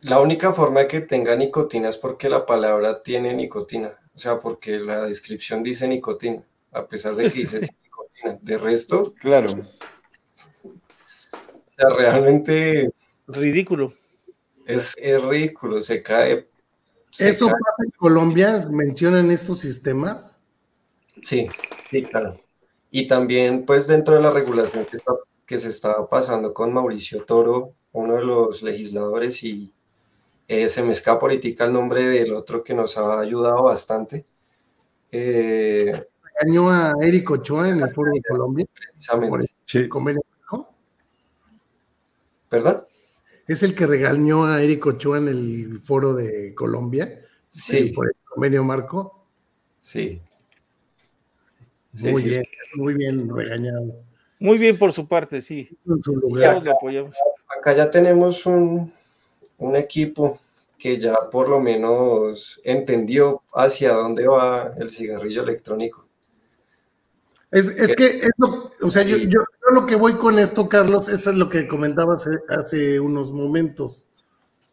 La 0.00 0.18
única 0.18 0.54
forma 0.54 0.80
de 0.80 0.86
que 0.86 1.02
tenga 1.02 1.36
nicotina 1.36 1.90
es 1.90 1.98
porque 1.98 2.30
la 2.30 2.46
palabra 2.46 3.02
tiene 3.02 3.34
nicotina, 3.34 3.98
o 4.14 4.18
sea, 4.18 4.38
porque 4.38 4.78
la 4.78 5.02
descripción 5.02 5.62
dice 5.62 5.86
nicotina, 5.86 6.42
a 6.72 6.86
pesar 6.86 7.14
de 7.16 7.24
que 7.24 7.38
dice 7.40 7.60
nicotina. 7.84 8.38
De 8.40 8.56
resto, 8.56 9.12
claro. 9.20 9.48
O 11.72 11.74
sea, 11.74 11.88
realmente... 11.90 12.90
Ridículo. 13.26 13.92
Es, 14.66 14.94
ridículo, 15.28 15.80
se 15.80 16.02
cae. 16.02 16.48
¿Eso 17.18 17.46
pasa 17.46 17.84
en 17.84 17.90
Colombia? 17.90 18.66
¿Mencionan 18.70 19.30
estos 19.30 19.60
sistemas? 19.60 20.40
Sí, 21.20 21.48
sí, 21.90 22.04
claro. 22.04 22.40
Y 22.90 23.06
también, 23.06 23.64
pues, 23.64 23.86
dentro 23.86 24.14
de 24.14 24.22
la 24.22 24.30
regulación 24.30 24.84
que, 24.86 24.96
está, 24.96 25.12
que 25.46 25.58
se 25.58 25.68
estaba 25.68 26.08
pasando 26.08 26.52
con 26.52 26.72
Mauricio 26.72 27.24
Toro, 27.24 27.74
uno 27.92 28.14
de 28.14 28.24
los 28.24 28.62
legisladores, 28.62 29.42
y 29.44 29.72
eh, 30.48 30.68
se 30.68 30.82
me 30.82 30.92
escapa 30.92 31.22
ahorita 31.22 31.64
el 31.64 31.72
nombre 31.72 32.04
del 32.04 32.32
otro 32.32 32.62
que 32.62 32.74
nos 32.74 32.96
ha 32.98 33.20
ayudado 33.20 33.62
bastante. 33.64 34.24
Eh, 35.10 36.06
¿Regañó 36.40 36.68
a 36.70 36.94
Eric 37.00 37.30
Ochoa 37.30 37.68
en 37.68 37.82
el 37.82 37.90
Foro 37.90 38.12
de 38.12 38.22
Colombia? 38.22 38.66
Precisamente. 38.72 39.46
Sí. 39.66 39.88
¿Perdón? 42.52 42.84
¿Es 43.48 43.62
el 43.62 43.74
que 43.74 43.86
regañó 43.86 44.44
a 44.44 44.62
Eric 44.62 44.84
Ochoa 44.84 45.16
en 45.16 45.28
el 45.28 45.80
Foro 45.82 46.12
de 46.12 46.54
Colombia? 46.54 47.24
Sí. 47.48 47.94
Por 47.94 48.08
el 48.08 48.12
convenio 48.26 48.62
marco. 48.62 49.26
Sí. 49.80 50.20
Muy 51.94 52.22
bien, 52.22 52.44
muy 52.74 52.92
bien 52.92 53.34
regañado. 53.34 54.04
Muy 54.38 54.58
bien 54.58 54.78
por 54.78 54.92
su 54.92 55.08
parte, 55.08 55.40
sí. 55.40 55.66
acá, 57.58 57.72
ya 57.72 57.90
tenemos 57.90 58.44
un, 58.44 58.92
equipo 59.74 60.38
que 60.76 60.98
ya 60.98 61.30
por 61.30 61.48
lo 61.48 61.58
menos 61.58 62.60
entendió 62.64 63.40
hacia 63.54 63.94
dónde 63.94 64.28
va 64.28 64.74
el 64.76 64.90
cigarrillo 64.90 65.42
electrónico. 65.42 66.06
Es, 67.50 67.70
que, 67.94 68.18
es 68.18 68.30
lo, 68.36 68.72
o 68.82 68.90
sea, 68.90 69.04
yo, 69.04 69.16
yo, 69.16 69.40
lo 69.72 69.86
que 69.86 69.96
voy 69.96 70.14
con 70.14 70.38
esto, 70.38 70.68
Carlos, 70.68 71.08
eso 71.08 71.30
es 71.30 71.36
lo 71.36 71.48
que 71.48 71.66
comentaba 71.66 72.14
hace, 72.14 72.30
hace 72.48 73.00
unos 73.00 73.32
momentos, 73.32 74.08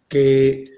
que 0.08 0.72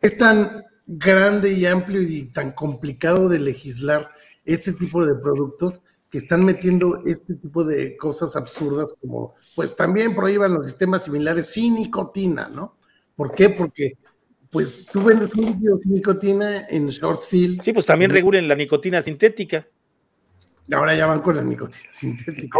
es 0.00 0.18
tan 0.18 0.64
grande 0.86 1.52
y 1.52 1.66
amplio 1.66 2.02
y 2.02 2.26
tan 2.26 2.52
complicado 2.52 3.28
de 3.28 3.38
legislar 3.38 4.08
este 4.44 4.72
tipo 4.72 5.04
de 5.04 5.14
productos 5.14 5.80
que 6.10 6.18
están 6.18 6.44
metiendo 6.44 7.02
este 7.06 7.34
tipo 7.34 7.64
de 7.64 7.96
cosas 7.96 8.36
absurdas 8.36 8.94
como, 9.00 9.34
pues 9.56 9.74
también 9.74 10.14
prohíban 10.14 10.54
los 10.54 10.66
sistemas 10.66 11.04
similares 11.04 11.46
sin 11.46 11.74
nicotina, 11.74 12.48
¿no? 12.48 12.76
¿Por 13.16 13.34
qué? 13.34 13.50
Porque, 13.50 13.94
pues 14.50 14.86
tú 14.92 15.02
vendes 15.02 15.34
un 15.34 15.46
líquido 15.46 15.78
sin 15.78 15.92
nicotina 15.92 16.68
en 16.68 16.88
Shortfield. 16.88 17.62
Sí, 17.62 17.72
pues 17.72 17.86
también 17.86 18.12
regulen 18.12 18.46
la 18.46 18.54
nicotina 18.54 19.02
sintética. 19.02 19.66
Ahora 20.72 20.94
ya 20.94 21.06
van 21.06 21.20
con 21.20 21.36
la 21.36 21.42
nicotina 21.42 21.88
sintética. 21.92 22.58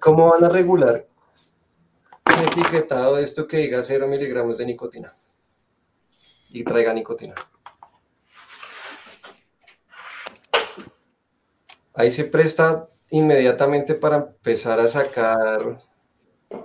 ¿Cómo, 0.00 0.30
van 0.30 0.44
a 0.44 0.48
regular 0.48 1.06
un 2.26 2.46
etiquetado 2.46 3.16
de 3.16 3.22
esto 3.22 3.46
que 3.46 3.58
diga 3.58 3.82
0 3.82 4.06
miligramos 4.08 4.58
de 4.58 4.66
nicotina 4.66 5.12
y 6.48 6.64
traiga 6.64 6.92
nicotina? 6.92 7.34
ahí 12.00 12.10
se 12.10 12.24
presta 12.24 12.88
inmediatamente 13.10 13.94
para 13.94 14.16
empezar 14.16 14.80
a 14.80 14.86
sacar 14.86 15.78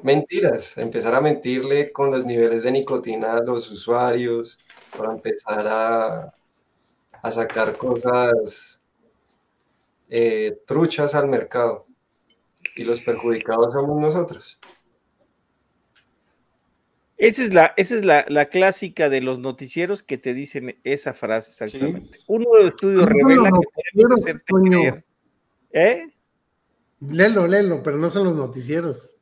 mentiras, 0.01 0.77
empezar 0.77 1.13
a 1.15 1.21
mentirle 1.21 1.91
con 1.91 2.11
los 2.11 2.25
niveles 2.25 2.63
de 2.63 2.71
nicotina 2.71 3.33
a 3.33 3.43
los 3.43 3.69
usuarios, 3.69 4.59
para 4.97 5.11
empezar 5.11 5.67
a, 5.67 6.33
sacar 7.31 7.75
cosas 7.75 8.81
eh, 10.09 10.57
truchas 10.65 11.15
al 11.15 11.27
mercado. 11.27 11.87
Y 12.75 12.83
los 12.83 13.01
perjudicados 13.01 13.73
somos 13.73 14.01
nosotros. 14.01 14.59
Esa 17.17 17.43
es, 17.43 17.53
la, 17.53 17.73
esa 17.77 17.95
es 17.95 18.03
la, 18.03 18.45
clásica 18.47 19.07
de 19.09 19.21
los 19.21 19.39
noticieros 19.39 20.03
que 20.03 20.17
te 20.17 20.33
dicen 20.33 20.77
esa 20.83 21.13
frase 21.13 21.51
exactamente. 21.51 22.19
Un 22.27 22.43
nuevo 22.43 22.67
estudio 22.67 23.05
revela 23.05 23.49
que 23.51 23.93
podemos 23.93 24.19
hacerte 24.19 24.43
creer 24.45 25.05
¿Eh? 25.71 26.07
Léelo, 26.99 27.47
léelo, 27.47 27.83
pero 27.83 27.97
no 27.97 28.09
son 28.09 28.25
los 28.25 28.35
noticieros. 28.35 29.13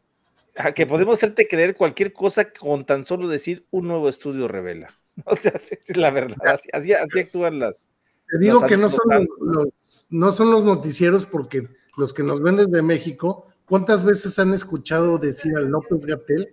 A 0.55 0.71
que 0.71 0.85
podemos 0.85 1.19
hacerte 1.19 1.47
creer 1.47 1.75
cualquier 1.75 2.13
cosa 2.13 2.51
con 2.51 2.85
tan 2.85 3.05
solo 3.05 3.27
decir 3.27 3.65
un 3.71 3.87
nuevo 3.87 4.09
estudio 4.09 4.47
revela. 4.47 4.87
O 5.25 5.35
sea, 5.35 5.53
es 5.69 5.95
la 5.95 6.09
verdad. 6.09 6.59
Así, 6.73 6.91
actúan 6.91 7.59
las. 7.59 7.87
Te 8.33 8.39
digo 8.39 8.65
que 8.65 8.77
no 8.77 8.89
son 8.89 9.27
los, 9.39 10.07
no 10.09 10.31
son 10.31 10.49
los 10.49 10.63
noticieros 10.63 11.27
porque 11.27 11.69
los 11.95 12.13
que 12.13 12.23
nos 12.23 12.41
ven 12.41 12.55
desde 12.55 12.81
México, 12.81 13.45
¿cuántas 13.65 14.03
veces 14.03 14.39
han 14.39 14.55
escuchado 14.55 15.19
decir 15.19 15.55
al 15.55 15.69
López 15.69 16.03
Gatel 16.03 16.51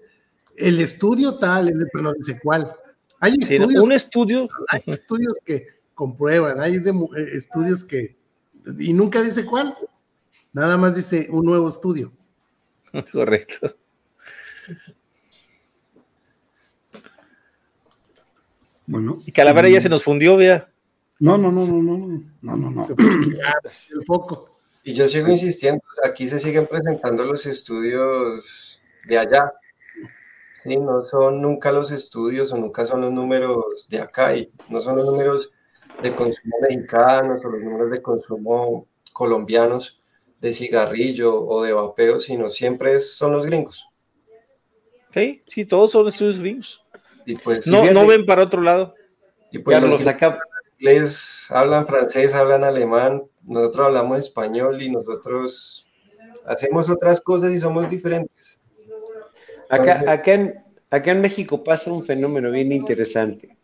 el 0.59 0.79
estudio 0.79 1.39
tal, 1.39 1.73
pero 1.91 2.05
no 2.05 2.13
dice 2.13 2.39
cuál? 2.39 2.71
Hay 3.19 3.35
estudios, 3.41 3.83
un 3.83 3.93
estudio. 3.93 4.47
Hay 4.69 4.83
estudios 4.89 5.33
que 5.43 5.69
comprueban, 5.95 6.61
hay 6.61 6.75
eh, 6.75 7.31
estudios 7.33 7.83
que. 7.83 8.15
Y 8.79 8.93
nunca 8.93 9.23
dice 9.23 9.47
cuál. 9.47 9.75
Nada 10.53 10.77
más 10.77 10.97
dice 10.97 11.29
un 11.31 11.47
nuevo 11.47 11.67
estudio. 11.67 12.13
Correcto. 13.11 13.75
Bueno. 18.87 19.23
Y 19.25 19.33
Calavera 19.33 19.71
ya 19.71 19.81
se 19.81 19.89
nos 19.89 20.05
fundió, 20.05 20.37
vea. 20.37 20.71
No, 21.21 21.37
no, 21.37 21.53
no, 21.53 21.67
no, 21.67 21.83
no, 21.83 22.23
no, 22.41 22.57
no, 22.57 22.71
no. 22.71 22.87
El 22.89 24.05
foco. 24.07 24.49
Y 24.83 24.95
yo 24.95 25.07
sigo 25.07 25.29
insistiendo, 25.29 25.83
aquí 26.03 26.27
se 26.27 26.39
siguen 26.39 26.67
presentando 26.67 27.25
los 27.25 27.45
estudios 27.45 28.81
de 29.07 29.19
allá. 29.19 29.53
Sí, 30.63 30.79
no 30.79 31.05
son 31.05 31.43
nunca 31.43 31.73
los 31.73 31.93
estudios 31.93 32.53
o 32.55 32.57
nunca 32.57 32.87
son 32.87 33.03
los 33.03 33.13
números 33.13 33.87
de 33.91 34.01
acá 34.01 34.35
y 34.35 34.51
no 34.71 34.81
son 34.81 34.97
los 34.97 35.05
números 35.05 35.53
de 36.03 36.15
consumo 36.15 36.57
mexicanos 36.63 37.45
o 37.45 37.51
los 37.51 37.61
números 37.61 37.91
de 37.91 38.01
consumo 38.01 38.89
colombianos 39.13 40.03
de 40.41 40.53
cigarrillo 40.53 41.39
o 41.39 41.63
de 41.63 41.75
vapeo, 41.75 42.19
sino 42.19 42.49
siempre 42.49 42.99
son 42.99 43.33
los 43.33 43.45
gringos. 43.45 43.87
Sí, 45.13 45.43
sí, 45.47 45.67
todos 45.67 45.93
son 45.93 46.09
estudios 46.09 46.39
gringos. 46.39 46.83
Y 47.27 47.37
pues, 47.37 47.67
no, 47.67 47.91
no 47.91 48.07
ven 48.07 48.25
para 48.25 48.45
otro 48.45 48.63
lado. 48.63 48.95
Y 49.53 49.59
pues 49.59 49.83
los 49.83 50.07
acá 50.07 50.39
inglés, 50.81 51.47
hablan 51.51 51.87
francés, 51.87 52.35
hablan 52.35 52.65
alemán, 52.65 53.23
nosotros 53.47 53.87
hablamos 53.87 54.19
español 54.19 54.81
y 54.83 54.91
nosotros 54.91 55.87
hacemos 56.47 56.89
otras 56.89 57.21
cosas 57.21 57.53
y 57.53 57.59
somos 57.59 57.91
diferentes. 57.91 58.63
Acá, 59.69 60.03
acá, 60.11 60.35
en, 60.35 60.55
acá 60.91 61.11
en 61.13 61.21
México 61.21 61.63
pasa 61.63 61.93
un 61.93 62.05
fenómeno 62.05 62.51
bien 62.51 62.73
interesante. 62.73 63.57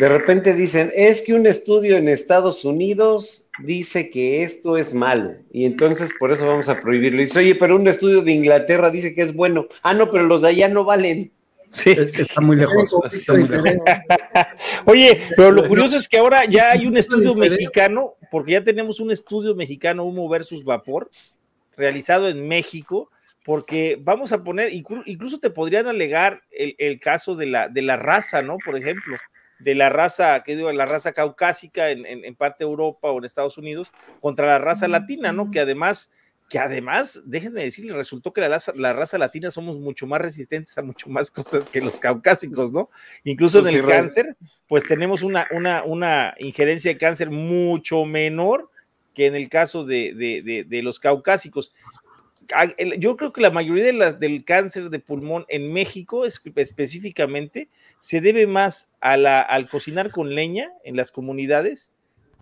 De 0.00 0.08
repente 0.08 0.54
dicen, 0.54 0.92
es 0.94 1.22
que 1.22 1.34
un 1.34 1.46
estudio 1.46 1.96
en 1.96 2.08
Estados 2.08 2.64
Unidos 2.64 3.48
dice 3.64 4.10
que 4.10 4.42
esto 4.42 4.76
es 4.76 4.92
malo 4.92 5.34
y 5.50 5.64
entonces 5.64 6.12
por 6.18 6.32
eso 6.32 6.46
vamos 6.46 6.68
a 6.68 6.80
prohibirlo. 6.80 7.20
Y 7.20 7.24
dice, 7.24 7.38
oye, 7.38 7.54
pero 7.54 7.76
un 7.76 7.88
estudio 7.88 8.22
de 8.22 8.32
Inglaterra 8.32 8.90
dice 8.90 9.14
que 9.14 9.22
es 9.22 9.34
bueno. 9.34 9.66
Ah, 9.82 9.94
no, 9.94 10.10
pero 10.10 10.24
los 10.24 10.42
de 10.42 10.48
allá 10.48 10.68
no 10.68 10.84
valen. 10.84 11.32
Sí, 11.70 11.90
está 11.90 12.40
muy 12.40 12.56
lejos. 12.56 12.94
Oye, 14.86 15.22
pero 15.36 15.50
lo 15.50 15.68
curioso 15.68 15.96
es 15.96 16.08
que 16.08 16.18
ahora 16.18 16.44
ya 16.44 16.70
hay 16.70 16.86
un 16.86 16.96
estudio 16.96 17.34
mexicano, 17.34 18.14
porque 18.30 18.52
ya 18.52 18.64
tenemos 18.64 19.00
un 19.00 19.10
estudio 19.10 19.54
mexicano 19.54 20.04
humo 20.04 20.28
versus 20.28 20.64
vapor 20.64 21.10
realizado 21.76 22.28
en 22.28 22.46
México, 22.48 23.10
porque 23.44 23.98
vamos 24.00 24.32
a 24.32 24.42
poner, 24.42 24.72
incluso 24.72 25.38
te 25.38 25.50
podrían 25.50 25.86
alegar 25.86 26.42
el, 26.50 26.98
caso 26.98 27.34
de 27.34 27.46
la, 27.46 27.68
de 27.68 27.82
la 27.82 27.96
raza, 27.96 28.42
¿no? 28.42 28.56
Por 28.64 28.76
ejemplo, 28.76 29.16
de 29.58 29.74
la 29.74 29.88
raza, 29.88 30.42
que 30.42 30.56
digo, 30.56 30.72
la 30.72 30.86
raza 30.86 31.12
caucásica 31.12 31.90
en, 31.90 32.06
en, 32.06 32.24
en 32.24 32.34
parte 32.34 32.64
de 32.64 32.70
Europa 32.70 33.10
o 33.10 33.18
en 33.18 33.24
Estados 33.24 33.58
Unidos 33.58 33.92
contra 34.20 34.46
la 34.46 34.58
raza 34.58 34.88
latina, 34.88 35.32
¿no? 35.32 35.50
Que 35.50 35.60
además 35.60 36.10
que 36.48 36.58
además, 36.58 37.22
déjenme 37.24 37.64
decirles, 37.64 37.96
resultó 37.96 38.32
que 38.32 38.40
la, 38.40 38.58
la, 38.76 38.92
raza 38.92 39.18
latina 39.18 39.50
somos 39.50 39.78
mucho 39.78 40.06
más 40.06 40.20
resistentes 40.20 40.76
a 40.78 40.82
mucho 40.82 41.08
más 41.08 41.30
cosas 41.32 41.68
que 41.68 41.80
los 41.80 41.98
caucásicos, 41.98 42.72
¿no? 42.72 42.90
Incluso 43.24 43.58
en 43.60 43.74
el 43.74 43.84
cáncer, 43.84 44.36
pues 44.68 44.84
tenemos 44.84 45.22
una, 45.22 45.48
una, 45.50 45.82
una, 45.82 46.34
injerencia 46.38 46.92
de 46.92 46.98
cáncer 46.98 47.30
mucho 47.30 48.04
menor 48.04 48.70
que 49.12 49.26
en 49.26 49.34
el 49.34 49.48
caso 49.48 49.84
de, 49.84 50.14
de, 50.14 50.64
de, 50.68 50.82
los 50.82 51.00
caucásicos. 51.00 51.72
Yo 52.98 53.16
creo 53.16 53.32
que 53.32 53.40
la 53.40 53.50
mayoría 53.50 53.84
de 53.84 53.92
la, 53.94 54.12
del 54.12 54.44
cáncer 54.44 54.90
de 54.90 54.98
pulmón 55.00 55.46
en 55.48 55.72
México 55.72 56.26
específicamente 56.26 57.68
se 57.98 58.20
debe 58.20 58.46
más 58.46 58.90
a 59.00 59.16
la, 59.16 59.40
al 59.40 59.68
cocinar 59.68 60.10
con 60.10 60.34
leña 60.34 60.70
en 60.84 60.96
las 60.96 61.10
comunidades 61.10 61.92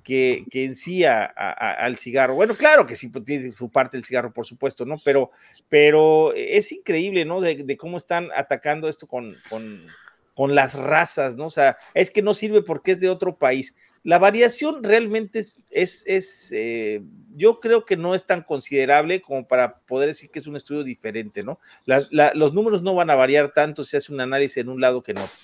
que, 0.05 0.45
que 0.51 0.65
en 0.65 0.75
sí 0.75 1.05
al 1.05 1.97
cigarro. 1.97 2.35
Bueno, 2.35 2.55
claro 2.55 2.87
que 2.87 2.95
sí 2.95 3.09
pues, 3.09 3.25
tiene 3.25 3.51
su 3.53 3.71
parte 3.71 3.97
el 3.97 4.05
cigarro, 4.05 4.33
por 4.33 4.47
supuesto, 4.47 4.85
¿no? 4.85 4.97
Pero, 5.03 5.31
pero 5.69 6.33
es 6.35 6.71
increíble, 6.71 7.25
¿no? 7.25 7.41
De, 7.41 7.77
cómo 7.77 7.97
están 7.97 8.29
atacando 8.37 8.89
esto 8.89 9.07
con, 9.07 9.35
con, 9.49 9.87
con, 10.35 10.55
las 10.55 10.75
razas, 10.75 11.37
¿no? 11.37 11.47
O 11.47 11.51
sea, 11.51 11.79
es 11.95 12.11
que 12.11 12.23
no 12.23 12.35
sirve 12.35 12.63
porque 12.63 12.93
es 12.93 13.01
de 13.01 13.09
otro 13.09 13.37
país. 13.37 13.75
La 14.05 14.19
variación 14.19 14.85
realmente 14.85 15.39
es, 15.39 15.57
es, 15.71 16.05
es 16.07 16.53
eh, 16.53 17.03
yo 17.35 17.59
creo 17.59 17.87
que 17.87 17.97
no 17.97 18.15
es 18.15 18.27
tan 18.27 18.43
considerable 18.43 19.23
como 19.23 19.49
para 19.49 19.79
poder 19.79 20.09
decir 20.09 20.31
que 20.31 20.39
es 20.41 20.47
un 20.47 20.57
estudio 20.57 20.85
diferente, 20.85 21.43
¿no? 21.43 21.59
los 21.87 22.53
números 22.53 22.83
no 22.83 22.95
van 22.95 23.09
a 23.09 23.15
variar 23.15 23.53
tanto 23.55 23.83
si 23.83 23.97
hace 23.97 24.13
un 24.13 24.21
análisis 24.21 24.59
en 24.59 24.69
un 24.69 24.81
lado 24.81 25.03
que 25.03 25.13
en 25.13 25.19
otro. 25.19 25.35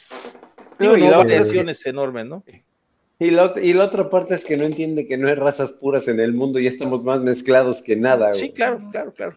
Digo, 0.79 0.97
no, 0.97 1.19
variaciones 1.19 1.85
enormes, 1.87 2.27
¿no? 2.27 2.45
Y 3.21 3.31
la, 3.31 3.53
y 3.63 3.75
la, 3.75 3.85
otra 3.85 4.09
parte 4.09 4.35
es 4.35 4.47
que 4.47 4.57
no 4.57 4.65
entiende 4.65 5.07
que 5.07 5.19
no 5.19 5.29
hay 5.29 5.35
razas 5.35 5.73
puras 5.73 6.09
en 6.09 6.21
el 6.21 6.33
mundo 6.33 6.59
y 6.59 6.67
estamos 6.67 7.05
más 7.05 7.21
mezclados 7.21 7.83
que 7.83 7.95
nada. 7.95 8.33
Sí, 8.33 8.51
claro, 8.51 8.81
claro, 8.91 9.13
claro. 9.13 9.37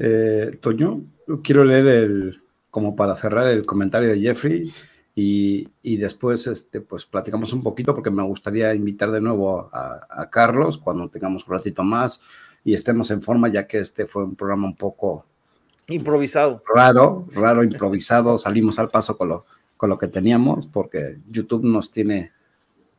Eh, 0.00 0.58
Toño, 0.60 1.02
quiero 1.44 1.64
leer 1.64 1.86
el, 1.86 2.42
como 2.68 2.96
para 2.96 3.14
cerrar 3.14 3.46
el 3.46 3.64
comentario 3.64 4.08
de 4.08 4.18
Jeffrey 4.18 4.72
y, 5.14 5.68
y, 5.82 5.98
después 5.98 6.48
este, 6.48 6.80
pues 6.80 7.06
platicamos 7.06 7.52
un 7.52 7.62
poquito 7.62 7.94
porque 7.94 8.10
me 8.10 8.24
gustaría 8.24 8.74
invitar 8.74 9.12
de 9.12 9.20
nuevo 9.20 9.70
a, 9.72 10.06
a, 10.10 10.28
Carlos 10.28 10.76
cuando 10.76 11.08
tengamos 11.08 11.46
un 11.46 11.54
ratito 11.54 11.84
más 11.84 12.20
y 12.64 12.74
estemos 12.74 13.12
en 13.12 13.22
forma 13.22 13.48
ya 13.48 13.68
que 13.68 13.78
este 13.78 14.06
fue 14.06 14.24
un 14.24 14.34
programa 14.34 14.66
un 14.66 14.76
poco 14.76 15.24
improvisado. 15.88 16.60
Raro, 16.74 17.28
raro, 17.32 17.62
improvisado, 17.62 18.36
salimos 18.36 18.80
al 18.80 18.88
paso 18.88 19.16
con 19.16 19.28
lo, 19.28 19.46
con 19.76 19.90
lo 19.90 19.96
que 19.96 20.08
teníamos 20.08 20.66
porque 20.66 21.18
YouTube 21.30 21.64
nos 21.64 21.92
tiene 21.92 22.32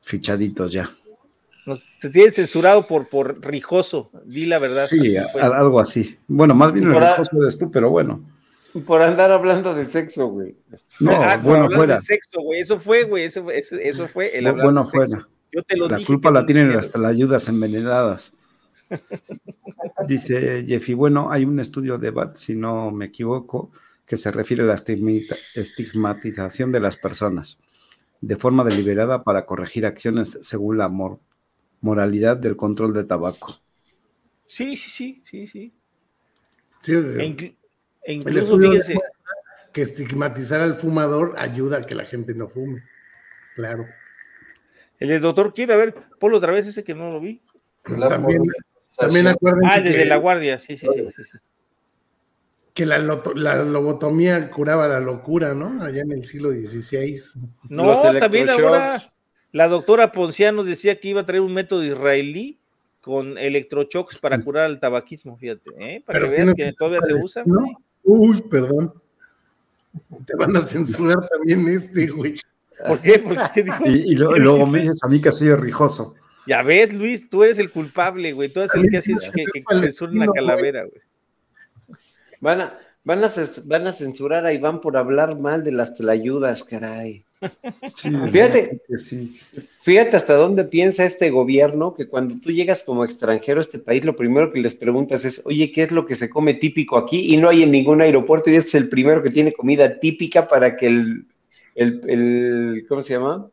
fichaditos 0.08 0.72
ya. 0.72 0.90
Nos, 1.66 1.84
te 2.00 2.10
tienen 2.10 2.34
censurado 2.34 2.88
por, 2.88 3.10
por 3.10 3.46
rijoso, 3.46 4.10
di 4.26 4.46
la 4.46 4.58
verdad. 4.58 4.88
Sí, 4.90 5.18
algo 5.18 5.80
así. 5.80 6.18
Bueno, 6.28 6.56
más 6.56 6.74
bien 6.74 6.88
el 6.88 6.96
rijoso 6.96 7.42
eres 7.42 7.58
tú, 7.58 7.70
pero 7.70 7.90
bueno. 7.90 8.24
Por 8.86 9.02
andar 9.02 9.32
hablando 9.32 9.74
de 9.74 9.84
sexo, 9.84 10.28
güey. 10.28 10.56
No, 11.00 11.12
ah, 11.12 11.38
bueno, 11.38 11.70
fuera. 11.70 11.96
De 11.96 12.02
sexo, 12.02 12.42
güey. 12.42 12.62
Eso 12.62 12.80
fue, 12.80 13.04
güey. 13.04 13.26
Eso, 13.26 13.50
eso, 13.52 14.08
fue 14.08 14.38
el 14.38 14.52
Bueno, 14.54 14.86
fuera. 14.86 15.28
Yo 15.52 15.64
te 15.64 15.76
lo 15.76 15.90
la 15.90 16.04
culpa 16.06 16.32
la 16.32 16.46
tienen 16.46 16.72
hasta 16.72 17.00
las 17.00 17.12
ayudas 17.12 17.48
envenenadas. 17.50 18.34
Dice 20.08 20.64
Jeffy, 20.66 20.94
bueno, 20.94 21.32
hay 21.32 21.44
un 21.44 21.60
estudio 21.60 21.98
de 21.98 22.12
BAT, 22.12 22.36
si 22.36 22.56
no 22.56 22.92
me 22.92 23.06
equivoco, 23.06 23.72
que 24.06 24.16
se 24.16 24.32
refiere 24.32 24.64
a 24.64 24.68
la 24.68 24.76
estigmatización 25.56 26.72
de 26.72 26.80
las 26.80 26.96
personas 26.96 27.58
de 28.22 28.36
forma 28.36 28.64
deliberada 28.64 29.24
para 29.24 29.46
corregir 29.46 29.86
acciones 29.86 30.38
según 30.42 30.78
la 30.78 30.92
moralidad 31.82 32.38
del 32.38 32.56
control 32.56 32.94
de 32.94 33.04
tabaco. 33.04 33.60
Sí, 34.46 34.76
sí, 34.76 34.90
sí, 34.90 35.24
sí, 35.26 35.48
sí. 35.48 35.74
sí 36.82 36.94
e, 36.94 37.58
e 38.04 38.14
incluso, 38.14 38.58
fíjese, 38.58 39.00
que 39.74 39.82
estigmatizar 39.82 40.62
al 40.62 40.76
fumador 40.76 41.36
ayuda 41.38 41.80
a 41.80 41.82
que 41.82 41.96
la 41.96 42.06
gente 42.06 42.34
no 42.34 42.48
fume. 42.48 42.84
Claro. 43.56 43.86
El 45.00 45.10
del 45.10 45.22
doctor 45.22 45.54
quiere, 45.54 45.74
a 45.74 45.78
ver, 45.78 45.94
ponlo 46.20 46.38
otra 46.38 46.52
vez 46.52 46.68
ese 46.68 46.84
que 46.84 46.96
no 46.96 47.10
lo 47.10 47.20
vi. 47.20 47.42
también, 47.84 48.42
también 48.98 49.28
acuérdense. 49.28 49.68
Ah, 49.72 49.82
desde 49.82 50.06
la 50.06 50.18
guardia, 50.18 50.60
sí, 50.60 50.76
sí, 50.76 50.88
sí. 50.92 51.24
sí, 51.24 51.38
que 52.78 52.86
la, 52.86 53.00
lobotomía 53.00 54.52
curaba 54.52 54.88
la 54.88 55.00
locura, 55.00 55.56
¿no? 55.56 55.84
Allá 55.84 56.04
en 56.04 56.12
el 56.12 56.24
siglo 56.24 56.52
XVI. 56.52 57.20
No, 57.70 58.00
también 58.20 58.52
ahora 58.52 59.00
la 59.52 59.68
doctora 59.68 60.12
Ponciano 60.12 60.64
decía 60.64 61.00
que 61.00 61.08
iba 61.08 61.22
a 61.22 61.26
traer 61.26 61.42
un 61.42 61.56
método 61.56 61.84
israelí 61.84 62.60
con 63.02 63.36
electroshocks 63.40 64.20
para 64.20 64.40
curar 64.40 64.70
el 64.70 64.80
tabaquismo, 64.80 65.38
fíjate, 65.38 65.72
¿eh? 65.80 66.04
para 66.06 66.20
que 66.20 66.28
veas 66.28 66.54
que 66.54 66.72
todavía 66.74 67.02
se 67.02 67.16
usa. 67.16 67.42
¿no? 67.48 67.66
Uy, 68.04 68.44
perdón. 68.44 68.94
Te 70.28 70.36
van 70.36 70.56
a 70.56 70.62
censurar 70.62 71.28
también 71.30 71.68
este, 71.70 72.06
güey. 72.12 72.40
¿Por 72.88 73.02
qué? 73.02 73.24
y, 73.86 74.14
luego 74.14 74.68
me 74.68 74.82
dices 74.82 75.04
a 75.04 75.08
mí 75.08 75.20
que 75.20 75.32
soy 75.32 75.50
rijoso. 75.56 76.14
Ya 76.46 76.62
ves, 76.62 76.94
Luis, 76.94 77.28
tú 77.28 77.44
eres 77.44 77.58
el 77.58 77.72
culpable, 77.72 78.34
güey. 78.34 78.50
Tú 78.50 78.60
eres 78.60 78.76
el 78.76 78.88
que 78.88 78.98
hace 78.98 79.16
que, 79.16 79.46
que, 79.46 79.64
que 79.64 79.76
censuren 79.78 80.20
la 80.20 80.28
calavera, 80.28 80.84
güey. 80.84 81.02
Van 82.40 82.62
a, 82.62 82.80
van, 83.04 83.24
a, 83.24 83.30
van 83.66 83.88
a 83.88 83.94
censurar 83.94 84.46
a 84.46 84.54
Iván 84.54 84.82
por 84.82 84.98
hablar 84.98 85.40
mal 85.40 85.64
de 85.64 85.72
las 85.72 85.96
tlayudas, 85.96 86.64
caray. 86.64 87.24
fíjate, 88.32 88.82
fíjate 89.82 90.18
hasta 90.18 90.34
dónde 90.34 90.64
piensa 90.64 91.06
este 91.06 91.30
gobierno 91.30 91.94
que 91.94 92.08
cuando 92.08 92.34
tú 92.36 92.52
llegas 92.52 92.84
como 92.84 93.06
extranjero 93.06 93.60
a 93.60 93.62
este 93.62 93.78
país, 93.78 94.04
lo 94.04 94.16
primero 94.16 94.52
que 94.52 94.60
les 94.60 94.74
preguntas 94.74 95.24
es, 95.24 95.46
oye, 95.46 95.72
¿qué 95.72 95.84
es 95.84 95.92
lo 95.92 96.06
que 96.06 96.16
se 96.16 96.30
come 96.30 96.56
típico 96.56 96.98
aquí? 96.98 97.34
Y 97.34 97.38
no 97.38 97.50
hay 97.50 97.64
en 97.64 97.72
ningún 97.72 98.02
aeropuerto 98.02 98.50
y 98.50 98.56
este 98.56 98.70
es 98.70 98.76
el 98.76 98.90
primero 98.90 99.22
que 99.22 99.30
tiene 99.30 99.54
comida 99.54 100.00
típica 100.00 100.48
para 100.48 100.76
que 100.76 100.88
el, 100.88 101.26
el, 101.76 102.02
el 102.10 102.86
¿cómo 102.90 103.04
se 103.04 103.14
llama? 103.14 103.48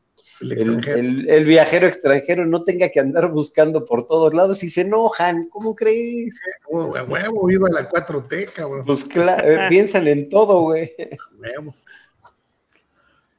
El, 0.52 1.44
viajero 1.44 1.86
extranjero 1.86 2.46
no 2.46 2.64
tenga 2.64 2.88
que 2.90 3.00
andar 3.00 3.30
buscando 3.30 3.84
por 3.84 4.06
todos 4.06 4.34
lados 4.34 4.62
y 4.62 4.68
se 4.68 4.82
enojan, 4.82 5.48
¿cómo 5.48 5.74
crees? 5.74 6.40
A 6.72 7.04
huevo, 7.04 7.46
viva 7.46 7.68
la 7.70 7.88
4T, 7.88 8.52
cabrón. 8.52 8.84
Pues 8.86 9.04
claro, 9.04 9.68
piensan 9.68 10.06
en 10.08 10.28
todo, 10.28 10.60
güey. 10.62 10.92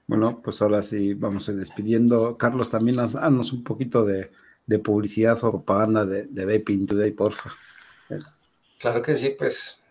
Bueno, 0.07 0.41
pues 0.43 0.61
ahora 0.61 0.83
sí 0.83 1.13
vamos 1.13 1.47
a 1.47 1.51
ir 1.51 1.57
despidiendo. 1.57 2.37
Carlos, 2.37 2.69
también 2.69 2.99
haznos 2.99 3.51
un 3.53 3.63
poquito 3.63 4.05
de, 4.05 4.29
publicidad 4.83 5.37
o 5.43 5.51
propaganda 5.51 6.05
de, 6.05 6.23
de 6.23 6.45
Vaping 6.45 6.85
Today, 6.85 7.11
porfa. 7.11 7.51
Claro 8.79 9.01
que 9.01 9.15
sí, 9.15 9.35
pues 9.37 9.81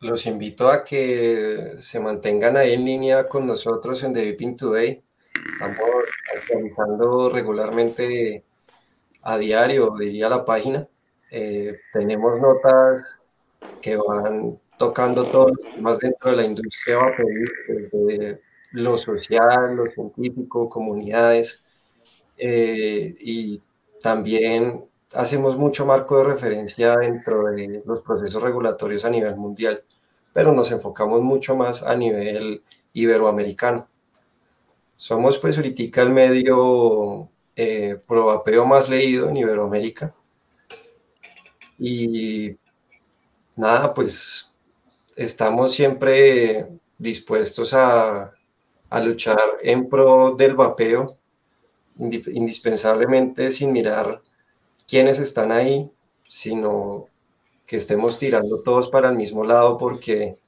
los 0.00 0.26
invito 0.26 0.68
a 0.68 0.84
que 0.84 1.74
se 1.78 1.98
mantengan 2.00 2.56
ahí 2.56 2.74
en 2.74 2.84
línea 2.84 3.26
con 3.26 3.46
nosotros 3.46 4.02
en 4.02 4.12
The 4.12 4.32
Vaping 4.32 4.56
Today. 4.56 5.03
Estamos 5.48 5.78
actualizando 6.36 7.30
regularmente 7.30 8.44
a 9.22 9.36
diario, 9.36 9.94
diría 9.98 10.28
la 10.28 10.44
página. 10.44 10.88
Eh, 11.30 11.80
tenemos 11.92 12.40
notas 12.40 13.18
que 13.80 13.96
van 13.96 14.58
tocando 14.78 15.24
todo 15.26 15.52
más 15.80 15.98
dentro 15.98 16.30
de 16.30 16.36
la 16.36 16.44
industria 16.44 16.98
desde 17.68 18.40
lo 18.72 18.96
social, 18.96 19.76
lo 19.76 19.90
científico, 19.90 20.68
comunidades, 20.68 21.64
eh, 22.36 23.14
y 23.20 23.62
también 24.00 24.84
hacemos 25.14 25.56
mucho 25.56 25.86
marco 25.86 26.18
de 26.18 26.24
referencia 26.24 26.96
dentro 26.96 27.44
de 27.44 27.82
los 27.86 28.00
procesos 28.02 28.42
regulatorios 28.42 29.04
a 29.04 29.10
nivel 29.10 29.36
mundial, 29.36 29.82
pero 30.32 30.52
nos 30.52 30.72
enfocamos 30.72 31.22
mucho 31.22 31.54
más 31.54 31.82
a 31.82 31.94
nivel 31.94 32.62
iberoamericano. 32.92 33.88
Somos 34.96 35.38
pues 35.38 35.56
ahorita 35.56 36.02
el 36.02 36.10
medio 36.10 37.28
eh, 37.56 38.00
probapeo 38.06 38.66
más 38.66 38.88
leído 38.88 39.28
en 39.28 39.36
Iberoamérica. 39.36 40.14
Y 41.78 42.56
nada, 43.56 43.92
pues 43.94 44.54
estamos 45.16 45.72
siempre 45.72 46.68
dispuestos 46.98 47.74
a, 47.74 48.32
a 48.90 49.00
luchar 49.00 49.40
en 49.62 49.88
pro 49.88 50.34
del 50.36 50.54
vapeo, 50.54 51.18
indispensablemente 51.98 53.50
sin 53.50 53.72
mirar 53.72 54.22
quiénes 54.86 55.18
están 55.18 55.52
ahí, 55.52 55.90
sino 56.28 57.06
que 57.66 57.76
estemos 57.76 58.18
tirando 58.18 58.62
todos 58.62 58.88
para 58.88 59.08
el 59.08 59.16
mismo 59.16 59.44
lado 59.44 59.76
porque 59.78 60.38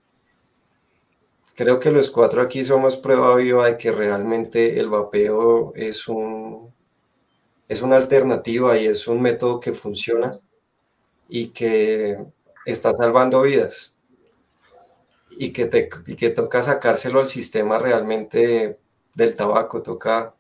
creo 1.56 1.80
que 1.80 1.90
los 1.90 2.10
cuatro 2.10 2.42
aquí 2.42 2.64
somos 2.64 2.96
prueba 2.96 3.34
viva 3.36 3.66
de 3.66 3.76
que 3.78 3.90
realmente 3.90 4.78
el 4.78 4.88
vapeo 4.88 5.72
es 5.74 6.06
un 6.08 6.72
es 7.68 7.82
una 7.82 7.96
alternativa 7.96 8.78
y 8.78 8.86
es 8.86 9.08
un 9.08 9.20
método 9.22 9.58
que 9.60 9.72
funciona 9.72 10.38
y 11.28 11.48
que 11.48 12.18
está 12.66 12.94
salvando 12.94 13.42
vidas 13.42 13.96
y 15.30 15.52
que, 15.52 15.66
te, 15.66 15.88
que 15.88 16.30
toca 16.30 16.62
sacárselo 16.62 17.20
al 17.20 17.28
sistema 17.28 17.78
realmente 17.78 18.78
del 19.14 19.34
tabaco, 19.36 19.82
toca 19.82 20.34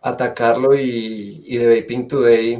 atacarlo 0.00 0.74
y, 0.74 1.42
y 1.44 1.58
Vaping 1.58 2.08
Today, 2.08 2.58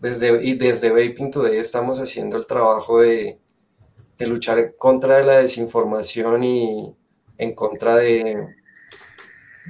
desde, 0.00 0.44
y 0.44 0.54
desde 0.54 0.90
Vaping 0.90 1.30
Today 1.30 1.56
estamos 1.58 1.98
haciendo 1.98 2.36
el 2.36 2.46
trabajo 2.46 3.00
de, 3.00 3.38
de 4.22 4.28
luchar 4.28 4.76
contra 4.76 5.22
la 5.22 5.38
desinformación 5.38 6.44
y 6.44 6.94
en 7.38 7.54
contra 7.54 7.96
de, 7.96 8.54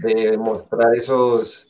de 0.03 0.15
demostrar 0.31 0.95
esos, 0.95 1.69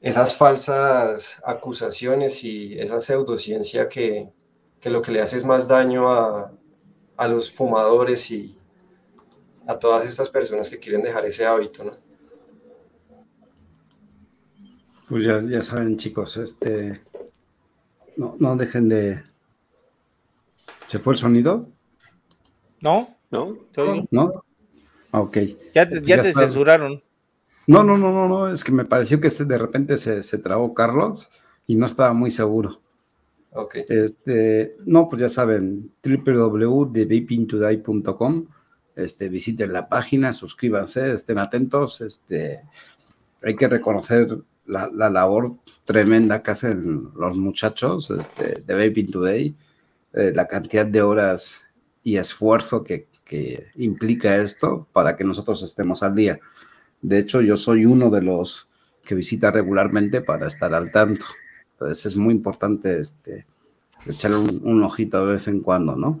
esas 0.00 0.34
falsas 0.36 1.40
acusaciones 1.44 2.42
y 2.42 2.78
esa 2.80 2.98
pseudociencia 2.98 3.88
que, 3.88 4.28
que 4.80 4.90
lo 4.90 5.02
que 5.02 5.12
le 5.12 5.20
hace 5.20 5.36
es 5.36 5.44
más 5.44 5.68
daño 5.68 6.08
a, 6.10 6.52
a 7.16 7.28
los 7.28 7.52
fumadores 7.52 8.28
y 8.32 8.58
a 9.66 9.78
todas 9.78 10.04
estas 10.04 10.28
personas 10.28 10.68
que 10.68 10.80
quieren 10.80 11.02
dejar 11.02 11.24
ese 11.24 11.46
hábito, 11.46 11.84
¿no? 11.84 11.92
Pues 15.08 15.24
ya, 15.24 15.40
ya 15.40 15.62
saben, 15.62 15.96
chicos, 15.96 16.38
este 16.38 17.02
no, 18.16 18.34
no 18.38 18.56
dejen 18.56 18.88
de. 18.88 19.22
¿Se 20.92 20.98
fue 20.98 21.14
el 21.14 21.18
sonido? 21.18 21.70
No, 22.82 23.16
¿No? 23.30 23.56
¿No? 24.10 24.44
Ah, 25.10 25.22
Ok. 25.22 25.38
Ya, 25.74 25.88
te- 25.88 26.02
ya 26.02 26.16
Ya 26.16 26.22
te 26.22 26.28
está. 26.28 26.42
censuraron. 26.44 27.02
No, 27.66 27.82
no, 27.82 27.96
no, 27.96 28.12
no, 28.12 28.28
no, 28.28 28.48
es 28.48 28.62
que 28.62 28.72
me 28.72 28.84
pareció 28.84 29.18
que 29.18 29.28
este 29.28 29.46
de 29.46 29.56
repente 29.56 29.96
se, 29.96 30.22
se 30.22 30.36
trabó 30.36 30.74
Carlos 30.74 31.30
y 31.66 31.76
no 31.76 31.86
estaba 31.86 32.12
muy 32.12 32.30
seguro. 32.30 32.82
Ok. 33.52 33.76
Este, 33.88 34.76
no, 34.84 35.08
pues 35.08 35.22
ya 35.22 35.30
saben, 35.30 35.90
www.thevapingtoday.com. 36.04 38.46
Este, 38.94 39.30
visiten 39.30 39.72
la 39.72 39.88
página, 39.88 40.34
suscríbanse, 40.34 41.12
estén 41.14 41.38
atentos. 41.38 42.02
Este, 42.02 42.60
hay 43.42 43.56
que 43.56 43.66
reconocer 43.66 44.36
la, 44.66 44.90
la 44.92 45.08
labor 45.08 45.54
tremenda 45.86 46.42
que 46.42 46.50
hacen 46.50 47.08
los 47.16 47.38
muchachos 47.38 48.10
este, 48.10 48.62
de 48.66 48.74
Vaping 48.88 49.10
Today, 49.10 49.54
eh, 50.14 50.32
la 50.34 50.46
cantidad 50.46 50.86
de 50.86 51.02
horas 51.02 51.60
y 52.02 52.16
esfuerzo 52.16 52.82
que, 52.82 53.06
que 53.24 53.68
implica 53.76 54.36
esto 54.36 54.86
para 54.92 55.16
que 55.16 55.24
nosotros 55.24 55.62
estemos 55.62 56.02
al 56.02 56.14
día. 56.14 56.40
De 57.00 57.18
hecho, 57.18 57.40
yo 57.40 57.56
soy 57.56 57.84
uno 57.86 58.10
de 58.10 58.22
los 58.22 58.68
que 59.04 59.14
visita 59.14 59.50
regularmente 59.50 60.20
para 60.20 60.46
estar 60.46 60.74
al 60.74 60.90
tanto. 60.90 61.24
Entonces 61.72 62.06
es 62.06 62.16
muy 62.16 62.34
importante 62.34 63.00
este, 63.00 63.46
echarle 64.06 64.36
un, 64.36 64.60
un 64.64 64.82
ojito 64.84 65.26
de 65.26 65.32
vez 65.32 65.48
en 65.48 65.60
cuando, 65.60 65.96
¿no? 65.96 66.20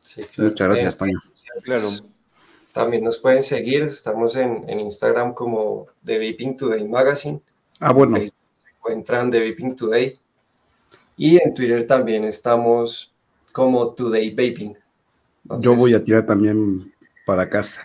Sí, 0.00 0.22
claro. 0.24 0.50
Muchas 0.50 0.68
gracias, 0.68 0.94
Eh, 0.94 0.98
Toño. 0.98 1.20
Claro. 1.62 1.88
También 2.72 3.02
nos 3.02 3.18
pueden 3.18 3.42
seguir, 3.42 3.82
estamos 3.82 4.36
en, 4.36 4.68
en 4.68 4.80
Instagram 4.80 5.32
como 5.34 5.86
The 6.04 6.18
Vaping 6.18 6.56
Today 6.56 6.86
Magazine, 6.86 7.40
Ah, 7.80 7.92
bueno, 7.92 8.16
Facebook 8.16 8.34
se 8.54 8.68
encuentran 8.76 9.30
The 9.30 9.50
Vaping 9.50 9.74
Today 9.76 10.18
y 11.18 11.36
en 11.42 11.52
Twitter 11.52 11.86
también 11.86 12.24
estamos 12.24 13.12
como 13.52 13.92
Today 13.92 14.30
Vaping. 14.30 14.74
yo 15.60 15.74
voy 15.74 15.92
a 15.94 16.02
tirar 16.02 16.24
también 16.24 16.92
para 17.26 17.50
casa. 17.50 17.82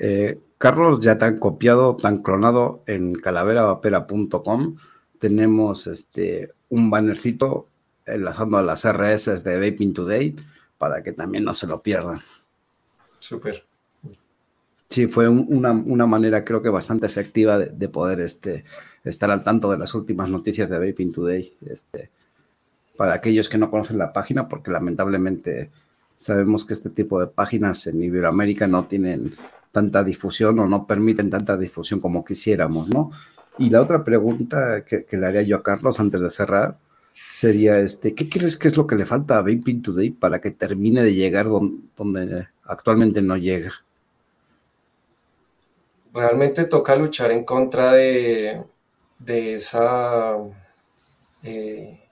Eh, 0.00 0.38
Carlos 0.56 1.00
ya 1.00 1.18
tan 1.18 1.38
copiado, 1.38 1.96
tan 1.96 2.22
clonado 2.22 2.82
en 2.86 3.14
calaveravapera.com. 3.14 4.76
Tenemos 5.18 5.86
este, 5.86 6.52
un 6.68 6.88
bannercito 6.90 7.66
enlazando 8.06 8.56
a 8.58 8.62
las 8.62 8.84
RS 8.84 9.42
de 9.44 9.58
Vaping 9.70 9.92
Today 9.92 10.36
para 10.78 11.02
que 11.02 11.12
también 11.12 11.44
no 11.44 11.52
se 11.52 11.66
lo 11.66 11.82
pierdan. 11.82 12.20
Súper. 13.18 13.64
Sí, 14.88 15.06
fue 15.06 15.28
un- 15.28 15.46
una, 15.50 15.72
una 15.72 16.06
manera 16.06 16.44
creo 16.44 16.62
que 16.62 16.68
bastante 16.70 17.06
efectiva 17.06 17.58
de, 17.58 17.66
de 17.66 17.88
poder 17.88 18.20
este, 18.20 18.64
estar 19.04 19.30
al 19.30 19.44
tanto 19.44 19.70
de 19.70 19.78
las 19.78 19.94
últimas 19.94 20.28
noticias 20.30 20.70
de 20.70 20.78
Vaping 20.78 21.12
Today. 21.12 21.52
Este, 21.66 22.10
para 22.98 23.14
aquellos 23.14 23.48
que 23.48 23.58
no 23.58 23.70
conocen 23.70 23.96
la 23.96 24.12
página, 24.12 24.48
porque 24.48 24.72
lamentablemente 24.72 25.70
sabemos 26.16 26.64
que 26.64 26.72
este 26.72 26.90
tipo 26.90 27.20
de 27.20 27.28
páginas 27.28 27.86
en 27.86 28.02
Iberoamérica 28.02 28.66
no 28.66 28.86
tienen 28.86 29.36
tanta 29.70 30.02
difusión 30.02 30.58
o 30.58 30.66
no 30.66 30.84
permiten 30.84 31.30
tanta 31.30 31.56
difusión 31.56 32.00
como 32.00 32.24
quisiéramos, 32.24 32.88
¿no? 32.88 33.12
Y 33.56 33.70
la 33.70 33.82
otra 33.82 34.02
pregunta 34.02 34.84
que, 34.84 35.06
le 35.16 35.26
haría 35.26 35.42
yo 35.42 35.56
a 35.56 35.62
Carlos 35.62 36.00
antes 36.00 36.20
de 36.20 36.28
cerrar 36.28 36.76
sería, 37.12 37.78
este, 37.78 38.16
¿qué 38.16 38.28
crees 38.28 38.56
que 38.56 38.66
es 38.66 38.76
lo 38.76 38.88
que 38.88 38.96
le 38.96 39.06
falta 39.06 39.38
a 39.38 39.42
Vaping 39.42 39.80
Today 39.80 40.10
para 40.10 40.40
que 40.40 40.50
termine 40.50 41.04
de 41.04 41.14
llegar 41.14 41.46
don- 41.46 41.90
donde 41.96 42.48
actualmente 42.64 43.22
no 43.22 43.36
llega? 43.36 43.72
Realmente 46.12 46.64
toca 46.64 46.96
luchar 46.96 47.30
en 47.30 47.44
contra 47.44 47.92
de, 47.92 48.60
de 49.20 49.54
esa 49.54 50.34
eh, 51.44 52.07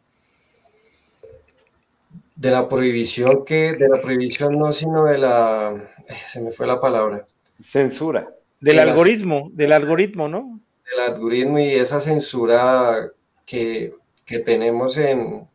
de 2.36 2.50
la 2.50 2.68
prohibición 2.68 3.44
que, 3.44 3.72
de 3.72 3.88
la 3.88 4.00
prohibición 4.00 4.58
no, 4.58 4.70
sino 4.72 5.04
de 5.04 5.18
la, 5.18 5.74
eh, 6.08 6.14
se 6.14 6.40
me 6.42 6.50
fue 6.52 6.66
la 6.66 6.80
palabra, 6.80 7.26
Censura. 7.60 8.28
Del 8.60 8.76
De 8.76 8.84
las- 8.84 8.88
algoritmo, 8.92 9.50
del 9.52 9.72
algoritmo, 9.72 10.28
¿no? 10.28 10.60
del 10.90 11.00
algoritmo 11.14 11.58
y 11.58 11.68
esa 11.70 11.98
censura 11.98 13.10
que, 13.44 13.92
que 14.24 14.38
tenemos 14.38 14.96
en, 14.98 15.46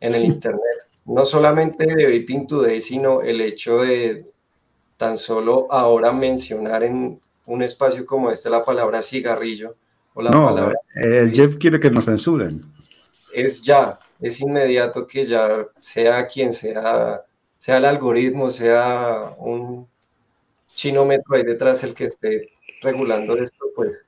en 0.00 0.14
el 0.14 0.24
Internet. 0.24 0.60
No 1.06 1.24
solamente 1.24 1.86
de 1.86 2.04
Vaping 2.20 2.46
Today, 2.46 2.80
sino 2.80 3.22
el 3.22 3.40
hecho 3.40 3.78
de 3.78 4.26
tan 4.96 5.16
solo 5.16 5.66
ahora 5.70 6.12
mencionar 6.12 6.82
en 6.84 7.20
un 7.46 7.62
espacio 7.62 8.04
como 8.04 8.30
este 8.30 8.50
la 8.50 8.64
palabra 8.64 9.00
cigarrillo 9.02 9.76
o 10.14 10.22
la 10.22 10.30
No, 10.30 10.46
palabra 10.46 10.74
eh, 10.96 11.30
Jeff 11.32 11.56
quiere 11.58 11.78
que 11.80 11.90
nos 11.90 12.04
censuren. 12.06 12.62
es 13.32 13.62
ya, 13.62 13.98
es 14.20 14.40
inmediato 14.40 15.06
que 15.06 15.24
ya 15.24 15.66
sea 15.80 16.26
quien 16.26 16.52
sea, 16.52 17.24
sea 17.58 17.76
el 17.76 17.84
algoritmo, 17.84 18.50
sea 18.50 19.34
un 19.38 19.88
chinómetro 20.74 21.36
ahí 21.36 21.42
detrás 21.42 21.82
el 21.84 21.94
que 21.94 22.04
esté 22.04 22.50
regulando 22.82 23.36
esto, 23.36 23.66
pues 23.74 24.04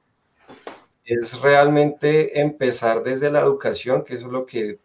es 1.05 1.40
realmente 1.40 2.39
empezar 2.40 3.02
desde 3.02 3.30
la 3.30 3.40
educación, 3.40 4.05
que 4.05 4.14
eso 4.14 4.26
es 4.26 4.32
lo 4.32 4.44
que 4.44 4.78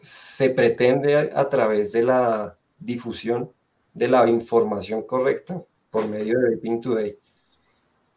se 0.00 0.50
pretende 0.50 1.16
a, 1.16 1.40
a 1.40 1.48
través 1.48 1.92
de 1.92 2.02
la 2.02 2.56
difusión 2.78 3.50
de 3.94 4.08
la 4.08 4.28
información 4.28 5.02
correcta 5.02 5.62
por 5.90 6.06
medio 6.06 6.38
de 6.38 6.54
Vaping 6.54 6.80
Today. 6.80 7.18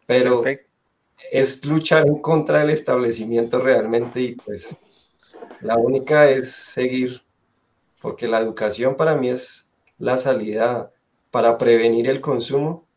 Pero 0.05 0.41
Perfecto. 0.41 0.71
es 1.31 1.65
luchar 1.65 2.05
en 2.05 2.19
contra 2.21 2.59
del 2.59 2.71
establecimiento 2.71 3.59
realmente 3.59 4.21
y 4.21 4.35
pues 4.35 4.75
la 5.61 5.77
única 5.77 6.29
es 6.29 6.51
seguir 6.51 7.21
porque 8.01 8.27
la 8.27 8.39
educación 8.39 8.95
para 8.95 9.15
mí 9.15 9.29
es 9.29 9.69
la 9.99 10.17
salida 10.17 10.91
para 11.29 11.57
prevenir 11.57 12.09
el 12.09 12.19
consumo 12.19 12.87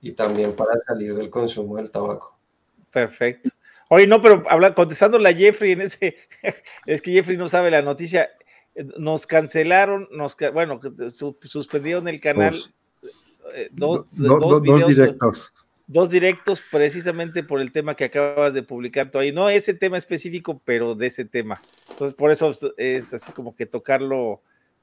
y 0.00 0.12
también 0.12 0.54
para 0.54 0.78
salir 0.78 1.14
del 1.14 1.30
consumo 1.30 1.76
del 1.76 1.90
tabaco. 1.90 2.38
Perfecto. 2.90 3.50
Oye, 3.88 4.06
no, 4.06 4.22
pero 4.22 4.42
habla, 4.48 4.74
contestándole 4.74 5.28
a 5.28 5.34
Jeffrey 5.34 5.72
en 5.72 5.82
ese, 5.82 6.16
es 6.86 7.02
que 7.02 7.12
Jeffrey 7.12 7.36
no 7.36 7.48
sabe 7.48 7.70
la 7.70 7.82
noticia. 7.82 8.30
Nos 8.96 9.26
cancelaron, 9.26 10.08
nos, 10.10 10.34
bueno, 10.54 10.80
suspendieron 11.08 12.08
el 12.08 12.20
canal. 12.20 12.56
Eh, 13.54 13.68
dos, 13.70 14.06
dos, 14.12 14.86
directos. 14.88 15.52
Dos 15.92 16.08
directos 16.08 16.62
precisamente 16.70 17.42
por 17.42 17.60
el 17.60 17.70
tema 17.70 17.94
que 17.94 18.04
acabas 18.04 18.54
de 18.54 18.62
publicar 18.62 19.10
tú 19.10 19.18
ahí. 19.18 19.30
No 19.30 19.50
ese 19.50 19.74
tema 19.74 19.98
específico, 19.98 20.62
pero 20.64 20.94
de 20.94 21.08
ese 21.08 21.26
tema. 21.26 21.60
Entonces, 21.90 22.14
por 22.16 22.30
eso 22.30 22.50
es 22.78 23.12
así 23.12 23.30
como 23.32 23.54
que 23.54 23.66
tocarlo, 23.66 24.40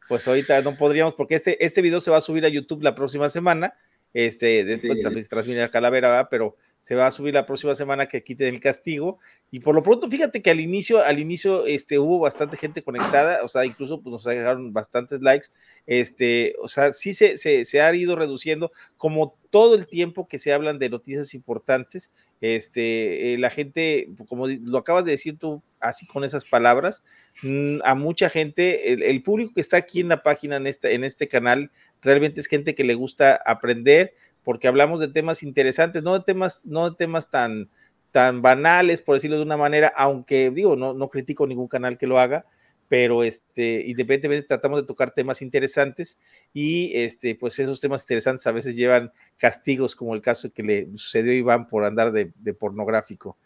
pues 0.07 0.27
ahorita 0.27 0.61
no 0.61 0.77
podríamos, 0.77 1.15
porque 1.15 1.33
este, 1.33 1.65
este 1.65 1.81
video 1.81 1.99
se 1.99 2.11
va 2.11 2.17
a 2.17 2.21
subir 2.21 2.45
a 2.45 2.49
YouTube 2.49 2.83
la 2.83 2.93
próxima 2.93 3.27
semana. 3.29 3.73
Este, 4.13 4.63
después 4.63 5.01
también 5.01 5.27
transmite 5.27 5.63
a 5.63 5.69
Calavera, 5.69 6.27
pero 6.29 6.55
se 6.79 6.95
va 6.95 7.07
a 7.07 7.11
subir 7.11 7.33
la 7.33 7.45
próxima 7.45 7.75
semana 7.75 8.07
que 8.07 8.23
quiten 8.23 8.53
el 8.53 8.59
castigo. 8.59 9.19
Y 9.51 9.59
por 9.59 9.75
lo 9.75 9.83
pronto, 9.83 10.07
fíjate 10.09 10.41
que 10.41 10.51
al 10.51 10.59
inicio, 10.59 11.03
al 11.03 11.19
inicio, 11.19 11.65
este, 11.65 11.99
hubo 11.99 12.19
bastante 12.19 12.55
gente 12.55 12.83
conectada, 12.83 13.43
o 13.43 13.47
sea, 13.47 13.65
incluso 13.65 14.01
pues, 14.01 14.11
nos 14.11 14.23
dejaron 14.23 14.71
bastantes 14.71 15.21
likes. 15.21 15.47
Este, 15.87 16.55
o 16.61 16.67
sea, 16.67 16.93
sí 16.93 17.13
se, 17.13 17.37
se, 17.37 17.81
ha 17.81 17.93
ido 17.95 18.15
reduciendo, 18.15 18.71
como 18.95 19.35
todo 19.49 19.75
el 19.75 19.87
tiempo 19.87 20.27
que 20.27 20.39
se 20.39 20.53
hablan 20.53 20.79
de 20.79 20.89
noticias 20.89 21.33
importantes, 21.33 22.13
este, 22.41 23.33
eh, 23.33 23.37
la 23.37 23.49
gente, 23.49 24.09
como 24.27 24.47
lo 24.47 24.77
acabas 24.77 25.03
de 25.03 25.11
decir 25.11 25.37
tú, 25.37 25.61
así 25.79 26.05
con 26.07 26.23
esas 26.23 26.45
palabras, 26.45 27.03
mm, 27.43 27.79
a 27.83 27.95
mucha 27.95 28.29
gente, 28.29 28.93
el, 28.93 29.03
el, 29.03 29.23
público 29.23 29.53
que 29.53 29.61
está 29.61 29.77
aquí 29.77 29.99
en 29.99 30.09
la 30.09 30.23
página, 30.23 30.57
en, 30.57 30.67
esta, 30.67 30.89
en 30.89 31.03
este 31.03 31.27
canal, 31.27 31.71
realmente 32.01 32.39
es 32.39 32.47
gente 32.47 32.75
que 32.75 32.83
le 32.83 32.93
gusta 32.93 33.41
aprender, 33.45 34.13
porque 34.49 34.67
hablamos 34.67 34.99
de 34.99 35.09
temas 35.09 35.43
interesantes, 35.43 36.01
no 36.01 36.15
de 36.15 36.21
temas, 36.21 36.65
no 36.65 36.89
de 36.89 36.95
temas 36.95 37.29
tan, 37.29 37.69
tan 38.11 38.41
banales, 38.41 38.99
por 38.99 39.13
decirlo 39.13 39.37
de 39.37 39.43
una 39.43 39.57
manera, 39.57 39.93
aunque 39.95 40.49
digo, 40.49 40.75
no, 40.75 40.95
no 40.95 41.07
critico 41.09 41.45
ningún 41.45 41.67
canal 41.67 41.99
que 41.99 42.07
lo 42.07 42.19
haga, 42.19 42.47
pero 42.87 43.23
este, 43.23 43.83
independientemente 43.85 44.47
tratamos 44.47 44.81
de 44.81 44.87
tocar 44.87 45.11
temas 45.13 45.43
interesantes 45.43 46.19
y 46.51 46.91
este, 46.95 47.35
pues 47.35 47.59
esos 47.59 47.79
temas 47.79 48.01
interesantes 48.01 48.47
a 48.47 48.51
veces 48.51 48.75
llevan 48.75 49.11
castigos, 49.37 49.95
como 49.95 50.15
el 50.15 50.21
caso 50.23 50.51
que 50.51 50.63
le 50.63 50.87
sucedió 50.95 51.31
a 51.31 51.35
Iván 51.35 51.67
por 51.67 51.85
andar 51.85 52.11
de, 52.11 52.25
pornográfico. 52.55 53.37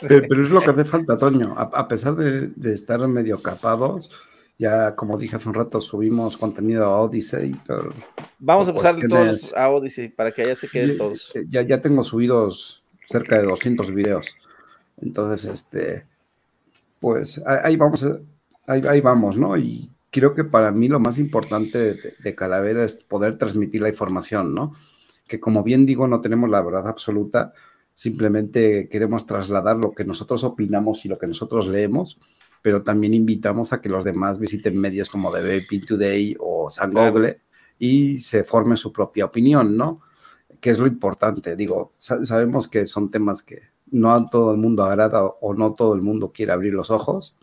Pero, 0.00 0.44
es 0.44 0.50
lo 0.50 0.60
que 0.60 0.70
hace 0.70 0.84
falta, 0.84 1.18
Toño, 1.18 1.56
a, 1.58 1.88
pesar 1.88 2.14
de, 2.14 2.52
de, 2.54 2.72
estar 2.72 3.00
medio 3.08 3.42
capados, 3.42 4.12
ya, 4.58 4.94
como 4.94 5.18
dije 5.18 5.36
hace 5.36 5.48
un 5.48 5.54
rato, 5.54 5.80
subimos 5.80 6.36
contenido 6.36 6.84
a 6.84 7.00
Odyssey. 7.00 7.56
Pero 7.66 7.92
Vamos 8.38 8.68
a 8.68 8.74
pasar 8.74 8.96
todos 9.08 9.52
a 9.54 9.68
Odyssey 9.70 10.08
para 10.08 10.30
que 10.30 10.42
allá 10.42 10.56
se 10.56 10.68
queden 10.68 10.96
todos. 10.96 11.32
Ya, 11.48 11.62
ya 11.62 11.80
tengo 11.80 12.04
subidos 12.04 12.82
cerca 13.08 13.38
de 13.38 13.46
200 13.46 13.92
videos. 13.94 14.36
Entonces, 15.00 15.44
este, 15.46 16.06
pues 17.00 17.42
ahí 17.46 17.76
vamos, 17.76 18.06
ahí, 18.66 19.00
vamos, 19.00 19.36
¿no? 19.36 19.56
Y 19.56 19.90
creo 20.10 20.34
que 20.34 20.44
para 20.44 20.70
mí 20.70 20.88
lo 20.88 21.00
más 21.00 21.18
importante 21.18 21.78
de, 21.78 22.14
de, 22.22 22.34
Calavera 22.34 22.84
es 22.84 22.94
poder 22.94 23.34
transmitir 23.34 23.82
la 23.82 23.88
información, 23.88 24.54
¿no? 24.54 24.72
Que 25.26 25.40
como 25.40 25.64
bien 25.64 25.84
digo, 25.84 26.06
no 26.06 26.20
tenemos 26.20 26.48
la 26.48 26.62
verdad 26.62 26.86
absoluta, 26.86 27.52
simplemente 27.92 28.88
queremos 28.88 29.26
trasladar 29.26 29.78
lo 29.78 29.92
que 29.92 30.04
nosotros 30.04 30.44
opinamos 30.44 31.04
y 31.04 31.08
lo 31.08 31.18
que 31.18 31.26
nosotros 31.26 31.66
leemos 31.66 32.18
pero 32.64 32.82
también 32.82 33.12
invitamos 33.12 33.74
a 33.74 33.82
que 33.82 33.90
los 33.90 34.04
demás 34.04 34.38
visiten 34.38 34.80
medios 34.80 35.10
como 35.10 35.30
The 35.30 35.42
Vaping 35.42 35.84
Today 35.84 36.34
o 36.40 36.70
San 36.70 36.94
Google 36.94 37.42
y 37.78 38.16
se 38.20 38.42
formen 38.42 38.78
su 38.78 38.90
propia 38.90 39.26
opinión, 39.26 39.76
¿no? 39.76 40.00
Que 40.62 40.70
es 40.70 40.78
lo 40.78 40.86
importante. 40.86 41.56
Digo, 41.56 41.92
sabemos 41.98 42.66
que 42.66 42.86
son 42.86 43.10
temas 43.10 43.42
que 43.42 43.64
no 43.90 44.12
a 44.12 44.30
todo 44.30 44.50
el 44.50 44.56
mundo 44.56 44.82
agrada 44.82 45.24
o 45.24 45.52
no 45.52 45.74
todo 45.74 45.94
el 45.94 46.00
mundo 46.00 46.32
quiere 46.32 46.52
abrir 46.52 46.72
los 46.72 46.90
ojos, 46.90 47.36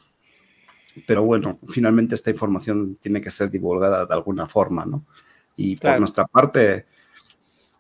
pero 1.05 1.21
bueno, 1.21 1.59
finalmente 1.67 2.15
esta 2.15 2.31
información 2.31 2.95
tiene 2.99 3.21
que 3.21 3.29
ser 3.29 3.51
divulgada 3.51 4.07
de 4.07 4.13
alguna 4.15 4.47
forma, 4.47 4.87
¿no? 4.87 5.05
Y 5.55 5.75
por 5.75 5.99
nuestra 5.99 6.25
parte, 6.25 6.87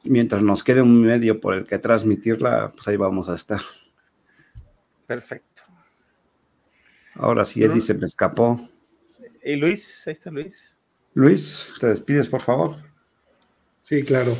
mientras 0.03 0.43
nos 0.43 0.63
quede 0.63 0.83
un 0.83 1.01
medio 1.01 1.39
por 1.39 1.55
el 1.55 1.65
que 1.65 1.79
transmitirla, 1.79 2.71
pues 2.75 2.87
ahí 2.87 2.97
vamos 2.97 3.29
a 3.29 3.33
estar. 3.33 3.61
Perfecto. 5.07 5.50
Ahora 7.15 7.43
sí, 7.45 7.63
Eddie 7.63 7.81
se 7.81 7.93
me 7.93 8.05
escapó. 8.05 8.69
¿Y 9.43 9.55
Luis? 9.55 10.03
Ahí 10.07 10.13
está 10.13 10.31
Luis. 10.31 10.75
Luis, 11.13 11.73
te 11.79 11.87
despides, 11.87 12.27
por 12.27 12.41
favor. 12.41 12.77
Sí, 13.81 14.03
claro. 14.03 14.35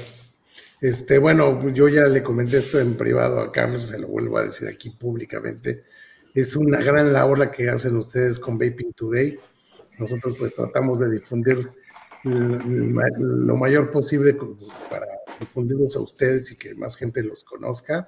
Este, 0.79 1.17
bueno, 1.17 1.69
yo 1.69 1.87
ya 1.89 2.05
le 2.05 2.23
comenté 2.23 2.57
esto 2.57 2.79
en 2.79 2.95
privado 2.95 3.39
a 3.39 3.51
Carlos, 3.51 3.83
se 3.83 3.99
lo 3.99 4.07
vuelvo 4.07 4.37
a 4.37 4.45
decir 4.45 4.67
aquí 4.67 4.89
públicamente. 4.89 5.83
Es 6.33 6.55
una 6.55 6.79
gran 6.79 7.11
labor 7.11 7.39
la 7.39 7.51
que 7.51 7.69
hacen 7.69 7.97
ustedes 7.97 8.39
con 8.39 8.57
Vaping 8.57 8.93
Today. 8.93 9.37
Nosotros 9.99 10.37
pues 10.39 10.55
tratamos 10.55 10.99
de 10.99 11.11
difundir 11.11 11.69
lo 12.23 13.55
mayor 13.57 13.91
posible 13.91 14.37
para 14.89 15.07
difundirlos 15.39 15.95
a 15.95 16.01
ustedes 16.01 16.51
y 16.51 16.57
que 16.57 16.73
más 16.75 16.95
gente 16.95 17.23
los 17.23 17.43
conozca. 17.43 18.07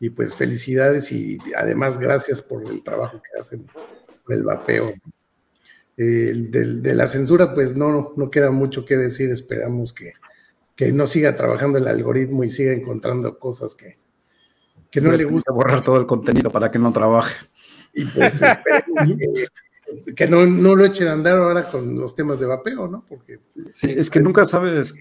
Y 0.00 0.10
pues 0.10 0.34
felicidades 0.34 1.12
y 1.12 1.38
además 1.56 1.98
gracias 1.98 2.42
por 2.42 2.66
el 2.68 2.82
trabajo 2.82 3.22
que 3.22 3.40
hacen 3.40 3.66
el 4.28 4.42
vapeo. 4.42 4.94
de, 5.96 6.94
la 6.94 7.06
censura, 7.06 7.54
pues 7.54 7.76
no, 7.76 8.12
no 8.16 8.30
queda 8.30 8.50
mucho 8.50 8.84
que 8.84 8.96
decir. 8.96 9.30
Esperamos 9.30 9.92
que, 9.92 10.12
que 10.76 10.92
no 10.92 11.06
siga 11.06 11.36
trabajando 11.36 11.78
el 11.78 11.88
algoritmo 11.88 12.44
y 12.44 12.50
siga 12.50 12.72
encontrando 12.72 13.38
cosas 13.38 13.74
que, 13.74 13.98
que 14.90 15.00
no 15.00 15.12
le 15.12 15.24
gusta. 15.24 15.52
Borrar 15.52 15.82
todo 15.82 15.98
el 15.98 16.06
contenido 16.06 16.50
para 16.50 16.70
que 16.70 16.78
no 16.78 16.92
trabaje. 16.92 17.34
Y 17.92 18.04
pues 18.06 18.40
que, 20.16 20.26
no, 20.26 20.46
no, 20.46 20.74
lo 20.74 20.84
echen 20.84 21.08
a 21.08 21.12
andar 21.12 21.36
ahora 21.36 21.70
con 21.70 21.96
los 21.96 22.14
temas 22.14 22.40
de 22.40 22.46
vapeo, 22.46 22.88
¿no? 22.88 23.04
Porque 23.08 23.40
sí, 23.72 23.92
es 23.96 24.10
que 24.10 24.20
nunca 24.20 24.44
sabes 24.44 24.94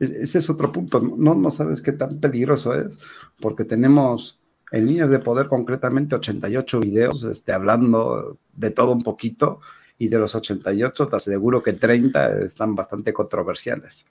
ese 0.00 0.38
es 0.38 0.50
otro 0.50 0.72
punto, 0.72 1.00
no, 1.00 1.34
no 1.34 1.50
sabes 1.50 1.82
qué 1.82 1.92
tan 1.92 2.20
peligroso 2.20 2.74
es, 2.74 2.98
porque 3.38 3.64
tenemos 3.64 4.40
en 4.72 4.86
líneas 4.86 5.10
de 5.10 5.18
poder 5.18 5.48
concretamente 5.48 6.14
88 6.14 6.80
videos 6.80 7.24
este, 7.24 7.52
hablando 7.52 8.38
de 8.54 8.70
todo 8.70 8.92
un 8.92 9.02
poquito 9.02 9.60
y 9.98 10.08
de 10.08 10.18
los 10.18 10.34
88 10.34 11.08
te 11.08 11.16
aseguro 11.16 11.62
que 11.62 11.74
30 11.74 12.40
están 12.44 12.74
bastante 12.74 13.12
controversiales. 13.12 14.06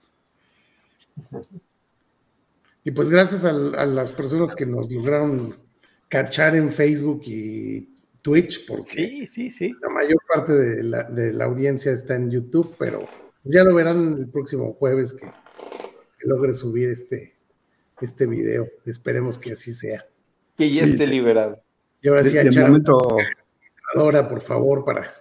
Y 2.84 2.92
pues 2.92 3.10
gracias 3.10 3.44
a, 3.46 3.52
las 3.52 4.14
personas 4.14 4.56
que 4.56 4.66
nos 4.66 4.92
lograron 4.92 5.56
cachar 6.08 6.56
en 6.56 6.72
Facebook 6.72 7.22
y 7.26 7.90
Twitch, 8.22 8.68
porque 8.68 8.92
sí, 8.92 9.28
sí, 9.28 9.52
sí. 9.52 9.72
la 9.82 9.90
mayor 9.90 10.20
parte 10.28 10.54
de 10.54 10.84
la, 10.84 11.04
de 11.04 11.34
la 11.34 11.46
audiencia 11.46 11.92
está 11.92 12.16
en 12.16 12.30
YouTube, 12.30 12.76
pero 12.78 13.08
ya 13.44 13.64
lo 13.64 13.74
verán 13.74 14.16
el 14.18 14.30
próximo 14.30 14.74
jueves 14.74 15.14
que 15.14 15.30
logre 16.28 16.54
subir 16.54 16.90
este, 16.90 17.36
este 18.02 18.26
video. 18.26 18.68
Esperemos 18.86 19.38
que 19.38 19.54
así 19.54 19.74
sea. 19.74 20.06
Que 20.58 20.72
ya 20.72 20.84
esté 20.84 21.08
liberado. 21.08 21.62
Y 22.02 22.10
ahora 22.10 22.24
sí, 22.24 22.36
de, 22.36 22.62
momento, 22.62 22.98
por 23.94 24.42
favor, 24.42 24.86
para. 24.86 25.14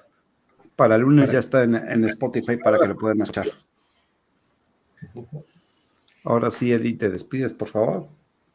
Para 0.77 0.95
el 0.95 1.03
lunes 1.03 1.33
ya 1.33 1.41
está 1.41 1.65
en, 1.65 2.05
Spotify 2.05 2.57
para 2.57 2.79
que 2.79 2.87
lo 2.87 2.97
puedan 2.97 3.21
escuchar. 3.21 3.49
Ahora 6.23 6.51
sí, 6.51 6.73
Edith, 6.73 7.01
te 7.01 7.11
despides, 7.11 7.53
por 7.53 7.69
favor. 7.69 8.07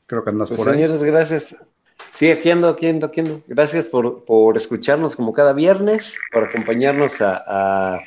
Creo 0.05 0.23
que 0.23 0.29
andas 0.29 0.49
pues, 0.49 0.61
por 0.61 0.69
ahí. 0.69 0.75
Señores, 0.75 1.03
gracias. 1.03 1.57
Sí, 2.11 2.29
aquí 2.29 2.49
ando, 2.49 2.69
aquí 2.69 2.87
ando, 2.87 3.07
aquí 3.07 3.21
ando. 3.21 3.41
Gracias 3.47 3.87
por, 3.87 4.23
por 4.23 4.55
escucharnos 4.55 5.15
como 5.15 5.33
cada 5.33 5.51
viernes, 5.51 6.17
por 6.31 6.43
acompañarnos 6.45 7.19
a, 7.21 7.95
a 7.95 8.01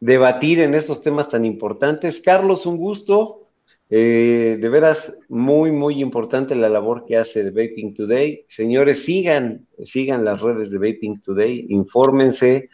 debatir 0.00 0.60
en 0.60 0.74
estos 0.74 1.02
temas 1.02 1.28
tan 1.28 1.44
importantes. 1.44 2.20
Carlos, 2.20 2.66
un 2.66 2.76
gusto. 2.76 3.47
Eh, 3.90 4.58
de 4.60 4.68
veras, 4.68 5.18
muy, 5.28 5.72
muy 5.72 6.02
importante 6.02 6.54
la 6.54 6.68
labor 6.68 7.06
que 7.06 7.16
hace 7.16 7.42
de 7.42 7.50
Vaping 7.50 7.94
Today. 7.94 8.44
Señores, 8.46 9.04
sigan, 9.04 9.66
sigan 9.84 10.24
las 10.24 10.42
redes 10.42 10.70
de 10.70 10.78
Vaping 10.78 11.20
Today, 11.20 11.66
infórmense. 11.70 12.68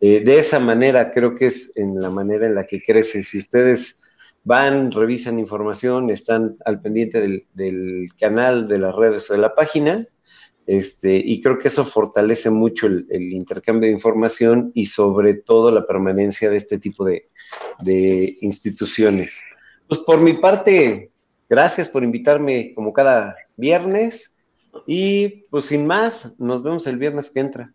Eh, 0.00 0.20
de 0.20 0.38
esa 0.38 0.60
manera, 0.60 1.10
creo 1.12 1.34
que 1.34 1.46
es 1.46 1.72
en 1.76 1.98
la 2.00 2.10
manera 2.10 2.46
en 2.46 2.54
la 2.54 2.66
que 2.66 2.82
crece. 2.82 3.22
Si 3.22 3.38
ustedes 3.38 4.02
van, 4.44 4.92
revisan 4.92 5.38
información, 5.38 6.10
están 6.10 6.56
al 6.66 6.80
pendiente 6.82 7.20
del, 7.54 8.08
canal, 8.18 8.68
de 8.68 8.78
las 8.78 8.94
redes 8.94 9.30
o 9.30 9.34
de 9.34 9.40
la 9.40 9.54
página, 9.54 10.06
este, 10.66 11.16
y 11.16 11.40
creo 11.40 11.58
que 11.58 11.68
eso 11.68 11.84
fortalece 11.86 12.50
mucho 12.50 12.86
el, 12.86 13.32
intercambio 13.32 13.88
de 13.88 13.94
información 13.94 14.70
y 14.74 14.84
sobre 14.86 15.34
todo 15.34 15.70
la 15.70 15.86
permanencia 15.86 16.50
de 16.50 16.58
este 16.58 16.78
tipo 16.78 17.06
de 17.06 18.36
instituciones. 18.42 19.40
Pues 19.88 20.00
por 20.00 20.20
mi 20.20 20.34
parte, 20.34 21.10
gracias 21.48 21.88
por 21.88 22.04
invitarme 22.04 22.74
como 22.74 22.92
cada 22.92 23.36
viernes 23.56 24.36
y 24.86 25.44
pues 25.50 25.66
sin 25.66 25.86
más, 25.86 26.34
nos 26.38 26.62
vemos 26.62 26.86
el 26.86 26.98
viernes 26.98 27.30
que 27.30 27.40
entra. 27.40 27.72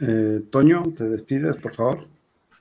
Eh, 0.00 0.42
Toño, 0.50 0.82
te 0.96 1.08
despides, 1.08 1.56
por 1.56 1.74
favor. 1.74 2.06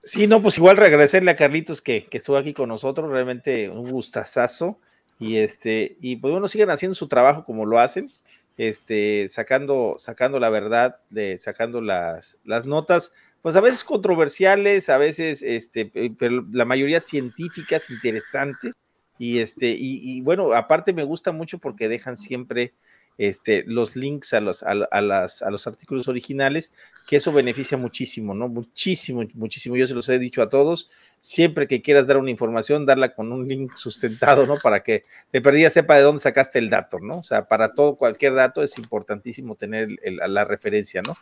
Sí, 0.04 0.26
no, 0.26 0.42
pues 0.42 0.58
igual 0.58 0.82
agradecerle 0.82 1.32
a 1.32 1.36
Carlitos 1.36 1.82
que, 1.82 2.06
que 2.06 2.18
estuvo 2.18 2.38
aquí 2.38 2.54
con 2.54 2.70
nosotros, 2.70 3.12
realmente 3.12 3.70
un 3.70 3.92
gustazazo. 3.92 4.80
Y 5.20 5.38
este, 5.38 5.98
y 6.00 6.16
pues 6.16 6.32
bueno, 6.32 6.48
siguen 6.48 6.70
haciendo 6.70 6.96
su 6.96 7.08
trabajo 7.08 7.44
como 7.44 7.66
lo 7.66 7.80
hacen, 7.80 8.10
este, 8.58 9.28
sacando, 9.30 9.96
sacando 9.98 10.40
la 10.40 10.50
verdad, 10.50 10.98
de, 11.10 11.40
sacando 11.40 11.82
las, 11.82 12.38
las 12.44 12.66
notas, 12.66 13.14
pues 13.42 13.56
a 13.56 13.62
veces 13.62 13.84
controversiales, 13.84 14.90
a 14.90 14.98
veces, 14.98 15.44
este, 15.44 15.92
pero 16.18 16.46
la 16.52 16.66
mayoría 16.66 17.00
científicas, 17.00 17.90
interesantes, 17.90 18.74
y 19.20 19.40
este, 19.40 19.70
y, 19.70 20.00
y 20.04 20.22
bueno, 20.22 20.54
aparte 20.54 20.94
me 20.94 21.04
gusta 21.04 21.32
mucho 21.32 21.58
porque 21.60 21.88
dejan 21.88 22.18
siempre 22.18 22.74
este, 23.18 23.64
los 23.66 23.96
links 23.96 24.34
a 24.34 24.40
los, 24.40 24.64
a, 24.64 24.74
las, 25.02 25.42
a 25.42 25.50
los 25.50 25.66
artículos 25.68 26.08
originales, 26.08 26.74
que 27.08 27.16
eso 27.16 27.32
beneficia 27.32 27.78
muchísimo, 27.78 28.34
¿no? 28.34 28.48
Muchísimo, 28.48 29.24
muchísimo. 29.34 29.76
Yo 29.76 29.88
se 29.88 29.94
los 29.94 30.08
he 30.10 30.20
dicho 30.20 30.42
a 30.42 30.50
todos, 30.50 30.90
siempre 31.20 31.68
que 31.68 31.82
quieras 31.82 32.06
dar 32.06 32.18
una 32.18 32.30
información, 32.30 32.86
darla 32.86 33.14
con 33.14 33.32
un 33.32 33.48
link 33.48 33.76
sustentado, 33.76 34.46
¿no? 34.46 34.58
Para 34.62 34.84
que 34.84 35.04
de 35.32 35.42
perdida 35.42 35.70
sepa 35.70 35.96
de 35.96 36.04
dónde 36.04 36.22
sacaste 36.22 36.60
el 36.60 36.70
dato, 36.70 37.00
¿no? 37.00 37.20
O 37.20 37.24
sea, 37.24 37.48
para 37.48 37.74
todo, 37.74 37.96
cualquier 37.96 38.36
dato 38.36 38.62
es 38.62 38.78
importantísimo 38.78 39.56
tener 39.56 39.90
la 40.04 40.46
referencia, 40.46 41.02
¿no? 41.02 41.16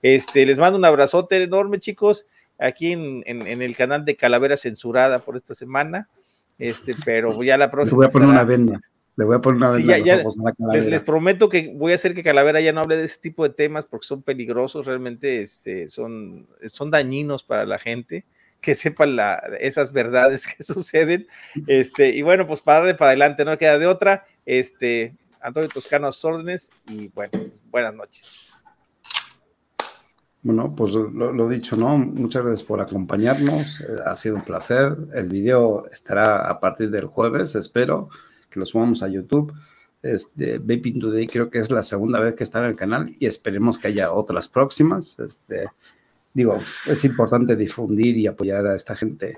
Este, 0.00 0.46
les 0.46 0.58
mando 0.58 0.78
un 0.78 0.84
abrazote 0.84 1.42
enorme, 1.42 1.78
chicos, 1.78 2.26
aquí 2.58 2.92
en, 2.92 3.22
en, 3.26 3.62
el 3.62 3.76
canal 3.76 4.04
de 4.04 4.16
Calavera 4.16 4.56
Censurada 4.56 5.18
por 5.18 5.36
esta 5.36 5.54
semana. 5.54 6.08
Este, 6.58 6.94
pero 7.04 7.42
ya 7.42 7.56
la 7.56 7.70
próxima. 7.70 7.96
voy 7.96 8.06
a 8.06 8.10
poner 8.10 8.28
una 8.28 8.44
venda. 8.44 8.80
Le 9.16 9.26
voy 9.26 9.36
a 9.36 9.40
poner 9.40 9.56
una 9.58 9.70
vez 9.72 10.86
les, 10.86 11.02
prometo 11.02 11.50
que 11.50 11.70
voy 11.74 11.92
a 11.92 11.96
hacer 11.96 12.14
que 12.14 12.22
Calavera 12.22 12.62
ya 12.62 12.72
no 12.72 12.80
hable 12.80 12.96
de 12.96 13.04
ese 13.04 13.18
tipo 13.18 13.46
de 13.46 13.54
temas 13.54 13.84
porque 13.84 14.06
son 14.06 14.22
peligrosos, 14.22 14.86
realmente 14.86 15.42
este, 15.42 15.90
son, 15.90 16.48
son 16.72 16.90
dañinos 16.90 17.42
para 17.44 17.66
la 17.66 17.78
gente, 17.78 18.24
que 18.62 18.74
sepan 18.74 19.16
la, 19.16 19.34
esas 19.60 19.92
verdades 19.92 20.46
que 20.56 20.64
suceden. 20.64 21.26
Este, 21.66 22.08
y 22.08 22.22
bueno, 22.22 22.46
pues 22.46 22.62
para 22.62 22.78
darle 22.78 22.94
para 22.94 23.10
adelante, 23.10 23.44
no 23.44 23.58
queda 23.58 23.78
de 23.78 23.86
otra. 23.86 24.24
Este, 24.46 25.14
Antonio 25.42 25.68
Toscano 25.68 26.06
a 26.06 26.12
sus 26.12 26.24
órdenes 26.24 26.70
y 26.88 27.08
bueno, 27.08 27.32
buenas 27.70 27.94
noches. 27.94 28.56
Bueno, 30.40 30.74
pues 30.74 30.94
lo, 30.94 31.32
lo, 31.32 31.48
dicho, 31.48 31.76
¿no? 31.76 31.98
Muchas 31.98 32.42
gracias 32.42 32.66
por 32.66 32.80
acompañarnos. 32.80 33.80
Ha 34.06 34.16
sido 34.16 34.36
un 34.36 34.42
placer. 34.42 34.96
El 35.14 35.28
video 35.28 35.84
estará 35.92 36.48
a 36.48 36.58
partir 36.58 36.90
del 36.90 37.06
jueves, 37.06 37.54
espero 37.54 38.08
que 38.52 38.60
lo 38.60 38.66
sumamos 38.66 39.02
a 39.02 39.08
YouTube. 39.08 39.52
Este, 40.02 40.58
Vaping 40.58 40.98
Today 41.00 41.26
creo 41.26 41.48
que 41.48 41.58
es 41.58 41.70
la 41.70 41.82
segunda 41.82 42.18
vez 42.20 42.34
que 42.34 42.44
está 42.44 42.58
en 42.58 42.66
el 42.66 42.76
canal 42.76 43.14
y 43.18 43.26
esperemos 43.26 43.78
que 43.78 43.88
haya 43.88 44.12
otras 44.12 44.48
próximas. 44.48 45.18
Este, 45.18 45.68
digo, 46.34 46.58
es 46.86 47.04
importante 47.04 47.56
difundir 47.56 48.16
y 48.16 48.26
apoyar 48.26 48.66
a 48.66 48.74
esta 48.74 48.96
gente 48.96 49.36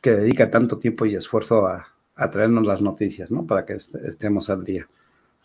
que 0.00 0.12
dedica 0.12 0.50
tanto 0.50 0.78
tiempo 0.78 1.06
y 1.06 1.14
esfuerzo 1.14 1.66
a, 1.66 1.90
traernos 2.30 2.64
las 2.64 2.80
noticias, 2.80 3.32
¿no? 3.32 3.44
Para 3.44 3.64
que 3.64 3.72
estemos 3.72 4.48
al 4.48 4.64
día. 4.64 4.88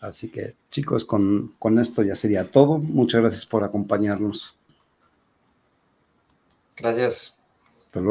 Así 0.00 0.28
que, 0.30 0.54
chicos, 0.70 1.04
con, 1.04 1.52
con 1.58 1.78
esto 1.78 2.02
ya 2.02 2.14
sería 2.14 2.50
todo. 2.50 2.78
Muchas 2.78 3.20
gracias 3.20 3.44
por 3.44 3.64
acompañarnos. 3.64 4.56
Gracias. 6.76 7.36
Hasta 7.86 8.00
luego. 8.00 8.08